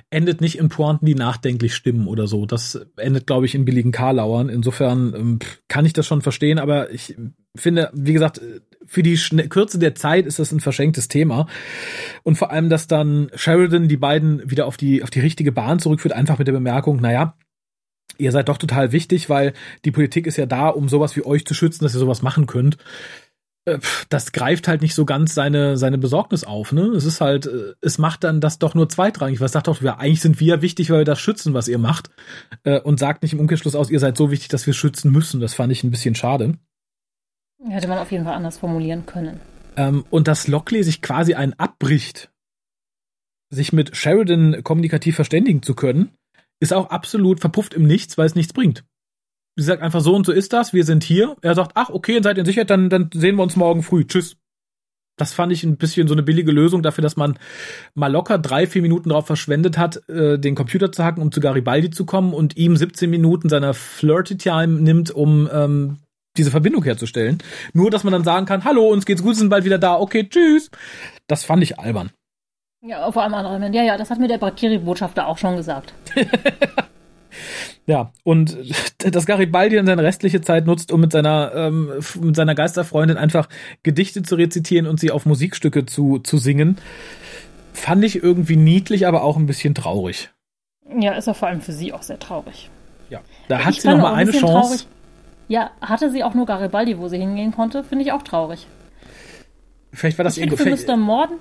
endet 0.09 0.39
nicht 0.39 0.57
in 0.57 0.69
Pointen, 0.69 1.05
die 1.05 1.15
nachdenklich 1.15 1.75
stimmen 1.75 2.07
oder 2.07 2.27
so. 2.27 2.45
Das 2.45 2.79
endet, 2.97 3.27
glaube 3.27 3.45
ich, 3.45 3.55
in 3.55 3.65
billigen 3.65 3.91
Karlauern. 3.91 4.49
Insofern 4.49 5.13
ähm, 5.15 5.39
kann 5.67 5.85
ich 5.85 5.93
das 5.93 6.05
schon 6.05 6.21
verstehen, 6.21 6.59
aber 6.59 6.91
ich 6.91 7.15
finde, 7.55 7.89
wie 7.93 8.13
gesagt, 8.13 8.41
für 8.85 9.03
die 9.03 9.17
Schne 9.17 9.49
Kürze 9.49 9.79
der 9.79 9.95
Zeit 9.95 10.25
ist 10.25 10.39
das 10.39 10.51
ein 10.51 10.59
verschenktes 10.59 11.07
Thema. 11.07 11.47
Und 12.23 12.37
vor 12.37 12.51
allem, 12.51 12.69
dass 12.69 12.87
dann 12.87 13.29
Sheridan 13.35 13.87
die 13.87 13.97
beiden 13.97 14.49
wieder 14.49 14.67
auf 14.67 14.77
die, 14.77 15.03
auf 15.03 15.09
die 15.09 15.21
richtige 15.21 15.51
Bahn 15.51 15.79
zurückführt, 15.79 16.13
einfach 16.13 16.37
mit 16.37 16.47
der 16.47 16.53
Bemerkung, 16.53 17.01
naja, 17.01 17.35
ihr 18.17 18.31
seid 18.31 18.47
doch 18.49 18.57
total 18.57 18.91
wichtig, 18.91 19.29
weil 19.29 19.53
die 19.83 19.91
Politik 19.91 20.27
ist 20.27 20.37
ja 20.37 20.45
da, 20.45 20.69
um 20.69 20.87
sowas 20.87 21.15
wie 21.15 21.25
euch 21.25 21.45
zu 21.45 21.53
schützen, 21.53 21.83
dass 21.83 21.95
ihr 21.95 21.99
sowas 21.99 22.21
machen 22.21 22.45
könnt. 22.45 22.77
Äh, 23.65 23.79
das 24.09 24.31
greift 24.31 24.67
halt 24.67 24.81
nicht 24.81 24.95
so 24.95 25.05
ganz 25.05 25.33
seine, 25.33 25.77
seine 25.77 25.97
Besorgnis 25.97 26.43
auf, 26.43 26.71
ne? 26.71 26.83
Es 26.89 27.05
ist 27.05 27.19
halt, 27.19 27.47
äh, 27.47 27.73
es 27.81 27.97
macht 27.97 28.23
dann 28.23 28.39
das 28.39 28.59
doch 28.59 28.75
nur 28.75 28.87
zweitrangig, 28.87 29.39
weil 29.39 29.47
es 29.47 29.51
sagt 29.51 29.67
doch, 29.67 29.81
ja, 29.81 29.97
eigentlich 29.97 30.21
sind 30.21 30.39
wir 30.39 30.61
wichtig, 30.61 30.89
weil 30.89 30.99
wir 30.99 31.05
das 31.05 31.19
schützen, 31.19 31.53
was 31.53 31.67
ihr 31.67 31.79
macht. 31.79 32.09
Äh, 32.63 32.79
und 32.79 32.99
sagt 32.99 33.23
nicht 33.23 33.33
im 33.33 33.39
Umkehrschluss 33.39 33.75
aus, 33.75 33.89
ihr 33.89 33.99
seid 33.99 34.17
so 34.17 34.31
wichtig, 34.31 34.47
dass 34.49 34.65
wir 34.67 34.73
schützen 34.73 35.11
müssen. 35.11 35.41
Das 35.41 35.53
fand 35.53 35.71
ich 35.71 35.83
ein 35.83 35.91
bisschen 35.91 36.15
schade. 36.15 36.57
Hätte 37.67 37.87
man 37.87 37.97
auf 37.97 38.11
jeden 38.11 38.23
Fall 38.23 38.35
anders 38.35 38.59
formulieren 38.59 39.05
können. 39.05 39.39
Ähm, 39.75 40.05
und 40.09 40.27
dass 40.27 40.47
Lockley 40.47 40.83
sich 40.83 41.01
quasi 41.01 41.33
einen 41.33 41.53
abbricht, 41.53 42.31
sich 43.49 43.73
mit 43.73 43.95
Sheridan 43.95 44.63
kommunikativ 44.63 45.15
verständigen 45.15 45.63
zu 45.63 45.73
können, 45.73 46.11
ist 46.59 46.73
auch 46.73 46.89
absolut 46.89 47.39
verpufft 47.39 47.73
im 47.73 47.85
Nichts, 47.85 48.17
weil 48.17 48.27
es 48.27 48.35
nichts 48.35 48.53
bringt 48.53 48.85
sie 49.55 49.63
sagt 49.63 49.81
einfach 49.81 50.01
so 50.01 50.13
und 50.15 50.25
so 50.25 50.31
ist 50.31 50.53
das, 50.53 50.73
wir 50.73 50.83
sind 50.83 51.03
hier. 51.03 51.35
Er 51.41 51.55
sagt, 51.55 51.71
ach, 51.75 51.89
okay, 51.89 52.15
dann 52.15 52.23
seid 52.23 52.37
ihr 52.37 52.45
sicher, 52.45 52.65
dann, 52.65 52.89
dann 52.89 53.09
sehen 53.13 53.35
wir 53.35 53.43
uns 53.43 53.55
morgen 53.55 53.83
früh. 53.83 54.05
Tschüss. 54.05 54.37
Das 55.17 55.31
fand 55.31 55.53
ich 55.53 55.63
ein 55.63 55.77
bisschen 55.77 56.09
so 56.09 56.13
eine 56.13 56.23
billige 56.23 56.51
Lösung 56.51 56.83
dafür, 56.83 57.01
dass 57.01 57.15
man 57.15 57.39
mal 57.93 58.11
locker 58.11 58.37
drei, 58.37 58.67
vier 58.67 58.81
Minuten 58.81 59.09
darauf 59.09 59.25
verschwendet 59.25 59.77
hat, 59.77 60.07
äh, 60.09 60.37
den 60.37 60.55
Computer 60.55 60.91
zu 60.91 61.05
hacken, 61.05 61.23
um 61.23 61.31
zu 61.31 61.39
Garibaldi 61.39 61.89
zu 61.89 62.05
kommen 62.05 62.33
und 62.33 62.57
ihm 62.57 62.75
17 62.75 63.09
Minuten 63.09 63.47
seiner 63.47 63.73
Flirty 63.73 64.35
Time 64.35 64.81
nimmt, 64.81 65.11
um 65.11 65.49
ähm, 65.53 65.99
diese 66.35 66.51
Verbindung 66.51 66.83
herzustellen. 66.83 67.37
Nur, 67.71 67.91
dass 67.91 68.03
man 68.03 68.11
dann 68.11 68.25
sagen 68.25 68.45
kann, 68.45 68.65
hallo, 68.65 68.89
uns 68.89 69.05
geht's 69.05 69.23
gut, 69.23 69.37
sind 69.37 69.47
bald 69.47 69.63
wieder 69.63 69.77
da, 69.77 69.95
okay, 69.95 70.27
tschüss. 70.27 70.69
Das 71.27 71.45
fand 71.45 71.63
ich 71.63 71.79
albern. 71.79 72.11
Ja, 72.81 73.09
vor 73.09 73.23
allem 73.23 73.33
andere 73.33 73.73
Ja, 73.73 73.83
ja, 73.83 73.97
das 73.97 74.11
hat 74.11 74.19
mir 74.19 74.27
der 74.27 74.37
Bakiri-Botschafter 74.37 75.27
auch 75.27 75.37
schon 75.37 75.55
gesagt. 75.55 75.93
Ja, 77.87 78.11
und 78.23 78.57
dass 78.97 79.25
Garibaldi 79.25 79.75
dann 79.75 79.85
seine 79.85 80.03
restliche 80.03 80.41
Zeit 80.41 80.65
nutzt, 80.65 80.91
um 80.91 81.01
mit 81.01 81.11
seiner, 81.11 81.51
ähm, 81.53 81.91
mit 82.19 82.35
seiner 82.35 82.55
Geisterfreundin 82.55 83.17
einfach 83.17 83.47
Gedichte 83.83 84.23
zu 84.23 84.35
rezitieren 84.35 84.87
und 84.87 84.99
sie 84.99 85.11
auf 85.11 85.25
Musikstücke 85.25 85.85
zu, 85.85 86.19
zu 86.19 86.37
singen, 86.37 86.77
fand 87.73 88.03
ich 88.03 88.23
irgendwie 88.23 88.55
niedlich, 88.55 89.05
aber 89.05 89.23
auch 89.23 89.37
ein 89.37 89.45
bisschen 89.45 89.75
traurig. 89.75 90.31
Ja, 90.99 91.13
ist 91.13 91.27
ja 91.27 91.33
vor 91.33 91.47
allem 91.47 91.61
für 91.61 91.73
sie 91.73 91.93
auch 91.93 92.01
sehr 92.01 92.19
traurig. 92.19 92.69
Ja, 93.09 93.21
da 93.47 93.63
hat 93.63 93.75
ich 93.75 93.81
sie 93.81 93.87
noch 93.87 93.97
mal 93.97 94.13
ein 94.13 94.29
eine 94.29 94.31
Chance. 94.31 94.45
Traurig. 94.45 94.87
Ja, 95.47 95.69
hatte 95.81 96.09
sie 96.09 96.23
auch 96.23 96.33
nur 96.33 96.47
Garibaldi, 96.47 96.97
wo 96.97 97.07
sie 97.07 97.17
hingehen 97.17 97.51
konnte, 97.51 97.83
finde 97.83 98.03
ich 98.03 98.11
auch 98.11 98.23
traurig. 98.23 98.65
Vielleicht 99.93 100.17
war 100.17 100.25
das 100.25 100.37
ich 100.37 100.45
ihr 100.45 100.57
Für 100.57 100.69
Mr. 100.69 100.97
Morden? 100.97 101.35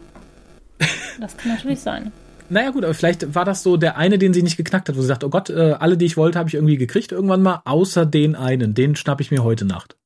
Das 1.20 1.36
kann 1.36 1.52
natürlich 1.52 1.80
sein. 1.80 2.12
Naja 2.50 2.70
gut, 2.70 2.84
aber 2.84 2.94
vielleicht 2.94 3.34
war 3.34 3.44
das 3.44 3.62
so 3.62 3.76
der 3.76 3.96
eine, 3.96 4.18
den 4.18 4.34
sie 4.34 4.42
nicht 4.42 4.56
geknackt 4.56 4.88
hat, 4.88 4.96
wo 4.96 5.00
sie 5.00 5.06
sagt, 5.06 5.24
oh 5.24 5.30
Gott, 5.30 5.50
äh, 5.50 5.74
alle, 5.78 5.96
die 5.96 6.04
ich 6.04 6.16
wollte, 6.16 6.38
habe 6.38 6.48
ich 6.48 6.54
irgendwie 6.54 6.76
gekriegt 6.76 7.12
irgendwann 7.12 7.42
mal, 7.42 7.62
außer 7.64 8.06
den 8.06 8.36
einen. 8.36 8.74
Den 8.74 8.96
schnapp 8.96 9.20
ich 9.20 9.30
mir 9.30 9.42
heute 9.42 9.64
Nacht. 9.64 9.96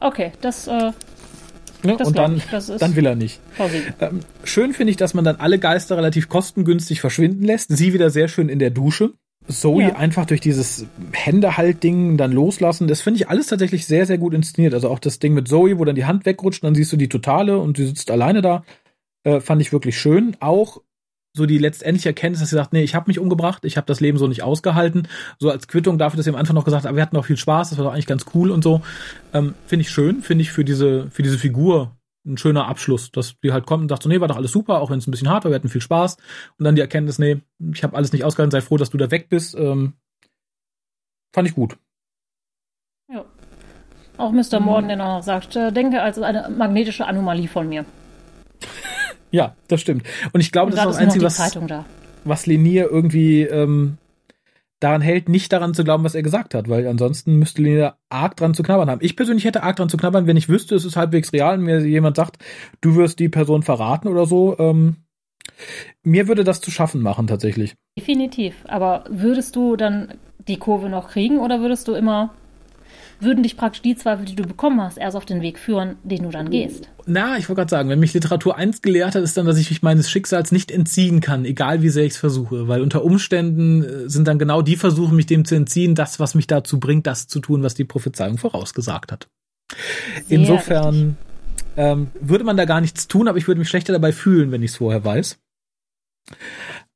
Okay, 0.00 0.32
das, 0.40 0.66
äh, 0.66 0.92
ja, 1.84 1.96
das 1.96 2.08
und 2.08 2.18
dann, 2.18 2.42
dann 2.78 2.96
will 2.96 3.06
er 3.06 3.14
nicht. 3.14 3.40
Ähm, 4.00 4.20
schön 4.42 4.72
finde 4.72 4.90
ich, 4.90 4.96
dass 4.96 5.14
man 5.14 5.24
dann 5.24 5.36
alle 5.36 5.58
Geister 5.58 5.96
relativ 5.96 6.28
kostengünstig 6.28 7.00
verschwinden 7.00 7.44
lässt. 7.44 7.74
Sie 7.74 7.92
wieder 7.92 8.10
sehr 8.10 8.28
schön 8.28 8.48
in 8.48 8.58
der 8.58 8.70
Dusche. 8.70 9.12
Zoe 9.46 9.82
Ja. 9.82 9.96
einfach 9.96 10.24
durch 10.24 10.40
dieses 10.40 10.86
Händehalt-Ding 11.12 12.16
dann 12.16 12.32
loslassen, 12.32 12.88
das 12.88 13.02
finde 13.02 13.20
ich 13.20 13.28
alles 13.28 13.48
tatsächlich 13.48 13.84
sehr, 13.84 14.06
sehr 14.06 14.16
gut 14.16 14.32
inszeniert. 14.32 14.72
Also 14.72 14.88
auch 14.88 14.98
das 14.98 15.18
Ding 15.18 15.34
mit 15.34 15.48
Zoe, 15.48 15.78
wo 15.78 15.84
dann 15.84 15.96
die 15.96 16.06
Hand 16.06 16.24
wegrutscht, 16.24 16.64
dann 16.64 16.74
siehst 16.74 16.92
du 16.92 16.96
die 16.96 17.10
Totale 17.10 17.58
und 17.58 17.76
sie 17.76 17.86
sitzt 17.86 18.10
alleine 18.10 18.40
da, 18.40 18.64
äh, 19.24 19.40
fand 19.40 19.60
ich 19.60 19.70
wirklich 19.70 19.98
schön. 19.98 20.34
Auch 20.40 20.80
so 21.36 21.46
die 21.46 21.58
letztendliche 21.58 22.10
Erkenntnis, 22.10 22.40
dass 22.40 22.50
sie 22.50 22.56
sagt, 22.56 22.72
nee, 22.72 22.82
ich 22.82 22.94
habe 22.94 23.08
mich 23.08 23.18
umgebracht, 23.18 23.64
ich 23.64 23.76
habe 23.76 23.86
das 23.86 24.00
Leben 24.00 24.18
so 24.18 24.28
nicht 24.28 24.42
ausgehalten. 24.42 25.08
So 25.38 25.50
als 25.50 25.66
Quittung 25.66 25.98
dafür, 25.98 26.16
dass 26.16 26.24
sie 26.24 26.30
am 26.30 26.36
Anfang 26.36 26.54
noch 26.54 26.64
gesagt 26.64 26.84
hat, 26.84 26.88
aber 26.88 26.96
wir 26.96 27.02
hatten 27.02 27.16
auch 27.16 27.24
viel 27.24 27.36
Spaß, 27.36 27.70
das 27.70 27.78
war 27.78 27.84
doch 27.84 27.92
eigentlich 27.92 28.06
ganz 28.06 28.24
cool 28.34 28.50
und 28.50 28.62
so. 28.62 28.82
Ähm, 29.32 29.54
finde 29.66 29.82
ich 29.82 29.90
schön, 29.90 30.22
finde 30.22 30.42
ich 30.42 30.52
für 30.52 30.64
diese, 30.64 31.10
für 31.10 31.22
diese 31.22 31.38
Figur 31.38 31.96
ein 32.24 32.38
schöner 32.38 32.68
Abschluss, 32.68 33.10
dass 33.10 33.38
die 33.40 33.52
halt 33.52 33.66
kommt 33.66 33.82
und 33.82 33.88
sagt 33.88 34.04
so, 34.04 34.08
nee, 34.08 34.20
war 34.20 34.28
doch 34.28 34.36
alles 34.36 34.52
super, 34.52 34.80
auch 34.80 34.90
wenn 34.90 34.98
es 34.98 35.06
ein 35.06 35.10
bisschen 35.10 35.28
hart 35.28 35.44
war, 35.44 35.50
wir 35.50 35.56
hatten 35.56 35.68
viel 35.68 35.80
Spaß. 35.80 36.16
Und 36.58 36.64
dann 36.64 36.76
die 36.76 36.80
Erkenntnis, 36.80 37.18
nee, 37.18 37.40
ich 37.72 37.82
habe 37.82 37.96
alles 37.96 38.12
nicht 38.12 38.24
ausgehalten, 38.24 38.52
sei 38.52 38.60
froh, 38.60 38.76
dass 38.76 38.90
du 38.90 38.96
da 38.96 39.10
weg 39.10 39.28
bist. 39.28 39.54
Ähm, 39.56 39.94
fand 41.34 41.48
ich 41.48 41.54
gut. 41.54 41.76
Ja. 43.12 43.24
Auch 44.16 44.30
Mr. 44.30 44.60
Morden, 44.60 44.86
der 44.86 44.96
noch 44.96 45.22
sagt, 45.22 45.56
äh, 45.56 45.72
denke 45.72 46.00
als 46.00 46.18
eine 46.18 46.48
magnetische 46.48 47.06
Anomalie 47.06 47.48
von 47.48 47.68
mir. 47.68 47.84
Ja, 49.34 49.56
das 49.66 49.80
stimmt. 49.80 50.04
Und 50.32 50.40
ich 50.40 50.52
glaube, 50.52 50.70
Und 50.70 50.76
das 50.76 50.84
da 50.84 50.90
ist 50.90 50.96
das 50.96 51.02
Einzige, 51.02 51.24
was, 51.24 51.36
da. 51.66 51.84
was 52.22 52.46
Lenier 52.46 52.88
irgendwie 52.88 53.42
ähm, 53.42 53.98
daran 54.78 55.00
hält, 55.00 55.28
nicht 55.28 55.52
daran 55.52 55.74
zu 55.74 55.82
glauben, 55.82 56.04
was 56.04 56.14
er 56.14 56.22
gesagt 56.22 56.54
hat, 56.54 56.68
weil 56.68 56.86
ansonsten 56.86 57.40
müsste 57.40 57.60
Lenier 57.60 57.96
arg 58.10 58.36
dran 58.36 58.54
zu 58.54 58.62
knabbern 58.62 58.88
haben. 58.88 59.00
Ich 59.02 59.16
persönlich 59.16 59.44
hätte 59.44 59.64
arg 59.64 59.74
dran 59.74 59.88
zu 59.88 59.96
knabbern, 59.96 60.28
wenn 60.28 60.36
ich 60.36 60.48
wüsste, 60.48 60.76
es 60.76 60.84
ist 60.84 60.94
halbwegs 60.94 61.32
real 61.32 61.58
und 61.58 61.64
mir 61.64 61.80
jemand 61.80 62.14
sagt, 62.14 62.36
du 62.80 62.94
wirst 62.94 63.18
die 63.18 63.28
Person 63.28 63.64
verraten 63.64 64.06
oder 64.06 64.24
so. 64.24 64.56
Ähm, 64.60 64.98
mir 66.04 66.28
würde 66.28 66.44
das 66.44 66.60
zu 66.60 66.70
schaffen 66.70 67.02
machen, 67.02 67.26
tatsächlich. 67.26 67.74
Definitiv. 67.98 68.54
Aber 68.68 69.02
würdest 69.10 69.56
du 69.56 69.74
dann 69.74 70.14
die 70.46 70.58
Kurve 70.60 70.88
noch 70.88 71.08
kriegen 71.08 71.40
oder 71.40 71.60
würdest 71.60 71.88
du 71.88 71.94
immer, 71.94 72.34
würden 73.20 73.42
dich 73.42 73.56
praktisch 73.56 73.82
die 73.82 73.96
Zweifel, 73.96 74.24
die 74.24 74.34
du 74.34 74.44
bekommen 74.44 74.80
hast, 74.80 74.98
erst 74.98 75.16
auf 75.16 75.24
den 75.24 75.42
Weg 75.42 75.58
führen, 75.58 75.96
den 76.02 76.24
du 76.24 76.30
dann 76.30 76.50
gehst? 76.50 76.88
Na, 77.06 77.36
ich 77.36 77.48
wollte 77.48 77.60
gerade 77.60 77.70
sagen, 77.70 77.88
wenn 77.88 78.00
mich 78.00 78.14
Literatur 78.14 78.56
eins 78.56 78.82
gelehrt 78.82 79.14
hat, 79.14 79.22
ist 79.22 79.36
dann, 79.36 79.46
dass 79.46 79.58
ich 79.58 79.70
mich 79.70 79.82
meines 79.82 80.10
Schicksals 80.10 80.52
nicht 80.52 80.70
entziehen 80.70 81.20
kann, 81.20 81.44
egal 81.44 81.82
wie 81.82 81.88
sehr 81.90 82.04
ich 82.04 82.12
es 82.14 82.18
versuche. 82.18 82.68
Weil 82.68 82.80
unter 82.80 83.04
Umständen 83.04 83.82
äh, 83.82 84.08
sind 84.08 84.26
dann 84.26 84.38
genau 84.38 84.62
die 84.62 84.76
Versuche, 84.76 85.14
mich 85.14 85.26
dem 85.26 85.44
zu 85.44 85.54
entziehen, 85.54 85.94
das, 85.94 86.20
was 86.20 86.34
mich 86.34 86.46
dazu 86.46 86.80
bringt, 86.80 87.06
das 87.06 87.26
zu 87.26 87.40
tun, 87.40 87.62
was 87.62 87.74
die 87.74 87.84
Prophezeiung 87.84 88.38
vorausgesagt 88.38 89.12
hat. 89.12 89.28
Sehr 90.26 90.38
Insofern 90.38 91.16
ähm, 91.76 92.08
würde 92.20 92.44
man 92.44 92.56
da 92.56 92.64
gar 92.64 92.80
nichts 92.80 93.08
tun, 93.08 93.28
aber 93.28 93.38
ich 93.38 93.48
würde 93.48 93.58
mich 93.58 93.68
schlechter 93.68 93.92
dabei 93.92 94.12
fühlen, 94.12 94.52
wenn 94.52 94.62
ich 94.62 94.72
es 94.72 94.76
vorher 94.76 95.04
weiß. 95.04 95.38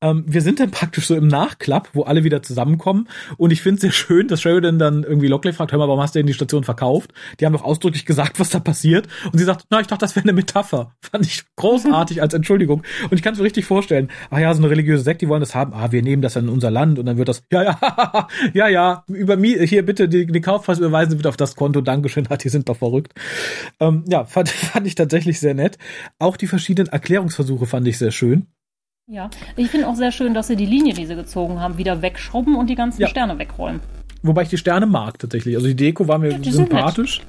Ähm, 0.00 0.24
wir 0.26 0.42
sind 0.42 0.60
dann 0.60 0.70
praktisch 0.70 1.06
so 1.06 1.14
im 1.16 1.26
Nachklapp, 1.26 1.90
wo 1.92 2.02
alle 2.02 2.22
wieder 2.22 2.42
zusammenkommen. 2.42 3.08
Und 3.36 3.52
ich 3.52 3.62
finde 3.62 3.76
es 3.76 3.80
sehr 3.82 3.92
schön, 3.92 4.28
dass 4.28 4.40
Sheridan 4.40 4.78
dann 4.78 5.02
irgendwie 5.02 5.26
Lockley 5.26 5.52
fragt, 5.52 5.72
hör 5.72 5.78
mal, 5.78 5.88
warum 5.88 6.00
hast 6.00 6.14
du 6.14 6.20
denn 6.20 6.26
die 6.26 6.34
Station 6.34 6.62
verkauft? 6.62 7.12
Die 7.40 7.46
haben 7.46 7.52
doch 7.52 7.64
ausdrücklich 7.64 8.06
gesagt, 8.06 8.38
was 8.38 8.50
da 8.50 8.60
passiert. 8.60 9.08
Und 9.32 9.38
sie 9.38 9.44
sagt, 9.44 9.66
na, 9.70 9.80
ich 9.80 9.88
dachte, 9.88 10.04
das 10.04 10.14
wäre 10.14 10.24
eine 10.24 10.32
Metapher. 10.32 10.92
Fand 11.00 11.26
ich 11.26 11.44
großartig 11.56 12.22
als 12.22 12.34
Entschuldigung. 12.34 12.82
Und 13.10 13.16
ich 13.16 13.22
kann 13.22 13.32
es 13.32 13.38
mir 13.38 13.44
richtig 13.44 13.64
vorstellen. 13.64 14.08
Ach 14.30 14.38
ja, 14.38 14.54
so 14.54 14.62
eine 14.62 14.70
religiöse 14.70 15.02
Sekte, 15.02 15.26
die 15.26 15.28
wollen 15.28 15.40
das 15.40 15.54
haben. 15.54 15.72
Ah, 15.72 15.90
wir 15.90 16.02
nehmen 16.02 16.22
das 16.22 16.36
in 16.36 16.48
unser 16.48 16.70
Land. 16.70 16.98
Und 16.98 17.06
dann 17.06 17.16
wird 17.16 17.28
das, 17.28 17.42
ja, 17.50 17.64
ja, 17.64 18.28
ja, 18.54 18.68
ja, 18.68 19.04
über 19.08 19.36
mir, 19.36 19.62
hier 19.64 19.84
bitte 19.84 20.08
die, 20.08 20.26
die 20.26 20.40
Kaufpreis 20.40 20.78
überweisen 20.78 21.16
bitte 21.16 21.28
auf 21.28 21.36
das 21.36 21.56
Konto. 21.56 21.80
Dankeschön, 21.80 22.28
die 22.42 22.48
sind 22.48 22.68
doch 22.68 22.76
verrückt. 22.76 23.14
Ähm, 23.80 24.04
ja, 24.08 24.24
fand, 24.24 24.48
fand 24.48 24.86
ich 24.86 24.94
tatsächlich 24.94 25.40
sehr 25.40 25.54
nett. 25.54 25.76
Auch 26.20 26.36
die 26.36 26.46
verschiedenen 26.46 26.88
Erklärungsversuche 26.88 27.66
fand 27.66 27.88
ich 27.88 27.98
sehr 27.98 28.12
schön. 28.12 28.46
Ja, 29.10 29.30
ich 29.56 29.70
finde 29.70 29.88
auch 29.88 29.96
sehr 29.96 30.12
schön, 30.12 30.34
dass 30.34 30.48
sie 30.48 30.56
die 30.56 30.66
Linie, 30.66 30.92
die 30.92 31.06
sie 31.06 31.14
gezogen 31.14 31.60
haben, 31.60 31.78
wieder 31.78 32.02
wegschrubben 32.02 32.54
und 32.54 32.68
die 32.68 32.74
ganzen 32.74 33.00
Ja. 33.00 33.08
Sterne 33.08 33.38
wegräumen. 33.38 33.80
Wobei 34.22 34.42
ich 34.42 34.48
die 34.50 34.58
Sterne 34.58 34.84
mag 34.84 35.18
tatsächlich. 35.18 35.54
Also 35.56 35.66
die 35.66 35.76
Deko 35.76 36.08
war 36.08 36.18
mir 36.18 36.32
Ja, 36.38 36.52
sympathisch. 36.52 37.22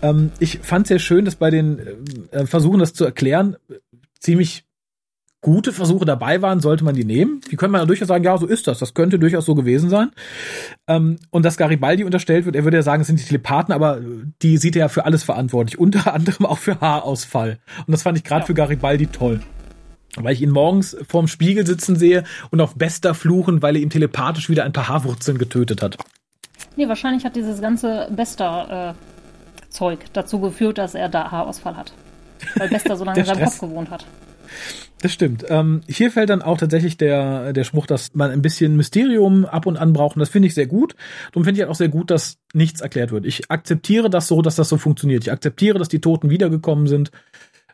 Ähm, 0.00 0.30
ich 0.38 0.60
fand 0.60 0.86
sehr 0.86 1.00
schön, 1.00 1.24
dass 1.24 1.34
bei 1.34 1.50
den 1.50 1.80
äh, 2.30 2.46
Versuchen, 2.46 2.78
das 2.78 2.92
zu 2.92 3.04
erklären, 3.04 3.56
ziemlich 4.20 4.64
gute 5.40 5.72
Versuche 5.72 6.04
dabei 6.04 6.40
waren, 6.42 6.60
sollte 6.60 6.84
man 6.84 6.94
die 6.94 7.04
nehmen. 7.04 7.40
Die 7.50 7.56
können 7.56 7.72
man 7.72 7.80
ja 7.80 7.86
durchaus 7.86 8.08
sagen, 8.08 8.22
ja, 8.24 8.36
so 8.38 8.46
ist 8.46 8.66
das. 8.68 8.78
Das 8.78 8.94
könnte 8.94 9.18
durchaus 9.18 9.44
so 9.46 9.54
gewesen 9.56 9.88
sein. 9.90 10.10
Ähm, 10.86 11.16
und 11.30 11.44
dass 11.44 11.56
Garibaldi 11.56 12.04
unterstellt 12.04 12.44
wird, 12.44 12.54
er 12.54 12.62
würde 12.64 12.76
ja 12.76 12.82
sagen, 12.84 13.00
es 13.00 13.08
sind 13.08 13.18
die 13.18 13.24
Telepathen, 13.24 13.72
aber 13.74 14.00
die 14.42 14.56
sieht 14.58 14.76
er 14.76 14.80
ja 14.80 14.88
für 14.88 15.04
alles 15.04 15.24
verantwortlich. 15.24 15.78
Unter 15.80 16.14
anderem 16.14 16.46
auch 16.46 16.58
für 16.58 16.80
Haarausfall. 16.80 17.58
Und 17.86 17.90
das 17.92 18.02
fand 18.02 18.18
ich 18.18 18.22
gerade 18.24 18.42
Ja. 18.42 18.46
für 18.46 18.54
Garibaldi 18.54 19.08
toll. 19.08 19.40
Weil 20.16 20.32
ich 20.32 20.42
ihn 20.42 20.50
morgens 20.50 20.96
vorm 21.08 21.28
Spiegel 21.28 21.66
sitzen 21.66 21.96
sehe 21.96 22.24
und 22.50 22.60
auf 22.60 22.74
Bester 22.74 23.14
fluchen, 23.14 23.62
weil 23.62 23.76
er 23.76 23.82
ihm 23.82 23.90
telepathisch 23.90 24.48
wieder 24.48 24.64
ein 24.64 24.72
paar 24.72 24.88
Haarwurzeln 24.88 25.38
getötet 25.38 25.82
hat. 25.82 25.96
Nee, 26.76 26.88
wahrscheinlich 26.88 27.24
hat 27.24 27.36
dieses 27.36 27.60
ganze 27.60 28.08
Bester-Zeug 28.10 29.98
dazu 30.12 30.40
geführt, 30.40 30.78
dass 30.78 30.94
er 30.94 31.08
da 31.08 31.30
Haarausfall 31.30 31.76
hat. 31.76 31.92
Weil 32.56 32.68
Bester 32.68 32.96
so 32.96 33.04
lange 33.04 33.20
in 33.20 33.26
seinem. 33.26 33.44
Kopf 33.44 33.60
gewohnt 33.60 33.90
hat. 33.90 34.06
Das 35.00 35.12
stimmt. 35.12 35.44
Ähm, 35.48 35.82
hier 35.86 36.10
fällt 36.10 36.30
dann 36.30 36.42
auch 36.42 36.58
tatsächlich 36.58 36.96
der, 36.96 37.52
der 37.52 37.64
Spruch, 37.64 37.86
dass 37.86 38.14
man 38.14 38.30
ein 38.30 38.42
bisschen 38.42 38.76
Mysterium 38.76 39.44
ab 39.44 39.66
und 39.66 39.76
an 39.76 39.92
braucht. 39.92 40.16
Und 40.16 40.20
das 40.20 40.28
finde 40.28 40.48
ich 40.48 40.54
sehr 40.54 40.66
gut. 40.66 40.96
Darum 41.30 41.44
finde 41.44 41.58
ich 41.58 41.62
halt 41.62 41.70
auch 41.70 41.76
sehr 41.76 41.88
gut, 41.88 42.10
dass 42.10 42.38
nichts 42.52 42.80
erklärt 42.80 43.12
wird. 43.12 43.24
Ich 43.24 43.50
akzeptiere 43.50 44.10
das 44.10 44.26
so, 44.26 44.42
dass 44.42 44.56
das 44.56 44.68
so 44.68 44.76
funktioniert. 44.76 45.22
Ich 45.22 45.30
akzeptiere, 45.32 45.78
dass 45.78 45.88
die 45.88 46.00
Toten 46.00 46.30
wiedergekommen 46.30 46.88
sind. 46.88 47.12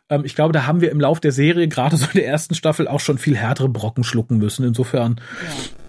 Ähm, 0.09 0.25
ich 0.25 0.35
glaube, 0.35 0.53
da 0.53 0.67
haben 0.67 0.81
wir 0.81 0.91
im 0.91 1.01
Lauf 1.01 1.21
der 1.21 1.33
Serie, 1.33 1.69
gerade 1.69 1.97
so 1.97 2.07
in 2.07 2.21
der 2.21 2.27
ersten 2.27 2.55
Staffel, 2.55 2.89
auch 2.89 3.01
schon 3.01 3.19
viel 3.19 3.37
härtere 3.37 3.69
Brocken 3.69 4.05
schlucken 4.05 4.39
müssen. 4.39 4.65
Insofern 4.65 5.21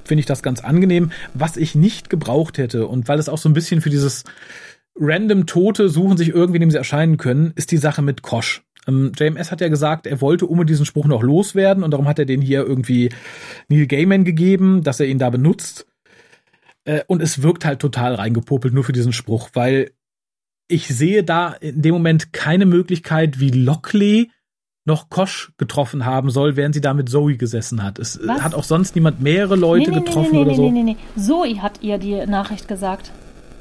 finde 0.03 0.19
ich 0.19 0.25
das 0.25 0.43
ganz 0.43 0.61
angenehm. 0.61 1.11
Was 1.33 1.57
ich 1.57 1.75
nicht 1.75 2.09
gebraucht 2.09 2.57
hätte, 2.57 2.87
und 2.87 3.07
weil 3.07 3.19
es 3.19 3.29
auch 3.29 3.37
so 3.37 3.49
ein 3.49 3.53
bisschen 3.53 3.81
für 3.81 3.89
dieses 3.89 4.23
random 4.95 5.45
Tote 5.45 5.89
suchen 5.89 6.17
sich 6.17 6.29
irgendwie, 6.29 6.59
dem 6.59 6.71
sie 6.71 6.77
erscheinen 6.77 7.17
können, 7.17 7.51
ist 7.55 7.71
die 7.71 7.77
Sache 7.77 8.01
mit 8.01 8.21
Kosch. 8.21 8.63
Ähm, 8.87 9.11
JMS 9.17 9.51
hat 9.51 9.61
ja 9.61 9.67
gesagt, 9.67 10.07
er 10.07 10.21
wollte 10.21 10.45
um 10.45 10.65
diesen 10.65 10.85
Spruch 10.85 11.07
noch 11.07 11.23
loswerden 11.23 11.83
und 11.83 11.91
darum 11.91 12.07
hat 12.07 12.19
er 12.19 12.25
den 12.25 12.41
hier 12.41 12.65
irgendwie 12.65 13.09
Neil 13.67 13.87
Gaiman 13.87 14.23
gegeben, 14.23 14.83
dass 14.83 14.99
er 14.99 15.07
ihn 15.07 15.19
da 15.19 15.29
benutzt. 15.29 15.87
Äh, 16.85 17.01
und 17.07 17.21
es 17.21 17.41
wirkt 17.41 17.65
halt 17.65 17.79
total 17.79 18.15
reingepopelt 18.15 18.73
nur 18.73 18.83
für 18.83 18.93
diesen 18.93 19.13
Spruch, 19.13 19.49
weil 19.53 19.91
ich 20.67 20.87
sehe 20.87 21.23
da 21.23 21.49
in 21.53 21.81
dem 21.81 21.93
Moment 21.93 22.33
keine 22.33 22.65
Möglichkeit, 22.65 23.39
wie 23.39 23.49
Lockley 23.49 24.31
noch 24.87 25.09
Kosch 25.09 25.51
getroffen 25.57 26.05
haben 26.05 26.29
soll, 26.29 26.55
während 26.55 26.75
sie 26.75 26.81
da 26.81 26.93
mit 26.93 27.09
Zoe 27.09 27.37
gesessen 27.37 27.81
hat. 27.83 27.97
Es 27.97 28.17
äh, 28.17 28.27
Was? 28.27 28.41
hat 28.43 28.53
auch 28.53 28.63
sonst 28.63 28.95
niemand 28.95 29.19
mehrere 29.21 29.55
Leute 29.55 29.89
nee, 29.89 29.97
nee, 29.99 30.05
getroffen 30.05 30.29
nee, 30.31 30.37
nee, 30.37 30.41
oder 30.41 30.51
nee, 30.51 30.55
so. 30.57 30.71
nee, 30.71 30.83
nee, 30.83 30.97
nee. 31.15 31.21
Zoe 31.21 31.61
hat 31.61 31.81
ihr 31.81 31.97
die 31.97 32.25
Nachricht 32.27 32.67
gesagt. 32.67 33.11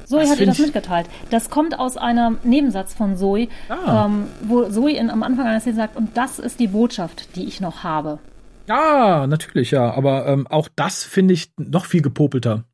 Zoe 0.05 0.19
Das 0.21 0.29
hat 0.29 0.39
ihr 0.39 0.45
das 0.45 0.59
mitgeteilt. 0.59 1.07
Das 1.31 1.49
kommt 1.49 1.79
aus 1.79 1.97
einem 1.97 2.37
Nebensatz 2.43 2.93
von 2.93 3.17
Zoe, 3.17 3.47
Ah. 3.69 4.05
ähm, 4.05 4.25
wo 4.43 4.63
Zoe 4.69 4.91
in, 4.95 5.09
am 5.09 5.23
Anfang 5.23 5.47
einer 5.47 5.59
Szene 5.59 5.75
sagt, 5.77 5.97
und 5.97 6.15
das 6.15 6.37
ist 6.37 6.59
die 6.59 6.67
Botschaft, 6.67 7.35
die 7.35 7.45
ich 7.45 7.59
noch 7.59 7.83
habe. 7.83 8.19
Ja, 8.67 9.25
natürlich, 9.25 9.71
ja. 9.71 9.91
Aber 9.95 10.27
ähm, 10.27 10.45
auch 10.45 10.69
das 10.75 11.03
finde 11.03 11.33
ich 11.33 11.51
noch 11.57 11.85
viel 11.85 12.01
gepopelter. 12.03 12.65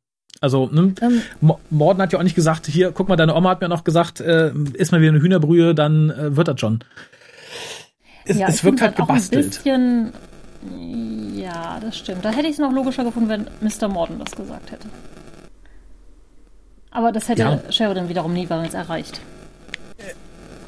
Also, 0.42 0.68
ne, 0.72 0.92
Ähm, 1.00 1.22
Mo- 1.40 1.60
Morden 1.70 2.02
hat 2.02 2.12
ja 2.12 2.18
auch 2.18 2.22
nicht 2.24 2.34
gesagt, 2.34 2.66
hier, 2.66 2.90
guck 2.92 3.08
mal, 3.08 3.16
deine 3.16 3.34
Oma 3.34 3.50
hat 3.50 3.60
mir 3.62 3.68
noch 3.68 3.84
gesagt, 3.84 4.20
äh, 4.20 4.52
isst 4.74 4.92
mal 4.92 5.00
wieder 5.00 5.12
eine 5.12 5.22
Hühnerbrühe, 5.22 5.74
dann 5.74 6.10
äh, 6.10 6.36
wird 6.36 6.48
das 6.48 6.58
schon. 6.60 6.80
Es, 8.24 8.36
ja, 8.38 8.48
es 8.48 8.62
wirkt 8.64 8.82
halt 8.82 8.94
auch 8.96 9.00
ein 9.00 9.06
gebastelt. 9.06 9.46
bisschen. 9.46 10.12
Ja, 11.34 11.78
das 11.80 11.96
stimmt. 11.96 12.24
Da 12.24 12.30
hätte 12.30 12.46
ich 12.46 12.52
es 12.54 12.58
noch 12.58 12.72
logischer 12.72 13.04
gefunden, 13.04 13.28
wenn 13.28 13.46
Mr. 13.60 13.88
Morden 13.88 14.18
das 14.18 14.32
gesagt 14.36 14.70
hätte. 14.72 14.88
Aber 16.90 17.10
das 17.12 17.28
hätte 17.28 17.42
Ja. 17.42 17.60
Sheridan 17.70 18.08
wiederum 18.08 18.32
niemals 18.32 18.74
erreicht. 18.74 19.20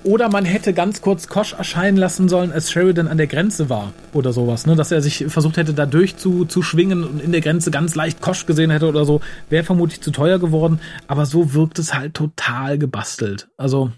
Oder 0.05 0.29
man 0.29 0.45
hätte 0.45 0.75
ganz 0.75 1.01
kurz 1.01 1.29
Kosch 1.29 1.55
erscheinen 1.55 1.97
lassen 1.97 2.29
sollen, 2.29 2.53
als 2.53 2.71
Sheridan 2.71 3.09
an 3.09 3.17
der 3.17 3.27
Grenze 3.27 3.71
war 3.71 3.95
oder 4.13 4.35
sowas, 4.35 4.67
ne? 4.67 4.77
Dass 4.77 4.93
er 4.93 5.01
sich 5.01 5.25
versucht 5.29 5.57
hätte, 5.57 5.73
da 5.73 5.87
durch 5.87 6.19
zu, 6.19 6.45
zu 6.45 6.63
schwingen 6.63 7.05
und 7.05 7.23
in 7.23 7.33
der 7.33 7.41
Grenze 7.41 7.71
ganz 7.71 7.95
leicht 7.95 8.21
Kosch 8.21 8.45
gesehen 8.45 8.71
hätte 8.71 8.87
oder 8.87 9.07
so. 9.07 9.23
Wäre 9.49 9.65
vermutlich 9.65 10.03
zu 10.03 10.11
teuer 10.11 10.39
geworden, 10.39 10.79
aber 11.07 11.25
so 11.25 11.55
wirkt 11.55 11.79
es 11.79 11.95
halt 11.95 12.13
total 12.13 12.77
gebastelt. 12.79 13.49
Also, 13.57 13.93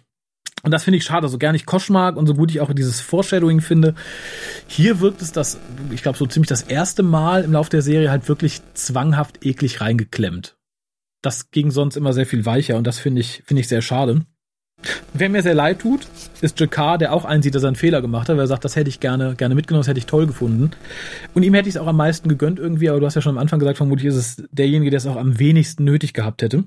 und 0.63 0.71
das 0.71 0.85
finde 0.85 0.99
ich 0.99 1.05
schade, 1.05 1.27
so 1.27 1.39
gern 1.39 1.57
ich 1.57 1.67
Kosch 1.67 1.91
mag 1.91 2.17
und 2.17 2.29
so 2.29 2.35
gut 2.35 2.53
ich 2.53 2.61
auch 2.61 2.73
dieses 2.73 3.01
Foreshadowing 3.01 3.61
finde. 3.61 3.97
Hier 4.69 5.01
wirkt 5.01 5.23
es 5.23 5.33
das, 5.33 5.59
ich 5.91 6.03
glaube, 6.03 6.19
so 6.19 6.27
ziemlich 6.27 6.49
das 6.49 6.63
erste 6.63 7.03
Mal 7.03 7.43
im 7.43 7.53
Lauf 7.53 7.69
der 7.69 7.83
Serie 7.83 8.13
halt 8.13 8.29
wirklich 8.29 8.61
zwanghaft 8.75 9.45
eklig 9.45 9.81
reingeklemmt. 9.81 10.57
Das 11.21 11.51
ging 11.51 11.73
sonst 11.73 11.97
immer 11.97 12.13
sehr 12.13 12.27
viel 12.27 12.47
weicher 12.47 12.77
und 12.77 12.87
das 12.87 13.01
finde 13.01 13.21
ich, 13.21 13.43
finde 13.45 13.61
ich 13.61 13.67
sehr 13.67 13.83
schade. 13.83 14.25
Wer 15.19 15.31
mir 15.31 15.43
sehr 15.43 15.55
leid 15.55 15.79
tut, 15.79 16.07
ist 16.43 16.61
Jakar, 16.61 16.99
der 16.99 17.13
auch 17.13 17.25
einsieht, 17.25 17.55
dass 17.55 17.63
er 17.63 17.69
einen 17.69 17.77
Fehler 17.77 18.03
gemacht 18.03 18.29
hat, 18.29 18.37
weil 18.37 18.45
er 18.45 18.49
sagt, 18.49 18.65
das 18.65 18.77
hätte 18.77 18.91
ich 18.91 19.01
gerne, 19.01 19.35
gerne 19.35 19.55
mitgenommen, 19.55 19.81
das 19.81 19.89
hätte 19.89 19.99
ich 19.99 20.07
toll 20.07 20.27
gefunden. 20.27 20.73
Und 21.33 21.43
ihm 21.43 21.55
hätte 21.55 21.69
ich 21.69 21.75
es 21.75 21.81
auch 21.81 21.87
am 21.87 21.97
meisten 21.97 22.29
gegönnt 22.29 22.59
irgendwie, 22.59 22.91
aber 22.91 23.01
du 23.01 23.07
hast 23.07 23.15
ja 23.15 23.23
schon 23.23 23.37
am 23.37 23.39
Anfang 23.39 23.59
gesagt, 23.59 23.79
vermutlich 23.79 24.09
ist 24.09 24.17
es 24.17 24.45
derjenige, 24.51 24.91
der 24.91 24.99
es 24.99 25.07
auch 25.07 25.17
am 25.17 25.39
wenigsten 25.39 25.85
nötig 25.85 26.13
gehabt 26.13 26.43
hätte. 26.43 26.65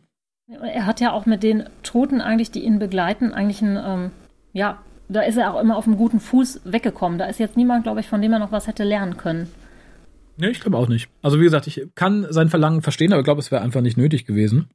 Er 0.47 0.87
hat 0.87 0.99
ja 0.99 1.11
auch 1.11 1.27
mit 1.27 1.43
den 1.43 1.65
Toten 1.83 2.21
eigentlich, 2.21 2.49
die 2.49 2.63
ihn 2.63 2.79
begleiten, 2.79 3.33
eigentlich 3.33 3.61
ein, 3.61 3.77
ähm, 3.77 4.11
ja, 4.53 4.79
da 5.09 5.21
ist 5.21 5.37
er 5.37 5.53
auch 5.53 5.61
immer 5.61 5.77
auf 5.77 5.85
einem 5.85 5.97
guten 5.97 6.19
Fuß 6.19 6.61
weggekommen. 6.63 7.19
Da 7.19 7.25
ist 7.25 7.39
jetzt 7.39 7.55
niemand, 7.55 7.83
glaube 7.83 7.99
ich, 7.99 8.07
von 8.07 8.21
dem 8.21 8.33
er 8.33 8.39
noch 8.39 8.51
was 8.51 8.65
hätte 8.65 8.83
lernen 8.83 9.17
können. 9.17 9.47
Nee, 10.37 10.47
ich 10.47 10.61
glaube 10.61 10.77
auch 10.77 10.87
nicht. 10.87 11.09
Also 11.21 11.39
wie 11.39 11.43
gesagt, 11.43 11.67
ich 11.67 11.85
kann 11.93 12.25
sein 12.29 12.49
Verlangen 12.49 12.81
verstehen, 12.81 13.11
aber 13.11 13.19
ich 13.19 13.25
glaube, 13.25 13.41
es 13.41 13.51
wäre 13.51 13.61
einfach 13.61 13.81
nicht 13.81 13.97
nötig 13.97 14.25
gewesen. 14.25 14.69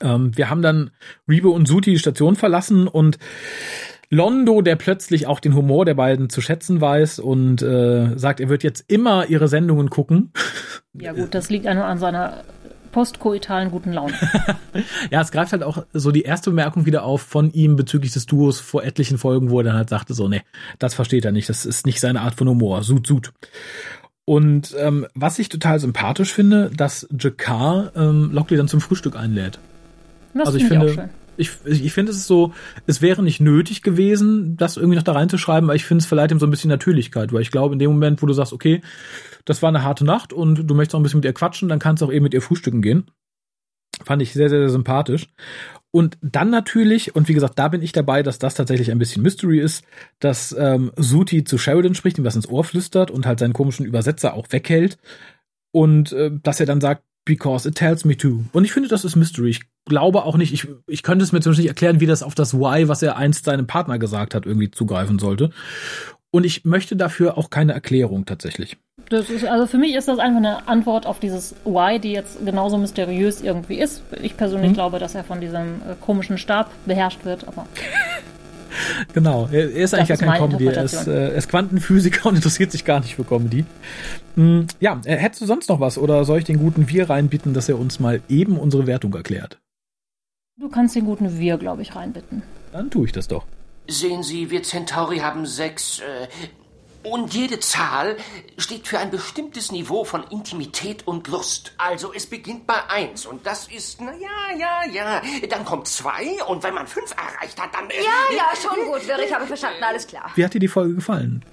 Ähm, 0.00 0.36
wir 0.36 0.50
haben 0.50 0.62
dann 0.62 0.90
Rebo 1.28 1.50
und 1.50 1.66
Suti 1.66 1.92
die 1.92 1.98
Station 1.98 2.36
verlassen 2.36 2.88
und 2.88 3.18
Londo, 4.10 4.62
der 4.62 4.76
plötzlich 4.76 5.26
auch 5.26 5.38
den 5.38 5.54
Humor 5.54 5.84
der 5.84 5.94
beiden 5.94 6.30
zu 6.30 6.40
schätzen 6.40 6.80
weiß 6.80 7.18
und 7.18 7.60
äh, 7.60 8.16
sagt, 8.16 8.40
er 8.40 8.48
wird 8.48 8.62
jetzt 8.62 8.84
immer 8.88 9.26
ihre 9.28 9.48
Sendungen 9.48 9.90
gucken. 9.90 10.32
Ja 11.00 11.12
gut, 11.12 11.32
das 11.32 11.48
liegt 11.48 11.64
nur 11.64 11.84
an 11.84 11.98
seiner 11.98 12.42
postkoitalen 12.90 13.70
guten 13.70 13.92
Laune. 13.92 14.14
ja, 15.12 15.20
es 15.20 15.30
greift 15.30 15.52
halt 15.52 15.62
auch 15.62 15.84
so 15.92 16.10
die 16.10 16.22
erste 16.22 16.50
Bemerkung 16.50 16.86
wieder 16.86 17.04
auf 17.04 17.22
von 17.22 17.52
ihm 17.52 17.76
bezüglich 17.76 18.14
des 18.14 18.26
Duos 18.26 18.58
vor 18.58 18.82
etlichen 18.82 19.16
Folgen, 19.16 19.50
wo 19.50 19.60
er 19.60 19.64
dann 19.64 19.76
halt 19.76 19.90
sagte 19.90 20.14
so, 20.14 20.26
nee, 20.26 20.42
das 20.80 20.94
versteht 20.94 21.24
er 21.24 21.30
nicht, 21.30 21.48
das 21.48 21.66
ist 21.66 21.86
nicht 21.86 22.00
seine 22.00 22.22
Art 22.22 22.34
von 22.34 22.48
Humor, 22.48 22.82
sud, 22.82 23.06
sud. 23.06 23.32
Und 24.24 24.74
ähm, 24.76 25.06
was 25.14 25.38
ich 25.38 25.48
total 25.48 25.78
sympathisch 25.78 26.32
finde, 26.32 26.70
dass 26.76 27.06
Jakar 27.16 27.92
ähm, 27.94 28.30
Lockley 28.32 28.56
dann 28.56 28.66
zum 28.66 28.80
Frühstück 28.80 29.14
einlädt. 29.14 29.60
Das 30.34 30.46
also 30.46 30.58
ich 30.58 30.64
finde 30.64 31.10
ich, 31.38 31.50
ich, 31.64 31.84
ich 31.84 31.92
finde 31.92 32.10
es 32.10 32.18
ist 32.18 32.26
so, 32.26 32.52
es 32.86 33.00
wäre 33.00 33.22
nicht 33.22 33.40
nötig 33.40 33.82
gewesen, 33.82 34.56
das 34.56 34.76
irgendwie 34.76 34.96
noch 34.96 35.04
da 35.04 35.12
reinzuschreiben, 35.12 35.68
aber 35.68 35.76
ich 35.76 35.84
finde 35.84 36.02
es 36.02 36.06
verleiht 36.06 36.32
ihm 36.32 36.40
so 36.40 36.46
ein 36.46 36.50
bisschen 36.50 36.68
Natürlichkeit, 36.68 37.32
weil 37.32 37.42
ich 37.42 37.50
glaube, 37.50 37.74
in 37.74 37.78
dem 37.78 37.92
Moment, 37.92 38.20
wo 38.22 38.26
du 38.26 38.32
sagst, 38.32 38.52
okay, 38.52 38.82
das 39.44 39.62
war 39.62 39.68
eine 39.68 39.84
harte 39.84 40.04
Nacht 40.04 40.32
und 40.32 40.68
du 40.68 40.74
möchtest 40.74 40.94
auch 40.94 41.00
ein 41.00 41.04
bisschen 41.04 41.20
mit 41.20 41.24
ihr 41.24 41.32
quatschen, 41.32 41.68
dann 41.68 41.78
kannst 41.78 42.02
du 42.02 42.06
auch 42.06 42.12
eben 42.12 42.24
mit 42.24 42.34
ihr 42.34 42.42
frühstücken 42.42 42.82
gehen. 42.82 43.10
Fand 44.04 44.20
ich 44.20 44.32
sehr, 44.32 44.48
sehr, 44.48 44.60
sehr 44.60 44.68
sympathisch. 44.68 45.28
Und 45.90 46.18
dann 46.20 46.50
natürlich, 46.50 47.16
und 47.16 47.28
wie 47.28 47.34
gesagt, 47.34 47.58
da 47.58 47.68
bin 47.68 47.82
ich 47.82 47.92
dabei, 47.92 48.22
dass 48.22 48.38
das 48.38 48.54
tatsächlich 48.54 48.90
ein 48.90 48.98
bisschen 48.98 49.22
Mystery 49.22 49.58
ist, 49.58 49.84
dass 50.20 50.54
ähm, 50.58 50.92
Suti 50.96 51.44
zu 51.44 51.56
Sheridan 51.56 51.94
spricht, 51.94 52.18
ihm 52.18 52.24
was 52.24 52.36
ins 52.36 52.48
Ohr 52.48 52.62
flüstert 52.62 53.10
und 53.10 53.26
halt 53.26 53.38
seinen 53.38 53.54
komischen 53.54 53.86
Übersetzer 53.86 54.34
auch 54.34 54.46
weghält. 54.50 54.98
Und 55.72 56.12
äh, 56.12 56.30
dass 56.42 56.60
er 56.60 56.66
dann 56.66 56.80
sagt, 56.80 57.04
because 57.24 57.68
it 57.68 57.74
tells 57.74 58.04
me 58.04 58.16
to. 58.16 58.44
Und 58.52 58.64
ich 58.64 58.72
finde, 58.72 58.88
das 58.88 59.04
ist 59.04 59.16
Mystery. 59.16 59.50
Ich 59.50 59.60
glaube 59.88 60.24
auch 60.24 60.36
nicht, 60.36 60.52
ich, 60.52 60.68
ich 60.86 61.02
könnte 61.02 61.24
es 61.24 61.32
mir 61.32 61.40
zum 61.40 61.50
Beispiel 61.50 61.64
nicht 61.64 61.70
erklären, 61.70 62.00
wie 62.00 62.06
das 62.06 62.22
auf 62.22 62.34
das 62.34 62.54
Why, 62.54 62.88
was 62.88 63.02
er 63.02 63.16
einst 63.16 63.44
seinem 63.44 63.66
Partner 63.66 63.98
gesagt 63.98 64.34
hat, 64.34 64.46
irgendwie 64.46 64.70
zugreifen 64.70 65.18
sollte. 65.18 65.50
Und 66.30 66.44
ich 66.44 66.64
möchte 66.64 66.94
dafür 66.94 67.38
auch 67.38 67.50
keine 67.50 67.72
Erklärung 67.72 68.26
tatsächlich. 68.26 68.76
Das 69.08 69.30
ist, 69.30 69.46
also 69.46 69.66
für 69.66 69.78
mich 69.78 69.94
ist 69.94 70.08
das 70.08 70.18
einfach 70.18 70.38
eine 70.38 70.68
Antwort 70.68 71.06
auf 71.06 71.18
dieses 71.18 71.54
Why, 71.64 71.98
die 71.98 72.12
jetzt 72.12 72.44
genauso 72.44 72.76
mysteriös 72.76 73.40
irgendwie 73.40 73.78
ist. 73.78 74.02
Ich 74.20 74.36
persönlich 74.36 74.70
mhm. 74.70 74.74
glaube, 74.74 74.98
dass 74.98 75.14
er 75.14 75.24
von 75.24 75.40
diesem 75.40 75.60
äh, 75.60 75.94
komischen 76.00 76.36
Stab 76.36 76.70
beherrscht 76.84 77.24
wird, 77.24 77.48
aber. 77.48 77.66
Genau, 79.14 79.48
er, 79.50 79.72
er 79.72 79.84
ist 79.84 79.94
eigentlich 79.94 80.08
gar 80.08 80.18
kein 80.18 80.38
Comedy. 80.38 80.66
Er 80.66 80.84
ist, 80.84 81.06
äh, 81.06 81.36
ist 81.36 81.48
Quantenphysiker 81.48 82.26
und 82.28 82.36
interessiert 82.36 82.70
sich 82.70 82.84
gar 82.84 83.00
nicht 83.00 83.16
für 83.16 83.24
Comedy. 83.24 83.64
Hm, 84.36 84.66
ja, 84.78 85.00
äh, 85.04 85.16
hättest 85.16 85.40
du 85.40 85.46
sonst 85.46 85.68
noch 85.68 85.80
was 85.80 85.98
oder 85.98 86.24
soll 86.24 86.38
ich 86.38 86.44
den 86.44 86.58
guten 86.58 86.88
Wir 86.88 87.08
reinbitten, 87.08 87.54
dass 87.54 87.68
er 87.68 87.78
uns 87.78 87.98
mal 87.98 88.20
eben 88.28 88.58
unsere 88.58 88.86
Wertung 88.86 89.14
erklärt? 89.14 89.58
Du 90.60 90.68
kannst 90.68 90.96
den 90.96 91.04
guten 91.04 91.38
Wir, 91.38 91.56
glaube 91.56 91.82
ich, 91.82 91.94
reinbitten. 91.94 92.42
Dann 92.72 92.90
tue 92.90 93.06
ich 93.06 93.12
das 93.12 93.28
doch. 93.28 93.44
Sehen 93.86 94.24
Sie, 94.24 94.50
wir 94.50 94.64
Centauri 94.64 95.18
haben 95.18 95.46
sechs. 95.46 96.00
Äh, 96.00 96.26
und 97.08 97.32
jede 97.32 97.60
Zahl 97.60 98.16
steht 98.56 98.88
für 98.88 98.98
ein 98.98 99.12
bestimmtes 99.12 99.70
Niveau 99.70 100.02
von 100.02 100.24
Intimität 100.24 101.06
und 101.06 101.28
Lust. 101.28 101.74
Also 101.78 102.12
es 102.12 102.26
beginnt 102.26 102.66
bei 102.66 102.74
eins 102.90 103.24
und 103.24 103.46
das 103.46 103.68
ist, 103.68 104.00
na 104.00 104.10
ja, 104.14 104.58
ja, 104.58 104.92
ja. 104.92 105.22
Dann 105.48 105.64
kommt 105.64 105.86
zwei 105.86 106.42
und 106.48 106.64
wenn 106.64 106.74
man 106.74 106.88
fünf 106.88 107.12
erreicht 107.12 107.62
hat, 107.62 107.72
dann... 107.72 107.88
Äh, 107.88 108.02
ja, 108.02 108.36
ja, 108.36 108.44
schon 108.60 108.84
gut, 108.84 109.06
Wirr, 109.06 109.24
ich 109.24 109.32
habe 109.32 109.46
verstanden, 109.46 109.84
alles 109.84 110.08
klar. 110.08 110.28
Wie 110.34 110.44
hat 110.44 110.54
dir 110.54 110.58
die 110.58 110.66
Folge 110.66 110.96
gefallen? 110.96 111.44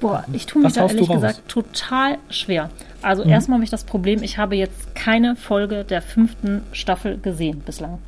Boah, 0.00 0.24
ich 0.32 0.46
tue 0.46 0.62
mich 0.62 0.72
da 0.72 0.86
ehrlich 0.86 1.06
gesagt 1.06 1.48
total 1.48 2.16
schwer. 2.30 2.70
Also 3.02 3.24
mhm. 3.24 3.30
erstmal 3.30 3.56
habe 3.56 3.64
ich 3.64 3.70
das 3.70 3.84
Problem, 3.84 4.22
ich 4.22 4.38
habe 4.38 4.56
jetzt 4.56 4.94
keine 4.94 5.36
Folge 5.36 5.84
der 5.84 6.00
fünften 6.00 6.62
Staffel 6.72 7.18
gesehen 7.18 7.60
bislang 7.60 7.98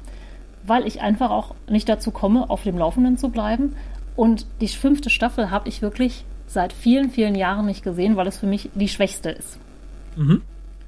weil 0.66 0.86
ich 0.86 1.00
einfach 1.00 1.30
auch 1.30 1.54
nicht 1.68 1.88
dazu 1.88 2.10
komme, 2.10 2.48
auf 2.50 2.62
dem 2.62 2.78
Laufenden 2.78 3.18
zu 3.18 3.28
bleiben. 3.28 3.76
Und 4.16 4.46
die 4.60 4.68
fünfte 4.68 5.10
Staffel 5.10 5.50
habe 5.50 5.68
ich 5.68 5.82
wirklich 5.82 6.24
seit 6.46 6.72
vielen, 6.72 7.10
vielen 7.10 7.34
Jahren 7.34 7.66
nicht 7.66 7.82
gesehen, 7.82 8.16
weil 8.16 8.26
es 8.26 8.38
für 8.38 8.46
mich 8.46 8.70
die 8.74 8.88
schwächste 8.88 9.30
ist. 9.30 9.58
Mhm. 10.16 10.42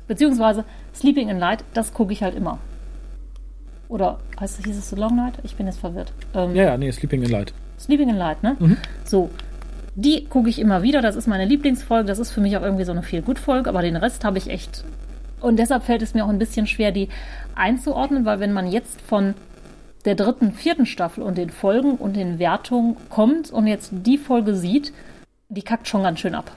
Beziehungsweise 0.07 0.65
Sleeping 0.95 1.29
in 1.29 1.39
Light, 1.39 1.65
das 1.75 1.93
gucke 1.93 2.13
ich 2.13 2.23
halt 2.23 2.37
immer. 2.37 2.59
Oder 3.89 4.19
heißt 4.41 4.59
es, 4.59 4.65
hieß 4.65 4.77
es 4.77 4.91
The 4.91 4.97
Long 4.97 5.17
Night? 5.17 5.35
Ich 5.43 5.57
bin 5.57 5.67
jetzt 5.67 5.79
verwirrt. 5.79 6.13
Ähm, 6.35 6.55
ja, 6.55 6.65
ja, 6.65 6.79
nee, 6.79 6.91
Sleeping 6.91 7.23
in 7.23 7.31
Light. 7.31 7.53
Sleeping 7.79 8.09
in 8.09 8.17
Light, 8.17 8.43
ne? 8.43 8.57
Mhm. 8.59 8.77
So. 9.05 9.31
Die 9.95 10.25
gucke 10.25 10.51
ich 10.51 10.59
immer 10.59 10.83
wieder. 10.83 11.01
Das 11.03 11.17
ist 11.17 11.27
meine 11.27 11.47
Lieblingsfolge. 11.47 12.07
Das 12.07 12.19
ist 12.19 12.31
für 12.31 12.41
mich 12.41 12.57
auch 12.57 12.63
irgendwie 12.63 12.85
so 12.85 12.93
eine 12.93 13.03
viel 13.03 13.23
gut 13.23 13.39
Folge. 13.39 13.69
Aber 13.69 13.83
den 13.83 13.97
Rest 13.97 14.25
habe 14.25 14.39
ich 14.39 14.49
echt. 14.49 14.85
Und 15.41 15.59
deshalb 15.59 15.85
fällt 15.85 16.03
es 16.03 16.15
mir 16.15 16.25
auch 16.25 16.29
ein 16.29 16.39
bisschen 16.39 16.67
schwer, 16.67 16.93
die 16.93 17.09
einzuordnen, 17.55 18.25
weil 18.25 18.41
wenn 18.41 18.53
man 18.53 18.67
jetzt 18.71 19.01
von 19.01 19.35
der 20.07 20.15
dritten, 20.15 20.53
vierten 20.53 20.87
Staffel 20.87 21.23
und 21.23 21.37
den 21.37 21.51
Folgen 21.51 21.97
und 21.97 22.17
den 22.17 22.39
Wertungen 22.39 22.97
kommt 23.11 23.51
und 23.51 23.67
jetzt 23.67 23.91
die 23.93 24.19
Folge 24.19 24.55
sieht, 24.55 24.93
die 25.49 25.63
kackt 25.63 25.89
schon 25.89 26.03
ganz 26.03 26.21
schön 26.21 26.35
ab. 26.35 26.51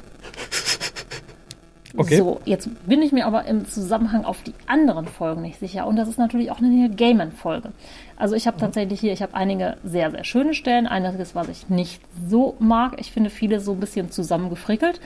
Okay. 1.97 2.17
So, 2.17 2.39
jetzt 2.45 2.69
bin 2.87 3.01
ich 3.01 3.11
mir 3.11 3.25
aber 3.25 3.45
im 3.45 3.65
Zusammenhang 3.65 4.23
auf 4.23 4.43
die 4.43 4.53
anderen 4.67 5.07
Folgen 5.07 5.41
nicht 5.41 5.59
sicher. 5.59 5.87
Und 5.87 5.95
das 5.95 6.07
ist 6.07 6.19
natürlich 6.19 6.51
auch 6.51 6.59
eine 6.59 6.89
Gaiman-Folge. 6.89 7.71
Also 8.15 8.35
ich 8.35 8.45
habe 8.45 8.57
mhm. 8.57 8.61
tatsächlich 8.61 8.99
hier, 8.99 9.11
ich 9.11 9.23
habe 9.23 9.33
einige 9.33 9.77
sehr, 9.83 10.11
sehr 10.11 10.23
schöne 10.23 10.53
Stellen. 10.53 10.85
Einiges, 10.85 11.33
was 11.33 11.49
ich 11.49 11.67
nicht 11.69 11.99
so 12.27 12.55
mag. 12.59 12.99
Ich 12.99 13.11
finde 13.11 13.31
viele 13.31 13.59
so 13.59 13.71
ein 13.71 13.79
bisschen 13.79 14.11
zusammengefrickelt. 14.11 15.01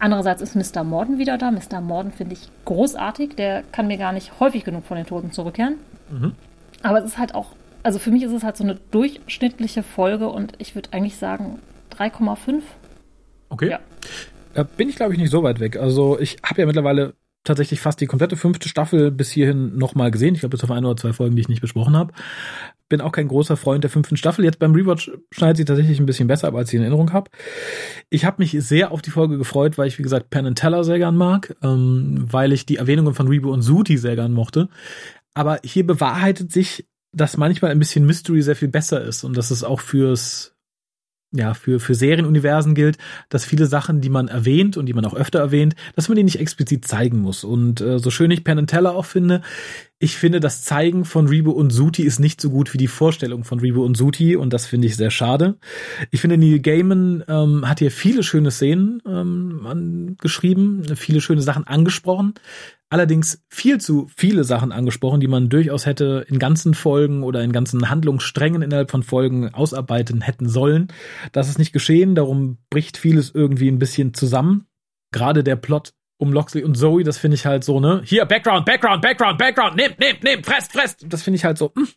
Andererseits 0.00 0.42
ist 0.42 0.56
Mr. 0.56 0.82
Morden 0.82 1.18
wieder 1.18 1.38
da. 1.38 1.52
Mr. 1.52 1.80
Morden 1.80 2.10
finde 2.10 2.34
ich 2.34 2.48
großartig. 2.64 3.36
Der 3.36 3.62
kann 3.70 3.86
mir 3.86 3.96
gar 3.96 4.12
nicht 4.12 4.40
häufig 4.40 4.64
genug 4.64 4.84
von 4.84 4.96
den 4.96 5.06
Toten 5.06 5.30
zurückkehren. 5.30 5.76
Mhm. 6.10 6.32
Aber 6.82 6.98
es 6.98 7.04
ist 7.04 7.18
halt 7.18 7.34
auch 7.34 7.52
also 7.86 8.00
für 8.00 8.10
mich 8.10 8.24
ist 8.24 8.32
es 8.32 8.42
halt 8.42 8.56
so 8.56 8.64
eine 8.64 8.74
durchschnittliche 8.90 9.84
Folge 9.84 10.28
und 10.28 10.54
ich 10.58 10.74
würde 10.74 10.92
eigentlich 10.92 11.14
sagen 11.18 11.60
3,5. 11.96 12.62
Okay. 13.48 13.70
Ja. 13.70 13.80
Da 14.54 14.64
bin 14.64 14.88
ich, 14.88 14.96
glaube 14.96 15.12
ich, 15.12 15.20
nicht 15.20 15.30
so 15.30 15.44
weit 15.44 15.60
weg. 15.60 15.76
Also 15.76 16.18
ich 16.18 16.38
habe 16.42 16.62
ja 16.62 16.66
mittlerweile 16.66 17.14
tatsächlich 17.44 17.78
fast 17.78 18.00
die 18.00 18.06
komplette 18.06 18.34
fünfte 18.34 18.68
Staffel 18.68 19.12
bis 19.12 19.30
hierhin 19.30 19.78
nochmal 19.78 20.10
gesehen. 20.10 20.34
Ich 20.34 20.40
glaube, 20.40 20.56
bis 20.56 20.64
auf 20.64 20.70
ein 20.72 20.84
oder 20.84 20.96
zwei 20.96 21.12
Folgen, 21.12 21.36
die 21.36 21.42
ich 21.42 21.48
nicht 21.48 21.60
besprochen 21.60 21.96
habe. 21.96 22.12
Bin 22.88 23.00
auch 23.00 23.12
kein 23.12 23.28
großer 23.28 23.56
Freund 23.56 23.84
der 23.84 23.90
fünften 23.90 24.16
Staffel. 24.16 24.44
Jetzt 24.44 24.58
beim 24.58 24.74
Rewatch 24.74 25.12
schneidet 25.30 25.58
sie 25.58 25.64
tatsächlich 25.64 26.00
ein 26.00 26.06
bisschen 26.06 26.26
besser 26.26 26.48
ab, 26.48 26.56
als 26.56 26.70
ich 26.70 26.74
in 26.74 26.82
Erinnerung 26.82 27.12
habe. 27.12 27.30
Ich 28.10 28.24
habe 28.24 28.42
mich 28.42 28.50
sehr 28.50 28.90
auf 28.90 29.00
die 29.00 29.10
Folge 29.10 29.38
gefreut, 29.38 29.78
weil 29.78 29.86
ich, 29.86 29.96
wie 30.00 30.02
gesagt, 30.02 30.30
Penn 30.30 30.46
and 30.46 30.58
Teller 30.58 30.82
sehr 30.82 30.98
gern 30.98 31.16
mag, 31.16 31.54
ähm, 31.62 32.26
weil 32.28 32.52
ich 32.52 32.66
die 32.66 32.78
Erwähnungen 32.78 33.14
von 33.14 33.28
Rebo 33.28 33.52
und 33.52 33.62
Suti 33.62 33.96
sehr 33.96 34.16
gern 34.16 34.32
mochte. 34.32 34.70
Aber 35.34 35.60
hier 35.62 35.86
bewahrheitet 35.86 36.50
sich 36.50 36.88
dass 37.16 37.36
manchmal 37.36 37.70
ein 37.70 37.78
bisschen 37.78 38.04
Mystery 38.04 38.42
sehr 38.42 38.56
viel 38.56 38.68
besser 38.68 39.02
ist 39.02 39.24
und 39.24 39.36
dass 39.36 39.50
es 39.50 39.64
auch 39.64 39.80
fürs 39.80 40.52
ja, 41.32 41.54
für, 41.54 41.80
für 41.80 41.94
Serienuniversen 41.94 42.74
gilt, 42.74 42.98
dass 43.28 43.44
viele 43.44 43.66
Sachen, 43.66 44.00
die 44.00 44.08
man 44.08 44.28
erwähnt 44.28 44.76
und 44.76 44.86
die 44.86 44.92
man 44.92 45.04
auch 45.04 45.14
öfter 45.14 45.40
erwähnt, 45.40 45.74
dass 45.96 46.08
man 46.08 46.16
die 46.16 46.22
nicht 46.22 46.38
explizit 46.38 46.86
zeigen 46.86 47.18
muss. 47.18 47.42
Und 47.42 47.80
äh, 47.80 47.98
so 47.98 48.10
schön 48.10 48.30
ich 48.30 48.44
Penn 48.44 48.58
and 48.58 48.70
Teller 48.70 48.94
auch 48.94 49.04
finde, 49.04 49.42
ich 49.98 50.16
finde, 50.16 50.40
das 50.40 50.62
Zeigen 50.62 51.04
von 51.04 51.26
Rebo 51.26 51.50
und 51.52 51.70
Suti 51.70 52.02
ist 52.02 52.18
nicht 52.18 52.40
so 52.40 52.50
gut 52.50 52.74
wie 52.74 52.78
die 52.78 52.88
Vorstellung 52.88 53.44
von 53.44 53.60
Rebo 53.60 53.84
und 53.84 53.96
Suti 53.96 54.36
und 54.36 54.52
das 54.52 54.66
finde 54.66 54.88
ich 54.88 54.96
sehr 54.96 55.10
schade. 55.10 55.56
Ich 56.10 56.20
finde, 56.20 56.36
Neil 56.36 56.60
Gaiman 56.60 57.24
ähm, 57.28 57.68
hat 57.68 57.78
hier 57.78 57.90
viele 57.90 58.22
schöne 58.22 58.50
Szenen 58.50 59.02
ähm, 59.06 60.16
geschrieben, 60.20 60.84
viele 60.96 61.20
schöne 61.20 61.42
Sachen 61.42 61.66
angesprochen 61.66 62.34
allerdings 62.88 63.42
viel 63.48 63.78
zu 63.78 64.06
viele 64.14 64.44
Sachen 64.44 64.72
angesprochen, 64.72 65.20
die 65.20 65.28
man 65.28 65.48
durchaus 65.48 65.86
hätte 65.86 66.24
in 66.28 66.38
ganzen 66.38 66.74
Folgen 66.74 67.22
oder 67.22 67.42
in 67.42 67.52
ganzen 67.52 67.90
Handlungssträngen 67.90 68.62
innerhalb 68.62 68.90
von 68.90 69.02
Folgen 69.02 69.52
ausarbeiten 69.52 70.20
hätten 70.20 70.48
sollen. 70.48 70.88
Das 71.32 71.48
ist 71.48 71.58
nicht 71.58 71.72
geschehen, 71.72 72.14
darum 72.14 72.58
bricht 72.70 72.96
vieles 72.96 73.30
irgendwie 73.34 73.68
ein 73.68 73.78
bisschen 73.78 74.14
zusammen. 74.14 74.66
Gerade 75.12 75.42
der 75.42 75.56
Plot 75.56 75.94
um 76.18 76.32
Loxley 76.32 76.64
und 76.64 76.76
Zoe, 76.76 77.04
das 77.04 77.18
finde 77.18 77.34
ich 77.34 77.46
halt 77.46 77.64
so, 77.64 77.80
ne? 77.80 78.02
Hier, 78.04 78.24
Background, 78.24 78.64
Background, 78.64 79.02
Background, 79.02 79.38
Background, 79.38 79.76
nehmt, 79.76 79.98
nehmt, 79.98 80.22
nehmt, 80.24 80.46
fresst, 80.46 80.72
fresst. 80.72 81.04
Das 81.08 81.22
finde 81.22 81.36
ich 81.36 81.44
halt 81.44 81.58
so, 81.58 81.72
mh, 81.74 81.82
hm, 81.82 81.88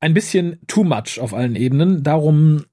ein 0.00 0.14
bisschen 0.14 0.60
too 0.66 0.84
much 0.84 1.20
auf 1.20 1.34
allen 1.34 1.56
Ebenen. 1.56 2.02
Darum 2.02 2.64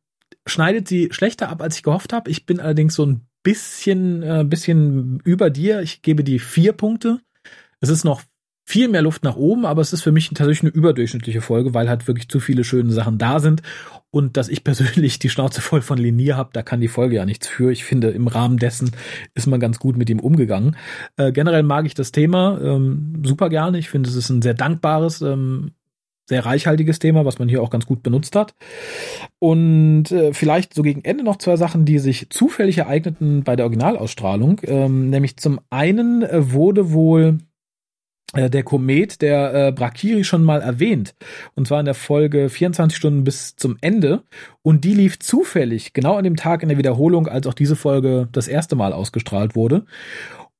schneidet 0.45 0.87
sie 0.87 1.09
schlechter 1.11 1.49
ab, 1.49 1.61
als 1.61 1.75
ich 1.75 1.83
gehofft 1.83 2.13
habe. 2.13 2.31
Ich 2.31 2.45
bin 2.45 2.59
allerdings 2.59 2.95
so 2.95 3.05
ein 3.05 3.27
bisschen, 3.43 4.23
äh, 4.23 4.45
bisschen 4.45 5.19
über 5.25 5.49
dir. 5.49 5.81
Ich 5.81 6.01
gebe 6.01 6.23
die 6.23 6.39
vier 6.39 6.73
Punkte. 6.73 7.19
Es 7.79 7.89
ist 7.89 8.03
noch 8.03 8.21
viel 8.69 8.89
mehr 8.89 9.01
Luft 9.01 9.23
nach 9.23 9.37
oben, 9.37 9.65
aber 9.65 9.81
es 9.81 9.93
ist 9.93 10.01
für 10.01 10.11
mich 10.11 10.27
tatsächlich 10.27 10.63
eine 10.63 10.71
überdurchschnittliche 10.71 11.39
Folge, 11.39 11.73
weil 11.73 11.87
halt 11.87 12.05
wirklich 12.05 12.27
zu 12.27 12.41
viele 12.41 12.65
schöne 12.65 12.91
Sachen 12.91 13.17
da 13.17 13.39
sind 13.39 13.61
und 14.11 14.35
dass 14.35 14.49
ich 14.49 14.63
persönlich 14.65 15.19
die 15.19 15.29
Schnauze 15.29 15.61
voll 15.61 15.81
von 15.81 15.97
Linier 15.97 16.35
habe, 16.35 16.49
da 16.51 16.63
kann 16.63 16.81
die 16.81 16.89
Folge 16.89 17.15
ja 17.15 17.25
nichts 17.25 17.47
für. 17.47 17.71
Ich 17.71 17.85
finde, 17.85 18.09
im 18.09 18.27
Rahmen 18.27 18.57
dessen 18.57 18.91
ist 19.35 19.47
man 19.47 19.61
ganz 19.61 19.79
gut 19.79 19.95
mit 19.95 20.09
ihm 20.09 20.19
umgegangen. 20.19 20.75
Äh, 21.15 21.31
generell 21.31 21.63
mag 21.63 21.85
ich 21.85 21.93
das 21.93 22.11
Thema 22.11 22.59
ähm, 22.61 23.23
super 23.25 23.47
gerne. 23.47 23.79
Ich 23.79 23.89
finde, 23.89 24.09
es 24.09 24.17
ist 24.17 24.29
ein 24.29 24.41
sehr 24.41 24.53
dankbares, 24.53 25.21
ähm, 25.21 25.71
sehr 26.25 26.45
reichhaltiges 26.45 26.99
Thema, 26.99 27.23
was 27.23 27.39
man 27.39 27.47
hier 27.47 27.63
auch 27.63 27.69
ganz 27.69 27.85
gut 27.85 28.03
benutzt 28.03 28.35
hat. 28.35 28.53
Und 29.39 30.11
äh, 30.11 30.33
vielleicht 30.33 30.73
so 30.73 30.81
gegen 30.81 31.05
Ende 31.05 31.23
noch 31.23 31.37
zwei 31.37 31.55
Sachen, 31.55 31.85
die 31.85 31.99
sich 31.99 32.29
zufällig 32.31 32.79
ereigneten 32.79 33.45
bei 33.45 33.55
der 33.55 33.65
Originalausstrahlung. 33.65 34.59
Ähm, 34.63 35.09
nämlich 35.09 35.37
zum 35.37 35.61
einen 35.69 36.23
äh, 36.23 36.51
wurde 36.51 36.91
wohl 36.91 37.37
der 38.35 38.63
Komet 38.63 39.21
der 39.21 39.53
äh, 39.53 39.71
Brakiri 39.71 40.23
schon 40.23 40.43
mal 40.43 40.61
erwähnt. 40.61 41.15
Und 41.55 41.67
zwar 41.67 41.79
in 41.79 41.85
der 41.85 41.93
Folge 41.93 42.49
24 42.49 42.95
Stunden 42.97 43.23
bis 43.23 43.55
zum 43.55 43.77
Ende. 43.81 44.23
Und 44.61 44.83
die 44.83 44.93
lief 44.93 45.19
zufällig 45.19 45.93
genau 45.93 46.15
an 46.17 46.25
dem 46.25 46.35
Tag 46.35 46.61
in 46.61 46.69
der 46.69 46.77
Wiederholung, 46.77 47.27
als 47.27 47.47
auch 47.47 47.53
diese 47.53 47.77
Folge 47.77 48.27
das 48.31 48.47
erste 48.47 48.75
Mal 48.75 48.91
ausgestrahlt 48.91 49.55
wurde. 49.55 49.85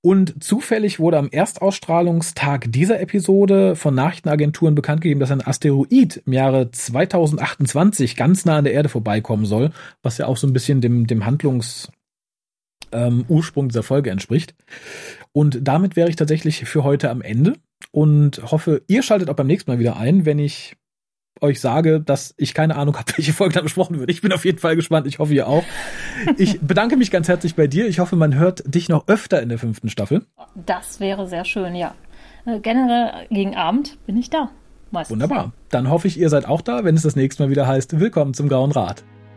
Und 0.02 0.42
zufällig 0.42 1.00
wurde 1.00 1.18
am 1.18 1.30
Erstausstrahlungstag 1.30 2.72
dieser 2.72 3.02
Episode 3.02 3.76
von 3.76 3.94
Nachrichtenagenturen 3.96 4.76
bekannt 4.76 5.02
gegeben, 5.02 5.20
dass 5.20 5.32
ein 5.32 5.46
Asteroid 5.46 6.24
im 6.26 6.34
Jahre 6.34 6.72
2028 6.72 8.16
ganz 8.16 8.46
nah 8.46 8.58
an 8.58 8.64
der 8.64 8.74
Erde 8.74 8.90
vorbeikommen 8.90 9.46
soll, 9.46 9.72
was 10.04 10.18
ja 10.18 10.28
auch 10.28 10.38
so 10.38 10.48
ein 10.48 10.54
bisschen 10.54 10.80
dem, 10.80 11.08
dem 11.08 11.26
Handlungs, 11.26 11.90
ähm, 12.94 13.26
Ursprung 13.28 13.68
dieser 13.68 13.84
Folge 13.84 14.12
entspricht. 14.12 14.56
Und 15.38 15.60
damit 15.62 15.96
wäre 15.96 16.10
ich 16.10 16.16
tatsächlich 16.16 16.66
für 16.66 16.84
heute 16.84 17.12
am 17.12 17.22
Ende 17.22 17.54
und 17.92 18.42
hoffe, 18.52 18.82
ihr 18.88 19.04
schaltet 19.04 19.30
auch 19.30 19.36
beim 19.36 19.46
nächsten 19.46 19.70
Mal 19.70 19.78
wieder 19.78 19.96
ein, 19.96 20.26
wenn 20.26 20.40
ich 20.40 20.76
euch 21.42 21.62
sage, 21.62 22.02
dass 22.02 22.34
ich 22.38 22.56
keine 22.56 22.76
Ahnung 22.76 22.98
habe, 22.98 23.14
welche 23.18 23.34
Folge 23.34 23.54
da 23.54 23.62
besprochen 23.62 24.00
wird. 24.00 24.10
Ich 24.10 24.22
bin 24.22 24.34
auf 24.34 24.46
jeden 24.46 24.58
Fall 24.58 24.76
gespannt. 24.76 25.06
Ich 25.06 25.20
hoffe, 25.20 25.36
ihr 25.36 25.48
auch. 25.48 25.64
Ich 26.40 26.60
bedanke 26.62 26.98
mich 26.98 27.12
ganz 27.12 27.28
herzlich 27.28 27.54
bei 27.54 27.68
dir. 27.68 27.88
Ich 27.88 28.00
hoffe, 28.00 28.16
man 28.16 28.34
hört 28.34 28.64
dich 28.66 28.90
noch 28.90 29.08
öfter 29.08 29.40
in 29.40 29.50
der 29.50 29.60
fünften 29.60 29.90
Staffel. 29.90 30.26
Das 30.56 31.00
wäre 31.00 31.28
sehr 31.28 31.46
schön, 31.46 31.76
ja. 31.76 31.94
Äh, 32.48 32.60
generell 32.60 33.28
gegen 33.30 33.56
Abend 33.56 34.00
bin 34.08 34.18
ich 34.18 34.32
da. 34.32 34.50
Meistens. 34.90 35.14
Wunderbar. 35.14 35.54
Dann 35.70 35.92
hoffe 35.92 36.08
ich, 36.08 36.20
ihr 36.20 36.30
seid 36.30 36.48
auch 36.48 36.62
da, 36.62 36.84
wenn 36.84 36.96
es 36.96 37.04
das 37.04 37.16
nächste 37.16 37.44
Mal 37.44 37.52
wieder 37.52 37.68
heißt, 37.68 38.00
willkommen 38.00 38.34
zum 38.34 38.50
Grauen 38.50 38.72
Rat 38.72 39.04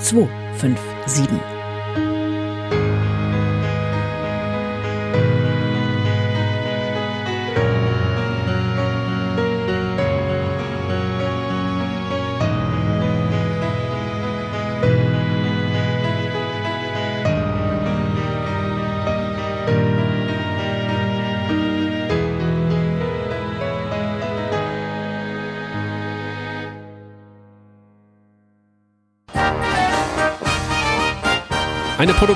257. 0.00 1.57